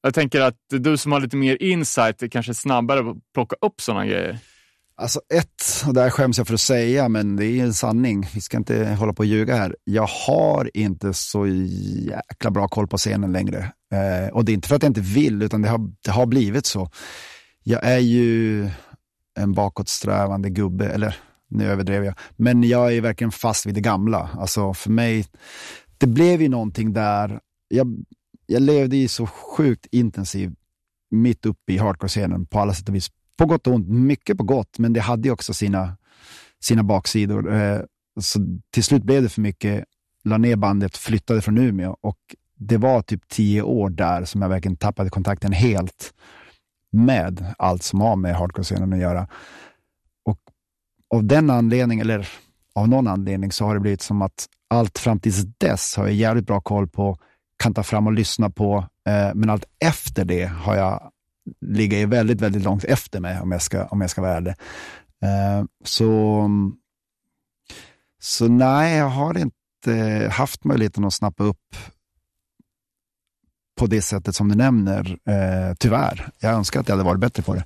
Jag 0.03 0.15
tänker 0.15 0.41
att 0.41 0.57
du 0.71 0.97
som 0.97 1.13
har 1.13 1.21
lite 1.21 1.37
mer 1.37 1.63
insight 1.63 2.23
är 2.23 2.29
kanske 2.29 2.55
snabbare 2.55 3.03
på 3.03 3.11
att 3.11 3.17
plocka 3.35 3.57
upp 3.61 3.81
sådana 3.81 4.07
grejer. 4.07 4.39
Alltså 4.97 5.21
ett, 5.35 5.85
och 5.87 5.95
det 5.95 6.01
här 6.01 6.11
skäms 6.11 6.39
jag 6.39 6.47
för 6.47 6.55
att 6.55 6.61
säga, 6.61 7.09
men 7.09 7.37
det 7.37 7.47
är 7.47 7.63
en 7.63 7.75
sanning. 7.75 8.27
Vi 8.35 8.41
ska 8.41 8.57
inte 8.57 8.85
hålla 8.85 9.13
på 9.13 9.21
och 9.21 9.27
ljuga 9.27 9.57
här. 9.57 9.77
Jag 9.85 10.07
har 10.27 10.71
inte 10.75 11.15
så 11.15 11.47
jäkla 11.47 12.51
bra 12.51 12.69
koll 12.69 12.89
på 12.89 12.97
scenen 12.97 13.33
längre. 13.33 13.73
Eh, 13.93 14.33
och 14.33 14.45
det 14.45 14.53
är 14.53 14.55
inte 14.55 14.69
för 14.69 14.77
att 14.77 14.83
jag 14.83 14.91
inte 14.91 15.01
vill, 15.01 15.43
utan 15.43 15.63
det 15.63 15.69
har, 15.69 15.91
det 16.05 16.11
har 16.11 16.27
blivit 16.27 16.67
så. 16.67 16.91
Jag 17.63 17.85
är 17.85 17.99
ju 17.99 18.69
en 19.39 19.53
bakåtsträvande 19.53 20.51
gubbe, 20.51 20.89
eller 20.89 21.17
nu 21.53 21.67
överdrev 21.67 22.05
jag. 22.05 22.15
Men 22.37 22.63
jag 22.63 22.97
är 22.97 23.01
verkligen 23.01 23.31
fast 23.31 23.67
vid 23.67 23.75
det 23.75 23.81
gamla. 23.81 24.31
Alltså 24.39 24.75
för 24.75 24.91
mig, 24.91 25.27
det 25.99 26.07
blev 26.07 26.43
ju 26.43 26.49
någonting 26.49 26.93
där. 26.93 27.41
Jag, 27.69 28.05
jag 28.47 28.63
levde 28.63 28.97
ju 28.97 29.09
så 29.09 29.27
sjukt 29.27 29.87
intensivt 29.91 30.53
mitt 31.11 31.47
uppe 31.47 31.73
i 31.73 31.79
hardcore-scenen 31.79 32.47
på 32.47 32.61
alla 32.61 32.75
sätt 32.75 32.89
och 32.89 32.95
vis. 32.95 33.11
På 33.37 33.47
gott 33.47 33.67
och 33.67 33.75
ont, 33.75 33.89
mycket 33.89 34.39
på 34.39 34.45
gott, 34.45 34.79
men 34.79 34.93
det 34.93 35.01
hade 35.01 35.29
ju 35.29 35.33
också 35.33 35.55
sina, 35.55 35.97
sina 36.61 36.83
baksidor. 36.83 37.55
Eh, 37.55 37.81
så 38.21 38.41
till 38.71 38.85
slut 38.85 39.03
blev 39.03 39.23
det 39.23 39.29
för 39.29 39.41
mycket, 39.41 39.85
la 40.25 40.39
ner 40.39 40.57
bandet, 40.57 40.97
flyttade 40.97 41.43
från 41.43 41.59
Umeå 41.59 41.97
och 42.01 42.19
det 42.55 42.77
var 42.77 43.03
typ 43.03 43.29
tio 43.29 43.63
år 43.63 43.91
där 43.91 44.25
som 44.25 44.43
jag 44.43 44.49
verkligen 44.49 44.77
tappade 44.77 45.11
kontakten 45.11 45.53
helt 45.53 46.15
med 46.91 47.55
allt 47.59 47.83
som 47.83 48.01
har 48.01 48.17
med 48.17 48.37
hardcore-scenen 48.37 48.93
att 48.93 48.99
göra. 48.99 49.29
Av 51.15 51.25
den 51.25 51.51
anledningen, 51.51 52.11
eller 52.11 52.29
av 52.75 52.89
någon 52.89 53.07
anledning, 53.07 53.53
så 53.53 53.65
har 53.65 53.75
det 53.75 53.81
blivit 53.81 54.03
som 54.03 54.23
att 54.23 54.47
allt 54.71 54.99
fram 54.99 55.21
tills 55.21 55.45
dess 55.59 55.97
har 55.97 56.05
jag 56.05 56.15
jävligt 56.15 56.47
bra 56.47 56.61
koll 56.61 56.89
på, 56.89 57.19
kan 57.63 57.75
ta 57.75 57.83
fram 57.83 58.07
och 58.07 58.13
lyssna 58.13 58.51
på, 58.51 58.77
eh, 59.09 59.35
men 59.35 59.51
allt 59.51 59.65
efter 59.85 60.25
det 60.25 60.45
har 60.45 60.77
jag 60.77 61.13
ligger 61.61 62.07
väldigt, 62.07 62.41
väldigt 62.41 62.63
långt 62.63 62.85
efter 62.85 63.21
mig 63.21 63.41
om 63.41 63.53
jag 63.53 63.63
ska, 63.63 63.85
om 63.85 64.01
jag 64.01 64.11
ska 64.11 64.23
vara 64.23 64.37
ärlig. 64.37 64.55
Eh, 65.23 65.65
så, 65.85 66.49
så 68.23 68.49
nej, 68.49 68.97
jag 68.97 69.09
har 69.09 69.39
inte 69.39 70.29
haft 70.33 70.65
möjligheten 70.65 71.05
att 71.05 71.15
snappa 71.15 71.45
upp 71.45 71.77
på 73.81 73.87
det 73.87 74.03
sättet 74.03 74.35
som 74.35 74.49
du 74.49 74.55
nämner, 74.55 75.19
eh, 75.29 75.75
tyvärr. 75.79 76.31
Jag 76.39 76.53
önskar 76.53 76.81
att 76.81 76.89
jag 76.89 76.97
hade 76.97 77.09
varit 77.09 77.21
bättre 77.21 77.43
på 77.43 77.55
det. 77.55 77.65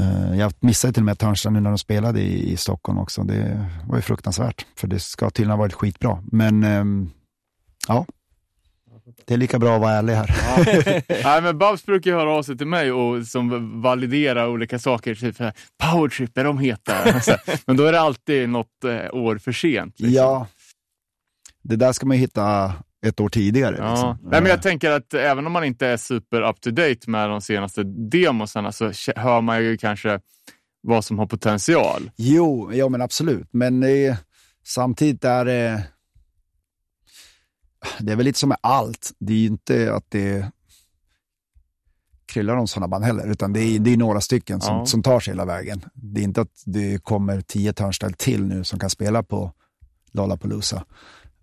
Eh, 0.00 0.38
jag 0.38 0.52
missade 0.60 0.92
till 0.92 1.02
och 1.02 1.06
med 1.06 1.18
Törnstrand 1.18 1.54
nu 1.54 1.60
när 1.60 1.70
de 1.70 1.78
spelade 1.78 2.20
i, 2.20 2.52
i 2.52 2.56
Stockholm 2.56 2.98
också. 2.98 3.22
Det 3.22 3.66
var 3.88 3.96
ju 3.96 4.02
fruktansvärt, 4.02 4.66
för 4.76 4.88
det 4.88 5.00
ska 5.00 5.30
tydligen 5.30 5.50
ha 5.50 5.58
varit 5.58 5.72
skitbra. 5.72 6.22
Men 6.32 6.64
ehm, 6.64 7.10
ja, 7.88 8.06
det 9.24 9.34
är 9.34 9.38
lika 9.38 9.58
bra 9.58 9.74
att 9.74 9.80
vara 9.80 9.92
ärlig 9.92 10.14
här. 10.14 10.36
Nej, 11.24 11.42
men 11.42 11.58
Babs 11.58 11.86
brukar 11.86 12.10
ju 12.10 12.16
höra 12.16 12.30
av 12.30 12.42
sig 12.42 12.58
till 12.58 12.66
mig 12.66 12.92
och 12.92 13.26
som 13.26 13.82
validera 13.82 14.48
olika 14.48 14.78
saker. 14.78 15.14
Typ 15.14 15.36
Powertrip, 15.82 16.38
är 16.38 16.44
de 16.44 16.58
heta? 16.58 16.94
Men 17.66 17.76
då 17.76 17.84
är 17.84 17.92
det 17.92 18.00
alltid 18.00 18.48
något 18.48 18.84
eh, 18.84 19.14
år 19.14 19.38
för 19.38 19.52
sent. 19.52 20.00
liksom. 20.00 20.14
Ja, 20.14 20.46
det 21.62 21.76
där 21.76 21.92
ska 21.92 22.06
man 22.06 22.16
ju 22.16 22.20
hitta 22.20 22.74
ett 23.06 23.20
år 23.20 23.28
tidigare. 23.28 23.76
Ja. 23.78 23.90
Liksom. 23.90 24.18
Nej, 24.30 24.40
men 24.40 24.50
jag 24.50 24.62
tänker 24.62 24.90
att 24.90 25.14
även 25.14 25.46
om 25.46 25.52
man 25.52 25.64
inte 25.64 25.86
är 25.86 25.96
super 25.96 26.42
up 26.42 26.60
to 26.60 26.70
date 26.70 27.10
med 27.10 27.30
de 27.30 27.40
senaste 27.40 27.82
demosarna 27.84 28.72
så 28.72 28.92
hör 29.16 29.40
man 29.40 29.64
ju 29.64 29.76
kanske 29.76 30.20
vad 30.82 31.04
som 31.04 31.18
har 31.18 31.26
potential. 31.26 32.10
Jo, 32.16 32.72
ja, 32.72 32.88
men 32.88 33.02
absolut. 33.02 33.48
Men 33.52 33.82
eh, 33.82 34.16
samtidigt 34.64 35.24
är 35.24 35.44
det... 35.44 35.82
Det 38.00 38.12
är 38.12 38.16
väl 38.16 38.24
lite 38.24 38.38
som 38.38 38.48
med 38.48 38.58
allt. 38.60 39.12
Det 39.18 39.32
är 39.32 39.36
ju 39.36 39.46
inte 39.46 39.94
att 39.94 40.04
det 40.08 40.50
kryllar 42.26 42.56
om 42.56 42.66
sådana 42.68 42.88
band 42.88 43.04
heller, 43.04 43.30
utan 43.30 43.52
det 43.52 43.60
är, 43.60 43.78
det 43.78 43.92
är 43.92 43.96
några 43.96 44.20
stycken 44.20 44.60
som, 44.60 44.76
Ja. 44.76 44.86
som 44.86 45.02
tar 45.02 45.20
sig 45.20 45.32
hela 45.32 45.44
vägen. 45.44 45.84
Det 45.94 46.20
är 46.20 46.24
inte 46.24 46.40
att 46.40 46.62
det 46.66 47.04
kommer 47.04 47.40
tio 47.40 47.72
törnställ 47.72 48.12
till 48.12 48.44
nu 48.44 48.64
som 48.64 48.78
kan 48.78 48.90
spela 48.90 49.22
på 49.22 49.52
Lollapalooza. 50.12 50.84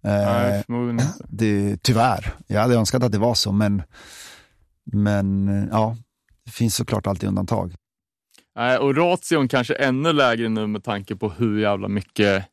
Nej, 0.01 0.57
Eh, 0.57 0.63
förmodligen 0.65 0.99
inte. 0.99 1.25
det, 1.29 1.83
tyvärr. 1.83 2.33
Jag 2.47 2.61
hade 2.61 2.75
önskat 2.75 3.03
att 3.03 3.11
det 3.11 3.17
var 3.17 3.33
så, 3.33 3.51
men, 3.51 3.83
men 4.93 5.47
ja, 5.71 5.97
det 6.45 6.51
finns 6.51 6.75
såklart 6.75 7.07
alltid 7.07 7.29
undantag. 7.29 7.75
Nej, 8.55 8.77
och 8.77 8.95
ration 8.95 9.47
kanske 9.47 9.73
ännu 9.73 10.13
lägre 10.13 10.49
nu 10.49 10.67
med 10.67 10.83
tanke 10.83 11.15
på 11.15 11.29
hur 11.29 11.59
jävla 11.59 11.87
mycket, 11.87 12.45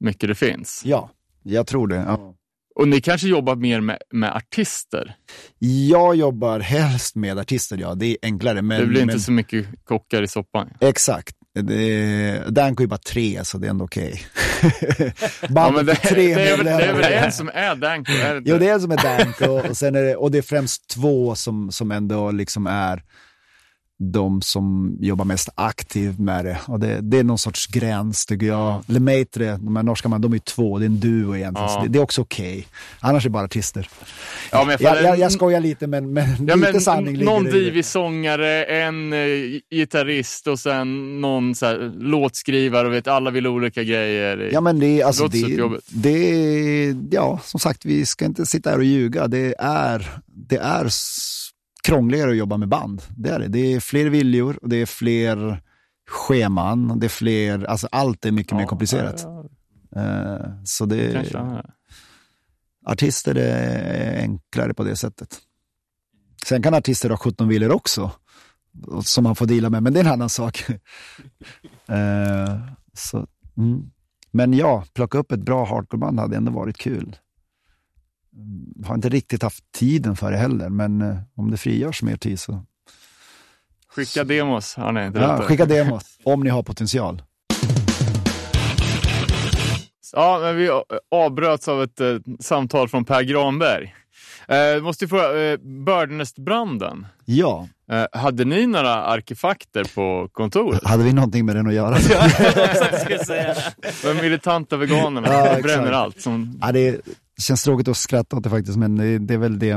mycket 0.00 0.28
det 0.28 0.34
finns. 0.34 0.82
Ja, 0.84 1.10
jag 1.42 1.66
tror 1.66 1.88
det. 1.88 1.96
Ja. 1.96 2.34
Och 2.74 2.88
ni 2.88 3.00
kanske 3.00 3.28
jobbar 3.28 3.56
mer 3.56 3.80
med, 3.80 3.98
med 4.12 4.36
artister? 4.36 5.16
Jag 5.58 6.14
jobbar 6.16 6.60
helst 6.60 7.16
med 7.16 7.38
artister, 7.38 7.76
ja. 7.76 7.94
Det 7.94 8.06
är 8.06 8.16
enklare. 8.22 8.62
Men, 8.62 8.80
det 8.80 8.86
blir 8.86 9.00
inte 9.00 9.14
men, 9.14 9.20
så 9.20 9.32
mycket 9.32 9.66
kockar 9.84 10.22
i 10.22 10.28
soppan. 10.28 10.70
Exakt. 10.80 11.36
Det, 11.54 12.44
Danko 12.48 12.82
är 12.82 12.86
bara 12.86 12.98
tre, 12.98 13.44
så 13.44 13.58
det 13.58 13.66
är 13.66 13.70
ändå 13.70 13.84
okej. 13.84 14.22
Ja, 15.40 15.48
Bandet 15.48 15.74
men 15.74 15.86
det, 15.86 15.94
tre 15.94 16.34
det, 16.34 16.50
är 16.50 16.64
det 16.64 16.70
är 16.70 16.92
väl 16.92 17.12
en 17.12 17.32
som 17.32 17.50
är 17.54 17.74
Danko? 17.74 18.12
Är 18.12 18.34
det? 18.34 18.50
Jo, 18.50 18.58
det 18.58 18.68
är 18.68 18.74
en 18.74 18.80
som 18.80 18.90
är 18.90 18.96
Danko 18.96 19.68
och, 19.68 19.76
sen 19.76 19.94
är 19.94 20.02
det, 20.02 20.16
och 20.16 20.30
det 20.30 20.38
är 20.38 20.42
främst 20.42 20.88
två 20.88 21.34
som, 21.34 21.72
som 21.72 21.90
ändå 21.90 22.30
liksom 22.30 22.66
är 22.66 23.02
de 24.00 24.42
som 24.42 24.96
jobbar 25.00 25.24
mest 25.24 25.48
aktivt 25.54 26.18
med 26.18 26.44
det. 26.44 26.58
Och 26.66 26.80
det, 26.80 27.00
det 27.00 27.18
är 27.18 27.24
någon 27.24 27.38
sorts 27.38 27.66
gräns 27.66 28.26
tycker 28.26 28.46
jag. 28.46 28.82
Lemaitre, 28.86 29.56
de 29.62 29.76
här 29.76 29.82
norska 29.82 30.08
man, 30.08 30.20
de 30.20 30.32
är 30.34 30.38
två, 30.38 30.78
det 30.78 30.84
är 30.84 30.86
en 30.86 31.00
duo 31.00 31.36
egentligen. 31.36 31.68
Så 31.70 31.80
det, 31.82 31.88
det 31.88 31.98
är 31.98 32.02
också 32.02 32.20
okej. 32.22 32.66
Annars 33.00 33.24
är 33.24 33.28
det 33.28 33.32
bara 33.32 33.44
artister. 33.44 33.88
Ja, 34.52 34.64
men 34.64 34.76
Jag, 34.80 35.02
jag, 35.02 35.18
jag 35.18 35.32
skojar 35.32 35.60
lite, 35.60 35.86
men, 35.86 36.12
men 36.12 36.46
Ja, 36.48 36.54
lite 36.54 36.72
men 36.72 36.80
sanning 36.80 37.16
ligger 37.16 37.24
någon 37.32 37.44
det 37.44 37.50
det. 37.50 37.58
divig 37.60 37.84
sångare, 37.84 38.64
en 38.64 39.12
eh, 39.12 39.18
gitarrist 39.70 40.46
och 40.46 40.58
sen 40.58 41.20
någon 41.20 41.54
så 41.54 41.66
här, 41.66 41.92
låtskrivare 41.98 42.86
och 42.86 42.92
vet 42.92 43.06
alla 43.08 43.30
vill 43.30 43.46
olika 43.46 43.82
grejer. 43.82 44.50
Ja, 44.52 44.60
men 44.60 44.78
det, 44.80 45.02
alltså, 45.02 45.28
det, 45.28 45.68
det, 45.88 46.10
är- 46.10 46.96
ja, 47.10 47.40
som 47.44 47.60
sagt, 47.60 47.84
vi 47.84 48.06
ska 48.06 48.24
inte 48.24 48.46
sitta 48.46 48.70
här 48.70 48.78
och 48.78 48.84
ljuga. 48.84 49.28
Det 49.28 49.54
är, 49.58 50.08
det 50.26 50.56
är 50.56 50.88
krångligare 51.88 52.30
att 52.30 52.36
jobba 52.36 52.56
med 52.56 52.68
band. 52.68 53.02
Det 53.16 53.30
är 53.30 53.38
det. 53.38 53.48
Det 53.48 53.58
är 53.74 53.80
fler 53.80 54.06
viljor 54.06 54.58
och 54.62 54.68
det 54.68 54.76
är 54.76 54.86
fler 54.86 55.62
scheman. 56.08 56.98
Det 56.98 57.06
är 57.06 57.08
fler, 57.08 57.64
alltså 57.64 57.88
allt 57.92 58.24
är 58.24 58.32
mycket 58.32 58.56
mer 58.56 58.66
komplicerat. 58.66 59.20
Ja, 59.24 59.42
ja, 59.42 59.48
Eh, 59.96 60.50
så 60.64 60.86
det 60.86 61.12
är. 61.12 61.62
artister 62.86 63.34
är 63.34 64.20
enklare 64.20 64.74
på 64.74 64.84
det 64.84 64.96
sättet. 64.96 65.38
Sen 66.46 66.62
kan 66.62 66.74
artister 66.74 67.10
ha 67.10 67.16
17 67.16 67.48
viljor 67.48 67.72
också, 67.72 68.10
som 69.04 69.24
man 69.24 69.36
får 69.36 69.46
deala 69.46 69.70
med, 69.70 69.82
men 69.82 69.92
det 69.92 70.00
är 70.00 70.04
en 70.04 70.12
annan 70.12 70.28
sak. 70.28 70.64
Eh, 71.88 72.58
så, 72.94 73.26
mm. 73.56 73.90
Men 74.30 74.52
ja, 74.52 74.84
plocka 74.94 75.18
upp 75.18 75.32
ett 75.32 75.40
bra 75.40 75.64
hardcoreband 75.64 76.20
hade 76.20 76.36
ändå 76.36 76.52
varit 76.52 76.78
kul. 76.78 77.16
Har 78.86 78.94
inte 78.94 79.08
riktigt 79.08 79.42
haft 79.42 79.64
tiden 79.72 80.16
för 80.16 80.30
det 80.30 80.36
heller, 80.36 80.68
men 80.68 81.02
eh, 81.02 81.16
om 81.36 81.50
det 81.50 81.56
frigörs 81.56 82.02
mer 82.02 82.16
tid 82.16 82.40
så 82.40 82.64
Skicka 83.88 84.24
demos, 84.24 84.74
har 84.74 84.92
ni 84.92 85.06
inte 85.06 85.18
ja, 85.18 85.42
skicka 85.42 85.66
demos 85.66 86.02
om 86.24 86.40
ni 86.40 86.50
har 86.50 86.62
potential. 86.62 87.22
Ja, 90.12 90.38
men 90.42 90.56
vi 90.56 90.70
avbröts 91.10 91.68
av 91.68 91.82
ett 91.82 92.00
eh, 92.00 92.16
samtal 92.40 92.88
från 92.88 93.04
Per 93.04 93.22
Granberg. 93.22 93.94
Eh, 94.48 94.82
måste 94.82 95.04
ju 95.04 95.08
fråga, 95.08 95.52
eh, 95.52 95.58
Birdnest-branden. 95.58 97.06
Ja, 97.24 97.68
Eh, 97.92 98.06
hade 98.12 98.44
ni 98.44 98.66
några 98.66 98.94
arkifakter 98.94 99.84
på 99.94 100.28
kontoret? 100.32 100.84
hade 100.84 101.04
vi 101.04 101.12
någonting 101.12 101.46
med 101.46 101.56
den 101.56 101.66
att 101.66 101.74
göra? 101.74 101.96
De 104.02 104.14
militanta 104.14 104.76
veganerna 104.76 105.28
Ja, 105.28 105.58
bränner 105.62 105.92
allt. 105.92 106.20
Som... 106.20 106.58
Ja, 106.62 106.72
det 106.72 107.00
känns 107.38 107.62
tråkigt 107.62 107.88
att 107.88 107.96
skratta 107.96 108.36
åt 108.36 108.42
det 108.42 108.50
faktiskt, 108.50 108.78
men 108.78 108.96
det, 108.96 109.18
det 109.18 109.34
är 109.34 109.38
väl 109.38 109.58
det 109.58 109.76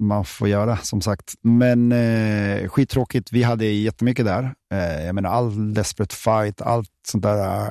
man 0.00 0.24
får 0.24 0.48
göra 0.48 0.76
som 0.76 1.00
sagt. 1.00 1.34
Men 1.42 1.92
eh, 1.92 2.68
skittråkigt, 2.68 3.32
vi 3.32 3.42
hade 3.42 3.64
jättemycket 3.66 4.24
där. 4.24 4.54
Eh, 4.74 5.04
jag 5.06 5.14
menar 5.14 5.30
all 5.30 5.74
Desperate 5.74 6.14
Fight, 6.16 6.60
allt 6.62 6.88
sånt 7.08 7.22
där 7.24 7.66
eh, 7.66 7.68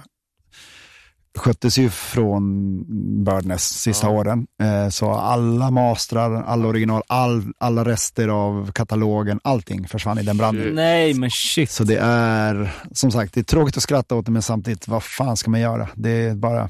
sköttes 1.38 1.78
ju 1.78 1.90
från 1.90 2.78
Birdnest 3.24 3.80
sista 3.80 4.08
Ja. 4.08 4.14
åren. 4.14 4.48
Eh, 4.64 4.90
så 4.90 5.12
alla 5.12 5.72
mastrar, 5.72 6.44
alla 6.44 6.68
original, 6.68 7.02
all, 7.08 7.44
alla 7.58 7.86
rester 7.86 8.28
av 8.28 8.72
katalogen, 8.72 9.40
allting 9.44 9.88
försvann 9.88 10.20
i 10.20 10.24
den 10.24 10.38
branden. 10.38 10.64
Shit. 10.64 10.74
Nej, 10.76 11.14
men 11.14 11.30
shit. 11.32 11.72
Så 11.72 11.84
det 11.84 11.98
är, 12.02 12.72
som 12.92 13.12
sagt, 13.12 13.34
det 13.34 13.40
är 13.40 13.44
tråkigt 13.44 13.78
att 13.78 13.84
skratta 13.84 14.16
åt 14.16 14.26
det, 14.26 14.32
men 14.32 14.42
samtidigt, 14.42 14.88
vad 14.88 15.04
fan 15.04 15.38
ska 15.38 15.52
man 15.52 15.60
göra? 15.60 15.90
Det 15.96 16.10
är 16.10 16.36
bara, 16.36 16.70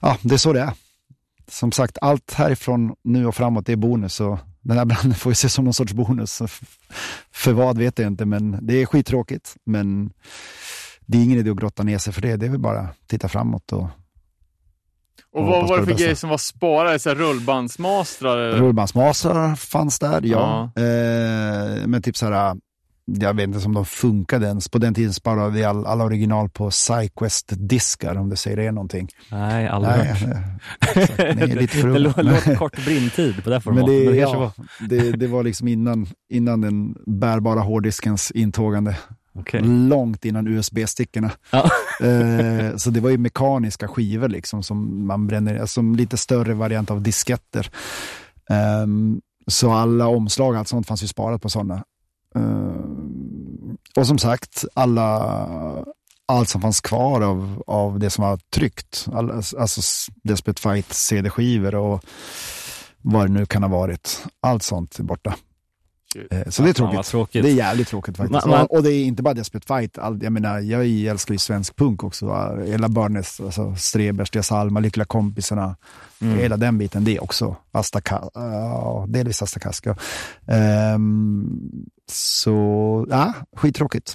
ja, 0.00 0.16
det 0.22 0.34
är 0.34 0.38
så 0.38 0.52
det 0.52 0.60
är. 0.60 0.72
Som 1.50 1.72
sagt, 1.72 1.98
allt 2.00 2.32
härifrån 2.32 2.94
nu 3.04 3.26
och 3.26 3.34
framåt 3.34 3.68
är 3.68 3.76
bonus, 3.76 4.14
så 4.14 4.38
den 4.60 4.78
här 4.78 4.84
branden 4.84 5.14
får 5.14 5.30
ju 5.30 5.34
ses 5.34 5.52
som 5.54 5.64
någon 5.64 5.74
sorts 5.74 5.92
bonus. 5.92 6.42
För 7.32 7.52
vad 7.52 7.78
vet 7.78 7.98
jag 7.98 8.08
inte, 8.08 8.24
men 8.24 8.58
det 8.62 8.82
är 8.82 8.86
skittråkigt. 8.86 9.56
Men 9.64 10.10
det 11.06 11.18
är 11.18 11.22
ingen 11.22 11.38
idé 11.38 11.50
att 11.50 11.56
grotta 11.56 11.82
ner 11.82 11.98
sig 11.98 12.12
för 12.12 12.22
det, 12.22 12.36
det 12.36 12.46
är 12.46 12.50
väl 12.50 12.60
bara 12.60 12.80
att 12.80 12.96
titta 13.06 13.28
framåt 13.28 13.72
och 13.72 13.88
Och 15.32 15.46
vad 15.46 15.68
var 15.68 15.78
det 15.80 15.86
för 15.86 15.94
grejer 15.94 16.14
som 16.14 16.30
var 16.30 16.38
sparade? 16.38 16.98
Så 16.98 17.14
rullbandsmastrar? 17.14 18.38
eller? 18.38 18.58
Rullbandsmasar 18.58 19.54
fanns 19.56 19.98
där, 19.98 20.20
ja. 20.24 20.70
Ja. 20.74 20.82
Eh, 20.82 21.86
men 21.86 22.02
typ 22.02 22.16
så 22.16 22.26
här, 22.26 22.56
jag 23.20 23.34
vet 23.34 23.44
inte 23.44 23.66
om 23.66 23.74
de 23.74 23.84
funkade 23.84 24.46
ens. 24.46 24.68
På 24.68 24.78
den 24.78 24.94
tiden 24.94 25.12
sparade 25.12 25.50
vi 25.50 25.64
all, 25.64 25.86
alla 25.86 26.04
original 26.04 26.48
på 26.48 26.70
Syquest-diskar, 26.70 28.16
om 28.16 28.28
det 28.28 28.36
säger 28.36 28.58
er 28.58 28.72
någonting. 28.72 29.08
Nej, 29.30 29.68
aldrig 29.68 29.94
Nej, 29.96 30.06
hört. 30.08 30.22
eh, 30.22 31.02
exakt, 31.02 31.20
är 31.20 31.46
lite 31.46 31.82
Det 31.86 31.98
låter 32.22 32.54
kort 32.56 32.84
brintid 32.84 33.44
på 33.44 33.50
det 33.50 33.54
Men 33.56 33.60
formatet. 33.62 33.86
det, 33.88 34.04
Men 34.04 34.12
det 34.12 34.18
ja, 34.20 34.38
var... 34.38 34.52
det, 34.88 35.12
det 35.12 35.26
var 35.26 35.42
liksom 35.42 35.68
innan, 35.68 36.06
innan 36.30 36.60
den 36.60 36.94
bärbara 37.06 37.60
hårddiskens 37.60 38.30
intågande. 38.30 38.96
Okej. 39.34 39.60
Långt 39.64 40.24
innan 40.24 40.46
USB-stickorna. 40.48 41.30
Ja. 41.50 41.70
Eh, 42.02 42.76
så 42.76 42.90
det 42.90 43.00
var 43.00 43.10
ju 43.10 43.18
mekaniska 43.18 43.88
skivor 43.88 44.28
liksom 44.28 44.62
som 44.62 45.06
man 45.06 45.26
bränner, 45.26 45.66
som 45.66 45.96
lite 45.96 46.16
större 46.16 46.54
variant 46.54 46.90
av 46.90 47.02
disketter. 47.02 47.70
Ehm, 48.50 49.20
så 49.46 49.72
alla 49.72 50.06
omslag 50.08 50.52
och 50.52 50.58
allt 50.58 50.68
sånt 50.68 50.86
fanns 50.86 51.02
ju 51.02 51.06
sparat 51.06 51.42
på 51.42 51.48
sådana. 51.50 51.82
Och 53.96 54.06
som 54.06 54.18
sagt, 54.18 54.64
alla, 54.74 55.38
allt 56.26 56.48
som 56.48 56.60
fanns 56.60 56.80
kvar 56.80 57.20
av, 57.20 57.62
av 57.66 57.98
det 57.98 58.10
som 58.10 58.24
var 58.24 58.38
tryckt, 58.54 59.06
alla, 59.14 59.34
alltså 59.58 59.80
Desperate 60.22 60.60
Fight 60.62 60.92
CD-skivor 60.92 61.74
och 61.74 62.04
vad 63.02 63.24
det 63.26 63.32
nu 63.32 63.46
kan 63.46 63.62
ha 63.62 63.70
varit. 63.70 64.24
Allt 64.40 64.62
sånt 64.62 64.98
är 64.98 65.02
borta. 65.02 65.34
Eh, 66.30 66.48
Så 66.48 66.62
det 66.62 66.68
är 66.68 66.72
tråkigt. 66.72 67.06
tråkigt. 67.06 67.42
Det 67.42 67.50
är 67.50 67.54
jävligt 67.54 67.88
tråkigt 67.88 68.16
faktiskt. 68.16 68.46
Man- 68.46 68.50
man- 68.58 68.66
Och, 68.66 68.82
det 68.82 68.92
är 68.92 69.04
inte 69.04 69.22
bara 69.22 69.34
Desperate 69.34 69.66
Fight. 69.66 69.98
All, 69.98 70.22
jag 70.22 70.32
menar, 70.32 70.60
jag 70.60 70.86
älskar 70.86 71.34
ju 71.34 71.38
svensk 71.38 71.76
punk 71.76 72.04
också. 72.04 72.56
Hela 72.66 72.88
Börnes, 72.88 73.40
alltså 73.40 73.74
Strebers, 73.76 74.30
Dia 74.30 74.42
Salma, 74.42 74.80
Lyckliga 74.80 75.04
kompisarna. 75.04 75.76
Mm. 76.20 76.38
Hela 76.38 76.56
den 76.56 76.78
biten, 76.78 77.04
det 77.04 77.16
är 77.16 77.22
också 77.22 77.56
Asta 77.72 78.00
Ka- 78.00 78.30
ja, 78.34 79.04
delvis 79.08 79.42
Asta 79.42 79.60
Kaska. 79.60 79.96
Ehm, 80.48 81.46
så, 82.10 83.06
ja, 83.10 83.32
skittråkigt. 83.56 84.14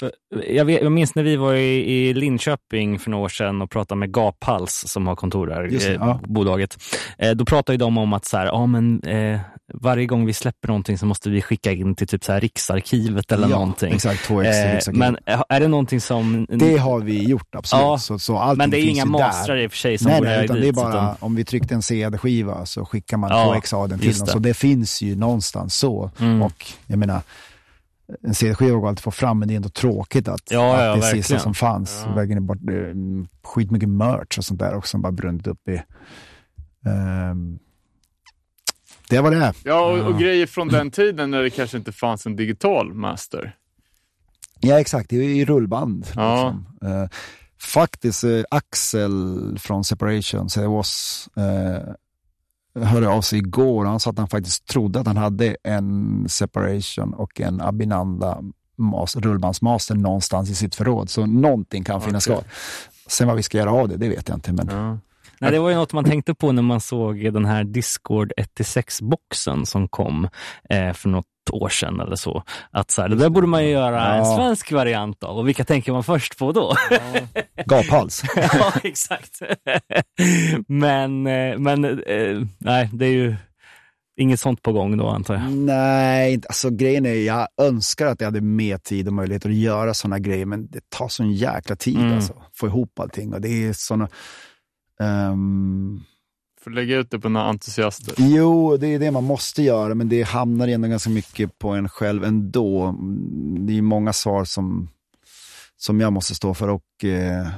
För 0.00 0.12
jag, 0.48 0.64
vet, 0.64 0.82
jag 0.82 0.92
minns 0.92 1.14
när 1.14 1.22
vi 1.22 1.36
var 1.36 1.54
i, 1.54 1.92
i 2.08 2.14
Linköping 2.14 2.98
för 2.98 3.10
några 3.10 3.24
år 3.24 3.28
sedan 3.28 3.62
och 3.62 3.70
pratade 3.70 3.98
med 3.98 4.12
Gaphals 4.12 4.84
som 4.86 5.06
har 5.06 5.16
kontor 5.16 5.46
där, 5.46 5.62
Just 5.62 5.88
eh, 5.88 5.92
ja. 5.92 6.20
bolaget. 6.24 6.76
Eh, 7.18 7.30
då 7.30 7.44
pratade 7.44 7.78
de 7.78 7.98
om 7.98 8.12
att 8.12 8.24
så 8.24 8.36
här, 8.36 8.46
ja, 8.46 8.66
men, 8.66 9.02
eh, 9.02 9.40
varje 9.74 10.06
gång 10.06 10.26
vi 10.26 10.32
släpper 10.32 10.68
någonting 10.68 10.98
så 10.98 11.06
måste 11.06 11.30
vi 11.30 11.42
skicka 11.42 11.72
in 11.72 11.94
till 11.94 12.06
typ 12.08 12.24
så 12.24 12.32
här 12.32 12.40
Riksarkivet 12.40 13.32
eller 13.32 13.48
ja, 13.48 13.56
någonting. 13.58 13.94
Exakt, 13.94 14.28
2X 14.28 14.44
i 14.44 14.90
Eh, 14.90 14.94
men 14.98 15.18
eh, 15.26 15.42
är 15.48 15.60
det 15.60 15.68
någonting 15.68 16.00
som... 16.00 16.46
Det 16.50 16.76
har 16.76 17.00
vi 17.00 17.22
gjort, 17.22 17.54
absolut. 17.54 17.82
Ja, 17.82 17.98
så, 17.98 18.18
så 18.18 18.54
men 18.56 18.70
det 18.70 18.78
är 18.80 18.84
inga 18.88 19.04
mastrar 19.04 19.56
i 19.56 19.66
och 19.66 19.70
för 19.70 19.78
sig 19.78 19.98
som 19.98 20.10
Nej, 20.10 20.20
går 20.20 20.26
nej, 20.26 20.44
utan 20.44 20.56
dit, 20.56 20.62
det 20.62 20.68
är 20.68 20.72
bara 20.72 20.88
utan- 20.88 21.16
om 21.20 21.34
vi 21.34 21.44
tryckte 21.44 21.74
en 21.74 21.82
CD-skiva 21.82 22.66
så 22.66 22.84
skickar 22.84 23.16
man 23.16 23.30
Ja, 23.30 23.54
2X-adeln 23.54 23.98
till 23.98 24.08
det. 24.18 24.26
Så 24.26 24.38
det 24.38 24.54
finns 24.54 25.02
ju 25.02 25.16
någonstans 25.16 25.74
så. 25.74 26.10
Mm. 26.18 26.42
Och 26.42 26.66
jag 26.86 26.98
menar, 26.98 27.20
en 28.22 28.34
CD-skiva 28.34 28.78
går 28.78 28.88
alltid 28.88 28.98
att 28.98 29.04
få 29.04 29.10
fram, 29.10 29.38
men 29.38 29.48
det 29.48 29.54
är 29.54 29.56
ändå 29.56 29.68
tråkigt 29.68 30.28
att, 30.28 30.50
Ja, 30.50 30.74
att 30.74 30.80
ja, 30.82 30.94
det 30.94 31.00
verkligen. 31.00 31.22
sista 31.24 31.38
som 31.38 31.54
fanns. 31.54 32.02
Ja. 32.06 32.14
Vägen 32.14 32.36
är 32.36 32.40
bort, 32.40 32.58
är 32.70 32.94
skitmycket 33.48 33.88
merch 33.88 34.38
och 34.38 34.44
sånt 34.44 34.60
där 34.60 34.74
också 34.74 34.90
som 34.90 35.02
bara 35.02 35.12
brunnit 35.12 35.46
upp 35.46 35.68
i. 35.68 35.82
Ehm, 36.88 37.58
det 39.12 39.20
var 39.22 39.30
det. 39.30 39.52
Ja, 39.64 39.80
och, 39.92 39.98
och 40.12 40.18
grejer 40.20 40.46
från 40.46 40.68
den 40.68 40.90
tiden 40.90 41.30
när 41.30 41.42
det 41.42 41.50
kanske 41.50 41.76
inte 41.76 41.92
fanns 41.92 42.26
en 42.26 42.36
digital 42.36 42.94
master. 42.94 43.56
Ja, 44.60 44.80
exakt. 44.80 45.10
Det 45.10 45.16
är 45.16 45.22
ju 45.22 45.36
i 45.36 45.44
rullband. 45.44 46.06
Ja. 46.14 46.34
Liksom. 46.80 46.90
Eh, 46.90 47.08
faktiskt, 47.60 48.24
eh, 48.24 48.42
Axel 48.50 49.58
från 49.60 49.84
Separation, 49.84 50.50
så 50.50 50.60
det 50.60 50.68
was, 50.68 51.28
eh, 51.36 52.82
hörde 52.84 53.08
av 53.08 53.20
sig 53.22 53.38
igår. 53.38 53.84
Han 53.84 54.00
sa 54.00 54.10
att 54.10 54.18
han 54.18 54.28
faktiskt 54.28 54.66
trodde 54.66 55.00
att 55.00 55.06
han 55.06 55.16
hade 55.16 55.56
en 55.64 56.24
Separation 56.28 57.14
och 57.14 57.40
en 57.40 57.60
Abinanda 57.60 58.38
mas- 58.76 59.16
rullbandsmaster 59.20 59.94
någonstans 59.94 60.50
i 60.50 60.54
sitt 60.54 60.74
förråd. 60.74 61.10
Så 61.10 61.26
någonting 61.26 61.84
kan 61.84 62.00
finnas 62.00 62.26
Okej. 62.26 62.36
kvar. 62.36 62.44
Sen 63.06 63.26
vad 63.28 63.36
vi 63.36 63.42
ska 63.42 63.58
göra 63.58 63.72
av 63.72 63.88
det, 63.88 63.96
det 63.96 64.08
vet 64.08 64.28
jag 64.28 64.36
inte. 64.36 64.52
Men 64.52 64.68
Ja. 64.70 64.98
Nej, 65.42 65.50
det 65.52 65.58
var 65.58 65.70
ju 65.70 65.76
något 65.76 65.92
man 65.92 66.04
tänkte 66.04 66.34
på 66.34 66.52
när 66.52 66.62
man 66.62 66.80
såg 66.80 67.32
den 67.32 67.44
här 67.44 67.64
Discord 67.64 68.32
1-6-boxen 68.58 69.66
som 69.66 69.88
kom 69.88 70.28
eh, 70.70 70.92
för 70.92 71.08
något 71.08 71.26
år 71.52 71.68
sedan 71.68 72.00
eller 72.00 72.16
så. 72.16 72.42
Att 72.70 72.90
så 72.90 73.02
här, 73.02 73.08
det 73.08 73.16
där 73.16 73.28
borde 73.28 73.46
man 73.46 73.64
ju 73.64 73.70
göra 73.70 74.06
en 74.14 74.18
Ja. 74.18 74.36
svensk 74.36 74.72
variant 74.72 75.22
av. 75.24 75.38
Och 75.38 75.48
vilka 75.48 75.64
tänker 75.64 75.92
man 75.92 76.04
först 76.04 76.38
på 76.38 76.52
då? 76.52 76.74
gaphals. 77.66 78.22
ja, 78.36 78.72
exakt. 78.82 79.38
men 80.68 81.26
eh, 81.26 81.58
men 81.58 81.84
eh, 81.84 82.42
nej, 82.58 82.90
det 82.92 83.06
är 83.06 83.10
ju 83.12 83.36
inget 84.16 84.40
sånt 84.40 84.62
på 84.62 84.72
gång 84.72 84.96
då 84.96 85.08
antar 85.08 85.34
jag. 85.34 85.52
Nej, 85.52 86.40
alltså 86.48 86.70
grejen 86.70 87.06
är, 87.06 87.14
jag 87.14 87.48
önskar 87.62 88.06
att 88.06 88.20
jag 88.20 88.26
hade 88.26 88.40
mer 88.40 88.78
tid 88.78 89.06
och 89.06 89.12
möjlighet 89.14 89.46
att 89.46 89.54
göra 89.54 89.94
sådana 89.94 90.18
grejer, 90.18 90.46
men 90.46 90.66
det 90.70 90.90
tar 90.90 91.08
sån 91.08 91.32
jäkla 91.32 91.76
tid 91.76 91.96
Mm. 91.98 92.12
alltså. 92.12 92.32
Få 92.54 92.66
ihop 92.66 92.98
allting 93.00 93.32
och 93.34 93.40
det 93.40 93.48
är 93.68 93.72
såna... 93.72 94.08
ehm, 95.02 96.00
Får 96.60 96.70
lägga 96.70 96.96
ut 96.96 97.10
det 97.10 97.18
på 97.18 97.28
några 97.28 97.46
entusiaster. 97.46 98.14
jo, 98.18 98.76
det 98.76 98.86
är 98.86 98.98
det 98.98 99.10
man 99.10 99.24
måste 99.24 99.62
göra, 99.62 99.94
men 99.94 100.08
det 100.08 100.22
hamnar 100.22 100.68
ändå 100.68 100.88
ganska 100.88 101.10
mycket 101.10 101.58
på 101.58 101.68
en 101.68 101.88
själv 101.88 102.24
ändå. 102.24 102.82
Mm, 102.84 103.66
Det 103.66 103.78
är 103.78 103.82
många 103.82 104.12
svar 104.12 104.44
som, 104.44 104.88
som 105.76 106.00
jag 106.00 106.12
måste 106.12 106.34
stå 106.34 106.54
för 106.54 106.68
och 106.68 107.04
eh, 107.04 107.48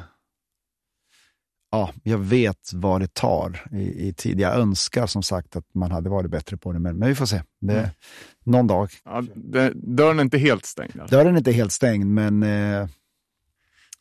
ja, 1.71 1.91
jag 2.03 2.19
vet 2.19 2.71
vad 2.75 3.01
det 3.01 3.15
tar 3.15 3.67
i, 3.73 4.09
i 4.09 4.13
tid. 4.15 4.41
Jag 4.41 4.55
önskar 4.57 5.07
som 5.07 5.23
sagt 5.23 5.57
att 5.57 5.75
man 5.75 5.91
hade 5.91 6.11
varit 6.11 6.31
bättre 6.31 6.57
på 6.57 6.73
det, 6.73 6.79
men, 6.79 6.99
men 6.99 7.09
vi 7.09 7.15
får 7.15 7.27
se. 7.27 7.43
Det, 7.61 7.73
Mm. 7.79 7.91
Någon 8.47 8.67
dag. 8.67 8.91
Ja, 9.05 9.23
det, 9.35 9.73
dörren 9.75 10.19
är 10.19 10.23
inte 10.23 10.39
helt 10.39 10.65
stängd. 10.67 11.01
Alltså. 11.01 11.17
Dörren 11.17 11.35
är 11.35 11.39
inte 11.39 11.53
helt 11.53 11.73
stängd, 11.73 12.07
men 12.07 12.43
eh, 12.43 12.89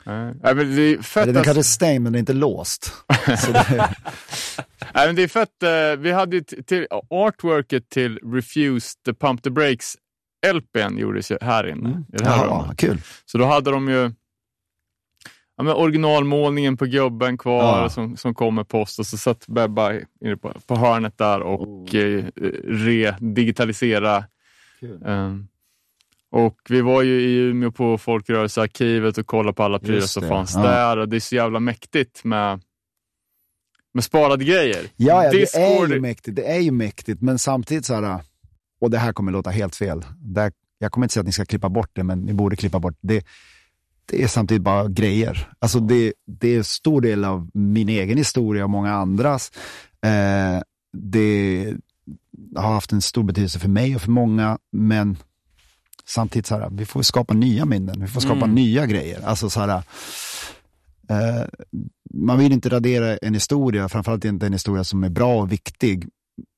Nej. 0.06 0.34
Men 0.42 0.76
det 0.76 0.82
är 0.82 1.02
fett 1.02 1.28
eller 1.28 1.44
den 1.44 1.56
är 1.56 1.62
stängd, 1.62 2.02
men 2.02 2.12
den 2.12 2.18
är 2.18 2.20
inte 2.20 2.32
låst. 2.32 2.92
Det, 3.26 3.94
Nej, 4.94 5.06
men 5.06 5.16
det 5.16 5.22
är 5.22 5.28
fett. 5.28 5.62
eh, 5.62 5.96
vi 6.02 6.12
hade 6.12 6.40
till 6.42 6.86
artworket 7.10 7.88
till 7.88 8.18
Refuse 8.32 8.98
the 9.04 9.14
Pump 9.14 9.42
the 9.42 9.50
Brakes 9.50 9.96
LPn 10.54 10.98
gjordes 10.98 11.30
ju 11.30 11.38
här 11.40 11.66
inne. 11.66 11.88
Mm. 11.88 12.04
I 12.12 12.16
det 12.16 12.24
här 12.28 12.44
Jaha, 12.46 12.62
rummet. 12.62 12.78
kul. 12.78 13.00
Så 13.24 13.38
då 13.38 13.44
hade 13.44 13.70
de 13.70 13.88
ju 13.88 14.12
ja, 15.56 15.62
men 15.64 15.74
originalmålningen 15.74 16.76
på 16.76 16.84
gubben 16.86 17.38
kvar 17.38 17.82
Ja. 17.82 17.88
som, 17.88 18.16
som 18.16 18.34
kom 18.34 18.54
med 18.54 18.68
post 18.68 18.98
och 18.98 19.06
så 19.06 19.16
satt 19.16 19.46
Bebba 19.46 19.92
inne 20.24 20.36
på, 20.36 20.52
på 20.66 20.76
hörnet 20.76 21.18
där 21.18 21.40
och 21.40 21.60
Oh. 21.68 21.96
eh, 21.96 22.24
re-digitalisera. 22.64 24.24
Kul. 24.80 25.00
Och 26.34 26.58
vi 26.68 26.80
var 26.80 27.02
ju 27.02 27.20
i 27.20 27.36
Umeå 27.36 27.72
på 27.72 27.98
Folkrörelsearkivet 27.98 29.18
och 29.18 29.26
kollade 29.26 29.54
på 29.54 29.62
alla 29.62 29.78
prylar 29.78 30.06
som 30.06 30.28
fanns 30.28 30.54
ja. 30.54 30.62
där 30.62 30.96
och 30.96 31.08
det 31.08 31.16
är 31.16 31.20
så 31.20 31.34
jävla 31.34 31.60
mäktigt 31.60 32.24
med, 32.24 32.60
med 33.92 34.04
sparade 34.04 34.44
grejer. 34.44 34.86
Ja, 34.96 35.24
ja 35.24 35.30
det 35.30 35.54
är 35.54 35.88
ju 35.88 36.00
mäktigt. 36.00 36.36
Det 36.36 36.46
är 36.46 36.60
ju 36.60 36.70
mäktigt, 36.70 37.22
men 37.22 37.38
samtidigt 37.38 37.86
så 37.86 37.94
här, 37.94 38.20
och 38.80 38.90
det 38.90 38.98
här 38.98 39.12
kommer 39.12 39.32
låta 39.32 39.50
helt 39.50 39.76
fel. 39.76 40.04
Där, 40.18 40.52
jag 40.78 40.92
kommer 40.92 41.04
inte 41.04 41.12
säga 41.12 41.20
att 41.20 41.26
ni 41.26 41.32
ska 41.32 41.44
klippa 41.44 41.68
bort 41.68 41.90
det, 41.92 42.04
men 42.04 42.20
ni 42.20 42.32
borde 42.32 42.56
klippa 42.56 42.78
bort 42.78 42.98
det. 43.00 43.26
Det 44.04 44.22
är 44.22 44.28
samtidigt 44.28 44.62
bara 44.62 44.88
grejer. 44.88 45.52
Alltså 45.58 45.80
det, 45.80 46.12
det 46.26 46.48
är 46.48 46.58
en 46.58 46.64
stor 46.64 47.00
del 47.00 47.24
av 47.24 47.50
min 47.54 47.88
egen 47.88 48.18
historia 48.18 48.64
och 48.64 48.70
många 48.70 48.92
andras. 48.92 49.52
Eh, 50.02 50.62
det 50.92 51.74
har 52.56 52.72
haft 52.72 52.92
en 52.92 53.02
stor 53.02 53.22
betydelse 53.22 53.58
för 53.58 53.68
mig 53.68 53.94
och 53.94 54.02
för 54.02 54.10
många, 54.10 54.58
men 54.72 55.16
samtidigt 56.08 56.46
så 56.46 56.58
här, 56.58 56.68
vi 56.70 56.84
får 56.86 57.02
skapa 57.02 57.34
nya 57.34 57.64
minnen, 57.64 58.00
vi 58.00 58.06
får 58.06 58.20
skapa 58.20 58.36
Mm. 58.44 58.54
nya 58.54 58.86
grejer. 58.86 59.20
Alltså 59.24 59.50
så 59.50 59.60
här, 59.60 59.82
eh, 61.08 61.44
man 62.14 62.38
vill 62.38 62.52
inte 62.52 62.68
radera 62.68 63.16
en 63.16 63.34
historia, 63.34 63.88
framförallt 63.88 64.24
inte 64.24 64.46
en 64.46 64.52
historia 64.52 64.84
som 64.84 65.04
är 65.04 65.08
bra 65.10 65.40
och 65.40 65.52
viktig. 65.52 66.08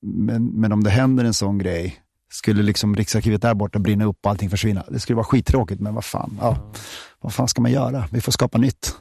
Men, 0.01 0.45
men 0.45 0.71
om 0.71 0.83
det 0.83 0.89
händer 0.89 1.25
en 1.25 1.33
sån 1.33 1.57
grej, 1.57 1.99
skulle 2.31 2.63
liksom 2.63 2.95
Riksarkivet 2.95 3.41
där 3.41 3.53
borta 3.53 3.79
brinna 3.79 4.05
upp 4.05 4.17
och 4.23 4.31
allting 4.31 4.49
försvinna. 4.49 4.83
Det 4.89 4.99
skulle 4.99 5.15
vara 5.15 5.25
skittråkigt, 5.25 5.81
men 5.81 5.93
vad 5.95 6.05
fan, 6.05 6.37
ja, 6.41 6.73
vad 7.21 7.33
fan 7.33 7.47
ska 7.47 7.61
man 7.61 7.71
göra? 7.71 8.07
Vi 8.11 8.21
får 8.21 8.31
skapa 8.31 8.57
nytt. 8.57 8.95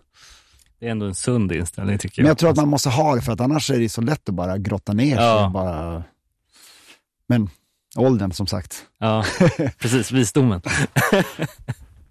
Det 0.80 0.86
är 0.86 0.90
ändå 0.90 1.06
en 1.06 1.14
sund 1.14 1.52
inställning 1.52 1.98
tycker 1.98 2.22
jag. 2.22 2.24
Men 2.24 2.28
jag 2.28 2.38
tror 2.38 2.50
att 2.50 2.56
man 2.56 2.68
måste 2.68 2.88
ha 2.88 3.14
det, 3.14 3.20
för 3.20 3.32
att 3.32 3.40
annars 3.40 3.70
är 3.70 3.78
det 3.80 3.88
så 3.88 4.00
lätt 4.00 4.28
att 4.28 4.34
bara 4.34 4.58
grotta 4.58 4.92
ner 4.92 5.16
sig. 5.16 5.24
Ja. 5.24 5.50
Bara... 5.54 6.04
Men 7.28 7.50
åldern, 7.96 8.32
som 8.32 8.46
sagt. 8.46 8.82
Ja, 8.98 9.24
precis. 9.78 10.12
Visdomen. 10.12 10.60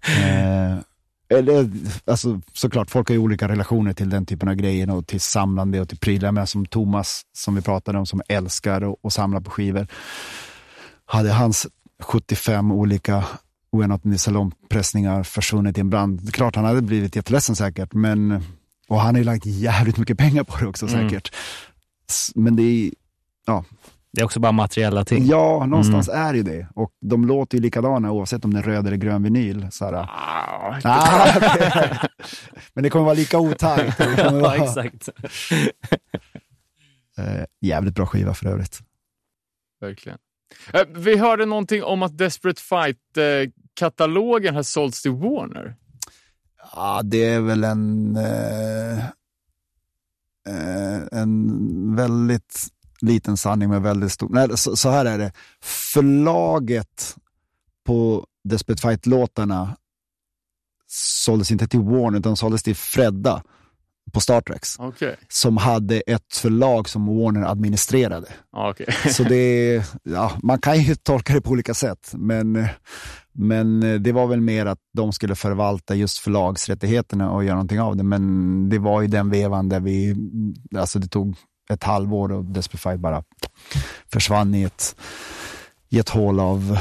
Eh, 0.08 0.78
eller, 1.28 1.70
alltså, 2.06 2.40
såklart, 2.52 2.90
folk 2.90 3.08
har 3.08 3.14
ju 3.14 3.18
olika 3.20 3.48
relationer 3.48 3.92
till 3.92 4.10
den 4.10 4.26
typen 4.26 4.48
av 4.48 4.54
grejer 4.54 4.90
och 4.90 5.06
till 5.06 5.20
samlande 5.20 5.80
och 5.80 5.88
till 5.88 5.98
prylar. 5.98 6.32
Men 6.32 6.46
som 6.46 6.66
Thomas, 6.66 7.22
som 7.32 7.54
vi 7.54 7.60
pratade 7.62 7.98
om, 7.98 8.06
som 8.06 8.22
älskar 8.28 8.84
och, 8.84 9.04
och 9.04 9.12
samlar 9.12 9.40
på 9.40 9.50
skivor. 9.50 9.86
Hade 11.06 11.32
hans 11.32 11.66
75 12.02 12.72
olika 12.72 13.24
oenotade 13.72 14.18
salongpressningar 14.18 15.22
försvunnit 15.22 15.78
i 15.78 15.80
en 15.80 15.90
brand. 15.90 16.34
Klart 16.34 16.56
han 16.56 16.64
hade 16.64 16.82
blivit 16.82 17.16
jätteledsen 17.16 17.56
säkert, 17.56 17.92
men 17.92 18.44
och 18.88 19.00
han 19.00 19.14
har 19.14 19.18
ju 19.18 19.24
lagt 19.24 19.46
jävligt 19.46 19.96
mycket 19.98 20.18
pengar 20.18 20.44
på 20.44 20.58
det 20.58 20.66
också 20.66 20.86
Mm. 20.88 21.08
säkert. 21.08 21.32
S- 22.08 22.30
Men 22.34 22.56
det 22.56 22.62
är, 22.62 22.90
Det 24.16 24.20
är 24.22 24.24
också 24.24 24.40
bara 24.40 24.52
materiella 24.52 25.04
ting. 25.04 25.26
ja, 25.26 25.66
någonstans 25.66 26.08
är 26.08 26.32
det 26.32 26.36
ju 26.36 26.42
det. 26.42 26.68
Och 26.74 26.90
de 27.00 27.24
låter 27.24 27.58
ju 27.58 27.62
likadana 27.62 28.12
oavsett 28.12 28.44
om 28.44 28.54
det 28.54 28.60
är 28.60 28.62
röd 28.62 28.86
eller 28.86 28.96
grön 28.96 29.22
vinyl. 29.22 29.66
Så 29.70 29.84
här, 29.84 29.92
Ah, 29.92 30.80
Ah. 30.84 31.28
Men 32.74 32.82
det 32.84 32.90
kommer 32.90 33.04
vara 33.04 33.14
lika 33.14 33.38
otajt. 33.38 33.98
Det 33.98 34.04
kommer 34.16 34.40
Ja, 34.40 34.40
vara, 34.42 34.54
exakt. 34.56 35.08
eh, 37.18 37.44
jävligt 37.60 37.94
bra 37.94 38.06
skiva 38.06 38.34
för 38.34 38.46
övrigt. 38.46 38.80
Verkligen. 39.80 40.18
Eh, 40.72 40.82
Vi 40.96 41.16
hörde 41.18 41.46
någonting 41.46 41.84
om 41.84 42.02
att 42.02 42.18
Desperate 42.18 42.62
Fight-katalogen 42.62 44.54
har 44.54 44.62
sålts 44.62 45.02
till 45.02 45.10
Warner. 45.12 45.76
Ja, 46.74 47.00
det 47.04 47.24
är 47.24 47.40
väl 47.40 47.64
en, 47.64 48.16
eh, 48.16 48.98
eh, 50.48 51.02
en 51.12 51.96
väldigt 51.96 52.66
liten 53.00 53.36
sanning 53.36 53.68
med 53.68 53.82
väldigt 53.82 54.12
stor... 54.12 54.28
Nej, 54.30 54.58
så, 54.58 54.76
så 54.76 54.90
här 54.90 55.04
är 55.04 55.18
det. 55.18 55.32
Förlaget 55.62 57.16
på 57.86 58.26
Desperate 58.44 58.82
Fight-låtarna 58.82 59.76
såldes 61.24 61.50
inte 61.50 61.68
till 61.68 61.80
Warner, 61.80 62.18
utan 62.18 62.36
såldes 62.36 62.62
till 62.62 62.76
Fredda. 62.76 63.42
på 64.12 64.20
Star 64.20 64.40
Treks 64.40 64.78
Okej. 64.78 65.16
som 65.28 65.56
hade 65.56 66.00
ett 66.00 66.36
förlag 66.36 66.88
som 66.88 67.06
Warner 67.06 67.42
administrerade. 67.50 68.28
Okej. 68.50 68.86
Så 69.12 69.22
det, 69.22 69.82
ja, 70.02 70.32
man 70.42 70.58
kan 70.58 70.82
ju 70.82 70.94
tolka 70.94 71.34
det 71.34 71.40
på 71.40 71.50
olika 71.50 71.74
sätt, 71.74 72.12
men, 72.14 72.66
men 73.32 73.80
det 74.02 74.12
var 74.12 74.26
väl 74.26 74.40
mer 74.40 74.66
att 74.66 74.78
de 74.92 75.12
skulle 75.12 75.34
förvalta 75.34 75.94
just 75.94 76.18
förlagsrättigheterna 76.18 77.30
och 77.30 77.44
göra 77.44 77.54
någonting 77.54 77.80
av 77.80 77.96
det. 77.96 78.02
Men 78.02 78.68
det 78.68 78.78
var 78.78 79.02
i 79.02 79.06
den 79.06 79.30
vevan 79.30 79.68
där 79.68 79.80
vi, 79.80 80.16
alltså 80.76 80.98
det 80.98 81.08
tog 81.08 81.36
ett 81.70 81.84
halvår 81.84 82.32
och 82.32 82.44
Desperate 82.44 82.98
bara 82.98 83.24
försvann 84.12 84.54
i 84.54 84.62
ett, 84.62 84.96
i 85.88 85.98
ett 85.98 86.08
hål 86.08 86.40
av 86.40 86.78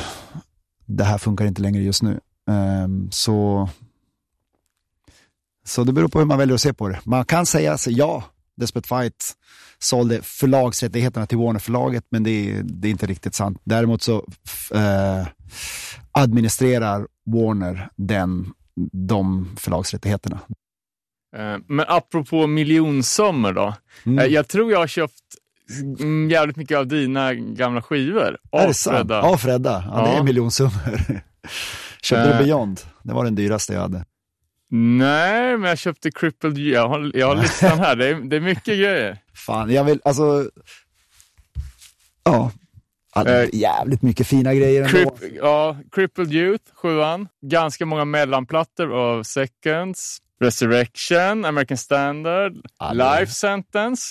det 0.86 1.04
här 1.04 1.18
funkar 1.18 1.46
inte 1.46 1.62
längre 1.62 1.84
just 1.84 2.04
nu. 2.04 2.20
Um, 2.48 3.12
så, 3.12 3.70
så 5.66 5.84
det 5.84 5.94
beror 5.94 6.08
på 6.08 6.20
hur 6.20 6.26
man 6.26 6.38
väljer 6.38 6.56
att 6.56 6.62
se 6.62 6.74
på 6.74 6.90
det. 6.90 7.00
Man 7.04 7.26
kan 7.26 7.46
säga 7.46 7.78
så, 7.78 7.92
ja, 7.92 8.24
Desperate 8.58 8.88
Fight 8.88 9.34
sålde 9.80 10.22
förlagsrättigheterna 10.22 11.26
till 11.26 11.38
Warner-förlaget, 11.38 12.06
men 12.10 12.24
det 12.24 12.30
är, 12.30 12.64
det 12.64 12.88
är 12.88 12.92
inte 12.92 13.06
riktigt 13.06 13.36
sant. 13.36 13.62
Däremot 13.64 14.02
så 14.02 14.26
eh, 14.74 15.28
administrerar 16.12 17.08
Warner 17.26 17.90
den, 17.96 18.54
de 18.92 19.56
förlagsrättigheterna. 19.58 20.40
Eh, 21.36 21.58
Men 21.68 21.86
apropå 21.88 22.48
miljonsummor 22.48 23.54
då. 23.54 23.74
Mm. 24.06 24.20
Eh, 24.20 24.26
Jag 24.26 24.48
tror 24.48 24.72
jag 24.72 24.80
har 24.80 24.88
köpt 24.88 25.14
mm, 26.00 26.30
jävligt 26.30 26.56
mycket 26.56 26.78
av 26.78 26.88
dina 26.88 27.34
gamla 27.34 27.82
skivor. 27.82 28.38
Av 28.52 28.68
det? 28.68 28.74
Fredda. 28.74 29.22
Av 29.22 29.38
Fredda? 29.38 29.84
Ja, 29.88 30.02
det 30.02 30.10
Ja. 30.12 30.20
är 30.20 30.24
miljonsummor. 30.24 31.02
Köpte 32.02 32.30
Eh. 32.32 32.38
du 32.38 32.44
Beyond? 32.46 32.82
Det 33.04 33.14
var 33.14 33.24
den 33.24 33.36
dyraste 33.36 33.74
jag 33.74 33.82
hade. 33.82 34.06
Nej, 34.72 35.58
men 35.58 35.70
jag 35.70 35.78
köpte 35.78 36.12
Crippled. 36.12 36.58
Jag 36.58 36.88
har, 36.90 37.12
jag 37.14 37.28
har 37.28 37.36
listan 37.36 37.80
här. 37.80 37.96
Det 37.96 38.08
är, 38.08 38.14
det 38.16 38.36
är 38.36 38.40
mycket 38.40 38.66
grejer. 38.66 39.18
Fan, 39.34 39.70
jag 39.74 39.84
vill, 39.84 40.02
alltså... 40.04 40.50
Ja. 42.24 42.52
Ja, 43.16 43.24
det 43.24 43.50
jävligt 43.54 44.02
mycket 44.02 44.28
fina 44.28 44.54
grejer 44.54 44.84
ändå. 44.96 45.10
Crip, 45.16 45.32
ja, 45.42 45.78
Crippled 45.92 46.34
Youth, 46.34 46.64
sjuan. 46.74 47.28
Ganska 47.42 47.86
många 47.86 48.06
mellanplattor 48.06 48.94
av 48.94 49.24
Seconds. 49.24 50.18
Resurrection, 50.42 51.46
American 51.46 51.78
Standard, 51.78 52.54
det- 52.54 52.94
Life 52.94 53.32
Sentence. 53.34 54.04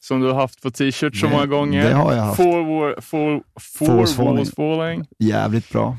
Som 0.00 0.20
du 0.20 0.26
har 0.26 0.34
haft 0.34 0.62
på 0.62 0.70
t-shirt 0.70 1.16
så 1.16 1.28
många 1.28 1.46
gånger. 1.46 1.84
det 1.88 1.94
har 1.94 2.14
jag 2.14 2.22
haft. 2.22 2.36
Four, 2.36 2.64
war, 2.64 3.00
four, 3.00 3.42
four 3.60 3.86
Falls 3.86 4.14
Falling. 4.14 4.36
Walls 4.36 4.54
Falling. 4.54 5.06
Jävligt 5.18 5.70
bra. 5.70 5.96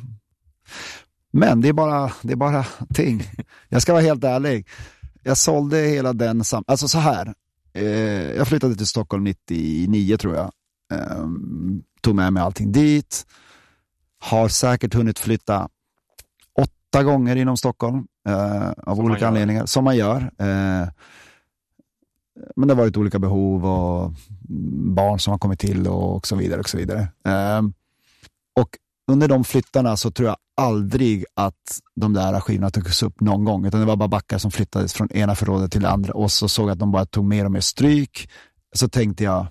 Men 1.31 1.61
det 1.61 1.67
är 1.69 1.73
bara, 1.73 2.11
det 2.21 2.31
är 2.31 2.35
bara 2.35 2.65
ting. 2.93 3.23
Jag 3.69 3.81
ska 3.81 3.93
vara 3.93 4.03
helt 4.03 4.23
ärlig. 4.23 4.67
Jag 5.23 5.37
sålde 5.37 5.77
hela 5.77 6.13
den, 6.13 6.43
sam- 6.43 6.63
alltså 6.67 6.87
så 6.87 6.97
här. 6.99 7.33
Eh, 7.73 7.83
jag 8.35 8.47
flyttade 8.47 8.75
till 8.75 8.87
Stockholm 8.87 9.23
99 9.23 10.17
tror 10.17 10.35
jag. 10.35 10.51
Ehm, 10.93 11.81
tog 12.01 12.15
med 12.15 12.33
mig 12.33 12.43
allting 12.43 12.71
dit. 12.71 13.25
Har 14.19 14.47
säkert 14.47 14.93
hunnit 14.93 15.19
flytta 15.19 15.69
åtta 16.59 17.03
gånger 17.03 17.35
inom 17.35 17.57
Stockholm. 17.57 18.05
Eh, 18.30 18.72
av 18.84 18.97
man 18.97 19.06
olika 19.06 19.27
anledningar, 19.27 19.65
som 19.65 19.84
man 19.84 19.97
gör. 19.97 20.22
Eh, 20.38 20.88
men 22.56 22.68
det 22.68 22.73
har 22.73 22.81
varit 22.81 22.97
olika 22.97 23.19
behov 23.19 23.65
och 23.65 24.14
barn 24.95 25.19
som 25.19 25.31
har 25.31 25.38
kommit 25.38 25.60
till 25.60 25.88
och 25.88 26.27
så 26.27 26.35
vidare. 26.35 26.60
och 26.60 26.69
så 26.69 26.77
vidare. 26.77 27.07
Ehm, 27.26 27.73
och 28.60 28.69
under 29.11 29.27
de 29.27 29.43
flyttarna 29.43 29.97
så 29.97 30.11
tror 30.11 30.27
jag 30.27 30.38
aldrig 30.57 31.26
att 31.35 31.80
de 31.95 32.14
där 32.14 32.39
skivorna 32.39 32.69
togs 32.69 33.03
upp 33.03 33.22
någon 33.22 33.45
gång, 33.45 33.65
utan 33.65 33.80
det 33.80 33.85
var 33.85 33.95
bara 33.95 34.10
backar 34.10 34.38
som 34.38 34.51
flyttades 34.51 34.93
från 34.93 35.11
ena 35.11 35.35
förrådet 35.35 35.72
till 35.72 35.81
det 35.81 35.89
andra 35.89 36.14
och 36.14 36.31
så 36.31 36.49
såg 36.49 36.69
jag 36.69 36.73
att 36.73 36.80
de 36.80 36.91
bara 36.91 37.06
tog 37.06 37.26
mer 37.26 37.45
och 37.45 37.51
mer 37.51 37.60
stryk. 37.60 38.30
Så 38.76 38.89
tänkte 38.89 39.23
jag, 39.23 39.47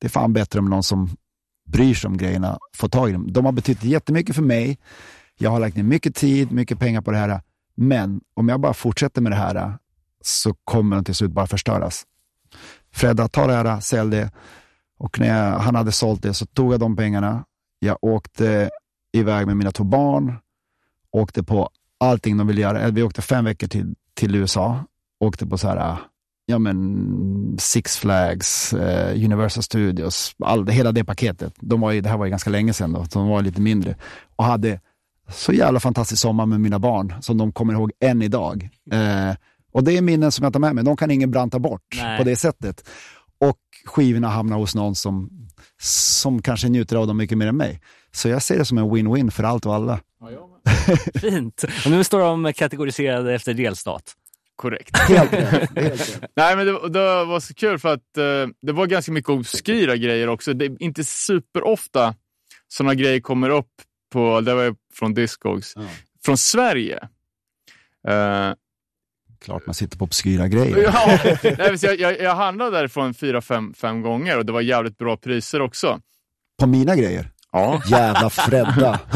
det 0.00 0.06
är 0.06 0.10
fan 0.10 0.32
bättre 0.32 0.58
om 0.58 0.70
någon 0.70 0.82
som 0.82 1.10
bryr 1.68 1.94
sig 1.94 2.08
om 2.08 2.16
grejerna 2.16 2.58
får 2.76 2.88
tag 2.88 3.08
i 3.08 3.12
dem. 3.12 3.32
De 3.32 3.44
har 3.44 3.52
betytt 3.52 3.84
jättemycket 3.84 4.34
för 4.34 4.42
mig. 4.42 4.78
Jag 5.38 5.50
har 5.50 5.60
lagt 5.60 5.76
ner 5.76 5.82
mycket 5.82 6.14
tid, 6.14 6.52
mycket 6.52 6.78
pengar 6.78 7.00
på 7.00 7.10
det 7.10 7.18
här. 7.18 7.40
Men 7.74 8.20
om 8.34 8.48
jag 8.48 8.60
bara 8.60 8.74
fortsätter 8.74 9.22
med 9.22 9.32
det 9.32 9.36
här 9.36 9.78
så 10.20 10.54
kommer 10.64 10.96
de 10.96 11.04
till 11.04 11.14
slut 11.14 11.30
bara 11.30 11.46
förstöras. 11.46 12.04
Fredda, 12.92 13.28
ta 13.28 13.46
det 13.46 13.52
här, 13.52 13.80
sälj 13.80 14.10
det. 14.10 14.30
Och 14.98 15.20
när 15.20 15.26
jag, 15.26 15.58
han 15.58 15.74
hade 15.74 15.92
sålt 15.92 16.22
det 16.22 16.34
så 16.34 16.46
tog 16.46 16.72
jag 16.72 16.80
de 16.80 16.96
pengarna. 16.96 17.44
Jag 17.78 17.98
åkte 18.00 18.70
iväg 19.12 19.46
med 19.46 19.56
mina 19.56 19.72
två 19.72 19.84
barn. 19.84 20.34
Åkte 21.12 21.42
på 21.42 21.70
allting 21.98 22.36
de 22.36 22.46
ville 22.46 22.60
göra. 22.60 22.90
Vi 22.90 23.02
åkte 23.02 23.22
fem 23.22 23.44
veckor 23.44 23.66
till, 23.66 23.94
till 24.14 24.34
USA. 24.34 24.84
Åkte 25.20 25.46
på 25.46 25.58
så 25.58 25.68
här, 25.68 25.96
ja 26.46 26.58
men 26.58 27.56
Six 27.58 27.98
Flags, 27.98 28.72
eh, 28.72 29.24
Universal 29.24 29.62
Studios, 29.62 30.34
all, 30.38 30.68
hela 30.68 30.92
det 30.92 31.04
paketet. 31.04 31.54
De 31.60 31.80
var 31.80 31.92
ju, 31.92 32.00
det 32.00 32.08
här 32.08 32.16
var 32.16 32.24
ju 32.24 32.30
ganska 32.30 32.50
länge 32.50 32.72
sedan 32.72 32.92
då, 32.92 33.04
så 33.04 33.18
de 33.18 33.28
var 33.28 33.42
lite 33.42 33.60
mindre. 33.60 33.96
Och 34.36 34.44
hade 34.44 34.80
så 35.30 35.52
jävla 35.52 35.80
fantastisk 35.80 36.22
sommar 36.22 36.46
med 36.46 36.60
mina 36.60 36.78
barn 36.78 37.14
som 37.20 37.38
de 37.38 37.52
kommer 37.52 37.72
ihåg 37.72 37.92
än 38.00 38.22
idag. 38.22 38.68
Eh, 38.92 39.36
och 39.72 39.84
det 39.84 39.96
är 39.96 40.02
minnen 40.02 40.32
som 40.32 40.44
jag 40.44 40.52
tar 40.52 40.60
med 40.60 40.74
mig. 40.74 40.84
De 40.84 40.96
kan 40.96 41.10
ingen 41.10 41.30
branta 41.30 41.58
bort 41.58 41.96
Nej. 41.96 42.18
på 42.18 42.24
det 42.24 42.36
sättet. 42.36 42.88
Och 43.40 43.58
skivorna 43.84 44.28
hamnar 44.28 44.56
hos 44.56 44.74
någon 44.74 44.94
som, 44.94 45.30
som 45.80 46.42
kanske 46.42 46.68
njuter 46.68 46.96
av 46.96 47.06
dem 47.06 47.16
mycket 47.16 47.38
mer 47.38 47.46
än 47.46 47.56
mig. 47.56 47.80
Så 48.12 48.28
jag 48.28 48.42
ser 48.42 48.58
det 48.58 48.64
som 48.64 48.78
en 48.78 48.84
win-win 48.84 49.30
för 49.30 49.44
allt 49.44 49.66
och 49.66 49.74
alla. 49.74 50.00
Fint. 51.14 51.64
Och 51.84 51.90
nu 51.90 52.04
står 52.04 52.20
de 52.20 52.52
kategoriserade 52.52 53.34
efter 53.34 53.54
delstat. 53.54 54.14
Korrekt. 54.56 54.98
Helt 55.08 55.32
rätt. 55.32 56.20
Nej, 56.36 56.56
men 56.56 56.66
det, 56.66 56.88
det 56.88 57.24
var 57.24 57.40
så 57.40 57.54
kul 57.54 57.78
för 57.78 57.92
att 57.92 58.16
eh, 58.16 58.52
det 58.62 58.72
var 58.72 58.86
ganska 58.86 59.12
mycket 59.12 59.30
obskyra 59.30 59.96
grejer 59.96 60.28
också. 60.28 60.54
Det 60.54 60.64
är 60.64 60.82
inte 60.82 61.04
superofta 61.04 62.14
sådana 62.68 62.94
grejer 62.94 63.20
kommer 63.20 63.50
upp 63.50 63.72
på, 64.12 64.40
det 64.40 64.54
var 64.54 64.74
från 64.94 65.14
Discogs, 65.14 65.72
Ja. 65.76 65.82
från 66.24 66.38
Sverige. 66.38 66.98
Eh, 68.08 68.52
Klart 69.40 69.66
man 69.66 69.74
sitter 69.74 69.98
på 69.98 70.04
obskyra 70.04 70.48
grejer. 70.48 70.78
ja, 70.82 71.18
nej, 71.58 71.76
jag, 71.82 72.00
jag, 72.00 72.20
jag 72.20 72.34
handlade 72.34 72.70
därifrån 72.70 73.14
fyra, 73.14 73.40
fem, 73.40 73.74
fem 73.74 74.02
gånger 74.02 74.38
och 74.38 74.46
det 74.46 74.52
var 74.52 74.60
jävligt 74.60 74.98
bra 74.98 75.16
priser 75.16 75.60
också. 75.60 76.00
På 76.58 76.66
mina 76.66 76.96
grejer. 76.96 77.30
Ja. 77.52 77.82
Jävla 77.90 78.30
Fredda. 78.30 79.00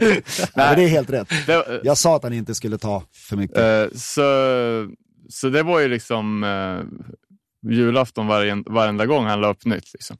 Nej, 0.00 0.22
men 0.54 0.76
det 0.76 0.84
är 0.84 0.88
helt 0.88 1.10
rätt. 1.10 1.28
Det, 1.46 1.80
Jag 1.84 1.98
sa 1.98 2.16
att 2.16 2.22
han 2.22 2.32
inte 2.32 2.54
skulle 2.54 2.78
ta 2.78 3.02
för 3.12 3.36
mycket. 3.36 3.58
eh, 3.58 3.96
så, 3.98 4.22
så 5.28 5.48
det 5.48 5.62
var 5.62 5.80
ju 5.80 5.88
liksom 5.88 6.44
eh, 6.44 6.78
julafton 7.70 8.26
varje, 8.26 8.62
varenda 8.66 9.06
gång 9.06 9.24
han 9.26 9.40
la 9.40 9.48
upp 9.50 9.64
nytt. 9.64 9.92
Liksom. 9.92 10.16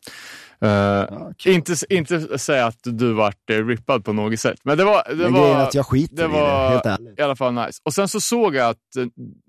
Eh, 0.61 0.69
Ja, 0.69 1.33
inte, 1.47 1.75
inte 1.91 2.39
säga 2.39 2.67
att 2.67 2.79
du 2.85 3.13
vart 3.13 3.51
eh, 3.51 3.67
rippad 3.67 4.05
på 4.05 4.13
något 4.13 4.41
sätt, 4.41 4.59
men 4.65 4.79
det 4.79 4.85
var, 4.85 5.03
det 5.09 5.15
Men 5.17 5.33
var 5.33 5.55
att 5.57 5.75
jag 5.75 5.87
skiter 5.87 6.17
det 6.17 6.25
i 6.25 6.27
var- 6.27 6.63
det, 6.65 6.69
helt 6.69 6.87
ärligt. 6.87 7.19
i 7.19 7.23
alla 7.23 7.37
fall 7.37 7.55
nice. 7.55 7.81
Och 7.85 7.95
sen 7.95 8.09
så 8.09 8.21
såg 8.21 8.55
jag 8.55 8.69
att 8.71 8.97
eh, 8.99 9.05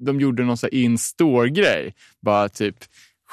de 0.05 0.19
gjorde 0.19 0.43
någon 0.43 0.57
in-store-grej. 0.71 1.93
Bara 2.21 2.49
typ, 2.49 2.75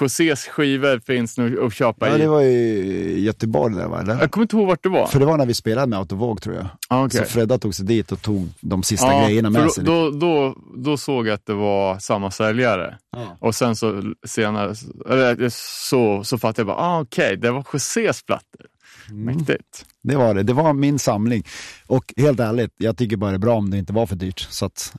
Josés 0.00 0.46
skivor 0.48 1.00
finns 1.06 1.38
nu 1.38 1.64
att 1.64 1.74
köpa 1.74 2.08
Ja, 2.08 2.14
i. 2.16 2.18
det 2.18 2.28
var 2.28 2.40
i 2.42 3.20
Göteborg 3.20 3.74
där 3.74 3.88
va? 3.88 4.00
Eller? 4.00 4.20
Jag 4.20 4.30
kommer 4.30 4.44
inte 4.44 4.56
ihåg 4.56 4.66
vart 4.66 4.82
det 4.82 4.88
var. 4.88 5.06
För 5.06 5.18
det 5.20 5.26
var 5.26 5.36
när 5.38 5.46
vi 5.46 5.54
spelade 5.54 5.86
med 5.86 5.98
Autovåg 5.98 6.42
tror 6.42 6.54
jag. 6.56 6.66
Ah, 6.88 7.04
okej. 7.04 7.20
Så 7.20 7.26
Fredda 7.26 7.58
tog 7.58 7.74
sig 7.74 7.86
dit 7.86 8.12
och 8.12 8.22
tog 8.22 8.48
de 8.60 8.82
sista 8.82 9.06
Ja, 9.06 9.26
grejerna 9.26 9.50
med 9.50 9.62
då, 9.62 9.68
sig. 9.70 9.84
Då, 9.84 10.10
då, 10.10 10.56
då 10.76 10.96
såg 10.96 11.26
jag 11.26 11.34
att 11.34 11.46
det 11.46 11.54
var 11.54 11.98
samma 11.98 12.30
säljare. 12.30 12.98
Ja. 13.16 13.36
Och 13.40 13.54
sen 13.54 13.76
så 13.76 14.02
senare 14.26 14.74
eller, 15.10 15.48
så, 15.88 16.24
så 16.24 16.38
fattade 16.38 16.60
jag 16.60 16.66
bara, 16.66 16.86
ah, 16.86 17.00
okej, 17.00 17.36
det 17.36 17.50
var 17.50 17.64
Josés 17.72 18.22
plattor. 18.26 18.66
Mm. 19.10 19.24
Mäktigt. 19.24 19.84
Det 20.02 20.16
var 20.16 20.34
det. 20.34 20.42
Det 20.42 20.52
var 20.52 20.72
min 20.72 20.98
samling. 20.98 21.44
Och 21.86 22.14
helt 22.16 22.40
ärligt, 22.40 22.70
jag 22.76 22.96
tycker 22.96 23.16
bara 23.16 23.30
det 23.30 23.36
är 23.36 23.38
bra 23.38 23.54
om 23.54 23.70
det 23.70 23.78
inte 23.78 23.92
var 23.92 24.06
för 24.06 24.16
dyrt. 24.16 24.40
Så 24.50 24.66
att, 24.66 24.94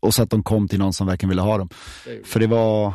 och 0.00 0.14
så 0.14 0.22
att 0.22 0.30
de 0.30 0.42
kom 0.42 0.68
till 0.68 0.78
någon 0.78 0.92
som 0.92 1.06
verkligen 1.06 1.28
ville 1.28 1.42
ha 1.42 1.58
dem. 1.58 1.68
För 2.24 2.40
det 2.40 2.46
var, 2.46 2.92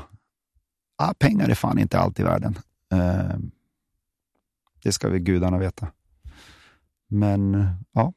ah, 0.98 1.14
pengar 1.14 1.50
är 1.50 1.56
fan 1.56 1.80
inte 1.80 2.00
allt 2.00 2.20
i 2.20 2.24
världen. 2.24 2.60
Eh, 2.92 3.38
det 4.84 4.92
ska 4.92 5.10
vi 5.10 5.20
gudarna 5.20 5.58
veta. 5.58 5.88
Men 7.08 7.68
ja, 7.92 8.14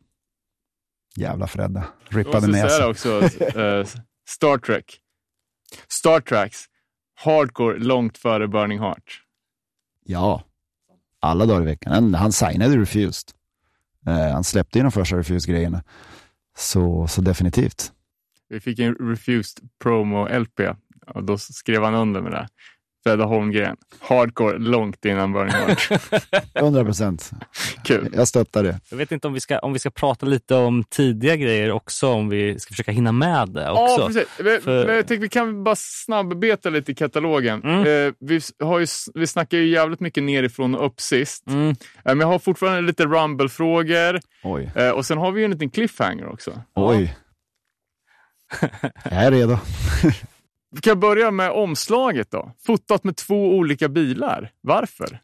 jävla 1.17 1.47
Fredda. 1.47 1.85
Jag 2.11 2.19
Rippade 2.19 2.47
det 2.47 2.71
sig. 2.71 2.85
också, 2.87 3.21
eh, 3.61 3.87
Star 4.29 4.59
Trek. 4.59 5.01
Star 5.89 6.21
Treks, 6.21 6.65
hardcore 7.15 7.79
långt 7.79 8.19
före 8.19 8.49
Burning 8.49 8.79
Heart. 8.79 9.23
Ja, 10.05 10.43
alla 11.21 11.47
dagar 11.47 11.63
i 11.63 11.65
veckan. 11.65 11.93
Han, 11.93 12.15
han 12.15 12.33
signade 12.33 12.77
Refused. 12.77 13.31
Eh, 14.07 14.33
han 14.33 14.45
släppte 14.45 14.79
ju 14.79 14.83
de 14.83 14.93
första 14.93 15.17
Refused-grejerna. 15.17 15.83
Så, 16.57 17.07
så 17.07 17.21
definitivt. 17.21 17.93
Vi 18.49 18.61
fick 18.61 18.79
en 18.79 18.95
Refused 18.95 19.69
promo-LP 19.85 20.77
och 21.15 21.25
då 21.25 21.39
skrev 21.39 21.83
han 21.85 21.95
under 21.95 22.21
med 22.21 22.33
det. 22.33 22.49
Fredde 23.07 23.25
Holmgren. 23.25 23.77
Hardcore 24.01 24.59
långt 24.59 25.05
innan 25.05 25.33
Burning 25.33 25.53
Heart. 25.53 25.91
100 26.55 26.85
procent. 26.85 27.31
Kul. 27.85 28.09
Jag 28.15 28.29
stöttar 28.29 28.63
det. 28.63 28.81
Jag 28.91 28.97
vet 28.97 29.13
inte 29.13 29.27
om 29.27 29.33
vi, 29.33 29.41
ska, 29.41 29.59
om 29.59 29.73
vi 29.73 29.79
ska 29.79 29.91
prata 29.91 30.27
lite 30.27 30.55
om 30.55 30.85
tidiga 30.85 31.37
grejer 31.37 31.71
också, 31.73 32.09
om 32.13 32.29
vi 32.29 32.59
ska 32.59 32.73
försöka 32.73 32.93
hinna 32.93 33.13
med 33.13 33.49
det 33.49 33.71
också. 33.71 34.01
Ja, 34.01 34.07
precis. 34.07 34.29
Vi, 34.39 34.59
För- 34.61 34.87
men 34.87 34.97
jag 34.97 35.07
tänkte 35.09 35.23
vi 35.23 35.29
kan 35.29 35.65
bara 35.65 35.75
snabbbeta 35.79 36.71
lite 36.71 36.93
i 36.93 36.95
katalogen. 36.95 37.63
Mm. 37.63 37.79
Eh, 38.09 38.13
vi, 38.21 38.41
har 38.65 38.79
ju, 38.79 38.87
vi 39.15 39.27
snackar 39.27 39.59
ju 39.59 39.69
jävligt 39.69 40.01
mycket 40.01 40.23
nerifrån 40.23 40.75
och 40.75 40.87
upp 40.87 41.01
sist. 41.01 41.47
Mm. 41.47 41.69
Eh, 41.71 41.75
men 42.05 42.21
jag 42.21 42.27
har 42.27 42.39
fortfarande 42.39 42.81
lite 42.81 43.05
Rumble-frågor 43.05 44.21
Oj. 44.43 44.71
eh, 44.75 44.91
och 44.91 45.07
sen 45.07 45.19
har 45.19 45.33
vi 45.33 45.41
ju 45.41 45.45
en 45.45 45.51
liten 45.51 45.71
cliffhanger 45.71 46.27
också. 46.27 46.63
Oj. 46.75 47.17
Jag 49.05 49.13
är 49.25 49.31
redo. 49.31 49.59
Vi 50.77 50.83
kan 50.83 51.01
börja 51.01 51.31
med 51.31 51.51
omslaget 51.51 52.31
då. 52.31 52.53
Fotat 52.67 53.05
med 53.05 53.17
två 53.17 53.57
olika 53.57 53.89
bilar. 53.89 54.53
Varför? 54.61 55.21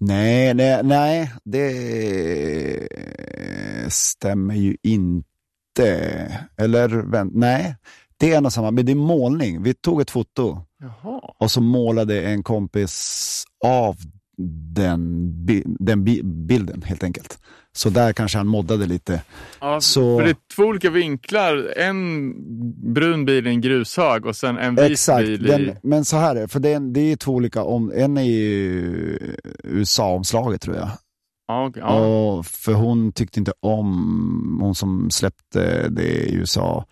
Nej, 0.00 0.54
nej, 0.54 0.82
nej, 0.82 1.32
det 1.44 2.88
stämmer 3.88 4.54
ju 4.54 4.76
inte. 4.82 6.38
Eller 6.56 6.88
vänt, 6.88 7.32
nej, 7.34 7.76
det 8.16 8.32
är 8.32 8.38
en 8.38 8.46
och 8.46 8.52
samma, 8.52 8.70
men 8.70 8.86
det 8.86 8.92
är 8.92 8.96
målning. 8.96 9.62
Vi 9.62 9.74
tog 9.74 10.00
ett 10.00 10.10
foto 10.10 10.62
Jaha. 10.78 11.20
och 11.38 11.50
så 11.50 11.60
målade 11.60 12.22
en 12.22 12.42
kompis 12.42 13.44
av 13.64 13.96
den, 14.74 15.30
bi- 15.46 15.64
den 15.66 16.04
bi- 16.04 16.22
bilden 16.22 16.82
helt 16.82 17.02
enkelt. 17.04 17.38
Så 17.76 17.90
där 17.90 18.12
kanske 18.12 18.38
han 18.38 18.46
moddade 18.46 18.86
lite. 18.86 19.22
Ja, 19.60 19.80
Så- 19.80 20.18
För 20.18 20.24
det 20.24 20.30
är 20.30 20.36
två 20.56 20.62
olika 20.62 20.90
vinklar. 20.90 21.72
En 21.76 22.34
brun 22.94 23.24
bil 23.24 23.46
i 23.46 23.50
en 23.50 23.60
grushög 23.60 24.26
och 24.26 24.36
sen 24.36 24.58
en 24.58 24.74
vit 24.74 24.90
Exakt, 24.90 25.26
bil 25.26 25.46
i... 25.46 25.48
den, 25.48 25.76
men 25.82 26.04
så 26.04 26.16
här 26.16 26.36
är 26.36 26.40
det, 26.40 26.48
för 26.48 26.60
det 26.60 26.68
är, 26.72 26.80
det 26.80 27.00
är 27.12 27.16
två 27.16 27.32
olika, 27.32 27.62
om, 27.62 27.92
en 27.94 28.16
är 28.16 28.22
ju 28.22 29.18
USA-omslaget 29.64 30.60
tror 30.60 30.76
jag. 30.76 30.88
Ja, 31.48 31.66
okej, 31.66 31.82
ja. 31.86 31.98
Och 32.06 32.46
för 32.46 32.72
hon 32.72 33.12
tyckte 33.12 33.38
inte 33.40 33.52
om, 33.60 34.58
hon 34.62 34.74
som 34.74 35.10
släppte 35.10 35.88
det 35.88 36.02
i 36.28 36.34
USA, 36.34 36.84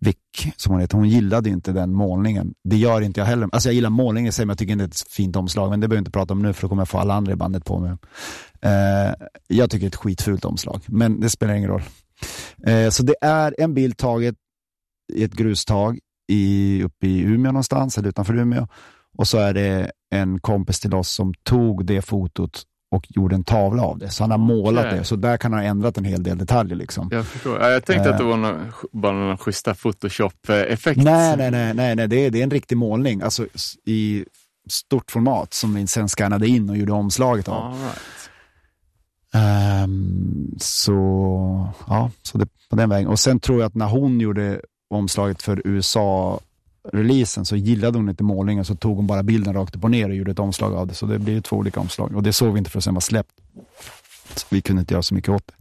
Vick, 0.00 0.52
som 0.56 0.72
hon 0.72 0.80
heter, 0.80 0.96
hon 0.96 1.08
gillade 1.08 1.48
ju 1.48 1.54
inte 1.54 1.72
den 1.72 1.92
målningen. 1.92 2.54
Det 2.64 2.76
gör 2.76 3.00
inte 3.00 3.20
jag 3.20 3.26
heller. 3.26 3.48
Alltså 3.52 3.68
jag 3.68 3.74
gillar 3.74 3.90
målningen 3.90 4.28
i 4.28 4.32
sig, 4.32 4.46
men 4.46 4.50
jag 4.50 4.58
tycker 4.58 4.72
inte 4.72 4.84
det 4.84 4.88
är 4.88 5.04
ett 5.04 5.12
fint 5.12 5.36
omslag. 5.36 5.70
Men 5.70 5.80
det 5.80 5.88
behöver 5.88 5.98
jag 5.98 6.00
inte 6.00 6.10
prata 6.10 6.32
om 6.32 6.42
nu, 6.42 6.52
för 6.52 6.62
då 6.62 6.68
kommer 6.68 6.80
jag 6.80 6.88
få 6.88 6.98
alla 6.98 7.14
andra 7.14 7.32
i 7.32 7.36
bandet 7.36 7.64
på 7.64 7.78
mig. 7.78 7.96
Eh, 8.62 9.14
jag 9.48 9.70
tycker 9.70 9.80
det 9.80 9.86
är 9.86 9.88
ett 9.88 9.96
skitfult 9.96 10.44
omslag, 10.44 10.82
men 10.86 11.20
det 11.20 11.30
spelar 11.30 11.54
ingen 11.54 11.70
roll. 11.70 11.82
Eh, 12.66 12.90
så 12.90 13.02
det 13.02 13.14
är 13.20 13.54
en 13.58 13.74
bild 13.74 13.96
taget 13.96 14.34
i 15.12 15.24
ett 15.24 15.34
grustag 15.34 15.98
i, 16.28 16.82
uppe 16.82 17.06
i 17.06 17.20
Umeå 17.20 17.52
någonstans, 17.52 17.98
eller 17.98 18.08
utanför 18.08 18.34
Umeå. 18.34 18.66
Och 19.18 19.28
så 19.28 19.38
är 19.38 19.54
det 19.54 19.90
en 20.10 20.40
kompis 20.40 20.80
till 20.80 20.94
oss 20.94 21.10
som 21.10 21.34
tog 21.34 21.86
det 21.86 22.02
fotot 22.02 22.62
och 22.90 23.06
gjorde 23.08 23.34
en 23.34 23.44
tavla 23.44 23.82
av 23.82 23.98
det. 23.98 24.10
Så 24.10 24.22
han 24.22 24.30
har 24.30 24.38
målat 24.38 24.86
Okej. 24.86 24.98
det. 24.98 25.04
Så 25.04 25.16
där 25.16 25.36
kan 25.36 25.52
han 25.52 25.62
ha 25.62 25.68
ändrat 25.68 25.98
en 25.98 26.04
hel 26.04 26.22
del 26.22 26.38
detaljer. 26.38 26.76
Liksom. 26.76 27.08
Jag 27.12 27.26
förstår. 27.26 27.60
Ja, 27.60 27.70
jag 27.70 27.84
tänkte 27.84 28.08
Eh. 28.08 28.12
att 28.14 28.18
det 28.18 28.24
var 28.24 28.36
någon, 28.36 28.72
bara 28.92 29.12
någon 29.12 29.38
schyssta 29.38 29.74
Photoshop-effekt. 29.74 31.02
Nej, 31.02 31.36
nej, 31.36 31.50
nej, 31.50 31.74
nej, 31.74 31.96
nej. 31.96 32.08
Det, 32.08 32.16
är, 32.26 32.30
det 32.30 32.38
är 32.38 32.42
en 32.42 32.50
riktig 32.50 32.76
målning. 32.78 33.22
Alltså 33.22 33.46
i 33.86 34.24
stort 34.70 35.10
format 35.10 35.54
som 35.54 35.74
vi 35.74 35.86
sen 35.86 36.08
skannade 36.08 36.48
in 36.48 36.70
och 36.70 36.76
gjorde 36.76 36.92
omslaget 36.92 37.48
av. 37.48 37.64
All 37.64 37.72
right. 37.78 38.30
Ehm, 39.34 40.54
så 40.58 40.94
ja, 41.88 42.10
så 42.22 42.38
det 42.38 42.46
på 42.70 42.76
den 42.76 42.88
vägen. 42.88 43.08
Och 43.08 43.18
sen 43.18 43.40
tror 43.40 43.60
jag 43.60 43.66
att 43.66 43.74
när 43.74 43.86
hon 43.88 44.20
gjorde 44.20 44.60
omslaget 44.90 45.42
för 45.42 45.66
releasen 46.92 47.44
så 47.44 47.56
gillade 47.56 47.98
hon 47.98 48.08
inte 48.08 48.24
målningen 48.24 48.64
så 48.64 48.74
tog 48.74 48.96
hon 48.96 49.06
bara 49.06 49.22
bilden 49.22 49.54
rakt 49.54 49.76
upp 49.76 49.84
och 49.84 49.90
ner 49.90 50.08
och 50.08 50.14
gjorde 50.14 50.30
ett 50.30 50.38
omslag 50.38 50.74
av 50.74 50.86
det. 50.86 50.94
Så 50.94 51.06
det 51.06 51.18
blir 51.18 51.40
två 51.40 51.56
olika 51.56 51.80
omslag. 51.80 52.16
Och 52.16 52.22
det 52.22 52.32
såg 52.32 52.52
vi 52.52 52.58
inte 52.58 52.70
för 52.70 52.80
sen 52.80 52.94
var 52.94 53.00
släppt. 53.00 53.32
Så 54.34 54.46
vi 54.50 54.60
kunde 54.60 54.80
inte 54.80 54.94
göra 54.94 55.02
så 55.02 55.14
mycket 55.14 55.30
åt 55.30 55.46
det. 55.46 55.54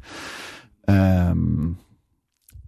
Um, 1.32 1.78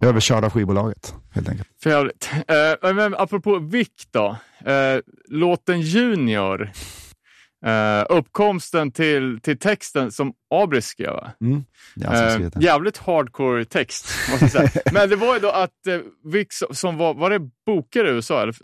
överkörda 0.00 0.50
skivbolaget 0.50 1.14
helt 1.30 1.48
enkelt. 1.48 1.68
För 1.82 1.90
jävligt. 1.90 2.30
Eh, 2.48 2.94
men 2.94 3.14
apropå 3.14 3.58
vikt 3.58 4.08
då. 4.10 4.36
Eh, 4.64 5.00
låten 5.28 5.80
Junior. 5.80 6.72
Eh, 7.66 8.04
uppkomsten 8.08 8.90
till, 8.92 9.40
till 9.42 9.58
texten 9.58 10.12
som 10.12 10.32
Abris 10.50 10.86
skrev. 10.86 11.10
skrivit 12.34 12.52
den. 12.52 12.62
jävligt 12.62 12.98
hardcore 12.98 13.64
text, 13.64 14.06
måste 14.30 14.44
jag 14.44 14.70
säga. 14.70 14.82
Men 14.92 15.08
det 15.10 15.16
var 15.16 15.34
ju 15.34 15.40
då 15.40 15.50
att 15.50 15.86
eh, 15.86 15.98
Vic 16.32 16.48
som- 16.70 16.96
var, 16.96 17.14
var 17.14 17.30
det 17.30 17.40
bokare 17.66 18.08
i 18.08 18.12
USA? 18.12 18.42
Eller? 18.42 18.54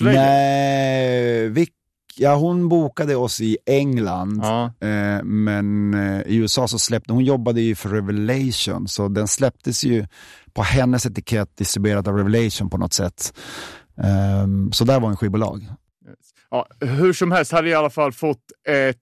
Nej, 0.00 1.48
Vic, 1.48 1.68
ja, 2.16 2.34
hon 2.34 2.68
bokade 2.68 3.16
oss 3.16 3.40
i 3.40 3.56
England. 3.66 4.40
Ja. 4.42 4.64
Eh, 4.88 5.22
men 5.24 5.94
eh, 5.94 6.20
i 6.26 6.36
USA 6.36 6.68
så 6.68 6.78
släppte 6.78 7.12
hon, 7.12 7.24
jobbade 7.24 7.60
ju 7.60 7.74
för 7.74 7.88
Revelation, 7.88 8.88
så 8.88 9.08
den 9.08 9.28
släpptes 9.28 9.84
ju 9.84 10.06
på 10.52 10.62
hennes 10.62 11.06
etikett 11.06 11.56
distribuerad 11.56 12.08
av 12.08 12.16
Revelation 12.16 12.70
på 12.70 12.78
något 12.78 12.92
sätt. 12.92 13.32
Ehm, 14.02 14.72
så 14.72 14.84
där 14.84 15.00
var 15.00 15.08
en 15.10 15.16
skivbolag. 15.16 15.66
Ja, 16.50 16.66
hur 16.80 17.12
som 17.12 17.32
helst 17.32 17.52
hade 17.52 17.68
jag 17.68 17.76
i 17.76 17.78
alla 17.78 17.90
fall 17.90 18.12
fått 18.12 18.42
ett 18.68 18.96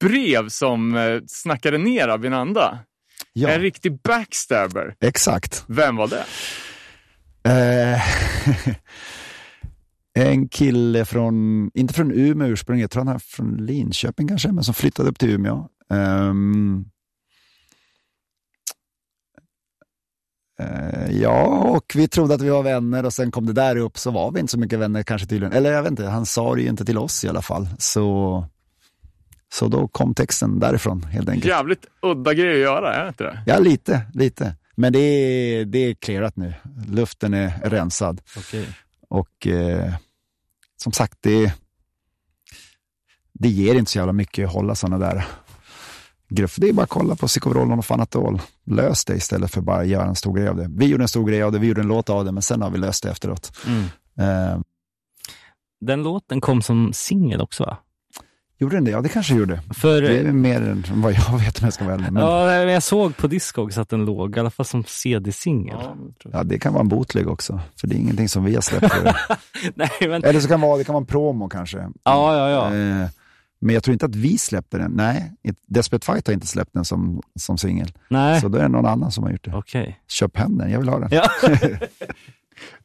brev 0.00 0.48
som 0.48 0.96
eh, 0.96 1.20
snackade 1.26 1.78
ner 1.78 2.08
Avinanda. 2.08 2.78
Ja, 3.32 3.48
En 3.48 3.60
riktig 3.60 4.02
backstabber. 4.02 4.94
exakt. 5.00 5.64
Vem 5.68 5.96
var 5.96 6.08
det? 6.08 6.24
Eh, 7.50 8.02
en 10.28 10.48
kille 10.48 11.04
från, 11.04 11.70
inte 11.74 11.94
från 11.94 12.12
Umeå 12.12 12.48
ursprungligen, 12.48 12.82
jag 12.82 12.90
tror 12.90 13.04
han 13.04 13.14
är 13.14 13.18
från 13.18 13.56
Linköping 13.66 14.28
kanske, 14.28 14.52
men 14.52 14.64
som 14.64 14.74
flyttade 14.74 15.08
upp 15.08 15.18
till 15.18 15.30
Umeå. 15.30 15.68
Ehm, 15.92 16.84
ja, 21.10 21.44
och 21.46 21.92
vi 21.94 22.08
trodde 22.08 22.34
att 22.34 22.40
vi 22.40 22.48
var 22.48 22.62
vänner 22.62 23.06
och 23.06 23.12
sen 23.12 23.30
kom 23.30 23.46
det 23.46 23.52
där 23.52 23.76
upp 23.76 23.98
så 23.98 24.10
var 24.10 24.30
vi 24.32 24.40
inte 24.40 24.50
så 24.50 24.58
mycket 24.58 24.78
vänner 24.78 25.02
kanske 25.02 25.28
tydligen. 25.28 25.52
Eller 25.52 25.72
jag 25.72 25.82
vet 25.82 25.90
inte, 25.90 26.06
han 26.06 26.26
sa 26.26 26.54
det 26.54 26.62
ju 26.62 26.68
inte 26.68 26.84
till 26.84 26.98
oss 26.98 27.24
i 27.24 27.28
alla 27.28 27.42
fall. 27.42 27.68
Så, 27.78 28.44
så 29.52 29.68
då 29.68 29.88
kom 29.88 30.14
texten 30.14 30.58
därifrån 30.58 31.02
helt 31.02 31.28
enkelt. 31.28 31.46
Jävligt 31.46 31.86
udda 32.02 32.34
grej 32.34 32.54
att 32.54 32.60
göra, 32.60 32.94
är 32.94 33.02
det 33.02 33.08
inte 33.08 33.24
det? 33.24 33.42
Ja, 33.46 33.58
lite, 33.58 34.02
lite. 34.14 34.54
Men 34.74 34.92
det 34.92 34.98
är, 34.98 35.64
det 35.64 35.78
är 35.78 35.94
clearat 35.94 36.36
nu. 36.36 36.54
Luften 36.88 37.34
är 37.34 37.52
rensad. 37.64 38.20
Okej. 38.36 38.68
Och 39.08 39.46
eh, 39.46 39.92
som 40.76 40.92
sagt, 40.92 41.18
det, 41.20 41.52
det 43.32 43.48
ger 43.48 43.74
inte 43.74 43.90
så 43.90 43.98
jävla 43.98 44.12
mycket 44.12 44.46
att 44.46 44.52
hålla 44.52 44.74
sådana 44.74 44.98
där 45.06 45.24
gruff. 46.34 46.56
Det 46.56 46.68
är 46.68 46.72
bara 46.72 46.82
att 46.82 46.88
kolla 46.88 47.16
på 47.16 47.26
Psykovrolon 47.26 47.78
och 47.78 47.84
Fanatol. 47.86 48.40
Lös 48.66 49.04
det 49.04 49.14
istället 49.14 49.50
för 49.50 49.60
bara 49.60 49.84
göra 49.84 50.04
en 50.06 50.16
stor 50.16 50.34
grej 50.36 50.48
av 50.48 50.56
det. 50.56 50.66
Vi 50.70 50.86
gjorde 50.86 51.04
en 51.04 51.08
stor 51.08 51.26
grej 51.26 51.42
av 51.42 51.52
det, 51.52 51.58
vi 51.58 51.66
gjorde 51.66 51.80
en 51.80 51.88
låt 51.88 52.10
av 52.10 52.24
det, 52.24 52.32
men 52.32 52.42
sen 52.42 52.62
har 52.62 52.70
vi 52.70 52.78
löst 52.78 53.02
det 53.02 53.10
efteråt. 53.10 53.52
Mm. 53.66 53.82
Eh, 54.54 54.60
Den 55.80 56.02
låten 56.02 56.40
kom 56.40 56.62
som 56.62 56.92
singel 56.92 57.40
också 57.40 57.64
va? 57.64 57.76
gjorde 58.62 58.76
den 58.76 58.84
det? 58.84 58.90
Ja, 58.90 59.00
det 59.00 59.08
kanske 59.08 59.34
gjorde. 59.34 59.60
För, 59.74 60.02
Det 60.02 60.18
är 60.18 60.32
mer 60.32 60.62
än 60.62 60.84
vad 60.94 61.12
jag 61.12 61.38
vet 61.38 61.58
om 61.58 61.64
jag 61.64 61.72
ska 61.72 61.84
vara 61.84 61.94
ärlig. 61.94 62.12
Men, 62.12 62.22
ja. 62.22 62.52
ja, 62.54 62.64
men 62.64 62.74
jag 62.74 62.82
såg 62.82 63.16
på 63.16 63.26
Discogs 63.26 63.78
att 63.78 63.88
den 63.88 64.04
låg, 64.04 64.36
i 64.36 64.40
alla 64.40 64.50
fall 64.50 64.66
som 64.66 64.84
CD-singel. 64.84 65.76
det 66.44 66.58
kan 66.58 66.72
vara 66.72 66.80
en 66.80 66.88
bootleg 66.88 67.28
också, 67.28 67.60
för 67.80 67.86
det 67.86 67.94
är 67.94 67.98
ingenting 67.98 68.28
som 68.28 68.44
vi 68.44 68.54
har 68.54 68.62
släppt. 68.62 68.94
Nej, 69.74 69.90
men, 70.00 70.24
Eller 70.24 70.40
så 70.40 70.48
kan 70.48 70.60
det 70.60 70.66
vara, 70.66 70.78
det 70.78 70.84
kan 70.84 70.92
vara 70.92 71.02
en 71.02 71.06
promo 71.06 71.48
kanske. 71.48 71.78
ja, 72.04 72.36
ja, 72.36 72.50
ja. 72.50 72.74
Eh, 72.76 73.08
men 73.62 73.74
jag 73.74 73.84
tror 73.84 73.92
inte 73.92 74.06
att 74.06 74.14
vi 74.16 74.38
släppte 74.38 74.78
den. 74.78 74.92
Nej, 74.92 75.32
Desperate 75.68 76.06
Fight 76.06 76.26
har 76.26 76.34
inte 76.34 76.46
släppt 76.46 76.70
den 76.74 76.84
som, 76.84 77.22
som 77.38 77.58
singel. 77.58 77.92
Nej, 78.10 78.40
Så 78.40 78.48
då 78.48 78.58
är 78.58 78.62
det 78.62 78.68
någon 78.68 78.86
annan 78.86 79.12
som 79.12 79.24
har 79.24 79.30
gjort 79.30 79.44
det. 79.44 79.54
okej. 79.54 80.00
Köp 80.08 80.36
hem 80.36 80.58
den, 80.58 80.70
jag 80.70 80.78
vill 80.78 80.88
ha 80.88 80.98
den. 80.98 81.08
Ja. 81.12 81.30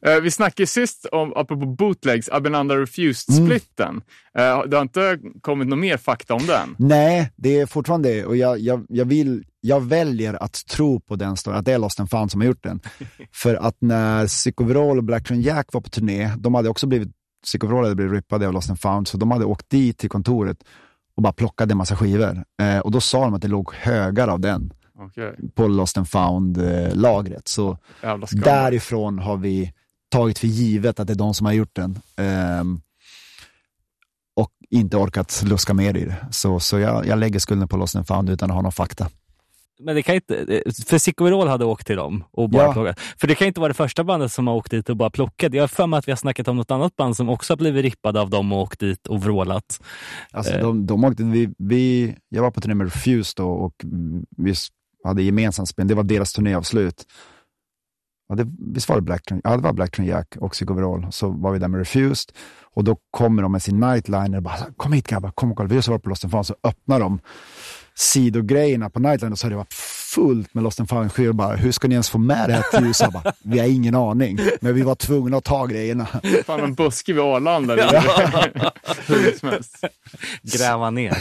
Eh, 0.06 0.20
vi 0.20 0.30
snackade 0.30 0.66
sist 0.66 1.06
om, 1.12 1.32
apropå 1.36 1.66
bootlegs, 1.66 2.28
Abenanda 2.28 2.74
Refused-splitten. 2.76 4.00
Eh, 4.38 4.62
det 4.68 4.76
har 4.76 4.82
inte 4.82 5.18
kommit 5.40 5.68
någon 5.68 5.80
mer 5.80 5.96
fakta 5.96 6.34
om 6.34 6.46
den. 6.46 6.74
Nej, 6.78 7.32
det 7.36 7.60
är 7.60 7.66
fortfarande 7.66 8.08
det. 8.08 8.24
Och 8.24 8.36
jag, 8.36 8.58
jag, 8.58 8.86
jag, 8.88 9.04
vill, 9.04 9.44
jag 9.60 9.80
väljer 9.80 10.42
att 10.42 10.66
tro 10.66 11.00
på 11.00 11.16
den 11.16 11.36
storyn, 11.36 11.58
att 11.58 11.64
det 11.64 11.72
är 11.72 11.78
Lost 11.78 12.00
and 12.00 12.10
Found 12.10 12.30
som 12.30 12.40
har 12.40 12.48
gjort 12.48 12.62
den. 12.62 12.80
För 13.32 13.54
att 13.54 13.76
när 13.80 14.26
Psychoverall 14.26 14.98
och 14.98 15.04
Black 15.04 15.30
Jack 15.30 15.72
var 15.72 15.80
på 15.80 15.88
turné, 15.90 16.32
de 16.38 16.54
hade 16.54 16.68
också 16.68 16.86
blivit, 16.86 17.08
Psychoverall 17.44 17.84
hade 17.84 17.94
blivit 17.94 18.12
rippade 18.12 18.46
av 18.46 18.52
Lost 18.52 18.70
and 18.70 18.80
Found, 18.80 19.08
så 19.08 19.16
de 19.16 19.30
hade 19.30 19.44
åkt 19.44 19.70
dit 19.70 19.98
till 19.98 20.08
kontoret 20.10 20.64
och 21.16 21.22
bara 21.22 21.32
plockade 21.32 21.72
en 21.72 21.78
massa 21.78 21.96
skivor. 21.96 22.44
Eh, 22.62 22.78
och 22.78 22.90
då 22.90 23.00
sa 23.00 23.20
de 23.24 23.34
att 23.34 23.42
det 23.42 23.48
låg 23.48 23.72
högar 23.74 24.28
av 24.28 24.40
den 24.40 24.72
Okej, 24.98 25.34
på 25.54 25.68
Lost 25.68 25.98
and 25.98 26.06
Found-lagret. 26.06 27.48
så 27.48 27.78
jävla 28.02 28.26
skam. 28.26 28.40
Därifrån 28.40 29.18
har 29.18 29.36
vi 29.36 29.72
tagit 30.10 30.38
för 30.38 30.46
givet 30.46 31.00
att 31.00 31.06
det 31.06 31.12
är 31.12 31.18
de 31.18 31.34
som 31.34 31.46
har 31.46 31.52
gjort 31.52 31.76
den. 31.76 31.98
Ehm, 32.16 32.80
och 34.36 34.50
inte 34.70 34.96
orkat 34.96 35.42
luska 35.46 35.74
mer 35.74 35.96
i 35.96 36.04
det. 36.04 36.16
Så, 36.30 36.60
så 36.60 36.78
jag, 36.78 37.06
jag 37.06 37.18
lägger 37.18 37.38
skulden 37.38 37.68
på 37.68 37.76
Lost 37.76 37.96
and 37.96 38.06
Found 38.06 38.30
utan 38.30 38.50
att 38.50 38.54
ha 38.54 38.62
någon 38.62 38.72
fakta. 38.72 39.08
Men 39.80 39.94
det 39.94 40.02
kan 40.02 40.14
inte, 40.14 40.62
för 40.86 40.98
Sick 40.98 41.20
Overall 41.20 41.48
hade 41.48 41.64
åkt 41.64 41.86
till 41.86 41.96
dem 41.96 42.24
och 42.30 42.50
bara 42.50 42.62
Ja. 42.62 42.72
plockat. 42.72 43.00
För 43.00 43.26
det 43.28 43.34
kan 43.34 43.46
inte 43.48 43.60
vara 43.60 43.68
det 43.68 43.74
första 43.74 44.04
bandet 44.04 44.32
som 44.32 44.46
har 44.46 44.54
åkt 44.54 44.70
dit 44.70 44.88
och 44.88 44.96
bara 44.96 45.10
plockat. 45.10 45.54
Jag 45.54 45.62
har 45.62 45.68
för 45.68 45.86
mig 45.86 45.98
att 45.98 46.08
vi 46.08 46.12
har 46.12 46.16
snackat 46.16 46.48
om 46.48 46.56
något 46.56 46.70
annat 46.70 46.96
band 46.96 47.16
som 47.16 47.28
också 47.28 47.52
har 47.52 47.56
blivit 47.58 47.82
rippade 47.82 48.20
av 48.20 48.30
dem 48.30 48.52
och 48.52 48.58
åkt 48.60 48.80
dit 48.80 49.06
och 49.06 49.22
vrålat. 49.22 49.80
Alltså, 50.30 50.52
Eh. 50.54 50.60
de, 50.60 50.86
de 50.86 51.04
åkte, 51.04 51.22
vi, 51.24 51.48
vi, 51.58 52.14
jag 52.28 52.42
var 52.42 52.50
på 52.50 52.60
turné 52.60 52.74
med 52.74 52.84
Refuse 52.86 53.32
då 53.36 53.48
och 53.50 53.74
vi 54.36 54.54
hade 55.04 55.22
gemensamt 55.22 55.68
spel. 55.68 55.88
Det 55.88 55.94
var 55.94 56.02
deras 56.04 56.32
turnéavslut. 56.32 57.04
Ja, 58.28 58.34
det, 58.34 58.46
visst 58.74 58.88
var 58.88 58.96
det 58.96 59.02
Black? 59.02 59.22
Ja, 59.44 59.56
det 59.56 59.62
var 59.62 59.72
Black 59.72 59.98
Jack 59.98 60.36
och 60.40 60.56
Sick 60.56 60.70
Overall. 60.70 61.06
Så 61.10 61.28
var 61.28 61.52
vi 61.52 61.58
där 61.58 61.68
med 61.68 61.78
Refused 61.78 62.32
och 62.74 62.84
då 62.84 62.96
kommer 63.10 63.42
de 63.42 63.52
med 63.52 63.62
sin 63.62 63.80
nightliner 63.80 64.36
och 64.36 64.42
bara 64.42 64.56
“Kom 64.76 64.92
hit 64.92 65.06
grabbar, 65.08 65.30
kom 65.30 65.50
och 65.50 65.56
kolla”. 65.56 65.68
Vi 65.68 65.74
har 65.74 65.82
så 65.82 65.90
varit 65.90 66.02
på 66.02 66.08
Lost 66.08 66.24
and 66.24 66.30
Found 66.30 66.46
så 66.46 66.54
öppnar 66.64 67.00
de 67.00 67.20
sidogrejerna 67.98 68.90
på 68.90 69.00
nightliner 69.00 69.32
och 69.32 69.38
så 69.38 69.46
har 69.46 69.50
det 69.50 69.56
varit 69.56 69.74
fullt 70.14 70.54
med 70.54 70.64
Lost 70.64 70.80
and 70.80 70.88
Found-skivor. 70.88 71.32
Bara, 71.32 71.56
Hur 71.56 71.72
ska 71.72 71.88
ni 71.88 71.94
ens 71.94 72.10
få 72.10 72.18
med 72.18 72.48
det 72.48 72.52
här 72.52 72.62
till 72.62 72.86
USA? 72.86 73.10
Bara, 73.10 73.32
Vi 73.44 73.58
har 73.58 73.66
ingen 73.66 73.94
aning, 73.94 74.38
men 74.60 74.74
vi 74.74 74.82
var 74.82 74.94
tvungna 74.94 75.36
att 75.36 75.44
ta 75.44 75.66
grejerna. 75.66 76.06
Fan, 76.46 76.60
en 76.60 76.74
buske 76.74 77.12
vid 77.12 77.22
Arlanda. 77.22 77.76
Gräva 80.42 80.90
ner. 80.90 81.16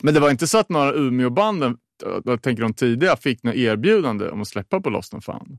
Men 0.00 0.14
det 0.14 0.20
var 0.20 0.30
inte 0.30 0.46
så 0.46 0.58
att 0.58 0.68
några 0.68 0.92
Umeå-banden, 0.92 1.76
jag 2.24 2.42
tänker 2.42 2.62
de 2.62 2.74
tidiga, 2.74 3.16
fick 3.16 3.42
något 3.42 3.54
erbjudande 3.54 4.28
om 4.28 4.40
att 4.42 4.48
släppa 4.48 4.80
på 4.80 4.90
Lost 4.90 5.14
and 5.14 5.24
found? 5.24 5.58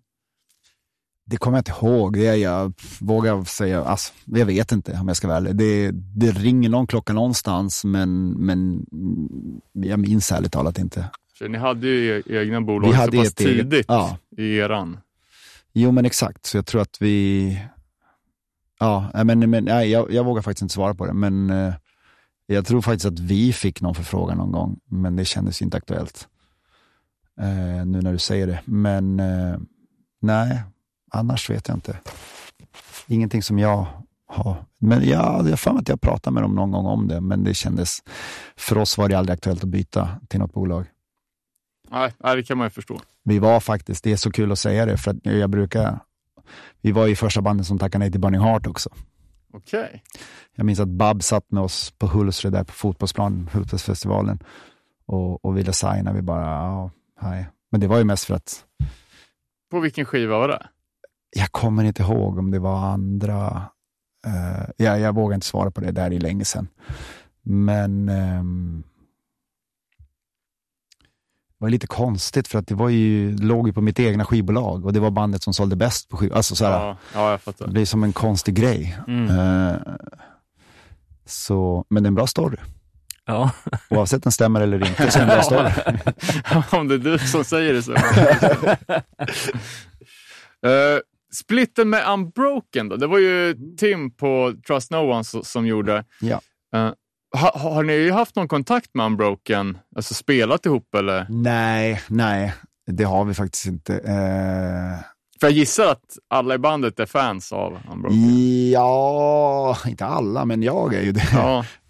Det 1.26 1.38
kommer 1.38 1.58
jag 1.58 1.62
inte 1.62 1.86
ihåg. 1.86 2.14
Det 2.14 2.28
är, 2.28 2.36
jag 2.36 2.74
vågar 3.00 3.44
säga, 3.44 3.84
alltså, 3.84 4.14
jag 4.26 4.46
vet 4.46 4.72
inte 4.72 5.00
om 5.02 5.08
jag 5.08 5.18
ska 5.18 5.28
vara 5.28 5.38
ärlig. 5.38 5.56
Det, 5.56 5.92
det 5.92 6.32
ringer 6.32 6.70
någon 6.70 6.88
klocka 6.88 7.14
någonstans, 7.14 7.84
men, 7.86 8.30
men 8.30 8.86
jag 9.74 10.00
minns 10.00 10.32
ärligt 10.32 10.52
talat 10.52 10.80
inte. 10.80 11.10
För 11.38 11.50
ni 11.50 11.58
hade 11.58 11.88
ju 11.88 12.20
e- 12.20 12.24
egna 12.42 12.62
bolag 12.62 12.88
Vi 12.88 12.94
så 12.94 13.00
hade 13.00 13.18
pass 13.18 13.28
ett 13.28 13.40
eget- 13.40 13.58
tidigt 13.62 13.86
ja. 13.88 14.18
i 14.38 14.58
eran. 14.58 14.98
Jo, 15.74 15.92
men 15.92 16.06
exakt. 16.06 16.46
Så 16.46 16.58
jag 16.58 16.66
tror 16.66 16.82
att 16.82 16.98
vi... 17.00 17.60
Ja, 18.80 19.12
men, 19.24 19.50
men 19.50 19.64
nej, 19.66 19.90
jag, 19.90 20.12
jag 20.14 20.24
vågar 20.26 20.42
faktiskt 20.42 20.62
inte 20.62 20.74
svara 20.74 20.94
på 20.96 21.06
det, 21.06 21.14
men 21.14 21.50
eh, 21.50 21.74
jag 22.46 22.66
tror 22.66 22.82
faktiskt 22.82 23.06
att 23.06 23.20
vi 23.20 23.54
fick 23.54 23.82
någon 23.82 23.96
förfrågan 23.96 24.38
någon 24.38 24.52
gång, 24.52 24.80
men 24.86 25.16
det 25.16 25.26
kändes 25.26 25.62
inte 25.62 25.78
aktuellt. 25.78 26.28
Eh, 27.42 27.86
nu 27.86 28.02
när 28.02 28.12
du 28.12 28.18
säger 28.18 28.48
det. 28.48 28.60
Men 28.66 29.20
eh, 29.20 29.58
nej, 30.22 30.62
annars 31.12 31.50
vet 31.50 31.68
jag 31.68 31.78
inte. 31.78 31.98
Ingenting 33.08 33.44
som 33.44 33.60
jag 33.60 33.86
har. 34.28 34.66
Men 34.80 35.10
jag, 35.10 35.20
har 35.20 35.56
för 35.56 35.72
mig 35.72 35.82
att 35.82 35.90
jag 35.90 36.02
pratade 36.02 36.34
med 36.34 36.44
dem 36.44 36.56
någon 36.56 36.72
gång 36.72 36.86
om 36.86 37.08
det, 37.08 37.22
men 37.22 37.44
det 37.44 37.54
kändes, 37.54 38.00
för 38.56 38.78
oss 38.78 38.98
var 38.98 39.10
det 39.10 39.16
aldrig 39.16 39.34
aktuellt 39.34 39.64
att 39.64 39.70
byta 39.70 40.10
till 40.28 40.40
något 40.40 40.54
bolag. 40.54 40.86
Nej, 41.90 42.14
nej, 42.18 42.36
det 42.36 42.44
kan 42.44 42.58
man 42.58 42.66
ju 42.66 42.70
förstå. 42.70 43.02
Vi 43.24 43.40
var 43.40 43.60
faktiskt, 43.60 44.04
det 44.04 44.12
är 44.12 44.16
så 44.16 44.32
kul 44.32 44.52
att 44.52 44.60
säga 44.60 44.86
det, 44.86 44.98
för 44.98 45.12
att 45.12 45.18
jag 45.22 45.50
brukar, 45.50 46.00
vi 46.82 46.92
var 46.92 47.08
ju 47.08 47.16
första 47.16 47.42
bandet 47.42 47.68
som 47.68 47.80
tackade 47.80 48.00
nej 48.00 48.12
till 48.12 48.22
Burning 48.22 48.42
Heart 48.42 48.68
också. 48.68 48.90
Okej. 49.54 50.04
Jag 50.56 50.66
minns 50.66 50.80
att 50.80 50.88
Bab 50.88 51.24
satt 51.24 51.52
med 51.52 51.64
oss 51.64 51.92
på 51.92 52.08
Hultsfred 52.08 52.54
där 52.54 52.64
på 52.64 52.74
fotbollsplanen, 52.74 53.50
Hultsfredsfestivalen 53.54 54.40
och, 55.06 55.46
och 55.46 55.58
ville 55.58 55.74
signa. 55.74 56.14
Vi 56.14 56.22
bara, 56.22 56.46
ja, 56.46 56.92
nej. 57.22 57.48
Men 57.72 57.82
det 57.82 57.88
var 57.88 57.98
ju 57.98 58.04
mest 58.04 58.26
för 58.26 58.34
att 58.34 58.66
På 59.72 59.80
vilken 59.80 60.06
skiva 60.06 60.38
var 60.38 60.48
det? 60.48 60.68
Jag 61.36 61.52
kommer 61.52 61.84
inte 61.84 62.04
ihåg 62.04 62.38
om 62.38 62.52
det 62.52 62.60
var 62.60 62.78
andra, 62.78 63.64
eh, 64.28 64.70
jag, 64.78 65.00
jag 65.00 65.16
vågar 65.16 65.36
inte 65.36 65.48
svara 65.48 65.72
på 65.72 65.82
det, 65.82 65.92
där 65.92 66.14
är 66.14 66.20
länge 66.20 66.46
sedan. 66.46 66.68
Men 67.44 68.10
ehm, 68.10 68.84
det 71.48 71.56
var 71.66 71.70
lite 71.70 71.88
konstigt 71.88 72.48
för 72.48 72.60
att 72.60 72.68
det 72.68 72.76
var 72.76 72.90
ju, 72.90 73.38
låg 73.38 73.68
ju 73.68 73.74
på 73.74 73.82
mitt 73.82 74.00
egna 74.00 74.26
skivbolag 74.26 74.86
och 74.86 74.94
det 74.94 75.00
var 75.00 75.12
bandet 75.12 75.44
som 75.44 75.54
sålde 75.54 75.76
bäst 75.76 76.10
på 76.10 76.18
skiv. 76.18 76.34
Alltså 76.34 76.64
Ja, 76.66 76.98
ja, 77.14 77.32
jag 77.32 77.42
fattar. 77.42 77.66
det 77.66 77.72
blir 77.72 77.86
som 77.86 78.04
en 78.04 78.14
konstig 78.14 78.56
grej. 78.56 78.98
Mm. 79.08 79.40
Eh, 79.40 79.76
så, 81.26 81.86
men 81.90 82.04
det 82.04 82.08
är 82.08 82.10
en 82.10 82.16
bra 82.16 82.28
story. 82.28 82.58
Ja. 83.26 83.52
Oavsett 83.90 84.18
om 84.18 84.22
den 84.24 84.32
stämmer 84.32 84.62
eller 84.62 84.88
inte 84.88 85.12
så 85.12 85.20
är 85.20 85.26
det 85.26 85.32
en 85.32 85.38
bra 85.38 85.44
story. 85.44 85.72
Om 86.82 86.88
det 86.88 86.96
är 86.96 87.00
du 87.00 87.20
som 87.20 87.44
säger 87.44 87.74
det 87.74 87.84
så. 87.84 87.92
uh, 87.92 87.98
splitten 91.36 91.90
med 91.90 92.08
Unbroken 92.14 92.90
då? 92.90 92.96
Det 92.96 93.08
var 93.08 93.18
ju 93.20 93.56
Tim 93.78 94.12
på 94.12 94.54
Trust 94.68 94.92
No 94.92 94.96
One 94.98 95.22
so- 95.22 95.44
som 95.44 95.68
gjorde. 95.68 96.06
Ja. 96.22 96.42
Eh, 96.76 96.92
ha, 97.40 97.58
har 97.60 97.84
ni 97.84 98.10
haft 98.10 98.36
någon 98.36 98.48
kontakt 98.48 98.90
med 98.94 99.06
Unbroken? 99.06 99.78
Alltså 99.96 100.14
spelat 100.14 100.66
ihop 100.66 100.96
eller? 100.96 101.26
Nej, 101.30 102.02
nej, 102.08 102.54
det 102.88 103.04
har 103.04 103.26
vi 103.26 103.34
faktiskt 103.34 103.66
inte. 103.66 103.94
Eh, 103.96 105.00
För 105.40 105.48
jag 105.48 105.52
gissar 105.52 105.92
att 105.92 106.18
alla 106.28 106.56
i 106.56 106.58
bandet 106.58 107.00
är 107.00 107.06
fans 107.06 107.52
av 107.52 107.80
Unbroken. 107.92 108.72
ja, 108.72 109.78
inte 109.88 110.06
alla, 110.06 110.46
men 110.46 110.64
jag 110.64 110.94
är 110.94 111.02
ju 111.02 111.12
det. 111.12 111.30
Ja, 111.34 111.66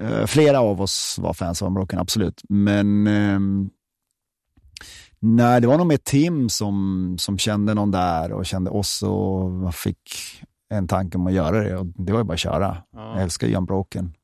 eh, 0.00 0.26
flera 0.26 0.60
av 0.60 0.80
oss 0.82 1.18
var 1.18 1.32
fans 1.34 1.62
av 1.62 1.68
Unbroken, 1.68 1.98
absolut. 1.98 2.40
Men 2.48 3.06
ehm, 3.06 3.70
nej, 5.24 5.60
det 5.60 5.66
var 5.66 5.78
nog 5.78 5.86
mer 5.86 5.96
Tim 5.96 6.48
som, 6.48 7.16
som 7.18 7.38
kände 7.38 7.74
någon 7.74 7.90
där 7.90 8.32
och 8.32 8.46
kände 8.46 8.70
oss 8.70 9.02
och 9.02 9.74
fick 9.74 10.10
en 10.70 10.88
tanke 10.88 11.18
om 11.18 11.26
att 11.26 11.32
göra 11.32 11.60
det. 11.62 11.76
Och 11.76 11.86
det 11.86 12.12
var 12.12 12.20
ju 12.20 12.24
bara 12.24 12.34
att 12.34 12.38
köra. 12.40 12.76
Jag 12.92 13.02
ja. 13.02 13.18
älskar 13.20 13.46
ju 13.46 13.54
Unbroken. 13.56 14.14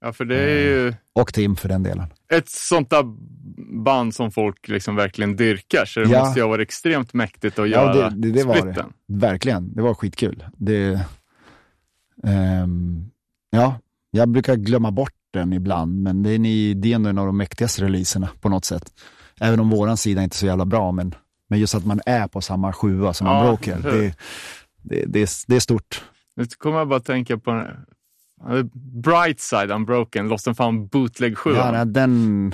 ja, 0.00 0.12
för 0.12 0.24
det 0.24 0.36
är 0.40 0.58
ju 0.58 0.94
Och 1.12 1.34
Tim 1.34 1.56
för 1.56 1.68
den 1.68 1.82
delen. 1.82 2.06
ett 2.32 2.48
sånt 2.48 2.90
där 2.90 3.04
band 3.84 4.14
som 4.14 4.30
folk 4.30 4.68
liksom 4.68 4.96
verkligen 4.96 5.36
dyrkar. 5.36 5.84
Så 5.84 6.00
det 6.00 6.08
Ja. 6.08 6.18
måste 6.24 6.38
ju 6.38 6.42
ha 6.44 6.50
varit 6.50 6.68
extremt 6.68 7.14
mäktigt 7.14 7.58
att 7.58 7.68
Ja, 7.68 7.94
göra 7.94 8.10
det, 8.10 8.16
det, 8.16 8.30
det 8.30 8.44
var 8.44 8.54
det. 8.54 8.60
splitten. 8.60 8.92
Verkligen, 9.08 9.74
det 9.74 9.82
var 9.82 9.94
skitkul. 9.94 10.44
Det, 10.56 11.00
ehm, 12.22 13.10
ja, 13.50 13.78
jag 14.10 14.28
brukar 14.28 14.56
glömma 14.56 14.90
bort 14.90 15.12
den 15.32 15.52
ibland, 15.52 16.02
men 16.02 16.22
det 16.22 16.30
är, 16.30 16.38
ni, 16.38 16.74
det 16.74 16.90
är 16.92 16.94
ändå 16.94 17.10
en 17.10 17.18
av 17.18 17.26
de 17.26 17.36
mäktigaste 17.36 17.82
releaserna 17.84 18.28
på 18.40 18.48
något 18.48 18.64
sätt. 18.64 18.92
Även 19.40 19.60
om 19.60 19.70
våran 19.70 19.96
sida 19.96 20.22
inte 20.22 20.34
är 20.34 20.38
så 20.38 20.46
jävla 20.46 20.64
bra, 20.64 20.92
men, 20.92 21.14
men 21.48 21.58
just 21.58 21.74
att 21.74 21.86
man 21.86 22.00
är 22.06 22.28
på 22.28 22.40
samma 22.40 22.72
sjua 22.72 23.14
som 23.14 23.26
Ja, 23.26 23.58
hur? 23.62 23.82
det, 23.82 24.14
det, 24.82 25.04
det, 25.06 25.22
är, 25.22 25.28
det 25.46 25.56
är 25.56 25.60
stort. 25.60 26.04
Nu 26.36 26.46
kommer 26.46 26.78
jag 26.78 26.88
bara 26.88 26.96
att 26.96 27.04
tänka 27.04 27.38
på 27.38 27.50
den 27.50 27.66
Brightside 29.02 29.70
Unbroken, 29.70 30.28
Lost 30.28 30.48
and 30.48 30.56
found 30.56 30.88
bootleg 30.88 31.38
7. 31.38 31.50
Ja, 31.54 31.70
nej, 31.72 31.86
den, 31.86 32.52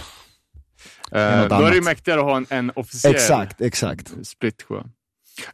eh, 1.12 1.40
något 1.40 1.48
då 1.51 1.55
är 1.55 1.61
det 1.61 1.66
ju 1.66 1.73
annat. 1.73 1.85
mäktigare 1.85 2.20
att 2.20 2.27
ha 2.27 2.36
en, 2.36 2.47
en 2.48 2.73
officiell 2.74 3.15
exakt, 3.15 3.61
exakt. 3.61 4.27
split 4.27 4.62
7. 4.62 4.74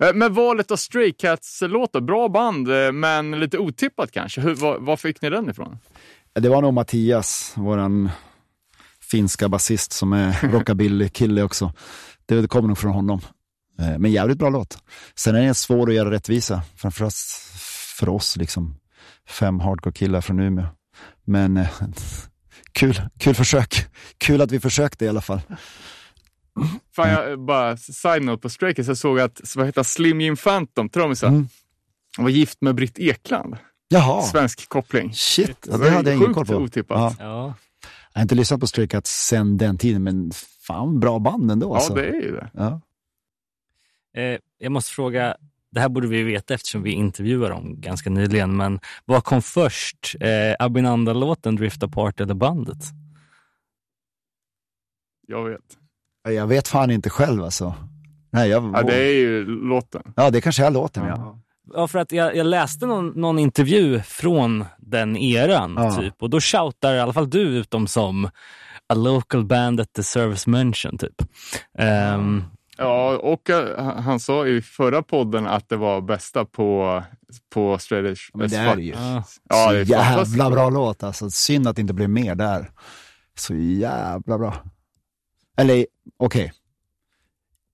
Eh, 0.00 0.14
men 0.14 0.34
valet 0.34 0.70
av 0.70 0.76
Stray 0.76 1.12
Cats-låtar, 1.12 2.00
bra 2.00 2.28
band, 2.28 2.68
eh, 2.68 2.92
men 2.92 3.40
lite 3.40 3.58
otippat 3.58 4.10
kanske. 4.10 4.40
Hur, 4.40 4.54
var, 4.54 4.78
var 4.78 4.96
fick 4.96 5.22
ni 5.22 5.30
den 5.30 5.50
ifrån? 5.50 5.78
Det 6.32 6.48
var 6.48 6.62
nog 6.62 6.74
Mattias, 6.74 7.52
våran 7.56 8.10
finska 9.10 9.48
basist 9.48 9.92
som 9.92 10.12
är 10.12 10.32
rockabilly-kille 10.52 11.42
också. 11.42 11.72
Det, 12.26 12.40
det 12.40 12.48
kommer 12.48 12.68
nog 12.68 12.78
från 12.78 12.92
honom. 12.92 13.20
Eh, 13.80 13.98
Men 13.98 14.10
jävligt 14.12 14.38
bra 14.38 14.48
låt. 14.50 14.78
Sen 15.14 15.34
är 15.34 15.42
den 15.42 15.54
svår 15.54 15.88
att 15.88 15.94
göra 15.94 16.10
rättvisa, 16.10 16.62
framförallt 16.76 17.14
för 17.98 18.08
oss, 18.08 18.36
liksom 18.36 18.76
fem 19.28 19.60
hardcore-killar 19.60 20.20
från 20.20 20.40
Umeå. 20.40 20.66
Men 21.24 21.56
eh, 21.56 21.68
kul, 22.72 23.00
kul 23.18 23.34
försök. 23.34 23.86
Kul 24.18 24.40
att 24.40 24.52
vi 24.52 24.60
försökte 24.60 25.04
i 25.04 25.08
alla 25.08 25.20
fall. 25.20 25.40
Fan, 26.96 27.08
jag, 27.08 27.30
eh, 27.30 27.36
bara 27.36 27.76
side 27.76 28.22
note 28.22 28.40
på 28.42 28.48
Stray 28.48 28.74
Cats, 28.74 28.88
jag 28.88 28.96
såg 28.98 29.20
att 29.20 29.40
vad 29.56 29.66
heter 29.66 29.82
Slim 29.82 30.20
Jim 30.20 30.36
Phantom, 30.36 30.88
trummisen, 30.88 31.28
Mm. 31.34 31.48
var 32.18 32.28
gift 32.28 32.58
med 32.60 32.74
Britt 32.74 32.98
Ekland. 32.98 33.56
Jaha, 33.88 34.22
Svensk 34.22 34.68
koppling. 34.68 35.12
shit, 35.14 35.66
ja, 35.70 35.76
Det 35.76 35.90
hade 35.90 36.10
jag 36.10 36.16
ingen 36.16 36.26
sjukt 36.34 36.34
koll 36.34 36.46
på. 36.46 36.54
otippat. 36.64 37.16
Ja. 37.18 37.54
Ja. 38.16 38.20
Jag 38.20 38.20
har 38.20 38.22
inte 38.22 38.34
lyssnat 38.34 38.60
på 38.60 38.66
Stray 38.66 38.86
Cats 38.88 39.26
sen 39.26 39.56
den 39.56 39.78
tiden, 39.78 40.02
men 40.02 40.30
fan 40.66 41.00
bra 41.00 41.18
band 41.18 41.50
ändå. 41.50 41.68
Ja, 41.68 41.74
alltså. 41.74 41.94
det 41.94 42.06
är 42.08 42.22
ju 42.22 42.32
det. 42.32 42.50
Ja. 42.54 42.80
Eh, 44.16 44.38
jag 44.58 44.72
måste 44.72 44.92
fråga, 44.92 45.36
det 45.70 45.80
här 45.80 45.88
borde 45.88 46.08
vi 46.08 46.22
veta 46.22 46.54
eftersom 46.54 46.82
vi 46.82 46.90
intervjuade 46.90 47.54
dem 47.54 47.80
ganska 47.80 48.10
nyligen, 48.10 48.56
men 48.56 48.80
vad 49.04 49.24
kom 49.24 49.42
först? 49.42 50.16
Eh, 50.20 50.64
Abinanda-låten 50.66 51.56
Drift 51.56 51.82
Apart 51.82 52.20
eller 52.20 52.34
bandet? 52.34 52.84
Jag 55.26 55.44
vet. 55.44 55.78
Jag 56.28 56.46
vet 56.46 56.68
fan 56.68 56.90
inte 56.90 57.10
själv 57.10 57.42
alltså. 57.42 57.74
Nej, 58.30 58.50
jag, 58.50 58.72
Ja, 58.74 58.82
det 58.82 58.96
är 58.96 59.12
ju 59.12 59.44
låten. 59.44 60.02
ja, 60.16 60.30
det 60.30 60.40
kanske 60.40 60.66
är 60.66 60.70
låten 60.70 61.04
ja. 61.06 61.14
Ja. 61.16 61.40
Ja, 61.74 61.88
för 61.88 61.98
att 61.98 62.12
jag, 62.12 62.36
jag 62.36 62.46
läste 62.46 62.86
någon, 62.86 63.08
någon 63.08 63.38
intervju 63.38 64.00
från 64.00 64.64
den 64.78 65.16
eran, 65.16 65.74
Ja. 65.76 65.94
typ, 65.96 66.14
och 66.22 66.30
då 66.30 66.40
shoutar 66.40 66.94
i 66.94 67.00
alla 67.00 67.12
fall 67.12 67.30
du 67.30 67.40
ut 67.40 67.70
dem 67.70 67.86
som 67.86 68.24
a 68.88 68.94
local 68.94 69.44
band 69.44 69.78
that 69.78 69.94
deserves 69.94 70.46
mention, 70.46 70.98
typ. 70.98 71.22
Ehm, 71.78 72.44
Ja, 72.78 73.18
och 73.18 73.50
eh, 73.50 73.84
han- 74.00 74.20
sa 74.20 74.46
i 74.46 74.62
förra 74.62 75.02
podden 75.02 75.46
att 75.46 75.68
det 75.68 75.76
var 75.76 76.00
bästa 76.00 76.44
på, 76.44 77.02
på 77.54 77.78
Straight 77.78 78.06
Edge. 78.10 78.20
Men 78.34 78.48
det 78.50 78.56
är 78.56 78.76
det 78.76 78.82
ju. 78.82 78.92
ja. 78.92 79.24
Ja, 79.48 79.72
det 79.72 79.78
är 79.78 79.84
jävla 79.84 80.50
bra 80.50 80.70
låt 80.70 81.02
alltså. 81.02 81.30
Synd 81.30 81.68
att 81.68 81.76
det 81.76 81.80
inte 81.82 81.94
blev 81.94 82.10
mer 82.10 82.34
där. 82.34 82.70
Så 83.38 83.54
jävla 83.54 84.38
bra. 84.38 84.54
Eller 85.58 85.86
okej, 86.18 86.52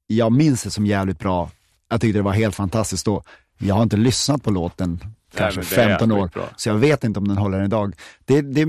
jag 0.07 0.33
minns 0.33 0.63
det 0.63 0.71
som 0.71 0.87
jävligt 0.87 1.19
bra. 1.19 1.51
Jag 1.89 2.01
tyckte 2.01 2.19
det 2.19 2.23
var 2.23 2.33
helt 2.33 2.55
fantastiskt 2.55 3.05
då. 3.07 3.23
Jag 3.63 3.75
har 3.75 3.83
inte 3.83 3.97
lyssnat 3.97 4.43
på 4.43 4.51
låten 4.51 5.01
kanske 5.37 5.61
är 5.61 5.65
15 5.65 6.13
år, 6.13 6.31
så 6.57 6.69
jag 6.69 6.75
vet 6.75 7.05
inte 7.05 7.19
om 7.21 7.29
den 7.29 7.37
håller 7.39 7.65
idag. 7.65 7.95
Det, 8.25 8.41
det, 8.41 8.69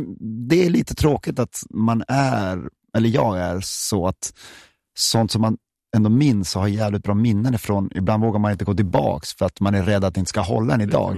det 0.49 0.65
är 0.65 0.69
lite 0.69 0.95
tråkigt 0.95 1.39
att 1.39 1.63
man 1.69 2.03
är, 2.07 2.61
eller 2.97 3.09
jag 3.09 3.39
är 3.39 3.59
så 3.63 4.07
att 4.07 4.33
sånt 4.97 5.31
som 5.31 5.41
man 5.41 5.57
ändå 5.95 6.09
minns 6.09 6.55
och 6.55 6.61
har 6.61 6.67
jävligt 6.69 7.03
bra 7.03 7.13
minnen 7.13 7.53
ifrån, 7.53 7.89
ibland 7.95 8.23
vågar 8.23 8.39
man 8.39 8.51
inte 8.51 8.65
gå 8.65 8.73
tillbaks 8.73 9.33
för 9.33 9.45
att 9.45 9.59
man 9.59 9.75
är 9.75 9.83
rädd 9.83 10.03
att 10.03 10.13
det 10.13 10.19
inte 10.19 10.29
ska 10.29 10.41
hålla 10.41 10.73
än 10.73 10.81
idag. 10.81 11.17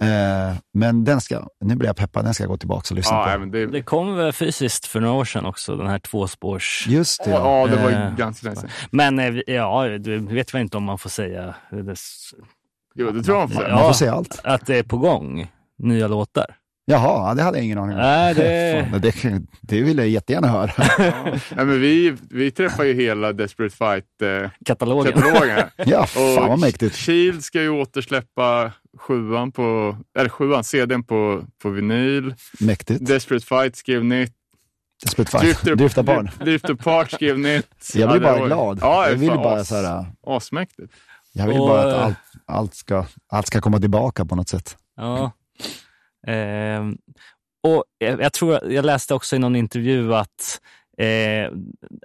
Eh, 0.00 0.56
men 0.74 1.04
den 1.04 1.20
ska, 1.20 1.48
nu 1.60 1.76
blir 1.76 1.88
jag 1.88 1.96
peppad, 1.96 2.24
den 2.24 2.34
ska 2.34 2.42
jag 2.42 2.50
gå 2.50 2.56
tillbaks 2.56 2.90
och 2.90 2.96
lyssna 2.96 3.16
Ja, 3.16 3.22
på. 3.22 3.28
nej, 3.30 3.38
men 3.38 3.50
det, 3.50 3.66
Det 3.66 3.82
kom 3.82 4.16
väl 4.16 4.32
fysiskt 4.32 4.86
för 4.86 5.00
några 5.00 5.14
år 5.14 5.24
sedan 5.24 5.46
också, 5.46 5.76
den 5.76 5.86
här 5.86 5.98
tvåspårs... 5.98 6.86
Just 6.88 7.24
det, 7.24 7.30
ja. 7.30 7.66
det 7.70 7.76
var 7.76 7.90
ju 7.90 7.96
Eh, 7.96 8.16
ganska 8.16 8.48
länge. 8.48 8.60
Men 8.90 9.18
eh, 9.18 9.54
ja, 9.54 9.88
du 9.98 10.18
vet 10.18 10.54
väl 10.54 10.60
inte 10.62 10.76
om 10.76 10.84
man 10.84 10.98
får 10.98 11.10
säga 11.10 11.54
Jo, 12.98 13.10
det 13.10 13.22
tror 13.22 13.38
jag 13.38 13.40
man 13.40 13.48
får 13.50 13.56
säga. 13.62 13.74
Man 13.74 13.82
Ja. 13.82 13.86
får 13.88 13.94
säga 13.94 14.12
allt. 14.12 14.40
att 14.44 14.66
det 14.66 14.78
är 14.78 14.82
på 14.82 14.96
gång, 14.98 15.46
nya 15.78 16.08
låtar. 16.08 16.46
Jaha, 16.86 17.34
det 17.34 17.42
hade 17.42 17.58
jag 17.58 17.64
ingen 17.64 17.78
aning 17.78 17.94
om. 17.96 18.02
Nej, 18.02 18.34
det- 18.34 18.86
Fan, 18.90 19.00
det, 19.00 19.42
det 19.60 19.82
vill 19.82 19.98
jag 19.98 20.08
jättegärna 20.08 20.48
höra. 20.48 20.70
Nej, 21.56 21.66
men 21.66 21.80
vi, 21.80 22.16
vi 22.30 22.50
träffar 22.50 22.84
ju 22.84 22.92
hela 22.94 23.32
Desperate 23.32 23.76
Fight-katalogen. 23.76 25.12
Katalogen. 25.12 25.58
ja, 25.86 26.06
fan 26.06 26.48
vad 26.48 26.58
mäktigt. 26.58 26.96
Shield 26.96 27.44
ska 27.44 27.62
ju 27.62 27.68
återsläppa 27.68 28.72
sjuan 28.98 29.52
på, 29.52 29.96
eller 30.18 30.28
sjuan, 30.28 30.64
CDn 30.64 31.04
på, 31.04 31.42
på 31.62 31.68
vinyl. 31.70 32.34
Mäktigt. 32.60 33.06
Desperate 33.06 33.46
Fight 33.46 33.76
skrev 33.76 34.04
nytt. 34.04 34.32
Split 35.08 35.30
fight. 35.30 35.62
Drifta 35.62 36.02
barn. 36.02 36.30
Drift 36.40 36.70
Apart 36.70 37.10
skrev 37.10 37.38
nytt. 37.38 37.66
Jag 37.94 38.10
blir 38.10 38.22
Ja, 38.22 38.36
bara 38.36 38.46
glad. 38.46 38.78
Ja, 38.82 39.08
jag 39.08 39.16
vill 39.16 39.30
bara 39.30 39.64
så 39.64 39.74
här, 39.74 40.06
Asmäktigt. 40.26 40.92
jag 41.32 41.46
vill 41.46 41.58
bara 41.58 41.80
att 41.80 41.94
eh, 41.94 42.04
allt, 42.04 42.14
allt, 42.46 42.74
ska, 42.74 43.06
allt 43.28 43.46
ska 43.46 43.60
komma 43.60 43.80
tillbaka 43.80 44.24
på 44.24 44.36
något 44.36 44.48
sätt. 44.48 44.76
Ja. 44.96 45.32
Ehm, 46.26 46.96
och 47.66 47.84
jag, 47.98 48.32
tror, 48.32 48.72
jag 48.72 48.84
läste 48.84 49.14
också 49.14 49.36
i 49.36 49.38
någon 49.38 49.56
intervju 49.56 50.14
att, 50.14 50.60
eh, 50.98 51.52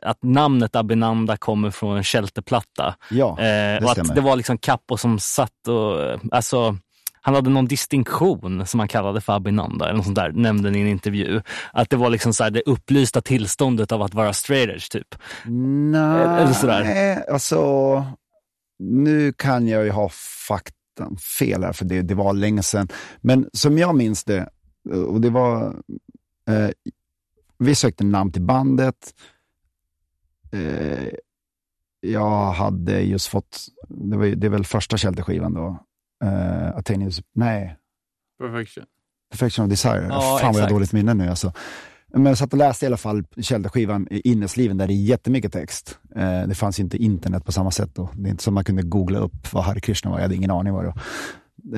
att 0.02 0.24
namnet 0.24 0.76
Abinanda 0.76 1.38
kommer 1.38 1.72
från 1.72 1.98
en 1.98 2.03
shelterplatta. 2.03 2.95
Ja, 3.10 3.40
Eh, 3.41 3.84
och 3.84 3.90
att 3.90 3.91
stämmer. 3.91 4.16
det 4.16 4.22
var 4.22 4.36
liksom 4.36 4.57
Kappo 4.57 4.98
som 4.98 5.20
satt 5.20 5.68
och, 5.68 6.02
eh, 6.03 6.20
alltså, 6.32 6.78
han 7.22 7.36
hade 7.36 7.49
någon 7.49 7.66
distinktion 7.68 8.66
som 8.66 8.80
han 8.80 8.90
kallade 8.90 9.22
för 9.22 9.34
Abinanda, 9.34 9.86
eller 9.86 9.95
något 9.98 10.06
sånt 10.06 10.16
där, 10.16 10.32
nämnde 10.32 10.70
i 10.70 10.82
en 10.82 10.88
intervju. 10.88 11.41
Att 11.74 11.90
det 11.90 11.98
var 11.98 12.10
liksom 12.10 12.34
så 12.34 12.49
det 12.49 12.61
upplysta 12.66 13.22
tillståndet 13.22 13.91
av 13.91 14.02
att 14.02 14.14
vara 14.14 14.34
straight 14.34 14.70
edge, 14.70 14.91
typ. 14.91 15.16
Nej, 15.45 16.22
eller 16.22 16.53
sådär. 16.53 17.24
alltså 17.32 18.06
nu 18.80 19.34
kan 19.34 19.68
jag 19.68 19.84
ju 19.84 19.92
ha 19.92 20.10
faktan 20.48 21.18
fel 21.18 21.64
här 21.64 21.74
för 21.74 21.86
det, 21.86 22.02
det 22.02 22.16
var 22.16 22.34
länge 22.34 22.64
sedan. 22.64 22.88
Men 23.22 23.50
som 23.54 23.78
jag 23.78 23.96
minns 23.96 24.24
det, 24.24 24.50
och 25.08 25.22
det 25.22 25.30
var, 25.30 25.76
eh, 26.48 26.70
vi 27.58 27.76
sökte 27.76 28.04
namn 28.04 28.32
till 28.32 28.42
bandet. 28.42 29.14
Eh, 30.52 31.08
jag 32.00 32.52
hade 32.52 33.02
just 33.02 33.28
fått, 33.28 33.68
det, 33.88 34.18
var, 34.18 34.26
det 34.26 34.48
är 34.48 34.52
väl 34.52 34.66
första 34.66 34.98
Shelter-skivan 34.98 35.54
då, 35.54 35.80
eh, 36.24 36.78
Athenius, 36.78 37.22
nej, 37.34 37.76
Perfection. 38.40 38.86
Perfection 39.32 39.66
of 39.66 39.70
Desire. 39.70 40.08
Ja, 40.10 40.22
Fan 40.22 40.22
vad 40.22 40.42
jag 40.42 40.46
har 40.46 40.50
exakt. 40.52 40.70
dåligt 40.70 40.94
minne 40.94 41.14
nu 41.14 41.30
alltså. 41.30 41.54
Men 42.14 42.26
jag 42.26 42.38
satt 42.38 42.53
och 42.53 42.60
läste 42.60 42.86
i 42.86 42.88
alla 42.88 42.98
fall 42.98 43.23
Kälderskivan 43.41 44.07
i 44.11 44.22
innesliven 44.30 44.77
där 44.77 44.88
det 44.88 44.94
är 44.94 45.03
jättemycket 45.03 45.53
text. 45.53 45.99
Eh, 46.15 46.48
det 46.48 46.56
fanns 46.56 46.80
inte 46.80 46.98
internet 46.98 47.45
på 47.45 47.52
samma 47.52 47.72
sätt 47.72 47.90
då. 47.94 48.10
Det 48.14 48.30
är 48.30 48.31
inte 48.31 48.44
som 48.44 48.53
man 48.53 48.64
kunde 48.64 48.81
googla 48.81 49.19
upp 49.19 49.53
vad 49.53 49.64
Hare 49.64 49.80
Krishna 49.80 50.11
var. 50.11 50.18
Jag 50.18 50.23
hade 50.23 50.36
ingen 50.36 50.52
aning 50.52 50.73
vad 50.73 50.84
det 50.84 50.94
var. 50.94 51.02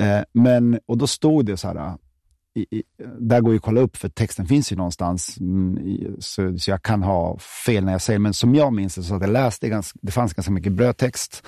Eh, 0.02 0.24
men, 0.32 0.78
och 0.86 0.98
då 0.98 1.06
stod 1.06 1.46
det 1.46 1.56
så 1.56 1.68
här, 1.68 1.96
i, 2.54 2.78
i, 2.78 2.82
där 3.18 3.40
går 3.40 3.52
ju 3.52 3.56
att 3.56 3.62
kolla 3.62 3.80
upp 3.80 3.96
för 3.96 4.08
texten 4.08 4.46
finns 4.46 4.72
ju 4.72 4.76
någonstans. 4.76 5.40
Mm, 5.40 5.78
i, 5.78 6.16
så, 6.18 6.58
så 6.58 6.70
jag 6.70 6.82
kan 6.82 7.02
ha 7.02 7.38
fel 7.38 7.84
när 7.84 7.92
jag 7.92 8.02
säger, 8.02 8.18
men 8.18 8.34
som 8.34 8.54
jag 8.54 8.72
minns 8.72 8.94
det 8.94 9.02
så 9.02 9.14
att 9.14 9.20
jag 9.20 9.30
läste 9.30 9.68
ganska, 9.68 9.98
det 10.02 10.12
fanns 10.12 10.34
ganska 10.34 10.52
mycket 10.52 10.72
brödtext 10.72 11.42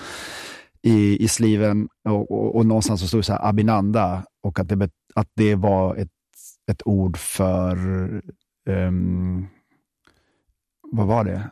i, 0.81 1.23
i 1.23 1.27
sliven 1.27 1.87
och, 2.09 2.31
och, 2.31 2.55
och 2.55 2.65
någonstans 2.65 3.01
så 3.01 3.07
stod 3.07 3.19
det 3.19 3.23
så 3.23 3.33
här 3.33 3.49
Abinanda 3.49 4.25
och 4.43 4.59
att 4.59 4.69
det, 4.69 4.89
att 5.15 5.29
det 5.35 5.55
var 5.55 5.95
ett, 5.95 6.09
ett 6.71 6.81
ord 6.85 7.17
för, 7.17 7.75
ehm, 8.69 9.47
vad 10.91 11.07
var 11.07 11.23
det? 11.23 11.49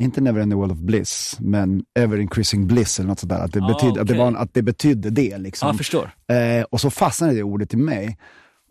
Inte 0.00 0.20
Never 0.20 0.42
in 0.42 0.50
the 0.50 0.56
World 0.56 0.72
of 0.72 0.78
Bliss, 0.78 1.36
men 1.40 1.84
Ever 1.94 2.18
Increasing 2.18 2.66
Bliss 2.66 2.98
eller 2.98 3.08
något 3.08 3.18
sånt 3.18 3.30
där. 3.30 3.40
Att 3.40 3.52
det, 3.52 3.60
Ah, 3.62 3.68
betydde, 3.68 4.00
att 4.00 4.06
det, 4.08 4.18
var, 4.18 4.34
att 4.34 4.54
det 4.54 4.62
betydde 4.62 5.10
det. 5.10 5.38
Liksom. 5.38 5.66
jag 5.66 5.76
förstår. 5.76 6.10
Eh, 6.28 6.64
och 6.70 6.80
så 6.80 6.90
fastnade 6.90 7.34
det 7.34 7.42
ordet 7.42 7.74
i 7.74 7.76
mig. 7.76 8.18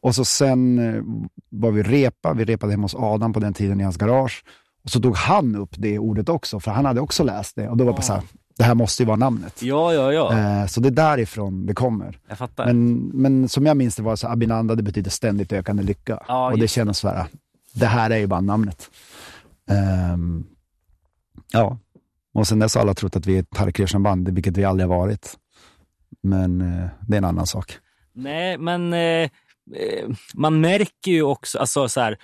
Och 0.01 0.15
så 0.15 0.25
sen 0.25 0.79
eh, 0.79 1.03
var 1.49 1.71
vi 1.71 1.83
repa, 1.83 2.33
vi 2.33 2.45
repade 2.45 2.73
hemma 2.73 2.83
hos 2.83 2.95
Adam 2.95 3.33
på 3.33 3.39
den 3.39 3.53
tiden 3.53 3.79
i 3.79 3.83
hans 3.83 3.97
garage. 3.97 4.43
Och 4.83 4.89
så 4.89 5.01
tog 5.01 5.15
han 5.15 5.55
upp 5.55 5.75
det 5.77 5.99
ordet 5.99 6.29
också, 6.29 6.59
för 6.59 6.71
han 6.71 6.85
hade 6.85 7.01
också 7.01 7.23
läst 7.23 7.55
det. 7.55 7.69
Och 7.69 7.77
då 7.77 7.83
var 7.83 7.91
det 7.91 7.95
bara 7.95 8.01
så 8.01 8.13
här, 8.13 8.23
det 8.57 8.63
här 8.63 8.75
måste 8.75 9.03
ju 9.03 9.07
vara 9.07 9.17
namnet. 9.17 9.61
Ja, 9.61 9.93
ja, 9.93 10.13
ja. 10.13 10.37
Eh, 10.37 10.67
så 10.67 10.81
det 10.81 10.89
är 10.89 10.91
därifrån 10.91 11.65
det 11.65 11.73
kommer. 11.73 12.19
Jag 12.27 12.37
fattar. 12.37 12.65
Men, 12.65 12.95
men 12.97 13.49
som 13.49 13.65
jag 13.65 13.77
minns 13.77 13.95
det 13.95 14.03
var 14.03 14.15
så 14.15 14.27
Abinanda, 14.27 14.75
det 14.75 14.83
betyder 14.83 15.11
ständigt 15.11 15.53
ökande 15.53 15.83
lycka. 15.83 16.23
Ja, 16.27 16.51
och 16.51 16.59
det 16.59 16.67
kändes 16.67 16.97
så 16.97 17.07
här, 17.07 17.25
det 17.73 17.85
här 17.85 18.09
är 18.09 18.17
ju 18.17 18.27
bara 18.27 18.41
namnet. 18.41 18.89
Ehm, 19.69 20.45
ja, 21.51 21.77
och 22.33 22.47
sen 22.47 22.59
dess 22.59 22.75
har 22.75 22.81
alla 22.81 22.93
trott 22.93 23.15
att 23.15 23.25
vi 23.25 23.35
är 23.35 23.39
ett 23.39 23.57
Hare 23.57 23.71
Krishna-band, 23.71 24.29
vilket 24.29 24.57
vi 24.57 24.63
aldrig 24.63 24.89
har 24.89 24.97
varit. 24.97 25.37
Men 26.23 26.61
eh, 26.61 26.89
det 27.07 27.15
är 27.15 27.17
en 27.17 27.25
annan 27.25 27.47
sak. 27.47 27.77
Nej, 28.13 28.57
men 28.57 28.93
eh, 28.93 28.99
eh, 28.99 29.29
man 30.33 30.61
märker 30.61 31.11
ju 31.11 31.23
också, 31.23 31.59
alltså 31.59 31.87
så 31.87 32.01
här, 32.01 32.17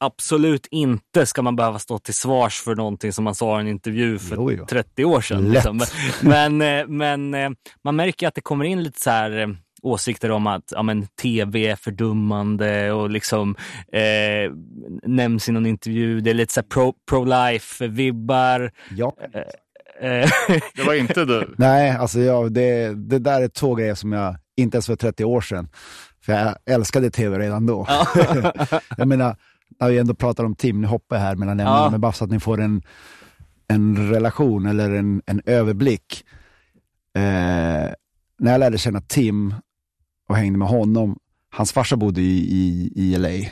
absolut 0.00 0.66
inte 0.70 1.26
ska 1.26 1.42
man 1.42 1.56
behöva 1.56 1.78
stå 1.78 1.98
till 1.98 2.14
svars 2.14 2.60
för 2.60 2.74
någonting 2.74 3.12
som 3.12 3.24
man 3.24 3.34
sa 3.34 3.58
i 3.58 3.60
en 3.60 3.68
intervju 3.68 4.18
för 4.18 4.36
Jo, 4.36 4.52
jo. 4.52 4.66
30 4.66 5.04
år 5.04 5.20
sedan. 5.20 5.44
Lätt. 5.44 5.52
Liksom. 5.52 5.80
Men, 6.20 6.62
eh, 6.62 6.86
men 6.86 7.34
eh, 7.34 7.50
man 7.84 7.96
märker 7.96 8.28
att 8.28 8.34
det 8.34 8.40
kommer 8.40 8.64
in 8.64 8.82
lite 8.82 9.00
så 9.00 9.10
här 9.10 9.38
eh, 9.38 9.48
åsikter 9.82 10.30
om 10.30 10.46
att 10.46 10.64
ja, 10.70 10.82
men, 10.82 11.06
tv 11.06 11.66
är 11.66 11.76
fördummande 11.76 12.92
och 12.92 13.10
liksom 13.10 13.56
eh, 13.92 14.52
nämns 15.02 15.48
i 15.48 15.52
någon 15.52 15.66
intervju. 15.66 16.20
Det 16.20 16.30
är 16.30 16.34
lite 16.34 16.52
så 16.52 16.62
pro, 16.62 16.94
pro-life-vibbar. 17.10 18.70
Ja. 18.96 19.14
Det 20.74 20.82
var 20.86 20.94
inte 20.94 21.24
du. 21.24 21.54
Nej, 21.58 21.90
alltså 21.90 22.20
jag, 22.20 22.52
det, 22.52 22.94
det 22.94 23.18
där 23.18 23.42
är 23.42 23.48
två 23.48 23.74
grejer 23.74 23.94
som 23.94 24.12
jag, 24.12 24.36
inte 24.56 24.76
ens 24.76 24.86
för 24.86 24.96
30 24.96 25.24
år 25.24 25.40
sedan, 25.40 25.68
för 26.24 26.32
jag 26.32 26.54
älskade 26.66 27.10
tv 27.10 27.38
redan 27.38 27.66
då. 27.66 27.86
jag 28.96 29.08
menar, 29.08 29.36
när 29.80 29.88
vi 29.88 29.98
ändå 29.98 30.14
pratar 30.14 30.44
om 30.44 30.54
Tim, 30.54 30.80
nu 30.80 30.86
hoppar 30.86 31.16
jag 31.16 31.22
här 31.22 31.36
mellan 31.36 31.60
ämnena, 31.60 31.76
Ja. 31.78 31.90
men 31.90 32.00
bara 32.00 32.12
så 32.12 32.24
att 32.24 32.30
ni 32.30 32.40
får 32.40 32.60
en, 32.60 32.82
en 33.68 34.10
relation 34.10 34.66
eller 34.66 34.90
en, 34.90 35.22
en 35.26 35.42
överblick. 35.46 36.24
Eh, 37.16 37.22
när 38.38 38.50
jag 38.52 38.58
lärde 38.58 38.78
känna 38.78 39.00
Tim 39.00 39.54
och 40.28 40.36
hängde 40.36 40.58
med 40.58 40.68
honom, 40.68 41.18
hans 41.50 41.72
farsa 41.72 41.96
bodde 41.96 42.20
i, 42.20 42.38
i, 42.50 42.92
i 42.94 43.16
LA, 43.18 43.48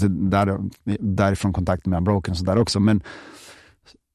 så 0.00 0.08
där, 0.08 0.58
därifrån 1.00 1.52
kontakten 1.52 1.90
med 1.90 1.96
Unbroken 1.98 2.32
och 2.32 2.38
sådär 2.38 2.58
också, 2.58 2.80
men 2.80 3.02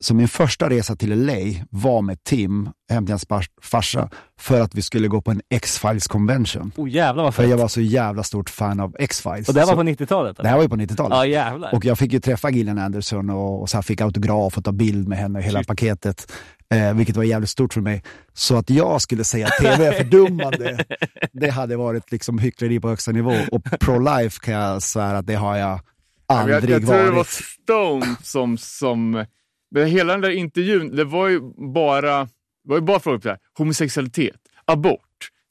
så 0.03 0.15
min 0.15 0.27
första 0.27 0.69
resa 0.69 0.95
till 0.95 1.25
LA 1.25 1.33
var 1.69 2.01
med 2.01 2.23
Tim, 2.23 2.69
hem 2.89 3.05
till 3.05 3.13
hans 3.13 3.27
fars- 3.27 3.49
farsa, 3.61 4.09
för 4.39 4.61
att 4.61 4.75
vi 4.75 4.81
skulle 4.81 5.07
gå 5.07 5.21
på 5.21 5.31
en 5.31 5.41
X-Files 5.49 6.07
convention. 6.07 6.71
oh 6.75 6.89
jävlar 6.89 7.23
vad 7.23 7.35
För 7.35 7.43
fett. 7.43 7.49
jag 7.49 7.57
var 7.57 7.67
så 7.67 7.81
jävla 7.81 8.23
stort 8.23 8.49
fan 8.49 8.79
av 8.79 8.95
X-Files. 8.99 9.47
Och 9.47 9.53
det 9.53 9.59
här 9.59 9.67
var 9.67 9.73
Så- 9.73 9.77
på 9.77 9.83
90-talet? 10.03 10.37
det 10.37 10.47
här 10.47 10.55
var 10.55 10.63
ju 10.63 10.69
på 10.69 10.75
90-talet. 10.75 11.15
Ja, 11.17 11.25
jävlar. 11.25 11.75
Och 11.75 11.85
jag 11.85 11.97
fick 11.99 12.13
ju 12.13 12.19
träffa 12.19 12.49
Gillian 12.49 12.77
Anderson 12.79 13.29
och, 13.29 13.61
och 13.61 13.69
så 13.69 13.77
här 13.77 13.81
fick 13.81 14.01
autograf 14.01 14.57
och 14.57 14.63
ta 14.63 14.71
bild 14.71 15.07
med 15.07 15.17
henne, 15.17 15.41
hela 15.41 15.63
paketet. 15.63 16.31
Eh, 16.73 16.93
vilket 16.93 17.15
var 17.17 17.23
jävligt 17.23 17.49
stort 17.49 17.73
för 17.73 17.81
mig. 17.81 18.03
Så 18.33 18.55
att 18.57 18.69
jag 18.69 19.01
skulle 19.01 19.23
säga 19.23 19.47
att 19.47 19.57
tv 19.61 19.85
är 19.87 19.91
fördummande, 19.91 20.85
det 21.33 21.49
hade 21.49 21.77
varit 21.77 22.11
liksom 22.11 22.39
hyckleri 22.39 22.79
på 22.79 22.89
högsta 22.89 23.11
nivå. 23.11 23.35
Och 23.51 23.63
pro-life 23.63 24.39
kan 24.43 24.53
jag 24.53 24.81
svära 24.83 25.17
att 25.17 25.27
det 25.27 25.35
har 25.35 25.57
jag 25.57 25.79
aldrig 26.27 26.55
Jag, 26.55 26.69
jag 26.69 26.81
tror 26.81 26.97
varit. 26.97 27.05
det 27.05 27.11
var 27.11 27.23
Stone 27.23 28.15
som... 28.23 28.57
som 28.57 29.25
men 29.73 29.87
hela 29.87 30.13
den 30.13 30.21
där 30.21 30.29
intervjun, 30.29 30.95
det 30.95 31.03
var 31.03 31.27
ju 31.27 31.39
bara, 31.73 32.27
var 32.63 32.75
ju 32.75 32.81
bara 32.81 32.99
frågor 32.99 33.17
på 33.19 33.23
det 33.27 33.29
här. 33.29 33.39
homosexualitet, 33.57 34.35
abort. 34.65 34.99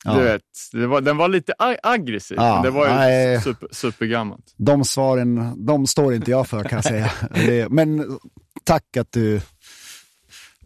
Ja. 0.04 0.14
Du 0.16 0.22
vet, 0.22 0.42
det 0.72 0.86
var, 0.86 1.00
den 1.00 1.16
var 1.16 1.28
lite 1.28 1.52
ag- 1.58 1.76
aggressiv, 1.82 2.36
Ja, 2.40 2.54
men 2.54 2.62
det 2.62 2.70
var 2.70 2.86
ju 2.88 2.92
nej. 2.94 3.40
super, 3.40 3.68
supergammalt. 3.72 4.54
De 4.56 4.84
svaren, 4.84 5.64
de 5.66 5.86
står 5.86 6.14
inte 6.14 6.30
jag 6.30 6.46
för 6.48 6.64
kan 6.64 6.76
jag 6.76 6.84
säga. 6.84 7.10
Det, 7.34 7.68
men 7.68 8.18
tack 8.64 8.96
att 8.96 9.12
du 9.12 9.40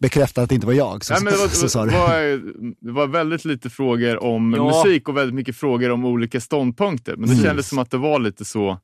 bekräftar 0.01 0.43
att 0.43 0.49
det 0.49 0.55
inte 0.55 0.66
var 0.66 0.74
jag. 0.74 1.05
Så, 1.05 1.15
Nej, 1.15 1.23
men 1.23 1.33
det, 1.33 1.39
var, 1.39 1.49
så 1.49 1.69
sa 1.69 1.85
det, 1.85 1.91
du. 1.91 1.97
var, 1.99 2.41
det 2.87 2.93
var 2.93 3.07
väldigt 3.07 3.45
lite 3.45 3.70
frågor 3.70 4.23
om 4.23 4.55
Ja. 4.57 4.65
musik 4.85 5.09
och 5.09 5.16
väldigt 5.16 5.35
mycket 5.35 5.57
frågor 5.57 5.91
om 5.91 6.05
olika 6.05 6.41
ståndpunkter. 6.41 7.16
Men 7.16 7.28
det 7.28 7.35
Mm. 7.35 7.45
kändes 7.45 7.69
som 7.69 7.78
att 7.78 7.91
det 7.91 7.99
var 7.99 8.19
lite 8.19 8.45
så. 8.45 8.78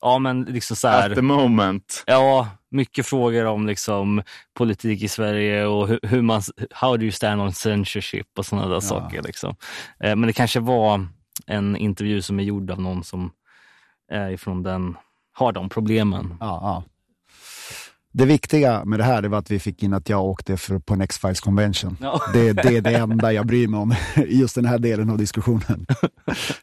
Ja, 0.00 0.18
men 0.18 0.42
liksom 0.42 0.76
så 0.76 0.88
At 0.88 0.94
här, 0.94 1.14
the 1.14 1.22
moment. 1.22 2.04
ja, 2.06 2.48
mycket 2.74 3.06
frågor 3.06 3.44
om 3.44 3.66
liksom 3.66 4.22
politik 4.54 5.02
i 5.02 5.08
Sverige 5.08 5.66
och 5.66 5.88
hur, 5.88 6.00
hur 6.02 6.22
man, 6.22 6.42
how 6.70 6.96
do 6.96 7.02
you 7.02 7.12
stand 7.12 7.40
on 7.40 7.52
censorship 7.52 8.38
och 8.38 8.46
sådana 8.46 8.68
där 8.68 8.80
saker. 8.80 9.22
Liksom. 9.22 9.56
Eh, 10.00 10.16
men 10.16 10.26
det 10.26 10.32
kanske 10.32 10.60
var 10.60 11.06
en 11.46 11.76
intervju 11.76 12.22
som 12.22 12.40
är 12.40 12.44
gjord 12.44 12.70
av 12.70 12.80
någon 12.80 13.04
som 13.04 13.32
är 14.10 14.30
ifrån 14.30 14.62
den, 14.62 14.96
har 15.32 15.52
de 15.52 15.68
problemen. 15.68 16.36
Ja, 16.40 16.46
ja. 16.62 16.84
Det 18.12 18.24
viktiga 18.24 18.84
med 18.84 18.98
det 18.98 19.04
här 19.04 19.22
det 19.22 19.28
var 19.28 19.38
att 19.38 19.50
vi 19.50 19.58
fick 19.58 19.82
in 19.82 19.94
att 19.94 20.08
jag 20.08 20.24
åkte 20.24 20.56
för, 20.56 20.78
på 20.78 20.94
en 20.94 21.00
X-Files 21.00 21.40
convention. 21.40 21.96
Ja. 22.00 22.20
Det, 22.32 22.52
det 22.52 22.76
är 22.76 22.80
det 22.80 22.94
enda 22.94 23.32
jag 23.32 23.46
bryr 23.46 23.68
mig 23.68 23.80
om 23.80 23.94
i 24.16 24.40
just 24.40 24.54
den 24.54 24.64
här 24.64 24.78
delen 24.78 25.10
av 25.10 25.18
diskussionen. 25.18 25.86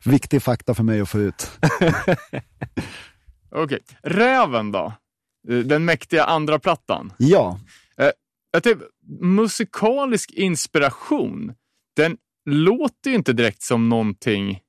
Viktig 0.06 0.44
fakta 0.44 0.74
för 0.74 0.84
mig 0.84 1.02
att 1.02 1.10
få 1.10 1.20
ut. 1.20 1.52
Okej. 3.56 3.80
Räven 4.04 4.72
då? 4.72 4.94
Eh, 5.50 5.58
Den 5.58 5.86
mäktiga 5.86 6.24
andra 6.24 6.60
plattan. 6.60 7.14
Ja, 7.18 7.60
Jag 8.54 8.64
typ, 8.64 8.78
musikalisk 9.22 10.32
inspiration, 10.32 11.54
den 11.96 12.18
låter 12.46 13.10
ju 13.10 13.16
inte 13.16 13.34
direkt 13.34 13.62
som 13.62 13.90
någonting 13.90 14.60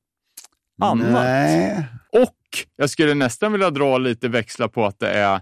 annat. 0.83 1.13
nej. 1.13 1.87
Och 2.13 2.37
jag 2.77 2.91
skulle 2.91 3.15
nästan 3.15 3.53
vilja 3.53 3.71
dra 3.71 3.99
lite 3.99 4.29
växlar 4.29 4.69
på 4.69 4.87
att 4.87 4.99
det 4.99 5.11
är 5.11 5.41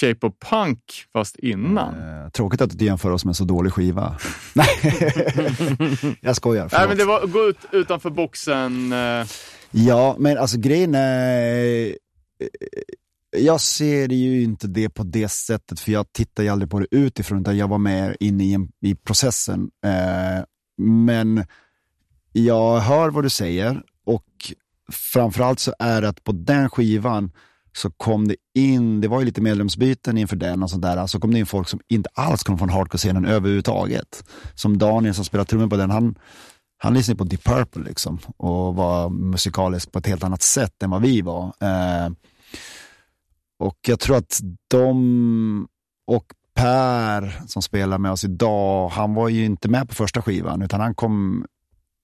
Shape 0.00 0.26
of 0.26 0.34
Punk 0.50 0.80
fast 1.12 1.36
innan. 1.36 1.94
Eh, 2.24 2.30
tråkigt 2.30 2.60
att 2.60 2.78
du 2.78 2.84
jämför 2.84 3.10
oss 3.10 3.24
med 3.24 3.30
en 3.30 3.34
så 3.34 3.44
dålig 3.44 3.72
skiva. 3.72 4.18
Nej, 4.54 4.68
jag 6.20 6.36
skojar. 6.36 6.68
Nej, 6.72 6.88
men 6.88 6.96
det 6.96 7.04
var 7.04 7.26
gå 7.26 7.48
ut 7.48 7.58
utanför 7.72 8.10
boxen. 8.10 8.92
eh, 8.92 9.26
Ja, 9.70 10.16
men 10.18 10.38
alltså 10.38 10.58
grejen 10.58 10.94
är... 10.94 11.96
Jag 13.36 13.60
ser 13.60 14.08
ju 14.08 14.42
inte 14.42 14.66
det 14.66 14.88
på 14.88 15.02
det 15.02 15.28
sättet, 15.28 15.80
för 15.80 15.92
jag 15.92 16.12
tittar 16.12 16.42
ju 16.42 16.48
aldrig 16.48 16.70
på 16.70 16.80
det 16.80 16.86
utifrån, 16.90 17.40
utan 17.40 17.56
jag 17.56 17.68
var 17.68 17.78
med 17.78 18.16
inne 18.20 18.44
i, 18.44 18.54
en, 18.54 18.68
i 18.80 18.94
processen. 18.94 19.70
Eh, 19.84 20.44
men 20.82 21.44
jag 22.32 22.80
hör 22.80 23.10
vad 23.10 23.24
du 23.24 23.30
säger 23.30 23.82
och 24.06 24.24
framförallt 24.92 25.60
så 25.60 25.74
är 25.78 26.02
det 26.02 26.08
att 26.08 26.24
på 26.24 26.32
den 26.32 26.70
skivan 26.70 27.32
så 27.76 27.90
kom 27.90 28.28
det 28.28 28.36
in, 28.54 29.00
det 29.00 29.08
var 29.08 29.20
ju 29.20 29.26
lite 29.26 29.40
medlemsbyten 29.40 30.18
inför 30.18 30.36
den 30.36 30.62
och 30.62 30.70
sådär, 30.70 31.06
så 31.06 31.20
kom 31.20 31.32
det 31.32 31.38
in 31.38 31.46
folk 31.46 31.68
som 31.68 31.80
inte 31.88 32.10
alls 32.14 32.42
kom 32.42 32.58
från 32.58 32.70
hardcore-scenen 32.70 33.26
överhuvudtaget. 33.26 34.24
Som 34.54 34.78
Daniel 34.78 35.14
som 35.14 35.24
spelar 35.24 35.44
trummor 35.44 35.68
på 35.68 35.76
den, 35.76 35.90
han, 35.90 36.18
han 36.78 36.94
lyssnade 36.94 37.18
på 37.18 37.24
Deep 37.24 37.44
Purple 37.44 37.84
liksom 37.84 38.18
och 38.36 38.74
var 38.74 39.10
musikalisk 39.10 39.92
på 39.92 39.98
ett 39.98 40.06
helt 40.06 40.24
annat 40.24 40.42
sätt 40.42 40.82
än 40.82 40.90
vad 40.90 41.02
vi 41.02 41.20
var. 41.20 41.44
Eh, 41.60 42.10
och 43.58 43.76
jag 43.86 44.00
tror 44.00 44.16
att 44.16 44.40
de 44.70 45.68
och 46.06 46.24
Per 46.54 47.40
som 47.46 47.62
spelar 47.62 47.98
med 47.98 48.10
oss 48.10 48.24
idag, 48.24 48.88
han 48.88 49.14
var 49.14 49.28
ju 49.28 49.44
inte 49.44 49.68
med 49.68 49.88
på 49.88 49.94
första 49.94 50.22
skivan 50.22 50.62
utan 50.62 50.80
han 50.80 50.94
kom 50.94 51.46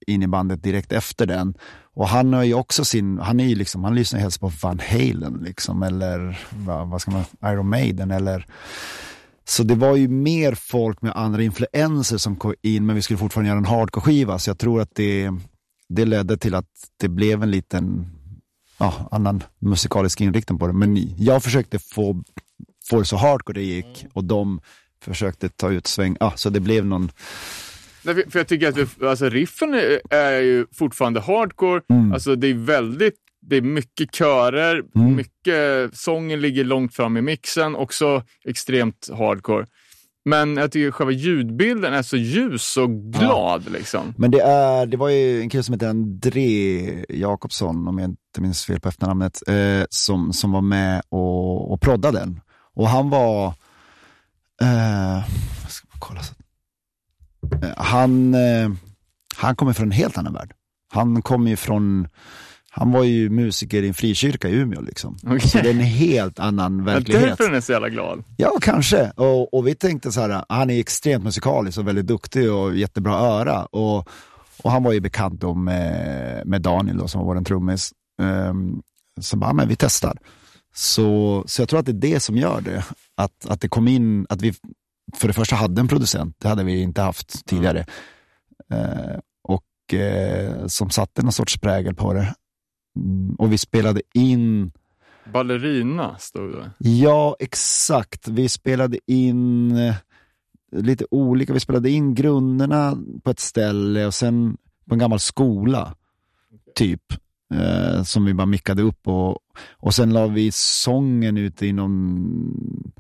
in 0.06 0.22
i 0.22 0.26
bandet 0.26 0.62
direkt 0.62 0.92
efter 0.92 1.26
den. 1.26 1.54
Och 1.94 2.08
han 2.08 2.32
har 2.32 2.42
ju 2.42 2.54
också 2.54 2.84
sin, 2.84 3.18
han 3.18 3.40
är 3.40 3.44
ju 3.44 3.54
liksom, 3.54 3.84
han 3.84 3.94
lyssnar 3.94 4.20
helst 4.20 4.40
på 4.40 4.52
Van 4.62 4.80
Halen 4.90 5.40
liksom, 5.42 5.82
eller 5.82 6.40
vad, 6.50 6.88
vad 6.88 7.00
ska 7.00 7.10
man, 7.10 7.24
Iron 7.44 7.68
Maiden 7.68 8.10
eller 8.10 8.46
så 9.44 9.62
det 9.62 9.74
var 9.74 9.96
ju 9.96 10.08
mer 10.08 10.54
folk 10.54 11.02
med 11.02 11.12
andra 11.16 11.42
influenser 11.42 12.16
som 12.16 12.36
kom 12.36 12.54
in, 12.62 12.86
men 12.86 12.96
vi 12.96 13.02
skulle 13.02 13.18
fortfarande 13.18 13.48
göra 13.48 13.58
en 13.58 13.64
hardcore-skiva, 13.64 14.38
så 14.38 14.50
jag 14.50 14.58
tror 14.58 14.80
att 14.80 14.94
det, 14.94 15.30
det 15.88 16.04
ledde 16.04 16.36
till 16.36 16.54
att 16.54 16.70
det 17.00 17.08
blev 17.08 17.42
en 17.42 17.50
liten 17.50 18.06
ja, 18.78 19.08
annan 19.10 19.42
musikalisk 19.58 20.20
inriktning 20.20 20.58
på 20.58 20.66
det. 20.66 20.72
Men 20.72 21.14
jag 21.18 21.42
försökte 21.42 21.78
få, 21.78 22.22
få 22.90 22.98
det 22.98 23.04
så 23.04 23.16
hardcore 23.16 23.60
det 23.60 23.64
gick 23.64 24.06
och 24.12 24.24
de 24.24 24.60
försökte 25.04 25.48
ta 25.48 25.70
ut 25.70 25.86
sväng, 25.86 26.16
ah, 26.20 26.32
så 26.36 26.50
det 26.50 26.60
blev 26.60 26.86
någon, 26.86 27.10
Nej, 28.02 28.14
för- 28.14 28.30
För 28.30 28.38
jag 28.38 28.48
tycker 28.48 28.68
att 28.68 28.76
vi, 28.76 29.06
alltså 29.06 29.28
riffen 29.28 29.74
är, 29.74 30.00
är 30.14 30.40
ju 30.40 30.66
fortfarande 30.72 31.20
hardcore. 31.20 31.80
Mm. 31.90 32.12
Alltså 32.12 32.36
det 32.36 32.46
är 32.46 32.54
väldigt, 32.54 33.14
det 33.42 33.56
är 33.56 33.62
mycket 33.62 34.14
körer, 34.14 34.82
Mm. 34.96 35.16
mycket, 35.16 35.96
sången 35.96 36.40
ligger 36.40 36.64
långt 36.64 36.94
fram 36.94 37.16
i 37.16 37.22
mixen, 37.22 37.74
också 37.76 38.22
extremt 38.44 39.08
hardcore. 39.18 39.66
Men 40.24 40.56
jag 40.56 40.72
tycker 40.72 40.90
själva 40.90 41.12
ljudbilden 41.12 41.94
är 41.94 42.02
så 42.02 42.16
ljus 42.16 42.76
och 42.76 42.90
glad 42.90 43.70
liksom. 43.72 44.14
Men 44.16 44.30
det, 44.30 44.40
är, 44.40 44.86
det 44.86 44.96
var 44.96 45.08
ju 45.08 45.40
en 45.40 45.48
kille 45.50 45.62
som 45.62 45.72
heter 45.72 45.88
André 45.88 47.04
Jakobsson, 47.08 47.88
om 47.88 47.98
jag 47.98 48.08
inte 48.10 48.40
minns 48.40 48.64
fel 48.64 48.80
på 48.80 48.88
efternamnet, 48.88 49.42
eh, 49.48 49.84
som, 49.90 50.32
som 50.32 50.52
var 50.52 50.60
med 50.60 51.02
och, 51.08 51.72
och 51.72 51.80
proddade 51.80 52.18
den. 52.18 52.40
Och 52.74 52.88
han 52.88 53.10
var, 53.10 53.46
eh, 54.62 55.22
jag 55.62 55.70
ska 55.70 55.86
kolla. 55.98 56.22
så- 56.22 56.34
Eh, 57.62 57.70
han, 57.76 58.34
eh, 58.34 58.70
han 59.36 59.56
kommer 59.56 59.72
från 59.72 59.86
en 59.86 59.92
helt 59.92 60.18
annan 60.18 60.32
värld. 60.32 60.52
Han 60.92 61.22
kommer 61.22 61.50
ju 61.50 61.56
från, 61.56 62.08
han 62.76 62.92
var 62.92 63.04
ju 63.04 63.30
musiker 63.30 63.82
i 63.82 63.88
en 63.88 63.94
frikyrka 63.94 64.48
i 64.48 64.52
Umeå 64.54 64.80
liksom. 64.80 65.16
Okej. 65.26 65.40
Så 65.40 65.58
det 65.58 65.68
är 65.68 65.74
en 65.74 65.80
helt 65.80 66.38
annan 66.38 66.76
Men 66.76 66.84
verklighet. 66.84 67.22
därför 67.28 67.44
är 67.44 67.52
den 67.52 67.62
så 67.62 67.72
jävla 67.72 67.88
glad. 67.88 68.24
Ja, 68.36 68.58
kanske. 68.60 69.10
Och, 69.10 69.54
och 69.54 69.66
vi 69.66 69.74
tänkte 69.74 70.12
så 70.12 70.20
här, 70.20 70.44
han 70.48 70.70
är 70.70 70.80
extremt 70.80 71.24
musikalisk 71.24 71.78
och 71.78 71.88
väldigt 71.88 72.06
duktig 72.06 72.52
och 72.52 72.76
jättebra 72.76 73.14
öra. 73.14 73.64
Och, 73.64 74.08
och 74.62 74.70
han 74.70 74.82
var 74.82 74.92
ju 74.92 75.00
bekant 75.00 75.40
då 75.40 75.54
med, 75.54 76.46
med 76.46 76.62
Daniel 76.62 76.98
då, 76.98 77.08
som 77.08 77.26
var 77.26 77.34
vår 77.34 77.44
trummis. 77.44 77.92
Um, 78.22 78.82
så 79.20 79.36
bara, 79.36 79.52
men 79.52 79.68
vi 79.68 79.76
testar. 79.76 80.18
Så, 80.74 81.44
så 81.46 81.62
jag 81.62 81.68
tror 81.68 81.80
att 81.80 81.86
det 81.86 81.92
är 81.92 82.12
det 82.12 82.20
som 82.20 82.36
gör 82.36 82.60
det. 82.60 82.84
Att, 83.16 83.46
att 83.46 83.60
det 83.60 83.68
kom 83.68 83.88
in, 83.88 84.26
att 84.28 84.42
vi 84.42 84.54
för 85.16 85.28
det 85.28 85.34
första 85.34 85.56
hade 85.56 85.80
en 85.80 85.88
producent, 85.88 86.36
det 86.38 86.48
hade 86.48 86.64
vi 86.64 86.82
inte 86.82 87.02
haft 87.02 87.46
tidigare. 87.46 87.86
Eh, 88.72 89.18
och 89.48 89.94
eh, 89.94 90.66
som 90.66 90.90
satte 90.90 91.22
någon 91.22 91.32
sorts 91.32 91.58
prägel 91.60 91.94
på 91.94 92.12
det. 92.12 92.34
Mm, 92.96 93.34
och 93.34 93.52
vi 93.52 93.58
spelade 93.58 94.02
in 94.14 94.72
Ballerina 95.32 96.16
stod 96.18 96.52
det. 96.52 96.70
Ja, 96.78 97.36
exakt. 97.38 98.28
Vi 98.28 98.48
spelade 98.48 98.98
in 99.06 99.76
eh, 99.76 99.94
lite 100.72 101.06
olika. 101.10 101.52
Vi 101.52 101.60
spelade 101.60 101.90
in 101.90 102.14
grunderna 102.14 102.98
på 103.22 103.30
ett 103.30 103.40
ställe 103.40 104.06
och 104.06 104.14
sen 104.14 104.56
på 104.88 104.94
en 104.94 104.98
gammal 104.98 105.20
skola, 105.20 105.94
typ. 106.74 107.02
Eh, 107.54 108.02
som 108.02 108.24
vi 108.24 108.34
bara 108.34 108.46
mickade 108.46 108.82
upp 108.82 109.08
och, 109.08 109.38
och 109.72 109.94
sen 109.94 110.12
la 110.12 110.26
vi 110.26 110.50
sången 110.52 111.36
ute 111.36 111.66
i 111.66 111.72
någon, 111.72 112.92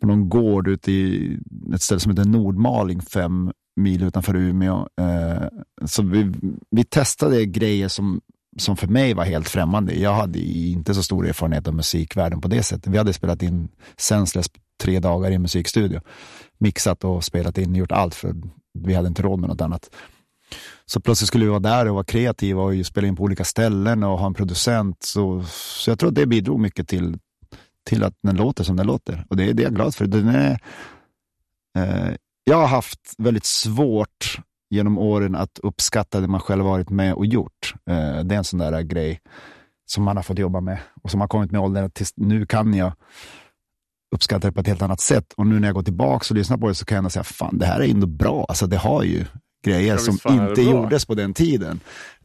på 0.00 0.06
någon 0.06 0.28
gård 0.28 0.68
ute 0.68 0.92
i 0.92 1.38
ett 1.74 1.82
ställe 1.82 2.00
som 2.00 2.10
heter 2.10 2.30
Nordmaling, 2.30 3.02
fem 3.02 3.52
mil 3.76 4.02
utanför 4.02 4.36
Umeå. 4.36 4.88
Eh, 5.00 5.48
så 5.84 6.02
vi, 6.02 6.32
vi 6.70 6.84
testade 6.84 7.46
grejer 7.46 7.88
som, 7.88 8.20
som 8.58 8.76
för 8.76 8.86
mig 8.86 9.14
var 9.14 9.24
helt 9.24 9.48
främmande. 9.48 9.94
Jag 9.94 10.14
hade 10.14 10.38
inte 10.38 10.94
så 10.94 11.02
stor 11.02 11.28
erfarenhet 11.28 11.68
av 11.68 11.74
musikvärlden 11.74 12.40
på 12.40 12.48
det 12.48 12.62
sättet. 12.62 12.86
Vi 12.92 12.98
hade 12.98 13.12
spelat 13.12 13.42
in 13.42 13.68
Senseless 13.96 14.46
tre 14.82 15.00
dagar 15.00 15.30
i 15.30 15.34
en 15.34 15.42
musikstudio. 15.42 16.00
Mixat 16.58 17.04
och 17.04 17.24
spelat 17.24 17.58
in, 17.58 17.74
gjort 17.74 17.92
allt 17.92 18.14
för 18.14 18.34
vi 18.78 18.94
hade 18.94 19.08
inte 19.08 19.22
råd 19.22 19.40
med 19.40 19.48
något 19.48 19.60
annat. 19.60 19.90
Så 20.86 21.00
plötsligt 21.00 21.28
skulle 21.28 21.44
vi 21.44 21.48
vara 21.48 21.60
där 21.60 21.88
och 21.88 21.94
vara 21.94 22.04
kreativa 22.04 22.62
och 22.62 22.86
spela 22.86 23.08
in 23.08 23.16
på 23.16 23.22
olika 23.22 23.44
ställen 23.44 24.02
och 24.02 24.18
ha 24.18 24.26
en 24.26 24.34
producent. 24.34 25.02
Så, 25.02 25.44
så 25.46 25.90
jag 25.90 25.98
tror 25.98 26.08
att 26.08 26.14
det 26.14 26.26
bidrog 26.26 26.60
mycket 26.60 26.88
till, 26.88 27.18
till 27.88 28.04
att 28.04 28.14
den 28.22 28.36
låter 28.36 28.64
som 28.64 28.76
den 28.76 28.86
låter. 28.86 29.26
Och 29.30 29.36
det, 29.36 29.44
är 29.44 29.54
det 29.54 29.62
är 29.62 29.64
jag 29.64 29.74
glad 29.74 29.94
för. 29.94 30.06
Den 30.06 30.28
är, 30.28 30.58
eh, 31.78 32.14
jag 32.44 32.56
har 32.56 32.66
haft 32.66 33.14
väldigt 33.18 33.44
svårt 33.44 34.40
genom 34.70 34.98
åren 34.98 35.34
att 35.34 35.58
uppskatta 35.62 36.20
det 36.20 36.28
man 36.28 36.40
själv 36.40 36.64
varit 36.64 36.90
med 36.90 37.14
och 37.14 37.26
gjort. 37.26 37.74
Eh, 37.90 38.24
det 38.24 38.34
är 38.34 38.38
en 38.38 38.44
sån 38.44 38.58
där 38.58 38.82
grej 38.82 39.20
som 39.86 40.04
man 40.04 40.16
har 40.16 40.22
fått 40.22 40.38
jobba 40.38 40.60
med 40.60 40.78
och 41.02 41.10
som 41.10 41.20
har 41.20 41.28
kommit 41.28 41.50
med 41.50 41.60
åldern. 41.60 41.90
Tills 41.90 42.12
nu 42.16 42.46
kan 42.46 42.74
jag 42.74 42.92
uppskatta 44.14 44.48
det 44.48 44.52
på 44.52 44.60
ett 44.60 44.66
helt 44.66 44.82
annat 44.82 45.00
sätt. 45.00 45.32
Och 45.36 45.46
nu 45.46 45.60
när 45.60 45.68
jag 45.68 45.74
går 45.74 45.82
tillbaka 45.82 46.26
och 46.30 46.36
lyssnar 46.36 46.56
på 46.56 46.68
det 46.68 46.74
så 46.74 46.84
kan 46.84 46.94
jag 46.94 47.00
ändå 47.00 47.10
säga, 47.10 47.24
fan 47.24 47.58
det 47.58 47.66
här 47.66 47.80
är 47.80 47.90
ändå 47.90 48.06
bra. 48.06 48.46
Alltså 48.48 48.66
det 48.66 48.76
har 48.76 49.02
ju 49.02 49.24
grejer 49.64 49.96
som 49.96 50.18
inte 50.34 50.62
gjordes 50.62 51.04
på 51.04 51.14
den 51.14 51.34
tiden. 51.34 51.80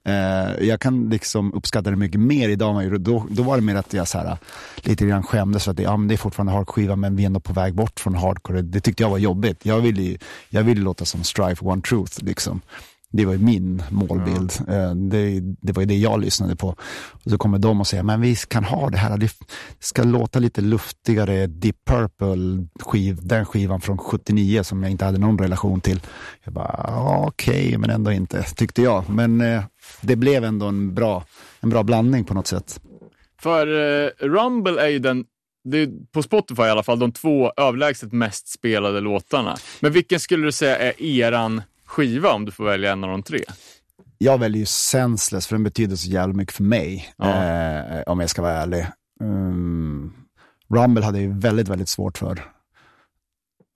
Eh, 0.07 0.65
jag 0.67 0.79
kan 0.81 1.09
liksom 1.09 1.53
uppskatta 1.53 1.89
det 1.89 1.95
mycket 1.95 2.19
mer 2.19 2.49
idag 2.49 2.83
än. 2.83 3.03
Då, 3.03 3.25
då 3.29 3.43
var 3.43 3.55
det 3.55 3.61
mer 3.63 3.75
att 3.75 3.93
jag 3.93 4.07
så 4.07 4.17
här, 4.17 4.37
lite 4.77 5.05
grann 5.05 5.23
skämdes 5.23 5.63
för 5.63 5.71
att 5.71 5.77
det, 5.77 5.83
ja, 5.83 5.97
men 5.97 6.07
det 6.07 6.15
är 6.15 6.17
fortfarande 6.17 6.53
hardcore-skiva 6.53 6.95
men 6.95 7.15
vi 7.15 7.23
är 7.23 7.27
ändå 7.27 7.39
på 7.39 7.53
väg 7.53 7.73
bort 7.75 7.99
från 7.99 8.15
hardcore. 8.15 8.61
Det 8.61 8.79
tyckte 8.81 9.03
jag 9.03 9.09
var 9.09 9.17
jobbigt. 9.17 9.65
Jag 9.65 9.79
ville, 9.79 10.01
ju- 10.01 10.17
jag 10.49 10.63
ville 10.63 10.81
låta 10.81 11.05
som 11.05 11.23
Strive 11.23 11.55
for 11.55 11.67
One 11.67 11.81
Truth. 11.81 12.23
Liksom. 12.23 12.61
Det 13.11 13.25
var 13.25 13.33
ju 13.33 13.39
min 13.39 13.83
målbild. 13.89 14.51
Eh, 14.67 14.95
Det, 14.95 15.39
det 15.61 15.71
var 15.71 15.81
ju 15.81 15.85
det 15.85 15.95
jag 15.97 16.21
lyssnade 16.21 16.55
på. 16.55 16.67
Och 17.11 17.31
så 17.31 17.37
kommer 17.37 17.59
de 17.59 17.79
och 17.79 17.87
säger, 17.87 18.03
men 18.03 18.21
vi 18.21 18.35
kan 18.35 18.63
ha 18.63 18.89
det 18.89 18.97
här. 18.97 19.17
Det 19.17 19.29
ska 19.79 20.03
låta 20.03 20.39
lite 20.39 20.61
luftigare. 20.61 21.47
Deep 21.47 21.75
Purple, 21.85 22.67
skiv, 22.79 23.19
den 23.21 23.45
skivan 23.45 23.81
från 23.81 23.97
79 23.97 24.63
som 24.63 24.83
jag 24.83 24.91
inte 24.91 25.05
hade 25.05 25.17
någon 25.17 25.37
relation 25.39 25.81
till. 25.81 25.99
Jag 26.43 26.53
bara, 26.53 26.99
okej, 27.27 27.77
men 27.77 27.89
ändå 27.89 28.11
inte, 28.11 28.43
tyckte 28.43 28.81
jag. 28.81 29.09
Men 29.09 29.41
eh, 29.41 29.63
det 30.01 30.15
blev 30.15 30.43
ändå 30.43 30.65
en 30.65 30.93
bra, 30.93 31.23
en 31.59 31.69
bra 31.69 31.83
blandning 31.83 32.23
på 32.23 32.33
något 32.33 32.47
sätt. 32.47 32.79
För 33.41 33.67
eh, 33.67 34.09
Rumble 34.19 34.81
är 34.81 34.87
ju 34.89 34.99
den, 34.99 35.25
det 35.63 35.77
är, 35.77 35.89
på 36.11 36.23
Spotify 36.23 36.63
i 36.63 36.69
alla 36.69 36.83
fall, 36.83 36.99
de 36.99 37.11
två 37.11 37.51
överlägset 37.57 38.11
mest 38.11 38.47
spelade 38.47 38.99
låtarna. 38.99 39.57
Men 39.79 39.91
vilken 39.91 40.19
skulle 40.19 40.45
du 40.45 40.51
säga 40.51 40.77
är 40.77 41.01
eran 41.01 41.61
skiva 41.85 42.31
om 42.33 42.45
du 42.45 42.51
får 42.51 42.65
välja 42.65 42.91
en 42.91 43.03
av 43.03 43.09
de 43.09 43.23
tre? 43.23 43.43
Jag 44.17 44.37
väljer 44.37 44.59
ju 44.59 44.65
Senseless 44.65 45.47
för 45.47 45.55
den 45.55 45.63
betyder 45.63 45.95
så 45.95 46.09
jävla 46.09 46.33
mycket 46.33 46.55
för 46.55 46.63
mig. 46.63 47.13
Ja. 47.17 47.43
Eh, 47.43 48.01
om 48.07 48.19
jag 48.19 48.29
ska 48.29 48.41
vara 48.41 48.53
ärlig. 48.53 48.85
Um, 49.19 50.13
Rumble 50.69 51.03
hade 51.05 51.17
jag 51.17 51.25
ju 51.27 51.39
väldigt, 51.39 51.67
väldigt 51.67 51.89
svårt 51.89 52.17
för. 52.17 52.43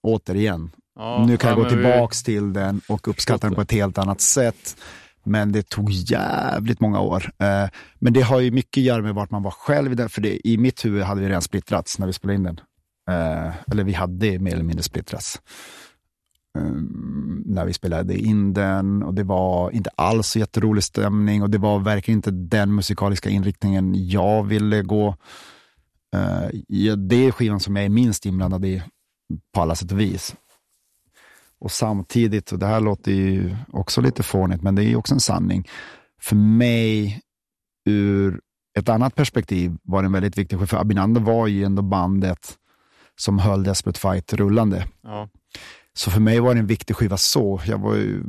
Återigen. 0.02 0.70
Ja, 0.98 1.24
nu 1.28 1.36
kan 1.36 1.50
ja, 1.50 1.56
jag 1.56 1.70
gå 1.70 1.76
men 1.76 2.08
vi- 2.08 2.24
till 2.24 2.52
den 2.52 2.80
och 2.88 3.08
uppskatta 3.08 3.46
den 3.46 3.54
på 3.54 3.60
ett 3.60 3.72
helt 3.72 3.98
annat 3.98 4.20
sätt. 4.20 4.76
Men 5.24 5.52
det 5.52 5.68
tog 5.68 5.90
jävligt 5.90 6.80
många 6.80 7.00
år. 7.00 7.32
Eh, 7.38 7.68
men 7.98 8.12
det 8.12 8.20
har 8.20 8.40
ju 8.40 8.50
mycket 8.50 8.80
att 8.80 8.84
göra 8.84 9.02
med 9.02 9.14
vart 9.14 9.30
man 9.30 9.42
var 9.42 9.50
själv. 9.50 10.08
För 10.08 10.20
det, 10.20 10.48
i 10.48 10.56
mitt 10.58 10.84
huvud 10.84 11.02
hade 11.02 11.20
vi 11.20 11.28
redan 11.28 11.42
splittrats 11.42 11.98
när 11.98 12.06
vi 12.06 12.12
spelade 12.12 12.34
in 12.36 12.42
den. 12.42 12.60
Eh, 13.10 13.52
eller 13.72 13.84
vi 13.84 13.92
hade 13.92 14.38
mer 14.38 14.52
eller 14.52 14.62
mindre 14.64 14.82
splittrats. 14.82 15.40
När 17.44 17.64
vi 17.64 17.72
spelade 17.72 18.18
in 18.18 18.52
den 18.52 19.02
och 19.02 19.14
det 19.14 19.22
var 19.22 19.70
inte 19.70 19.90
alls 19.94 20.26
så 20.26 20.38
jätterolig 20.38 20.84
stämning 20.84 21.42
och 21.42 21.50
det 21.50 21.58
var 21.58 21.78
verkligen 21.78 22.18
inte 22.18 22.30
den 22.30 22.74
musikaliska 22.74 23.30
inriktningen 23.30 24.08
jag 24.08 24.42
ville 24.42 24.82
gå. 24.82 25.16
Eh, 26.16 26.48
det 26.96 27.26
är 27.26 27.30
skivan 27.30 27.60
som 27.60 27.76
jag 27.76 27.84
är 27.84 27.88
minst 27.88 28.26
inblandad 28.26 28.64
i 28.64 28.82
på 29.54 29.60
alla 29.60 29.74
sätt 29.74 29.92
och 29.92 30.00
vis. 30.00 30.36
Och 31.58 31.72
samtidigt, 31.72 32.52
och 32.52 32.58
det 32.58 32.66
här 32.66 32.80
låter 32.80 33.12
ju 33.12 33.56
också 33.68 34.00
lite 34.00 34.22
fånigt, 34.22 34.62
men 34.62 34.74
det 34.74 34.84
är 34.84 34.88
ju 34.88 34.96
också 34.96 35.14
en 35.14 35.20
sanning. 35.20 35.68
För 36.20 36.36
mig, 36.36 37.20
ur 37.88 38.40
ett 38.78 38.88
annat 38.88 39.14
perspektiv, 39.14 39.76
var 39.82 40.02
det 40.02 40.06
en 40.06 40.12
väldigt 40.12 40.38
viktig 40.38 40.58
skiva. 40.58 40.66
För 40.66 40.76
Abinander 40.76 41.20
var 41.20 41.46
ju 41.46 41.64
ändå 41.64 41.82
bandet 41.82 42.56
som 43.16 43.38
höll 43.38 43.62
Desperate 43.62 44.00
Fight 44.00 44.32
rullande. 44.32 44.86
Ja. 45.02 45.28
Så 45.94 46.10
för 46.10 46.20
mig 46.20 46.40
var 46.40 46.54
det 46.54 46.60
en 46.60 46.66
viktig 46.66 46.96
skiva 46.96 47.16
så. 47.16 47.60
Jag, 47.66 47.78
var 47.78 48.20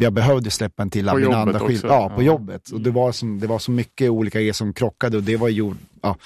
jag 0.00 0.12
behövde 0.12 0.50
släppa 0.50 0.82
en 0.82 0.90
till 0.90 1.06
På 1.08 1.20
jobbet 1.20 1.36
Abinanda-skiva. 1.36 1.74
också. 1.78 1.86
Ja, 1.86 2.08
på 2.16 2.22
Ja. 2.22 2.26
jobbet. 2.26 2.68
Och 2.70 2.80
det 2.80 2.90
var, 2.90 3.12
som, 3.12 3.38
det 3.40 3.46
var 3.46 3.58
så 3.58 3.70
mycket 3.70 4.10
olika 4.10 4.38
grejer 4.38 4.52
som 4.52 4.72
krockade 4.74 5.16
och 5.16 5.22
det 5.22 5.36
var 5.36 5.48
ju, 5.48 5.74
ja, 6.02 6.16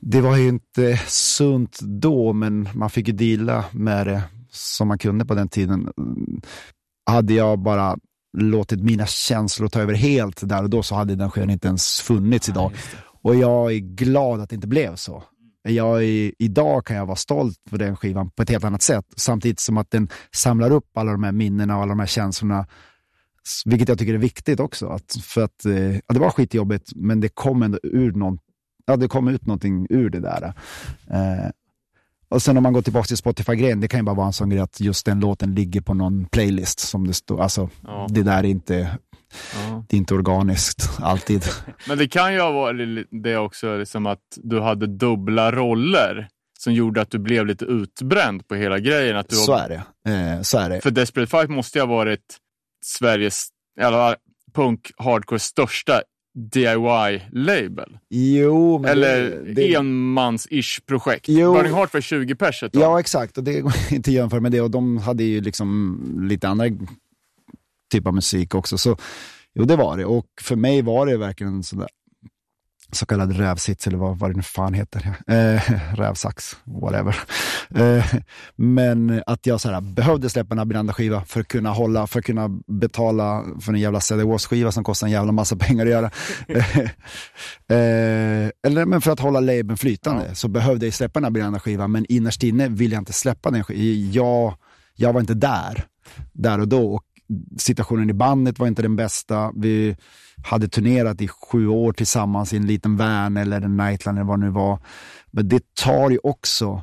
det 0.00 0.20
var 0.20 0.36
ju 0.36 0.48
inte 0.48 0.96
sunt 1.06 1.78
då, 1.82 2.32
men 2.32 2.68
man 2.74 2.90
fick 2.90 3.08
ju 3.08 3.14
deala 3.14 3.64
med 3.72 4.06
det 4.06 4.22
som 4.50 4.88
man 4.88 4.98
kunde 4.98 5.24
på 5.24 5.34
den 5.34 5.48
tiden. 5.48 5.92
Hade 7.06 7.34
jag 7.34 7.58
bara 7.58 7.96
låtit 8.38 8.80
mina 8.82 9.06
känslor 9.06 9.68
ta 9.68 9.80
över 9.80 9.94
helt 9.94 10.48
där 10.48 10.62
och 10.62 10.70
då 10.70 10.82
så 10.82 10.94
hade 10.94 11.14
den 11.16 11.30
skivan 11.30 11.50
inte 11.50 11.68
ens 11.68 12.00
funnits 12.00 12.48
idag. 12.48 12.72
Och 13.22 13.36
jag 13.36 13.72
är 13.72 13.78
glad 13.78 14.40
att 14.40 14.48
det 14.50 14.54
inte 14.54 14.66
blev 14.68 14.96
så. 14.96 15.22
Jag 15.62 16.04
är, 16.04 16.32
idag 16.38 16.86
kan 16.86 16.96
jag 16.96 17.06
vara 17.06 17.16
stolt 17.16 17.58
för 17.70 17.78
den 17.78 17.96
skivan 17.96 18.30
på 18.30 18.42
ett 18.42 18.50
helt 18.50 18.64
annat 18.64 18.82
sätt. 18.82 19.04
Samtidigt 19.16 19.60
som 19.60 19.76
att 19.78 19.90
den 19.90 20.08
samlar 20.34 20.70
upp 20.70 20.96
alla 20.96 21.12
de 21.12 21.22
här 21.22 21.32
minnena 21.32 21.76
och 21.76 21.82
alla 21.82 21.90
de 21.90 21.98
här 22.00 22.06
känslorna. 22.06 22.66
Vilket 23.64 23.88
jag 23.88 23.98
tycker 23.98 24.14
är 24.14 24.18
viktigt 24.18 24.60
också. 24.60 24.86
Att, 24.88 25.16
för 25.22 25.40
att, 25.44 25.64
eh, 25.64 25.94
ja, 25.96 26.00
det 26.14 26.18
var 26.20 26.30
skitjobbigt, 26.30 26.92
men 26.96 27.20
det 27.20 27.28
kom 27.28 27.62
ändå 27.62 27.78
ur 27.82 28.12
någon, 28.12 28.38
ja, 28.86 28.96
det 28.96 29.08
kom 29.08 29.28
ut 29.28 29.46
någonting 29.46 29.86
ur 29.90 30.10
det 30.10 30.20
där. 30.20 30.54
Eh, 31.10 31.50
och 32.28 32.42
sen 32.42 32.56
om 32.56 32.62
man 32.62 32.72
går 32.72 32.82
tillbaka 32.82 33.06
till 33.06 33.16
Spotify-grejen, 33.16 33.80
det 33.80 33.88
kan 33.88 34.00
ju 34.00 34.04
bara 34.04 34.14
vara 34.16 34.26
en 34.26 34.32
sån 34.32 34.50
grej 34.50 34.60
att 34.60 34.80
just 34.80 35.06
den 35.06 35.20
låten 35.20 35.54
ligger 35.54 35.80
på 35.80 35.94
någon 35.94 36.24
playlist 36.24 36.78
som 36.80 37.06
det 37.06 37.12
står. 37.14 37.40
Alltså, 37.42 37.68
Ja. 37.86 38.06
det 38.10 38.22
där 38.22 38.38
är 38.38 38.44
inte, 38.44 38.98
Ja. 39.54 39.84
det 39.88 39.96
är 39.96 39.98
inte 39.98 40.14
organiskt 40.14 40.90
alltid. 41.00 41.44
Men 41.88 41.98
det 41.98 42.08
kan 42.08 42.34
ju 42.34 42.40
ha 42.40 42.50
varit 42.50 43.06
det 43.24 43.36
också, 43.36 43.76
liksom 43.76 44.06
att 44.06 44.22
du 44.36 44.60
hade 44.60 44.86
dubbla 44.86 45.52
roller 45.52 46.28
som 46.58 46.72
gjorde 46.74 47.00
att 47.00 47.10
du 47.10 47.18
blev 47.18 47.46
lite 47.46 47.64
utbränd 47.64 48.48
på 48.48 48.54
hela 48.54 48.78
grejen. 48.78 49.16
Att 49.16 49.28
du 49.28 49.36
Så 49.36 49.52
var, 49.52 49.60
är 49.60 49.68
det. 50.04 50.12
Eh, 50.36 50.42
så 50.42 50.58
är 50.58 50.70
det. 50.70 50.80
För 50.80 50.90
Desperate 50.90 51.30
Fight 51.30 51.50
måste 51.50 51.78
ju 51.78 51.82
ha 51.82 51.86
varit 51.96 52.36
Sveriges, 52.84 53.48
eller 53.80 54.16
punk 54.54 54.90
hardcore 54.96 55.38
största 55.38 56.02
DIY-label. 56.52 57.98
Jo, 58.10 58.78
men 58.78 58.90
Eller 58.90 59.42
det, 59.54 59.74
enmans-ish 59.74 60.80
projekt. 60.86 61.28
Jo. 61.28 61.54
Burning 61.54 61.74
Heart 61.74 61.94
var 61.94 62.00
20 62.00 62.34
pers 62.34 62.62
ett 62.62 62.72
tag. 62.72 62.82
Ja, 62.82 63.00
exakt. 63.00 63.38
Och 63.38 63.44
det 63.44 63.60
går 63.60 63.72
inte 63.92 64.10
att 64.10 64.14
jämföra 64.14 64.40
med 64.40 64.52
det. 64.52 64.60
Och 64.60 64.70
de 64.70 64.98
hade 64.98 65.22
ju 65.24 65.40
liksom 65.40 66.26
lite 66.28 66.48
andra 66.48 66.64
typer 67.90 68.08
av 68.10 68.14
musik 68.14 68.54
också. 68.54 68.78
Så 68.78 68.96
jo, 69.54 69.64
det 69.64 69.76
var 69.76 69.96
det. 69.96 70.04
Och 70.04 70.26
för 70.40 70.56
mig 70.56 70.82
var 70.82 71.06
det 71.06 71.16
verkligen 71.16 71.54
en 71.54 71.62
sån 71.62 71.78
där 71.78 71.88
så 72.92 73.06
kallad 73.06 73.36
rävsits, 73.36 73.86
eller 73.86 73.98
vad, 73.98 74.18
vad 74.18 74.30
det 74.30 74.36
nu 74.36 74.42
fan 74.42 74.74
heter. 74.74 75.16
Eh, 75.26 75.62
rävsax, 75.94 76.56
whatever. 76.64 77.16
Eh, 77.74 78.04
men 78.56 79.22
att 79.26 79.46
jag 79.46 79.60
så 79.60 79.70
här, 79.70 79.80
behövde 79.80 80.30
släppa 80.30 80.54
en 80.54 80.58
Abinanda-skiva 80.58 81.24
för 81.24 81.40
att 81.40 81.48
kunna 81.48 81.70
hålla, 81.70 82.06
för 82.06 82.18
att 82.18 82.24
kunna 82.24 82.48
betala 82.66 83.44
för 83.60 83.72
en 83.72 83.80
jävla 83.80 84.00
CD 84.00 84.38
skiva 84.38 84.72
som 84.72 84.84
kostar 84.84 85.06
en 85.06 85.12
jävla 85.12 85.32
massa 85.32 85.56
pengar 85.60 85.86
att 85.86 85.90
göra. 85.90 86.10
eh, 87.68 88.50
eller 88.66 88.86
men 88.86 89.00
för 89.00 89.12
att 89.12 89.20
hålla 89.20 89.40
labeln 89.40 89.76
flytande 89.76 90.34
så 90.34 90.48
behövde 90.48 90.86
jag 90.86 90.94
släppa 90.94 91.18
en 91.18 91.24
Abinanda-skiva, 91.24 91.88
men 91.88 92.06
innerst 92.08 92.42
inne 92.42 92.68
vill 92.68 92.92
jag 92.92 93.00
inte 93.00 93.12
släppa 93.12 93.50
den. 93.50 93.64
Jag, 94.12 94.54
jag 94.94 95.12
var 95.12 95.20
inte 95.20 95.34
där, 95.34 95.84
där 96.32 96.60
och 96.60 96.68
då. 96.68 96.94
Och 96.94 97.04
situationen 97.58 98.10
i 98.10 98.12
bandet 98.12 98.58
var 98.58 98.66
inte 98.66 98.82
den 98.82 98.96
bästa. 98.96 99.52
Vi 99.56 99.96
hade 100.44 100.68
turnerat 100.68 101.20
i 101.20 101.28
sju 101.28 101.68
år 101.68 101.92
tillsammans 101.92 102.52
i 102.52 102.56
en 102.56 102.66
liten 102.66 102.96
van 102.96 103.36
eller 103.36 103.60
en 103.60 103.76
nightline 103.76 104.16
eller 104.16 104.26
vad 104.26 104.40
det 104.40 104.46
nu 104.46 104.52
var. 104.52 104.78
Men 105.30 105.48
det 105.48 105.74
tar 105.74 106.10
ju 106.10 106.18
också, 106.22 106.82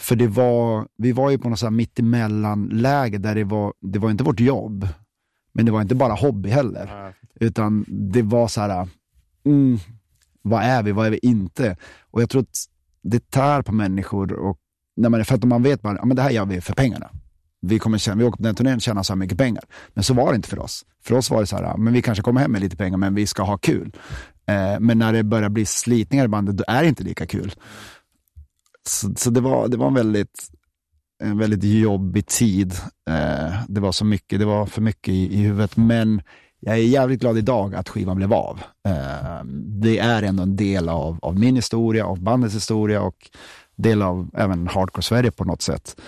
för 0.00 0.16
det 0.16 0.28
var, 0.28 0.88
vi 0.96 1.12
var 1.12 1.30
ju 1.30 1.38
på 1.38 1.48
något 1.48 1.72
mittemellan-läge 1.72 3.18
där 3.18 3.34
det 3.34 3.44
var, 3.44 3.72
det 3.80 3.98
var 3.98 4.10
inte 4.10 4.24
vårt 4.24 4.40
jobb, 4.40 4.88
men 5.52 5.66
det 5.66 5.72
var 5.72 5.80
inte 5.80 5.94
bara 5.94 6.12
hobby 6.12 6.48
heller. 6.48 7.14
Utan 7.40 7.84
det 7.88 8.22
var 8.22 8.48
så 8.48 8.60
här, 8.60 8.88
mm, 9.46 9.78
vad 10.42 10.62
är 10.62 10.82
vi, 10.82 10.92
vad 10.92 11.06
är 11.06 11.10
vi 11.10 11.18
inte? 11.22 11.76
Och 12.10 12.22
jag 12.22 12.30
tror 12.30 12.42
att 12.42 12.64
det 13.02 13.30
tär 13.30 13.62
på 13.62 13.72
människor, 13.72 14.32
och, 14.32 14.58
när 14.96 15.08
man, 15.08 15.24
för 15.24 15.34
att 15.34 15.44
man 15.44 15.62
vet 15.62 15.82
bara, 15.82 15.96
ja, 15.96 16.04
men 16.04 16.16
det 16.16 16.22
här 16.22 16.30
gör 16.30 16.46
vi 16.46 16.60
för 16.60 16.74
pengarna. 16.74 17.10
Vi, 17.60 17.78
kommer 17.78 17.98
tjäna, 17.98 18.16
vi 18.16 18.24
åker 18.24 18.36
på 18.36 18.42
den 18.42 18.54
turnén 18.54 18.76
och 18.76 18.82
tjänar 18.82 19.02
så 19.02 19.12
här 19.12 19.18
mycket 19.18 19.38
pengar. 19.38 19.64
Men 19.94 20.04
så 20.04 20.14
var 20.14 20.32
det 20.32 20.36
inte 20.36 20.48
för 20.48 20.58
oss. 20.58 20.84
För 21.02 21.14
oss 21.14 21.30
var 21.30 21.40
det 21.40 21.46
så 21.46 21.56
här, 21.56 21.76
men 21.76 21.92
vi 21.92 22.02
kanske 22.02 22.22
kommer 22.22 22.40
hem 22.40 22.52
med 22.52 22.60
lite 22.60 22.76
pengar, 22.76 22.98
men 22.98 23.14
vi 23.14 23.26
ska 23.26 23.42
ha 23.42 23.58
kul. 23.58 23.92
Eh, 24.46 24.80
men 24.80 24.98
när 24.98 25.12
det 25.12 25.22
börjar 25.22 25.48
bli 25.48 25.66
slitningar 25.66 26.24
i 26.24 26.28
bandet, 26.28 26.56
då 26.56 26.64
är 26.68 26.82
det 26.82 26.88
inte 26.88 27.04
lika 27.04 27.26
kul. 27.26 27.54
Så, 28.88 29.14
så 29.16 29.30
det, 29.30 29.40
var, 29.40 29.68
det 29.68 29.76
var 29.76 29.86
en 29.86 29.94
väldigt, 29.94 30.48
en 31.22 31.38
väldigt 31.38 31.64
jobbig 31.64 32.26
tid. 32.26 32.74
Eh, 33.10 33.54
det 33.68 33.80
var 33.80 33.92
så 33.92 34.04
mycket, 34.04 34.38
det 34.38 34.44
var 34.44 34.66
för 34.66 34.82
mycket 34.82 35.14
i, 35.14 35.34
i 35.34 35.36
huvudet. 35.36 35.76
Men 35.76 36.22
jag 36.60 36.74
är 36.74 36.82
jävligt 36.82 37.20
glad 37.20 37.38
idag 37.38 37.74
att 37.74 37.88
skivan 37.88 38.16
blev 38.16 38.32
av. 38.32 38.60
Eh, 38.88 39.44
det 39.82 39.98
är 39.98 40.22
ändå 40.22 40.42
en 40.42 40.56
del 40.56 40.88
av, 40.88 41.18
av 41.22 41.38
min 41.38 41.56
historia, 41.56 42.06
av 42.06 42.22
bandets 42.22 42.54
historia 42.54 43.02
och 43.02 43.30
del 43.76 44.02
av 44.02 44.30
även 44.34 44.68
Hardcore 44.68 45.02
Sverige 45.02 45.30
på 45.30 45.44
något 45.44 45.62
sätt. 45.62 46.00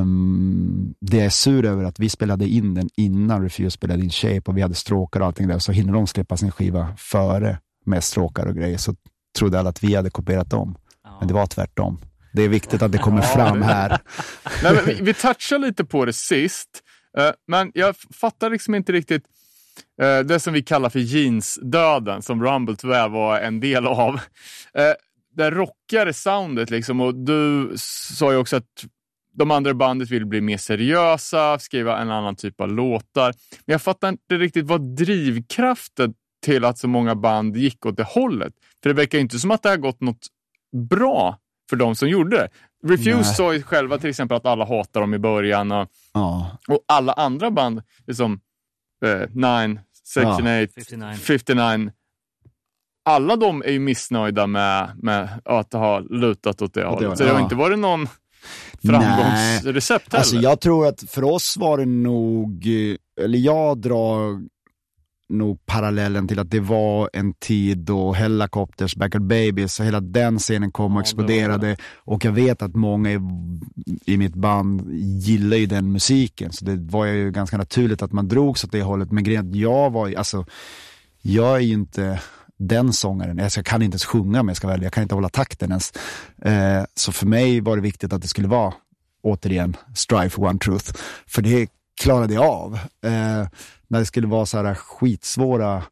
Um, 0.00 0.94
det 1.00 1.16
jag 1.16 1.26
är 1.26 1.30
sur 1.30 1.64
över 1.64 1.84
att 1.84 2.00
vi 2.00 2.08
spelade 2.08 2.48
in 2.48 2.74
den 2.74 2.88
innan 2.96 3.42
Refuse 3.42 3.70
spelade 3.70 4.02
in 4.02 4.10
Shape 4.10 4.42
och 4.44 4.56
vi 4.56 4.62
hade 4.62 4.74
stråkar 4.74 5.20
och 5.20 5.26
allting 5.26 5.48
där. 5.48 5.58
Så 5.58 5.72
hinner 5.72 5.92
de 5.92 6.06
släppa 6.06 6.36
sin 6.36 6.50
skiva 6.50 6.94
före 6.98 7.58
med 7.86 8.04
stråkar 8.04 8.46
och 8.46 8.54
grejer. 8.54 8.78
Så 8.78 8.94
trodde 9.38 9.58
alla 9.58 9.70
att 9.70 9.84
vi 9.84 9.94
hade 9.94 10.10
kopierat 10.10 10.50
dem. 10.50 10.78
Men 11.18 11.28
det 11.28 11.34
var 11.34 11.46
tvärtom. 11.46 11.98
Det 12.32 12.42
är 12.42 12.48
viktigt 12.48 12.82
att 12.82 12.92
det 12.92 12.98
kommer 12.98 13.22
fram 13.22 13.62
här. 13.62 13.98
Nej, 14.62 14.82
vi, 14.86 14.94
vi 15.02 15.14
touchade 15.14 15.66
lite 15.66 15.84
på 15.84 16.04
det 16.04 16.12
sist, 16.12 16.68
eh, 17.18 17.30
men 17.46 17.70
jag 17.74 17.96
fattar 17.96 18.50
liksom 18.50 18.74
inte 18.74 18.92
riktigt 18.92 19.24
eh, 20.02 20.18
det 20.18 20.40
som 20.40 20.52
vi 20.52 20.62
kallar 20.62 20.90
för 20.90 20.98
jeansdöden, 20.98 22.22
som 22.22 22.44
Rumble 22.44 22.76
tyvärr 22.76 23.08
var 23.08 23.40
en 23.40 23.60
del 23.60 23.86
av. 23.86 24.14
Eh, 24.74 24.92
det 25.36 25.50
rockade 25.50 26.12
soundet 26.12 26.70
liksom 26.70 27.00
och 27.00 27.14
du 27.14 27.72
sa 27.78 28.32
ju 28.32 28.38
också 28.38 28.56
att 28.56 28.84
de 29.34 29.50
andra 29.50 29.74
bandet 29.74 30.10
vill 30.10 30.26
bli 30.26 30.40
mer 30.40 30.56
seriösa, 30.56 31.58
skriva 31.58 31.98
en 31.98 32.10
annan 32.10 32.36
typ 32.36 32.60
av 32.60 32.68
låtar. 32.68 33.34
Men 33.66 33.72
jag 33.72 33.82
fattar 33.82 34.08
inte 34.08 34.34
riktigt 34.34 34.66
vad 34.66 34.96
drivkraften 34.96 36.14
till 36.44 36.64
att 36.64 36.78
så 36.78 36.88
många 36.88 37.14
band 37.14 37.56
gick 37.56 37.86
åt 37.86 37.96
det 37.96 38.04
hållet. 38.04 38.52
För 38.82 38.90
det 38.90 38.94
verkar 38.94 39.18
ju 39.18 39.22
inte 39.22 39.38
som 39.38 39.50
att 39.50 39.62
det 39.62 39.68
har 39.68 39.76
gått 39.76 40.00
något 40.00 40.26
bra 40.90 41.38
för 41.70 41.76
de 41.76 41.96
som 41.96 42.08
gjorde 42.08 42.36
det. 42.36 42.48
Refuse 42.88 43.34
sa 43.34 43.54
ju 43.54 43.62
själva 43.62 43.98
till 43.98 44.10
exempel 44.10 44.36
att 44.36 44.46
alla 44.46 44.64
hatar 44.64 45.00
dem 45.00 45.14
i 45.14 45.18
början 45.18 45.72
och, 45.72 45.88
Ja, 46.12 46.58
och 46.68 46.84
alla 46.88 47.12
andra 47.12 47.50
band, 47.50 47.82
liksom 48.06 48.40
eh, 49.04 49.28
Nine, 49.30 49.80
Section 50.04 50.62
8, 50.64 50.72
59. 50.74 51.14
59, 51.14 51.92
alla 53.04 53.36
de 53.36 53.62
är 53.62 53.70
ju 53.70 53.78
missnöjda 53.78 54.46
med, 54.46 54.90
med 55.02 55.28
att 55.44 55.72
ha 55.72 56.00
lutat 56.00 56.62
åt 56.62 56.74
det 56.74 56.84
hållet. 56.84 57.18
Så 57.18 57.24
det 57.24 57.30
har 57.30 57.38
ja. 57.38 57.42
inte 57.42 57.54
varit 57.54 57.78
någon 57.78 58.08
framgångsrecept 58.86 60.12
heller. 60.12 60.18
Alltså 60.18 60.36
jag 60.36 60.60
tror 60.60 60.86
att 60.86 61.04
för 61.10 61.24
oss 61.24 61.56
var 61.56 61.78
det 61.78 61.86
nog, 61.86 62.66
eh, 62.66 63.24
eller 63.24 63.38
jag 63.38 63.78
drar 63.78 64.40
nog 65.28 65.66
parallellen 65.66 66.28
till 66.28 66.38
att 66.38 66.50
det 66.50 66.60
var 66.60 67.10
en 67.12 67.34
tid 67.34 67.78
då 67.78 68.12
Hellacopters, 68.12 68.96
Backyard 68.96 69.22
Babies 69.22 69.80
hela 69.80 70.00
den 70.00 70.38
scenen 70.38 70.72
kom 70.72 70.96
och 70.96 71.00
exploderade. 71.00 71.76
Och 71.94 72.24
jag 72.24 72.32
vet 72.32 72.62
att 72.62 72.74
många 72.74 73.12
i, 73.12 73.20
i 74.06 74.16
mitt 74.16 74.34
band 74.34 74.94
gillar 75.20 75.56
ju 75.56 75.66
den 75.66 75.92
musiken, 75.92 76.52
så 76.52 76.64
det 76.64 76.76
var 76.76 77.06
ju 77.06 77.30
ganska 77.30 77.56
naturligt 77.56 78.02
att 78.02 78.12
man 78.12 78.28
drogs 78.28 78.64
åt 78.64 78.72
det 78.72 78.82
hållet. 78.82 79.12
Men 79.12 79.24
grejen 79.24 79.48
att 79.48 79.56
jag 79.56 79.90
var 79.90 80.08
ju, 80.08 80.16
alltså, 80.16 80.46
jag 81.22 81.56
är 81.56 81.60
ju 81.60 81.72
inte 81.72 82.20
den 82.58 82.92
sångaren, 82.92 83.40
alltså, 83.40 83.58
jag 83.58 83.66
kan 83.66 83.82
inte 83.82 83.94
ens 83.94 84.04
sjunga 84.04 84.40
om 84.40 84.48
jag 84.48 84.56
ska 84.56 84.68
välja, 84.68 84.84
jag 84.84 84.92
kan 84.92 85.02
inte 85.02 85.14
hålla 85.14 85.28
takten 85.28 85.70
ens. 85.70 85.92
Eh, 86.42 86.84
så 86.94 87.12
för 87.12 87.26
mig 87.26 87.60
var 87.60 87.76
det 87.76 87.82
viktigt 87.82 88.12
att 88.12 88.22
det 88.22 88.28
skulle 88.28 88.48
vara, 88.48 88.74
återigen, 89.22 89.76
Strive 89.94 90.30
for 90.30 90.44
One 90.46 90.58
Truth. 90.58 90.92
För 91.26 91.42
det 91.42 91.68
klarade 92.00 92.34
jag 92.34 92.44
av. 92.44 92.74
Eh, 93.04 93.48
när 93.88 93.98
det 93.98 94.06
skulle 94.06 94.26
vara 94.26 94.46
så 94.46 94.62
här 94.62 94.74
skitsvåra 94.74 95.82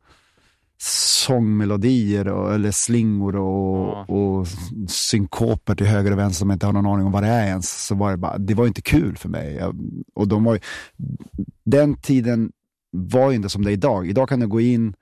sångmelodier 0.79 2.29
och, 2.29 2.55
eller 2.55 2.71
slingor 2.71 3.37
och, 3.37 3.89
Ja. 3.89 4.05
och 4.15 4.47
synkoper 4.89 5.75
till 5.75 5.87
höger 5.87 6.11
och 6.13 6.19
vänster 6.19 6.39
som 6.39 6.51
jag 6.51 6.55
inte 6.57 6.67
har 6.67 6.73
någon 6.73 6.87
aning 6.87 7.07
om 7.07 7.13
vad 7.13 7.23
det 7.23 7.29
är 7.29 7.47
ens. 7.47 7.87
Så 7.87 7.95
var 7.95 8.11
det 8.11 8.17
bara, 8.17 8.39
det 8.39 8.55
var 8.55 8.67
inte 8.67 8.83
kul 8.83 9.17
för 9.17 9.29
mig. 9.29 9.55
Jag, 9.55 9.77
och 10.15 10.29
de 10.29 10.45
var 10.45 10.55
ju, 10.55 10.61
den 11.65 11.95
tiden 11.97 12.53
var 12.91 13.31
ju 13.31 13.37
inte 13.37 13.49
som 13.49 13.65
det 13.65 13.71
är 13.71 13.73
idag. 13.73 14.09
Idag 14.09 14.29
kan 14.29 14.41
du 14.41 14.47
gå 14.47 14.61
in, 14.61 14.95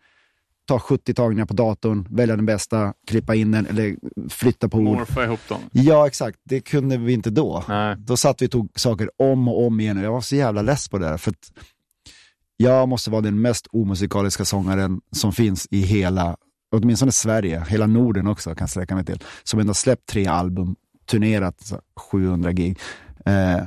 ta 0.71 0.79
70 0.79 1.15
tagningar 1.15 1.47
på 1.47 1.55
datorn, 1.55 2.07
välja 2.11 2.37
den 2.37 2.47
bästa, 2.47 2.95
klippa 3.07 3.35
in 3.35 3.51
den 3.51 3.67
eller 3.67 3.97
flytta 4.29 4.69
på 4.69 4.79
ord. 4.79 4.99
Morfa 4.99 5.25
ihop 5.25 5.41
dem. 5.49 5.61
Ja, 5.73 6.07
exakt. 6.07 6.39
Det 6.45 6.61
kunde 6.61 6.97
vi 6.97 7.13
inte 7.13 7.31
då. 7.31 7.65
Nej. 7.69 7.97
Då 7.99 8.17
satt 8.17 8.43
vi 8.43 8.47
och 8.47 8.51
tog 8.51 8.73
saker 8.75 9.11
om 9.17 9.49
och 9.49 9.67
om 9.67 9.81
igen 9.81 9.99
och 9.99 10.05
jag 10.05 10.13
var 10.13 10.21
så 10.21 10.37
jävla 10.37 10.63
less 10.63 10.89
på 10.89 10.99
det 10.99 11.07
där. 11.07 11.17
För 11.17 11.31
att 11.31 11.53
jag 12.57 12.89
måste 12.89 13.11
vara 13.11 13.21
den 13.21 13.41
mest 13.41 13.67
omusikaliska 13.73 14.45
sångaren 14.45 15.01
som 15.13 15.33
finns 15.33 15.67
i 15.71 15.81
hela, 15.81 16.37
åtminstone 16.73 17.13
Sverige, 17.13 17.65
hela 17.69 17.87
Norden 17.87 18.27
också 18.27 18.51
kan 18.51 18.63
jag 18.63 18.71
sträcka 18.71 18.95
mig 18.95 19.05
till. 19.05 19.23
Som 19.43 19.61
ändå 19.61 19.75
släppt 19.75 20.07
tre 20.07 20.27
album, 20.27 20.77
turnerat 21.07 21.61
så 21.61 21.81
700 22.11 22.53
gig. 22.53 22.79
Eh, 23.27 23.63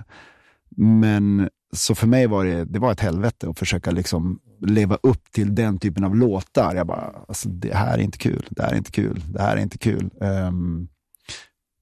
men 0.77 1.49
så 1.73 1.95
för 1.95 2.07
mig 2.07 2.27
var 2.27 2.45
det, 2.45 2.65
det 2.65 2.79
var 2.79 2.91
ett 2.91 2.99
helvete 2.99 3.49
att 3.49 3.59
försöka 3.59 3.91
liksom 3.91 4.39
leva 4.65 4.97
upp 5.03 5.31
till 5.31 5.55
den 5.55 5.79
typen 5.79 6.03
av 6.03 6.15
låtar. 6.15 6.75
Jag 6.75 6.87
bara, 6.87 7.15
alltså, 7.27 7.49
det 7.49 7.73
här 7.73 7.97
är 7.97 8.01
inte 8.01 8.17
kul, 8.17 8.47
det 8.49 8.63
här 8.63 8.71
är 8.71 8.75
inte 8.75 8.91
kul, 8.91 9.21
det 9.27 9.41
här 9.41 9.57
är 9.57 9.61
inte 9.61 9.77
kul. 9.77 10.09
Um, 10.19 10.87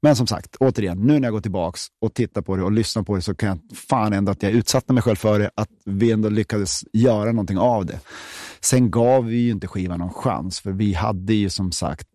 men 0.02 0.16
som 0.16 0.28
sagt, 0.28 0.56
återigen, 0.56 1.00
nu 1.00 1.20
när 1.20 1.28
jag 1.28 1.34
går 1.34 1.42
tillbaks 1.42 1.88
och 2.02 2.14
tittar 2.14 2.42
på 2.42 2.56
det 2.56 2.64
och 2.64 2.72
lyssnar 2.72 3.04
på 3.04 3.16
det 3.16 3.22
så 3.22 3.36
kan 3.36 3.50
jag 3.50 3.78
fan 3.78 4.14
ändå 4.14 4.32
att 4.32 4.44
jag 4.44 4.52
utsatte 4.52 4.94
mig 4.94 5.04
själv 5.04 5.16
för 5.16 5.40
det, 5.40 5.52
att 5.56 5.70
vi 5.86 6.12
ändå 6.12 6.30
lyckades 6.30 6.84
göra 6.94 7.32
någonting 7.32 7.58
av 7.58 7.86
det. 7.86 8.00
Sen 8.62 8.92
gav 8.92 9.26
vi 9.26 9.38
ju 9.38 9.52
inte 9.52 9.68
skivan 9.68 10.00
någon 10.00 10.14
chans, 10.14 10.60
för 10.60 10.72
vi 10.72 10.94
hade 10.94 11.34
ju 11.34 11.50
som 11.50 11.72
sagt, 11.72 12.08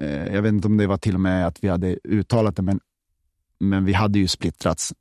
eh, 0.00 0.34
jag 0.34 0.42
vet 0.42 0.52
inte 0.52 0.68
om 0.68 0.76
det 0.76 0.86
var 0.86 0.96
till 0.96 1.14
och 1.14 1.20
med 1.20 1.46
att 1.46 1.64
vi 1.64 1.68
hade 1.68 1.98
uttalat 2.04 2.56
det, 2.56 2.62
men, 2.62 2.80
men 3.60 3.84
vi 3.84 3.92
hade 3.92 4.18
ju 4.18 4.28
splittrats 4.28 4.94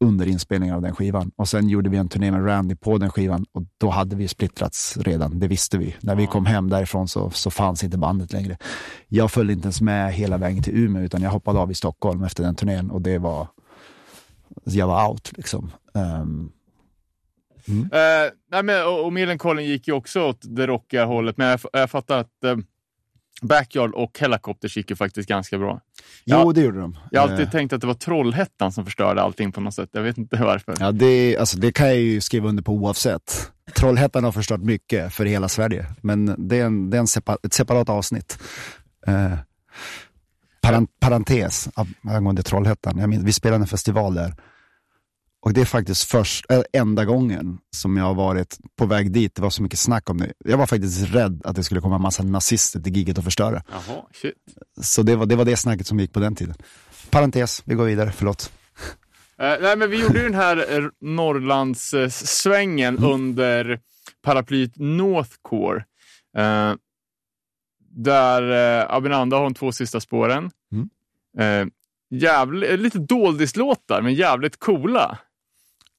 under 0.00 0.26
inspelningen 0.26 0.74
av 0.74 0.82
den 0.82 0.94
skivan. 0.94 1.30
Och 1.36 1.48
sen 1.48 1.68
gjorde 1.68 1.90
vi 1.90 1.96
en 1.96 2.08
turné 2.08 2.30
med 2.30 2.46
Randy 2.46 2.74
på 2.74 2.98
den 2.98 3.10
skivan 3.10 3.46
och 3.52 3.62
då 3.78 3.90
hade 3.90 4.16
vi 4.16 4.28
splittrats 4.28 4.96
redan, 4.96 5.38
det 5.38 5.48
visste 5.48 5.78
vi. 5.78 5.96
När 6.00 6.14
vi 6.14 6.26
kom 6.26 6.46
hem 6.46 6.70
därifrån 6.70 7.08
så, 7.08 7.30
så 7.30 7.50
fanns 7.50 7.84
inte 7.84 7.98
bandet 7.98 8.32
längre. 8.32 8.56
Jag 9.08 9.30
följde 9.30 9.52
inte 9.52 9.66
ens 9.66 9.80
med 9.80 10.12
hela 10.12 10.38
vägen 10.38 10.62
till 10.62 10.76
Umeå 10.76 11.02
utan 11.02 11.22
jag 11.22 11.30
hoppade 11.30 11.58
av 11.58 11.70
i 11.70 11.74
Stockholm 11.74 12.24
efter 12.24 12.42
den 12.42 12.54
turnén 12.54 12.90
och 12.90 13.02
det 13.02 13.18
var, 13.18 13.46
jag 14.64 14.86
var 14.86 15.08
out 15.08 15.32
liksom. 15.36 15.70
Ehm, 15.94 16.52
Eh, 17.70 18.30
nej, 18.50 18.62
men, 18.62 18.86
och, 18.86 19.04
och 19.04 19.12
Millencolin 19.12 19.66
gick 19.66 19.88
ju 19.88 19.94
också 19.94 20.22
åt 20.22 20.40
det 20.42 20.66
rockiga 20.66 21.04
hållet, 21.04 21.36
men 21.36 21.46
jag, 21.46 21.60
jag 21.72 21.90
fattar 21.90 22.18
att 22.18 22.44
eh, 22.44 22.56
Backyard 23.40 23.94
och 23.94 24.18
Helicopters 24.18 24.76
gick 24.76 24.90
ju 24.90 24.96
faktiskt 24.96 25.28
ganska 25.28 25.58
bra. 25.58 25.80
jo, 26.24 26.36
Ja. 26.36 26.52
det 26.52 26.60
gjorde 26.60 26.80
de. 26.80 26.96
Jag 27.10 27.20
har 27.20 27.28
alltid 27.28 27.46
Eh, 27.46 27.50
tänkt 27.52 27.72
att 27.72 27.80
det 27.80 27.86
var 27.86 27.94
Trollhättan 27.94 28.72
som 28.72 28.84
förstörde 28.84 29.22
allting 29.22 29.52
på 29.52 29.60
något 29.60 29.74
sätt. 29.74 29.88
Jag 29.92 30.02
vet 30.02 30.18
inte 30.18 30.36
varför. 30.44 30.74
Ja, 30.80 30.92
det, 30.92 31.36
alltså, 31.36 31.58
det 31.58 31.72
kan 31.72 31.86
jag 31.86 31.96
ju 31.96 32.20
skriva 32.20 32.48
under 32.48 32.62
på 32.62 32.72
oavsett. 32.72 33.50
Trollhättan 33.76 34.24
har 34.24 34.32
förstört 34.32 34.60
mycket 34.60 35.14
för 35.14 35.24
hela 35.24 35.48
Sverige, 35.48 35.86
men 36.02 36.48
det 36.48 36.58
är, 36.58 36.64
en, 36.64 36.90
det 36.90 36.96
är 36.96 37.00
en 37.00 37.06
sepa, 37.06 37.36
ett 37.42 37.52
separat 37.52 37.88
avsnitt. 37.88 38.38
Eh, 39.06 39.32
paran, 40.62 40.86
parentes 41.00 41.68
angående 42.02 42.42
Trollhättan. 42.42 42.98
Jag 42.98 43.08
minns, 43.08 43.24
vi 43.24 43.32
spelade 43.32 43.62
en 43.62 43.66
festival 43.68 44.14
där. 44.14 44.34
Och 45.42 45.52
det 45.52 45.60
är 45.60 45.64
faktiskt 45.64 46.04
först, 46.10 46.50
äh, 46.50 46.60
enda 46.72 47.04
gången 47.04 47.58
som 47.76 47.96
jag 47.96 48.04
har 48.04 48.14
varit 48.14 48.58
på 48.78 48.86
väg 48.86 49.12
dit. 49.12 49.34
Det 49.34 49.42
var 49.42 49.50
så 49.50 49.62
mycket 49.62 49.78
snack 49.78 50.10
om 50.10 50.18
det. 50.18 50.32
Jag 50.44 50.58
var 50.58 50.66
faktiskt 50.66 51.14
rädd 51.14 51.40
att 51.44 51.56
det 51.56 51.64
skulle 51.64 51.80
komma 51.80 51.96
en 51.96 52.02
massa 52.02 52.22
nazister 52.22 52.80
till 52.80 52.96
giget 52.96 53.18
och 53.18 53.24
förstöra. 53.24 53.62
Jaha, 53.70 54.02
shit. 54.12 54.34
Så 54.80 55.02
det 55.02 55.16
var, 55.16 55.26
det 55.26 55.36
var 55.36 55.44
det 55.44 55.56
snacket 55.56 55.86
som 55.86 56.00
gick 56.00 56.12
på 56.12 56.20
den 56.20 56.34
tiden. 56.34 56.54
Parentes, 57.10 57.62
vi 57.64 57.74
går 57.74 57.84
vidare, 57.84 58.12
förlåt. 58.16 58.52
Eh, 59.38 59.54
nej, 59.60 59.76
men 59.76 59.90
vi 59.90 60.00
gjorde 60.02 60.18
ju 60.18 60.24
den 60.24 60.34
här 60.34 60.76
eh, 60.78 60.84
Norrlandssvängen 61.00 62.98
Mm. 62.98 63.10
under 63.10 63.80
paraplyet 64.22 64.72
Northcore. 64.76 65.84
Eh, 66.36 66.74
där 67.90 68.42
eh, 68.80 68.94
Abinanda 68.94 69.36
har 69.36 69.44
de 69.44 69.54
två 69.54 69.72
sista 69.72 70.00
spåren. 70.00 70.50
Mm. 70.72 70.88
Eh, 71.38 71.72
jävligt, 72.10 72.80
lite 72.80 72.98
doldislåtar, 72.98 74.02
men 74.02 74.14
jävligt 74.14 74.58
coola. 74.58 75.18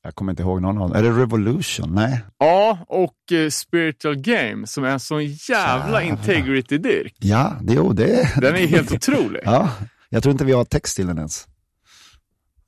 Jag 0.04 0.16
kommer 0.16 0.32
inte 0.32 0.44
ihåg 0.44 0.62
någon 0.62 0.78
av 0.78 0.90
dem. 0.90 0.98
Är 0.98 1.04
det 1.04 1.22
Revolution? 1.22 1.96
Nej. 1.96 2.22
Ja, 2.38 2.78
och 2.88 3.32
eh, 3.32 3.50
Spiritual 3.50 4.16
Game 4.16 4.68
som 4.68 4.84
är 4.84 4.90
en 4.90 5.00
sån 5.00 5.26
jävla 5.26 6.02
Jävlar. 6.02 6.02
integrity-dyrk. 6.02 7.14
Ja, 7.20 7.54
det, 7.62 7.74
jo, 7.74 7.94
det 7.94 8.34
Den 8.42 8.56
är 8.56 8.68
helt 8.68 8.92
otrolig. 8.92 9.42
Ja, 9.46 9.70
jag 10.10 10.24
tror 10.24 10.32
inte 10.32 10.46
vi 10.46 10.52
har 10.52 10.66
text 10.66 10.96
till 10.96 11.08
den 11.08 11.18
ens. 11.18 11.48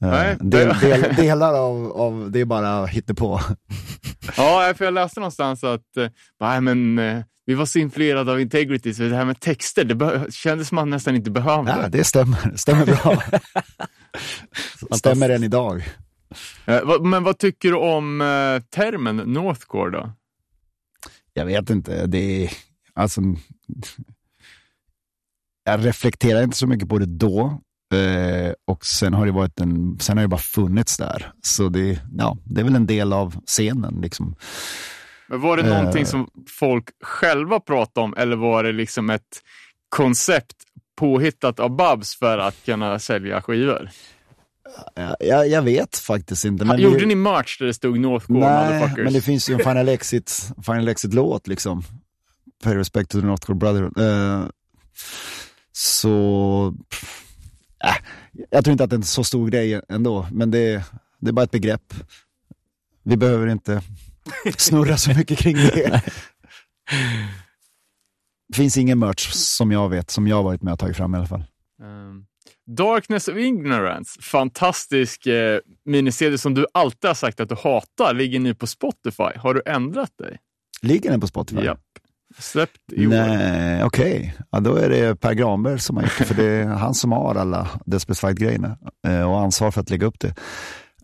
Eh, 0.04 0.10
Nej. 0.10 0.38
del, 0.40 0.80
del, 0.80 1.16
delar 1.16 1.54
av, 1.54 1.92
av 1.92 2.32
det 2.32 2.40
är 2.42 2.46
bara 2.46 2.86
hittepå. 2.86 3.40
Ja, 4.38 4.74
för 4.78 4.86
jag 4.86 4.94
läste 4.94 5.20
någonstans 5.20 5.64
att 5.64 5.98
eh, 5.98 6.08
bara, 6.40 6.62
men, 6.62 7.00
vi 7.46 7.54
var 7.54 7.66
så 7.66 7.80
influerade 7.80 8.32
av 8.32 8.42
integrity, 8.42 8.94
så 8.94 9.04
det 9.04 9.16
här 9.16 9.26
med 9.26 9.40
texter, 9.40 9.84
det 9.84 10.32
kändes 10.32 10.68
som 10.68 10.76
man 10.76 10.90
nästan 10.90 11.16
inte 11.16 11.32
behövde. 11.32 11.76
Ja, 11.82 11.90
det 11.90 12.04
stämmer. 12.04 12.58
Stämmer 12.58 12.86
bra. 12.86 13.24
stämmer 14.98 15.30
än 15.30 15.44
idag. 15.44 15.84
Eh, 16.66 17.02
Men 17.02 17.24
vad 17.24 17.38
tycker 17.38 17.70
du 17.70 17.76
om 17.78 18.22
eh, 18.22 18.64
termen 18.70 19.16
Northcore 19.16 19.92
då? 19.92 20.12
Jag 21.34 21.46
vet 21.46 21.70
inte. 21.70 22.06
Det 22.06 22.44
är, 22.46 22.52
alltså, 22.94 23.22
jag 25.64 25.86
reflekterar 25.86 26.44
inte 26.44 26.58
så 26.58 26.68
mycket 26.68 26.90
på 26.90 26.98
det 27.00 27.06
då. 27.06 27.62
Eh, 27.94 28.54
och 28.68 28.86
sen 28.86 29.14
har 29.14 29.26
det 29.26 29.32
varit 29.32 29.60
en, 29.60 30.00
sen 30.00 30.18
har 30.18 30.22
det 30.22 30.28
bara 30.28 30.38
funnits 30.38 30.98
där. 30.98 31.32
Så 31.42 31.70
det, 31.70 32.02
ja, 32.18 32.38
det 32.46 32.62
är 32.62 32.66
väl 32.66 32.76
en 32.76 32.86
del 32.86 33.14
av 33.14 33.36
scenen 33.46 34.00
liksom. 34.02 34.36
Men 35.28 35.42
var 35.42 35.58
det 35.58 35.64
någonting 35.64 36.06
som 36.06 36.30
folk 36.50 36.90
själva 37.04 37.60
pratade 37.60 38.04
om 38.04 38.14
eller 38.18 38.36
var 38.36 38.64
det 38.64 38.72
liksom 38.72 39.10
ett 39.10 39.42
koncept 39.90 40.56
påhittat 40.98 41.60
av 41.60 41.76
Babs 41.76 42.16
för 42.16 42.38
att 42.38 42.66
kunna 42.66 43.00
sälja 43.00 43.42
skivor? 43.42 43.90
Jag, 45.20 45.48
jag, 45.48 45.62
vet 45.62 45.98
faktiskt 45.98 46.46
inte. 46.46 46.66
Men 46.66 46.80
Gjorde 46.80 47.00
det, 47.00 47.06
ni 47.06 47.16
merch 47.16 47.60
där 47.60 47.66
det 47.66 47.74
stod 47.74 48.00
Northcore 48.00 48.40
Nej, 48.40 48.94
men 48.98 49.14
det 49.14 49.22
finns 49.22 49.50
ju 49.50 49.54
en 49.54 49.60
Final 49.60 49.90
Exit, 49.90 50.52
Final 50.66 50.88
Exit-låt 50.88 51.48
liksom. 51.48 51.84
Pay 52.64 52.76
respect 52.76 53.10
to 53.10 53.20
the 53.20 53.26
Northcore 53.26 53.58
Brotherhood. 53.58 53.98
Eh, 53.98 54.50
så, 55.72 56.76
äh, 57.84 57.96
jag 58.50 58.64
tror 58.64 58.72
inte 58.72 58.84
att 58.84 58.90
det 58.90 58.94
är 58.94 58.98
en 58.98 59.04
så 59.04 59.24
stor 59.24 59.50
grej 59.50 59.82
ändå, 59.90 60.28
men 60.32 60.52
det, 60.52 60.84
det 61.20 61.30
är 61.30 61.34
bara 61.34 61.44
ett 61.44 61.52
begrepp. 61.52 61.94
Vi 63.04 63.18
behöver 63.18 63.48
inte 63.48 63.82
snurra 64.58 64.98
så 64.98 65.14
mycket 65.14 65.40
kring 65.40 65.56
det. 65.56 66.02
Det 68.48 68.58
finns 68.58 68.78
ingen 68.78 69.00
merch 69.00 69.32
som 69.32 69.72
jag 69.72 69.90
vet, 69.90 70.12
som 70.12 70.28
jag 70.28 70.44
varit 70.44 70.62
med 70.62 70.74
och 70.74 70.80
tagit 70.80 70.98
fram 70.98 71.16
i 71.16 71.18
alla 71.18 71.28
fall. 71.28 71.44
Um, 71.82 72.26
Darkness 72.68 73.28
of 73.28 73.38
Ignorance, 73.38 74.22
fantastisk 74.22 75.28
eh, 75.28 75.60
miniserie 75.86 76.38
som 76.38 76.54
du 76.54 76.66
alltid 76.74 77.08
har 77.10 77.16
sagt 77.16 77.40
att 77.40 77.50
du 77.50 77.56
hatar, 77.56 78.14
ligger 78.14 78.40
nu 78.40 78.56
på 78.56 78.68
Spotify. 78.68 79.38
Har 79.38 79.54
du 79.54 79.62
ändrat 79.66 80.12
dig? 80.18 80.38
Ligger 80.82 81.12
den 81.12 81.22
på 81.22 81.28
Spotify? 81.28 81.62
Japp. 81.62 81.80
Släppt 82.38 82.94
i 82.94 83.08
år. 83.08 83.10
Nej, 83.10 83.84
okej. 83.84 84.36
Ja, 84.52 84.60
då 84.60 84.76
är 84.76 84.90
det 84.90 85.16
Per 85.16 85.34
Granberg 85.34 85.80
som 85.80 85.96
har 85.96 86.04
gjort 86.04 86.18
det, 86.18 86.26
för 86.26 86.36
det 86.36 86.46
är 86.46 86.66
han 86.66 86.94
som 86.94 87.12
har 87.12 87.36
alla 87.36 87.70
Despecified-grejerna 87.86 88.78
eh, 89.08 89.32
och 89.32 89.40
ansvar 89.40 89.72
för 89.72 89.82
att 89.82 89.90
lägga 89.90 90.08
upp 90.08 90.20
det. 90.20 90.36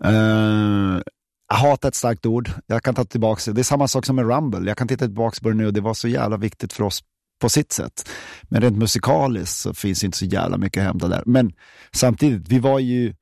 Uh, 0.05 1.01
jag 1.49 1.55
hatar 1.55 1.89
ett 1.89 1.95
starkt 1.95 2.25
ord. 2.25 2.49
Jag 2.67 2.83
kan 2.83 2.95
ta 2.95 3.05
tillbaka 3.05 3.41
det. 3.45 3.53
Det 3.53 3.61
är 3.61 3.63
samma 3.63 3.87
sak 3.87 4.05
som 4.05 4.15
med 4.15 4.29
Rumble. 4.29 4.69
Jag 4.69 4.77
kan 4.77 4.87
titta 4.87 5.05
tillbaka 5.05 5.37
på 5.41 5.49
det 5.49 5.55
nu 5.55 5.67
och 5.67 5.73
det 5.73 5.81
var 5.81 5.93
så 5.93 6.07
jävla 6.07 6.37
viktigt 6.37 6.73
för 6.73 6.83
oss 6.83 7.03
på 7.39 7.49
sitt 7.49 7.71
sätt. 7.71 8.09
Men 8.43 8.61
rent 8.61 8.77
musikaliskt 8.77 9.57
så 9.57 9.73
finns 9.73 9.99
det 9.99 10.05
inte 10.05 10.17
så 10.17 10.25
jävla 10.25 10.57
mycket 10.57 10.81
att 10.81 10.87
hämta 10.87 11.07
där. 11.07 11.23
Men 11.25 11.51
samtidigt, 11.91 12.47
vi 12.47 12.59
var 12.59 12.79
ju, 12.79 13.13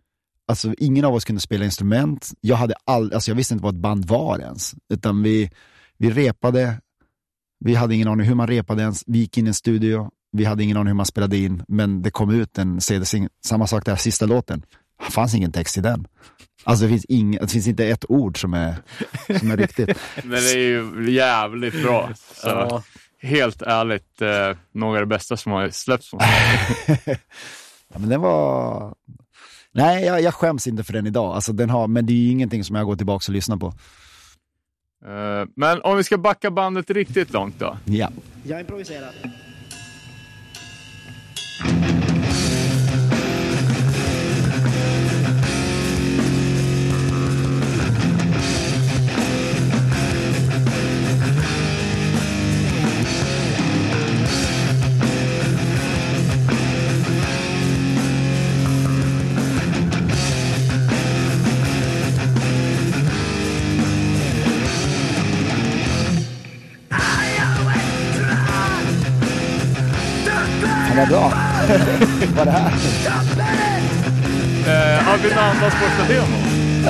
alltså 0.48 0.74
ingen 0.78 1.06
av 1.06 1.14
oss 1.14 1.26
kunde 1.26 1.42
spela 1.42 1.66
instrument. 1.66 2.32
Jag 2.42 2.56
hade 2.56 2.74
all, 2.86 3.14
alltså 3.14 3.32
jag 3.32 3.36
visste 3.36 3.54
inte 3.54 3.64
vad 3.64 3.76
ett 3.76 3.82
band 3.82 4.06
var 4.06 4.40
ens. 4.40 4.76
Utan 4.94 5.24
vi, 5.24 5.52
Vi 5.98 6.10
repade, 6.12 6.82
vi 7.66 7.76
hade 7.76 7.96
ingen 7.96 8.08
aning 8.08 8.28
hur 8.28 8.36
man 8.36 8.48
repade 8.48 8.82
ens, 8.82 9.04
vi 9.08 9.20
gick 9.20 9.38
in 9.38 9.46
i 9.46 9.48
en 9.48 9.54
studio, 9.54 10.10
vi 10.32 10.46
hade 10.46 10.64
ingen 10.64 10.78
aning 10.78 10.88
hur 10.88 10.94
man 10.96 11.06
spelade 11.06 11.38
in, 11.38 11.64
men 11.68 12.02
det 12.02 12.12
kom 12.12 12.30
ut 12.30 12.58
en 12.58 12.82
CD-singel. 12.82 13.30
Samma 13.46 13.68
sak 13.68 13.86
där, 13.86 13.96
sista 13.96 14.26
låten. 14.26 14.66
Det 15.06 15.12
fanns 15.12 15.34
ingen 15.36 15.52
text 15.52 15.78
i 15.78 15.82
den. 15.82 16.08
Alltså 16.64 16.86
det 16.86 16.90
finns, 16.90 17.06
ing, 17.06 17.32
det 17.32 17.48
finns 17.48 17.68
inte 17.68 17.86
ett 17.88 18.06
ord 18.10 18.42
som 18.42 18.54
är, 18.54 18.76
som 19.40 19.52
är 19.52 19.58
riktigt. 19.58 19.90
Men 20.24 20.30
det 20.32 20.52
är 20.52 20.58
ju 20.58 21.12
jävligt 21.12 21.84
bra. 21.84 22.10
Så, 22.16 22.48
Ja. 22.48 22.84
Helt 23.28 23.62
ärligt, 23.62 24.22
eh, 24.22 24.58
några 24.72 24.94
av 24.94 25.00
det 25.02 25.06
bästa 25.16 25.38
som 25.38 25.52
har 25.52 25.70
släppts. 25.70 26.12
Ja, 27.94 28.00
men 28.00 28.10
den 28.10 28.22
var... 28.22 28.94
Nej, 29.72 30.06
jag, 30.06 30.22
jag 30.22 30.34
skäms 30.34 30.68
inte 30.68 30.84
för 30.84 30.94
den 30.94 31.08
idag. 31.08 31.36
Alltså, 31.36 31.54
den 31.54 31.70
har, 31.70 31.88
men 31.88 32.06
det 32.06 32.14
är 32.14 32.18
ju 32.18 32.32
ingenting 32.32 32.64
som 32.64 32.76
jag 32.76 32.86
går 32.86 32.96
tillbaka 32.96 33.24
och 33.28 33.34
lyssnar 33.34 33.58
på. 33.58 33.68
Eh, 35.06 35.48
Men 35.56 35.82
om 35.82 35.98
vi 35.98 36.04
ska 36.04 36.18
backa 36.18 36.52
bandet 36.52 36.90
riktigt 36.90 37.34
långt 37.34 37.60
då. 37.60 37.78
Ja. 37.86 38.10
Jag 38.44 38.60
improviserar. 38.60 39.12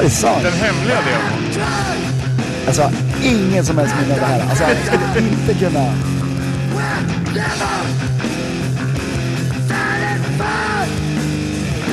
Det 0.07 0.11
är 0.11 0.15
sant. 0.15 0.43
Den 0.43 0.53
hemliga 0.53 0.95
demon. 0.95 1.63
Alltså, 2.67 2.91
ingen 3.23 3.65
som 3.65 3.77
helst 3.77 3.95
minne 4.01 4.13
av 4.13 4.19
det 4.19 4.25
här. 4.25 4.49
Alltså, 4.49 4.63
jag 4.63 4.77
skulle 4.85 5.29
inte 5.29 5.53
kunna... 5.53 5.93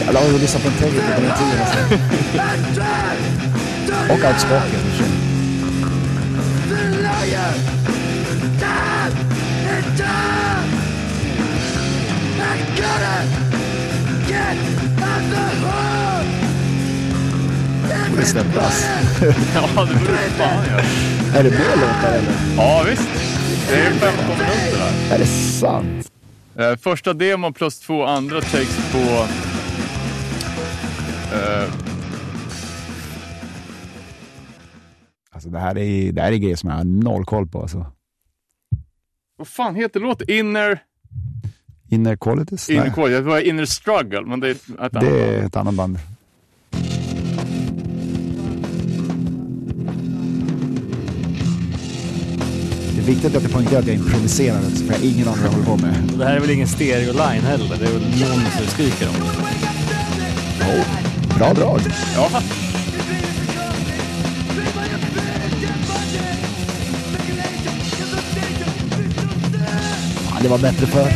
Jag 0.07 0.15
la 0.15 0.27
ju 0.27 0.39
lyssna 0.39 0.61
på 0.61 0.69
en 0.69 0.75
text 0.75 0.97
på 0.97 1.21
den 1.21 1.33
tiden. 1.39 1.61
Alltså. 1.61 1.95
Och 4.13 4.31
outspoken. 4.31 4.71
i 4.71 4.77
och 4.77 4.81
för 4.81 5.05
sig. 5.05 5.35
Borde 18.15 18.27
släppas. 18.27 18.85
Ja, 19.55 19.85
det 19.85 19.95
borde 19.95 20.17
fan 20.17 20.65
göra. 20.67 20.81
Är 21.39 21.45
det 21.45 21.51
mer 21.51 21.77
låtar 21.77 22.13
eller? 22.19 22.33
Ja, 22.57 22.85
visst. 22.87 23.09
Det 23.69 23.75
är 23.77 23.91
15 23.91 24.25
minuter 24.29 24.79
där. 24.79 25.15
Är 25.15 25.19
det 25.19 25.27
sant? 25.27 26.11
Eh, 26.57 26.77
första 26.77 27.13
demon 27.13 27.53
plus 27.53 27.81
två 27.81 28.05
andra 28.05 28.41
takes 28.41 28.93
på... 28.93 28.99
Eh, 31.37 31.69
Alltså 35.31 35.49
det 35.49 35.59
här 35.59 35.79
är, 35.79 36.13
det 36.13 36.23
här 36.23 36.33
är 36.33 36.37
grejer 36.37 36.57
som 36.57 36.71
jag 36.71 36.77
har 36.77 36.85
noll 36.85 37.25
koll 37.25 37.47
på. 37.47 37.63
Alltså. 37.63 37.87
vad 39.37 39.49
fan 39.49 39.75
heter 39.75 40.01
låten? 40.01 40.31
Inner... 40.31 40.83
Inner 41.91 42.17
qualities? 42.17 42.71
Inner, 42.71 42.91
Quality. 42.91 43.15
det 43.15 43.21
var 43.21 43.39
Inner 43.41 43.65
Struggle, 43.65 44.21
men 44.23 44.41
det 44.41 44.49
är 44.49 44.53
ett 44.53 44.69
annat 44.79 44.93
det 44.93 45.09
är 45.09 45.33
band. 45.37 45.47
ett 45.47 45.57
annat 45.57 45.75
band. 45.75 45.99
Viktigt 53.05 53.37
att 53.37 53.43
jag 53.43 53.53
poängterar 53.53 53.81
att 53.81 53.87
jag 53.87 53.97
improviserar, 53.97 54.61
för 54.61 54.87
jag 54.87 54.99
har 54.99 55.05
ingen 55.05 55.29
aning 55.29 55.43
vad 55.43 55.47
jag 55.47 55.51
håller 55.53 55.65
på 55.65 55.77
med. 55.77 56.11
Och 56.13 56.19
det 56.19 56.25
här 56.25 56.37
är 56.37 56.41
väl 56.41 56.51
ingen 56.51 56.69
stereo-line 56.69 57.43
heller? 57.43 57.77
Det 57.81 57.87
är 57.87 57.93
väl 57.93 58.03
någon 58.03 58.51
som 58.59 58.67
skriker 58.67 59.09
om 59.09 59.15
det. 59.15 59.45
Oh, 60.65 61.39
bra 61.39 61.53
drag. 61.55 61.81
Ja, 62.17 62.29
Fan, 70.29 70.43
det 70.43 70.49
var 70.49 70.59
bättre 70.59 70.87
förr. 70.87 71.13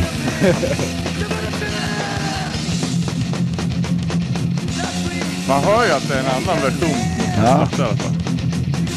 man 5.47 5.63
hör 5.63 5.85
ju 5.85 5.91
att 5.91 6.07
det 6.07 6.13
är 6.15 6.19
en 6.19 6.25
annan 6.25 6.61
version. 6.63 6.97
Ja. 7.37 7.67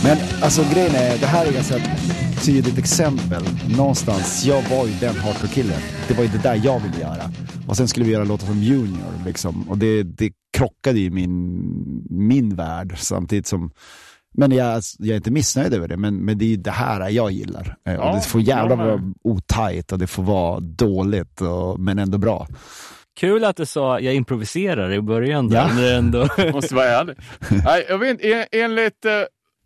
Men 0.04 0.16
alltså 0.42 0.64
grejen 0.74 0.94
är, 0.94 1.18
det 1.18 1.26
här 1.26 1.46
är 1.46 1.52
ganska 1.52 1.74
tydligt 2.42 2.78
exempel. 2.78 3.42
Någonstans, 3.76 4.44
jag 4.46 4.62
var 4.70 4.86
ju 4.86 4.92
den 5.00 5.14
hardcore-killen. 5.16 5.80
Det 6.08 6.14
var 6.14 6.22
ju 6.24 6.28
det 6.30 6.42
där 6.42 6.60
jag 6.64 6.80
ville 6.80 7.00
göra. 7.00 7.30
Och 7.68 7.76
sen 7.76 7.88
skulle 7.88 8.06
vi 8.06 8.12
göra 8.12 8.24
låtar 8.24 8.46
som 8.46 8.58
Junior 8.62 9.12
liksom. 9.26 9.68
Och 9.70 9.78
det, 9.78 10.02
det 10.02 10.30
krockade 10.58 10.98
ju 10.98 11.04
i 11.06 11.10
min, 11.10 12.06
min 12.10 12.56
värld 12.56 12.94
samtidigt 12.98 13.46
som 13.46 13.70
men 14.34 14.52
jag, 14.52 14.82
jag 14.98 15.08
är 15.08 15.16
inte 15.16 15.30
missnöjd 15.30 15.74
över 15.74 15.88
det, 15.88 15.96
men, 15.96 16.16
men 16.16 16.38
det 16.38 16.44
är 16.44 16.48
ju 16.48 16.56
det 16.56 16.70
här 16.70 17.10
jag 17.10 17.30
gillar. 17.32 17.76
Eh, 17.88 17.94
Ja, 17.94 18.08
och 18.10 18.16
det 18.16 18.22
får 18.22 18.40
jävla 18.40 18.76
vara 18.76 19.00
otajt 19.24 19.92
och 19.92 19.98
det 19.98 20.06
får 20.06 20.22
vara 20.22 20.60
dåligt, 20.60 21.40
och, 21.40 21.80
men 21.80 21.98
ändå 21.98 22.18
bra. 22.18 22.46
Kul 23.20 23.44
att 23.44 23.56
du 23.56 23.66
sa 23.66 24.00
jag 24.00 24.14
improviserar 24.14 24.92
i 24.92 25.00
början. 25.00 25.48
Där, 25.48 25.80
Ja. 25.82 25.96
ändå... 25.96 26.28
Måste 26.52 26.74
vara 26.74 26.86
ärlig. 26.86 27.16
Nej, 27.64 27.86
jag 27.88 27.98
vet 27.98 28.24
en- 28.24 28.44
enligt 28.64 29.04
eh, 29.04 29.12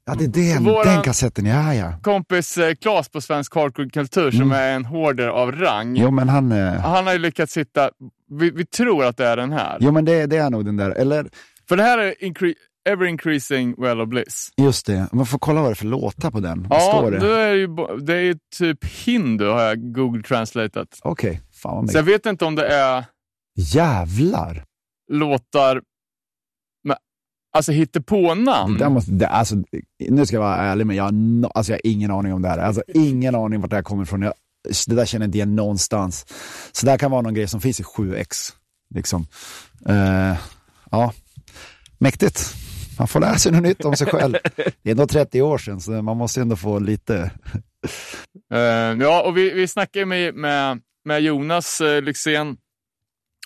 Ja, 0.06 0.14
det 0.14 0.24
är 0.24 0.54
den, 0.54 0.64
Våran- 0.64 0.84
den 0.94 1.02
kassetten, 1.02 1.46
ja 1.46 1.74
ja. 1.74 1.92
kompis 2.02 2.58
eh, 2.58 2.74
Klas 2.74 3.08
på 3.08 3.20
Svensk 3.20 3.54
Hardcore-kultur 3.54 4.30
som 4.30 4.40
Mm. 4.42 4.52
är 4.52 4.76
en 4.76 4.84
hoarder 4.84 5.28
av 5.28 5.52
rang. 5.52 5.96
Jo 5.96 6.10
men 6.10 6.28
han, 6.28 6.52
eh, 6.52 6.72
Han 6.80 7.06
har 7.06 7.12
ju 7.12 7.18
lyckats 7.18 7.56
hitta, 7.56 7.90
vi, 8.30 8.50
vi 8.50 8.66
tror 8.66 9.04
att 9.04 9.16
det 9.16 9.26
är 9.26 9.36
den 9.36 9.52
här. 9.52 9.76
jo 9.80 9.92
men 9.92 10.04
det, 10.04 10.26
det 10.26 10.36
är 10.36 10.50
nog 10.50 10.64
den 10.64 10.76
där, 10.76 10.90
eller 10.90 11.26
För 11.68 11.76
det 11.76 11.82
här 11.82 11.98
är 11.98 12.14
incre- 12.20 12.54
Ever 12.88 13.06
Increasing 13.06 13.74
Well 13.82 14.00
of 14.00 14.08
Bliss. 14.08 14.50
just 14.56 14.86
det, 14.86 15.08
man 15.12 15.26
får 15.26 15.38
kolla 15.38 15.60
vad 15.60 15.70
det 15.70 15.72
är 15.72 15.74
för 15.74 15.86
låtar 15.86 16.30
på 16.30 16.40
den. 16.40 16.66
Vad 16.68 16.78
Ja, 16.78 16.92
står 16.98 17.10
det? 17.10 17.18
då 17.18 17.26
är 17.32 17.48
det, 17.52 17.56
ju, 17.58 17.66
bo- 17.68 17.96
det 17.96 18.14
är 18.14 18.20
ju 18.20 18.34
typ 18.58 18.84
hindu 18.84 19.46
har 19.48 19.62
jag 19.62 19.94
Google 19.94 20.22
translatat. 20.22 20.88
Okej, 21.02 21.40
fan 21.62 21.76
vad 21.76 21.90
Så 21.90 21.98
jag 21.98 22.04
mycket. 22.04 22.20
vet 22.26 22.30
inte 22.32 22.44
om 22.44 22.54
det 22.54 22.66
är 22.68 23.04
Jävlar! 23.74 24.64
låtar 25.12 25.82
alltså 27.56 27.72
hittepånamn. 27.72 28.78
Det 28.78 28.88
måste, 28.88 29.12
det, 29.12 29.28
alltså, 29.28 29.56
nu 30.08 30.26
ska 30.26 30.36
jag 30.36 30.40
vara 30.40 30.56
ärlig, 30.56 30.86
men 30.86 30.96
jag 30.96 31.06
alltså, 31.54 31.72
jag 31.72 31.76
har 31.76 31.90
ingen 31.90 32.10
aning 32.10 32.32
om 32.32 32.42
det 32.42 32.48
här. 32.48 32.58
Alltså, 32.58 32.82
ingen 32.94 33.34
aning 33.34 33.60
vart 33.60 33.70
det 33.70 33.76
här 33.76 33.82
kommer 33.82 34.02
ifrån. 34.02 34.22
Jag, 34.22 34.34
det 34.86 34.94
där 34.94 35.06
känner 35.06 35.24
jag 35.24 35.28
inte 35.28 35.38
igen 35.38 35.56
någonstans. 35.56 36.26
Så 36.72 36.86
det 36.86 36.90
här 36.90 36.98
kan 36.98 37.10
vara 37.10 37.22
någon 37.22 37.34
grej 37.34 37.48
som 37.48 37.60
finns 37.60 37.80
i 37.80 37.82
7X. 37.82 38.52
Liksom. 38.94 39.26
Eh, 39.88 40.36
ja, 40.90 41.12
mäktigt. 41.98 42.54
Man 42.98 43.08
får 43.08 43.20
lära 43.20 43.38
sig 43.38 43.52
något 43.52 43.62
nytt 43.62 43.84
om 43.84 43.96
sig 43.96 44.06
själv. 44.06 44.36
Det 44.56 44.90
är 44.90 44.90
ändå 44.90 45.06
30 45.06 45.42
år 45.42 45.58
sedan, 45.58 45.80
så 45.80 45.90
man 45.90 46.16
måste 46.16 46.40
ändå 46.40 46.56
få 46.56 46.78
lite... 46.78 47.30
Eh, 48.52 48.58
ja, 49.00 49.22
och 49.22 49.36
vi, 49.36 49.50
vi 49.50 49.68
snackade 49.68 50.06
med, 50.06 50.34
med, 50.34 50.80
med 51.04 51.20
Jonas 51.20 51.80
uh, 51.80 52.02
Lyxzén 52.02 52.56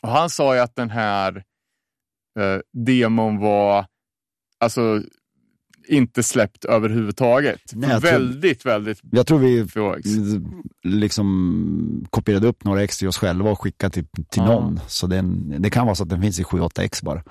och 0.03 0.09
han 0.09 0.31
sa 0.31 0.55
ju 0.55 0.61
att 0.61 0.77
den 0.77 0.91
här 0.91 1.37
uh, 2.41 2.61
demon 2.87 3.39
var 3.39 3.87
alltså 4.61 5.03
inte 5.89 6.23
släppt 6.23 6.65
överhuvudtaget. 6.65 7.61
Nej, 7.73 7.91
jag 7.91 8.01
tror- 8.03 8.11
väldigt, 8.13 8.67
väldigt 8.67 9.01
Jag 9.11 9.27
tror 9.27 9.39
vi 9.39 9.67
liksom 10.85 12.07
kopierade 12.11 12.47
upp 12.47 12.65
några 12.65 12.83
extra 12.83 13.05
i 13.05 13.09
oss 13.09 13.19
själva 13.19 13.51
och 13.51 13.61
skickade 13.63 13.93
till, 13.93 14.05
till 14.05 14.23
Ja. 14.43 14.45
någon. 14.47 14.81
Så 14.89 15.07
den, 15.07 15.55
det 15.63 15.71
kan 15.71 15.87
vara 15.87 15.95
så 15.95 16.03
att 16.03 16.09
den 16.09 16.23
finns 16.23 16.41
i 16.41 16.43
7-8X 16.45 17.03
bara. 17.03 17.23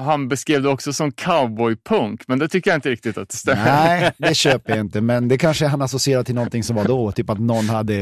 Han 0.00 0.28
beskrev 0.28 0.62
det 0.62 0.68
också 0.68 0.92
som 0.92 1.12
cowboypunk, 1.12 2.28
men 2.28 2.38
det 2.38 2.48
tycker 2.48 2.70
jag 2.70 2.78
inte 2.78 2.90
riktigt 2.90 3.18
att 3.18 3.28
det 3.28 3.36
stämmer. 3.36 3.64
Nej, 3.64 4.12
det 4.18 4.34
köper 4.34 4.70
jag 4.76 4.80
inte. 4.80 5.00
Men 5.00 5.28
det 5.28 5.38
kanske 5.38 5.66
han 5.66 5.82
associerar 5.82 6.22
till 6.22 6.34
någonting 6.34 6.62
som 6.62 6.76
var 6.76 6.84
då. 6.84 7.12
Typ 7.12 7.30
att 7.30 7.38
någon 7.40 7.68
hade 7.68 7.94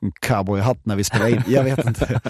en 0.00 0.12
cowboyhatt 0.20 0.86
när 0.86 0.96
vi 0.96 1.04
spelade 1.04 1.30
in. 1.30 1.42
Jag 1.46 1.64
vet 1.64 1.86
inte. 1.86 2.20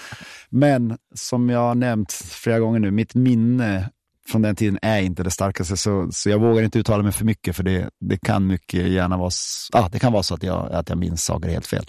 Men 0.50 0.96
som 1.14 1.48
jag 1.50 1.58
har 1.60 1.74
nämnt 1.74 2.12
flera 2.12 2.58
gånger 2.58 2.78
nu, 2.78 2.90
mitt 2.90 3.14
minne 3.14 3.90
från 4.28 4.42
den 4.42 4.56
tiden 4.56 4.78
är 4.82 5.00
inte 5.00 5.22
det 5.22 5.30
starkaste. 5.30 5.76
Så, 5.76 6.08
så 6.12 6.30
jag 6.30 6.40
vågar 6.40 6.62
inte 6.62 6.78
uttala 6.78 7.02
mig 7.02 7.12
för 7.12 7.24
mycket. 7.24 7.56
För 7.56 7.62
det, 7.62 7.90
det 8.00 8.16
kan 8.16 8.46
mycket 8.46 8.88
gärna 8.88 9.16
vara, 9.16 9.30
ah, 9.72 9.88
det 9.88 9.98
kan 9.98 10.12
vara 10.12 10.22
så 10.22 10.34
att 10.34 10.42
jag, 10.42 10.72
att 10.72 10.88
jag 10.88 10.98
minns 10.98 11.24
saker 11.24 11.48
helt 11.48 11.66
fel. 11.66 11.84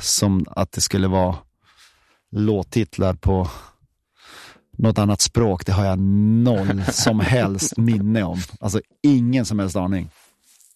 Som 0.00 0.46
att 0.50 0.72
det 0.72 0.80
skulle 0.80 1.08
vara 1.08 1.36
låttitlar 2.30 3.14
på 3.14 3.48
något 4.78 4.98
annat 4.98 5.20
språk, 5.20 5.66
det 5.66 5.72
har 5.72 5.84
jag 5.84 5.98
noll 5.98 6.84
som 6.92 7.20
helst 7.20 7.76
minne 7.76 8.22
om. 8.22 8.38
Alltså 8.60 8.80
ingen 9.02 9.44
som 9.44 9.58
helst 9.58 9.76
aning. 9.76 10.10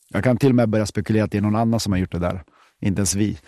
Jag 0.08 0.24
kan 0.24 0.36
till 0.36 0.48
och 0.48 0.54
med 0.54 0.68
börja 0.68 0.86
spekulera 0.86 1.24
att 1.24 1.30
det 1.30 1.38
är 1.38 1.42
någon 1.42 1.56
annan 1.56 1.80
som 1.80 1.92
har 1.92 1.98
gjort 1.98 2.12
det 2.12 2.18
där. 2.18 2.42
Inte 2.80 2.98
ens 2.98 3.14
vi. 3.14 3.38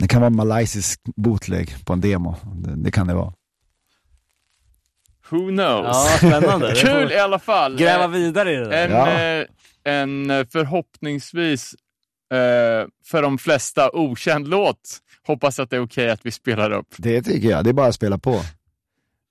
Det 0.00 0.08
kan 0.08 0.20
vara 0.20 0.30
malaysisk 0.30 1.00
bootleg 1.16 1.84
på 1.84 1.92
en 1.92 2.00
demo. 2.00 2.36
Det, 2.54 2.76
det 2.76 2.90
kan 2.90 3.06
det 3.06 3.14
vara. 3.14 3.32
Who 5.30 5.38
knows? 5.48 5.86
Ja, 5.86 6.18
spännande. 6.18 6.74
Kul 6.74 7.12
i 7.12 7.18
alla 7.18 7.38
fall. 7.38 7.76
Gräva 7.76 8.06
vidare 8.06 8.52
i 8.52 8.56
det 8.56 8.64
där. 8.68 8.84
En, 8.86 8.90
Ja. 8.90 9.10
eh, 9.12 9.46
en 9.84 10.30
eh, 10.30 10.46
förhoppningsvis 10.52 11.74
eh, 12.32 12.38
för 13.06 13.22
de 13.22 13.38
flesta 13.38 13.90
okänd 13.92 14.48
låt. 14.48 14.80
Hoppas 15.26 15.58
att 15.58 15.70
det 15.70 15.76
är 15.76 15.80
okej 15.84 16.10
att 16.10 16.20
vi 16.26 16.30
spelar 16.30 16.70
upp. 16.70 16.86
Det 16.96 17.22
tycker 17.22 17.48
jag. 17.48 17.64
Det 17.64 17.70
är 17.70 17.74
bara 17.74 17.86
att 17.86 17.94
spela 17.94 18.18
på. 18.18 18.40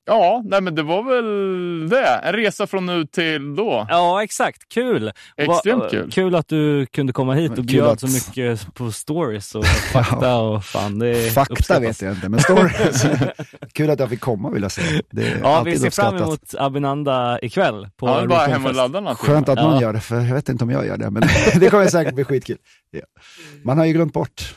Ja, 0.09 0.41
nej 0.45 0.61
men 0.61 0.75
det 0.75 0.83
var 0.83 1.03
väl 1.03 1.89
det. 1.89 2.07
En 2.23 2.33
resa 2.33 2.67
från 2.67 2.85
nu 2.85 3.05
till 3.05 3.55
då. 3.55 3.85
Ja, 3.89 4.23
exakt. 4.23 4.69
Kul! 4.69 5.11
Extremt 5.37 5.83
Va- 5.83 5.89
kul. 5.91 6.11
Kul 6.11 6.35
att 6.35 6.47
du 6.47 6.85
kunde 6.85 7.13
komma 7.13 7.33
hit 7.33 7.57
och 7.57 7.63
bjöd 7.63 7.87
att- 7.87 7.99
så 7.99 8.07
mycket 8.07 8.73
på 8.73 8.91
stories 8.91 9.55
och 9.55 9.65
fakta 9.93 10.35
och 10.37 10.63
fan, 10.65 10.99
det 10.99 11.33
Fakta 11.33 11.53
uppskattas. 11.53 11.83
vet 11.83 12.01
jag 12.01 12.13
inte, 12.13 12.29
men 12.29 12.39
stories. 12.39 13.05
Kul 13.73 13.89
att 13.89 13.99
jag 13.99 14.09
fick 14.09 14.19
komma 14.21 14.49
vill 14.49 14.61
jag 14.61 14.71
säga. 14.71 15.01
Det 15.11 15.27
är 15.27 15.39
Ja, 15.41 15.61
vi 15.65 15.79
ser 15.79 15.89
fram 15.89 16.15
emot 16.17 16.53
Abinanda 16.57 17.39
ikväll 17.41 17.89
på 17.97 18.07
Ja, 18.07 18.25
bara 18.27 18.39
hem 18.47 18.65
och 18.65 18.75
ladda 18.75 18.99
någonting. 18.99 19.25
Skönt 19.27 19.49
att 19.49 19.57
någon 19.57 19.73
Ja. 19.75 19.81
gör 19.81 19.93
det, 19.93 19.99
för 19.99 20.15
jag 20.21 20.35
vet 20.35 20.49
inte 20.49 20.63
om 20.63 20.69
jag 20.69 20.85
gör 20.87 20.97
det. 20.97 21.09
Men 21.09 21.23
det 21.59 21.69
kommer 21.69 21.87
säkert 21.87 22.15
bli 22.15 22.23
skitkul. 22.23 22.57
Ja. 22.91 23.01
Man 23.63 23.77
har 23.77 23.85
ju 23.85 23.93
glömt 23.93 24.13
bort 24.13 24.55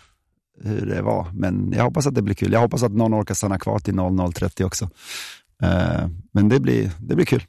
hur 0.65 0.87
det 0.87 1.03
var, 1.03 1.27
men 1.35 1.73
jag 1.77 1.85
hoppas 1.85 2.07
att 2.07 2.15
det 2.15 2.23
blir 2.23 2.35
kul. 2.35 2.53
Jag 2.53 2.61
hoppas 2.61 2.83
att 2.83 2.93
någon 2.93 3.15
orkar 3.15 3.35
stanna 3.35 3.59
kvar 3.59 3.79
till 3.79 3.95
00.30 3.95 4.65
också. 4.65 4.89
Eh, 5.63 6.07
men 6.33 6.49
det 6.49 6.61
blir, 6.61 6.91
det 6.99 7.15
blir 7.15 7.27
kul. 7.27 7.43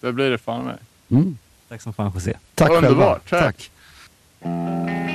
Det 0.00 0.12
blir 0.12 0.30
det 0.30 0.38
fan 0.38 0.64
med. 0.64 0.78
Mm. 1.10 1.38
Tack 1.68 1.82
som 1.82 1.92
fan 1.92 2.10
José. 2.14 2.32
Tack 2.54 2.70
Underbart, 2.70 3.28
själva. 3.28 3.46
tack. 3.46 3.70
The 4.42 5.13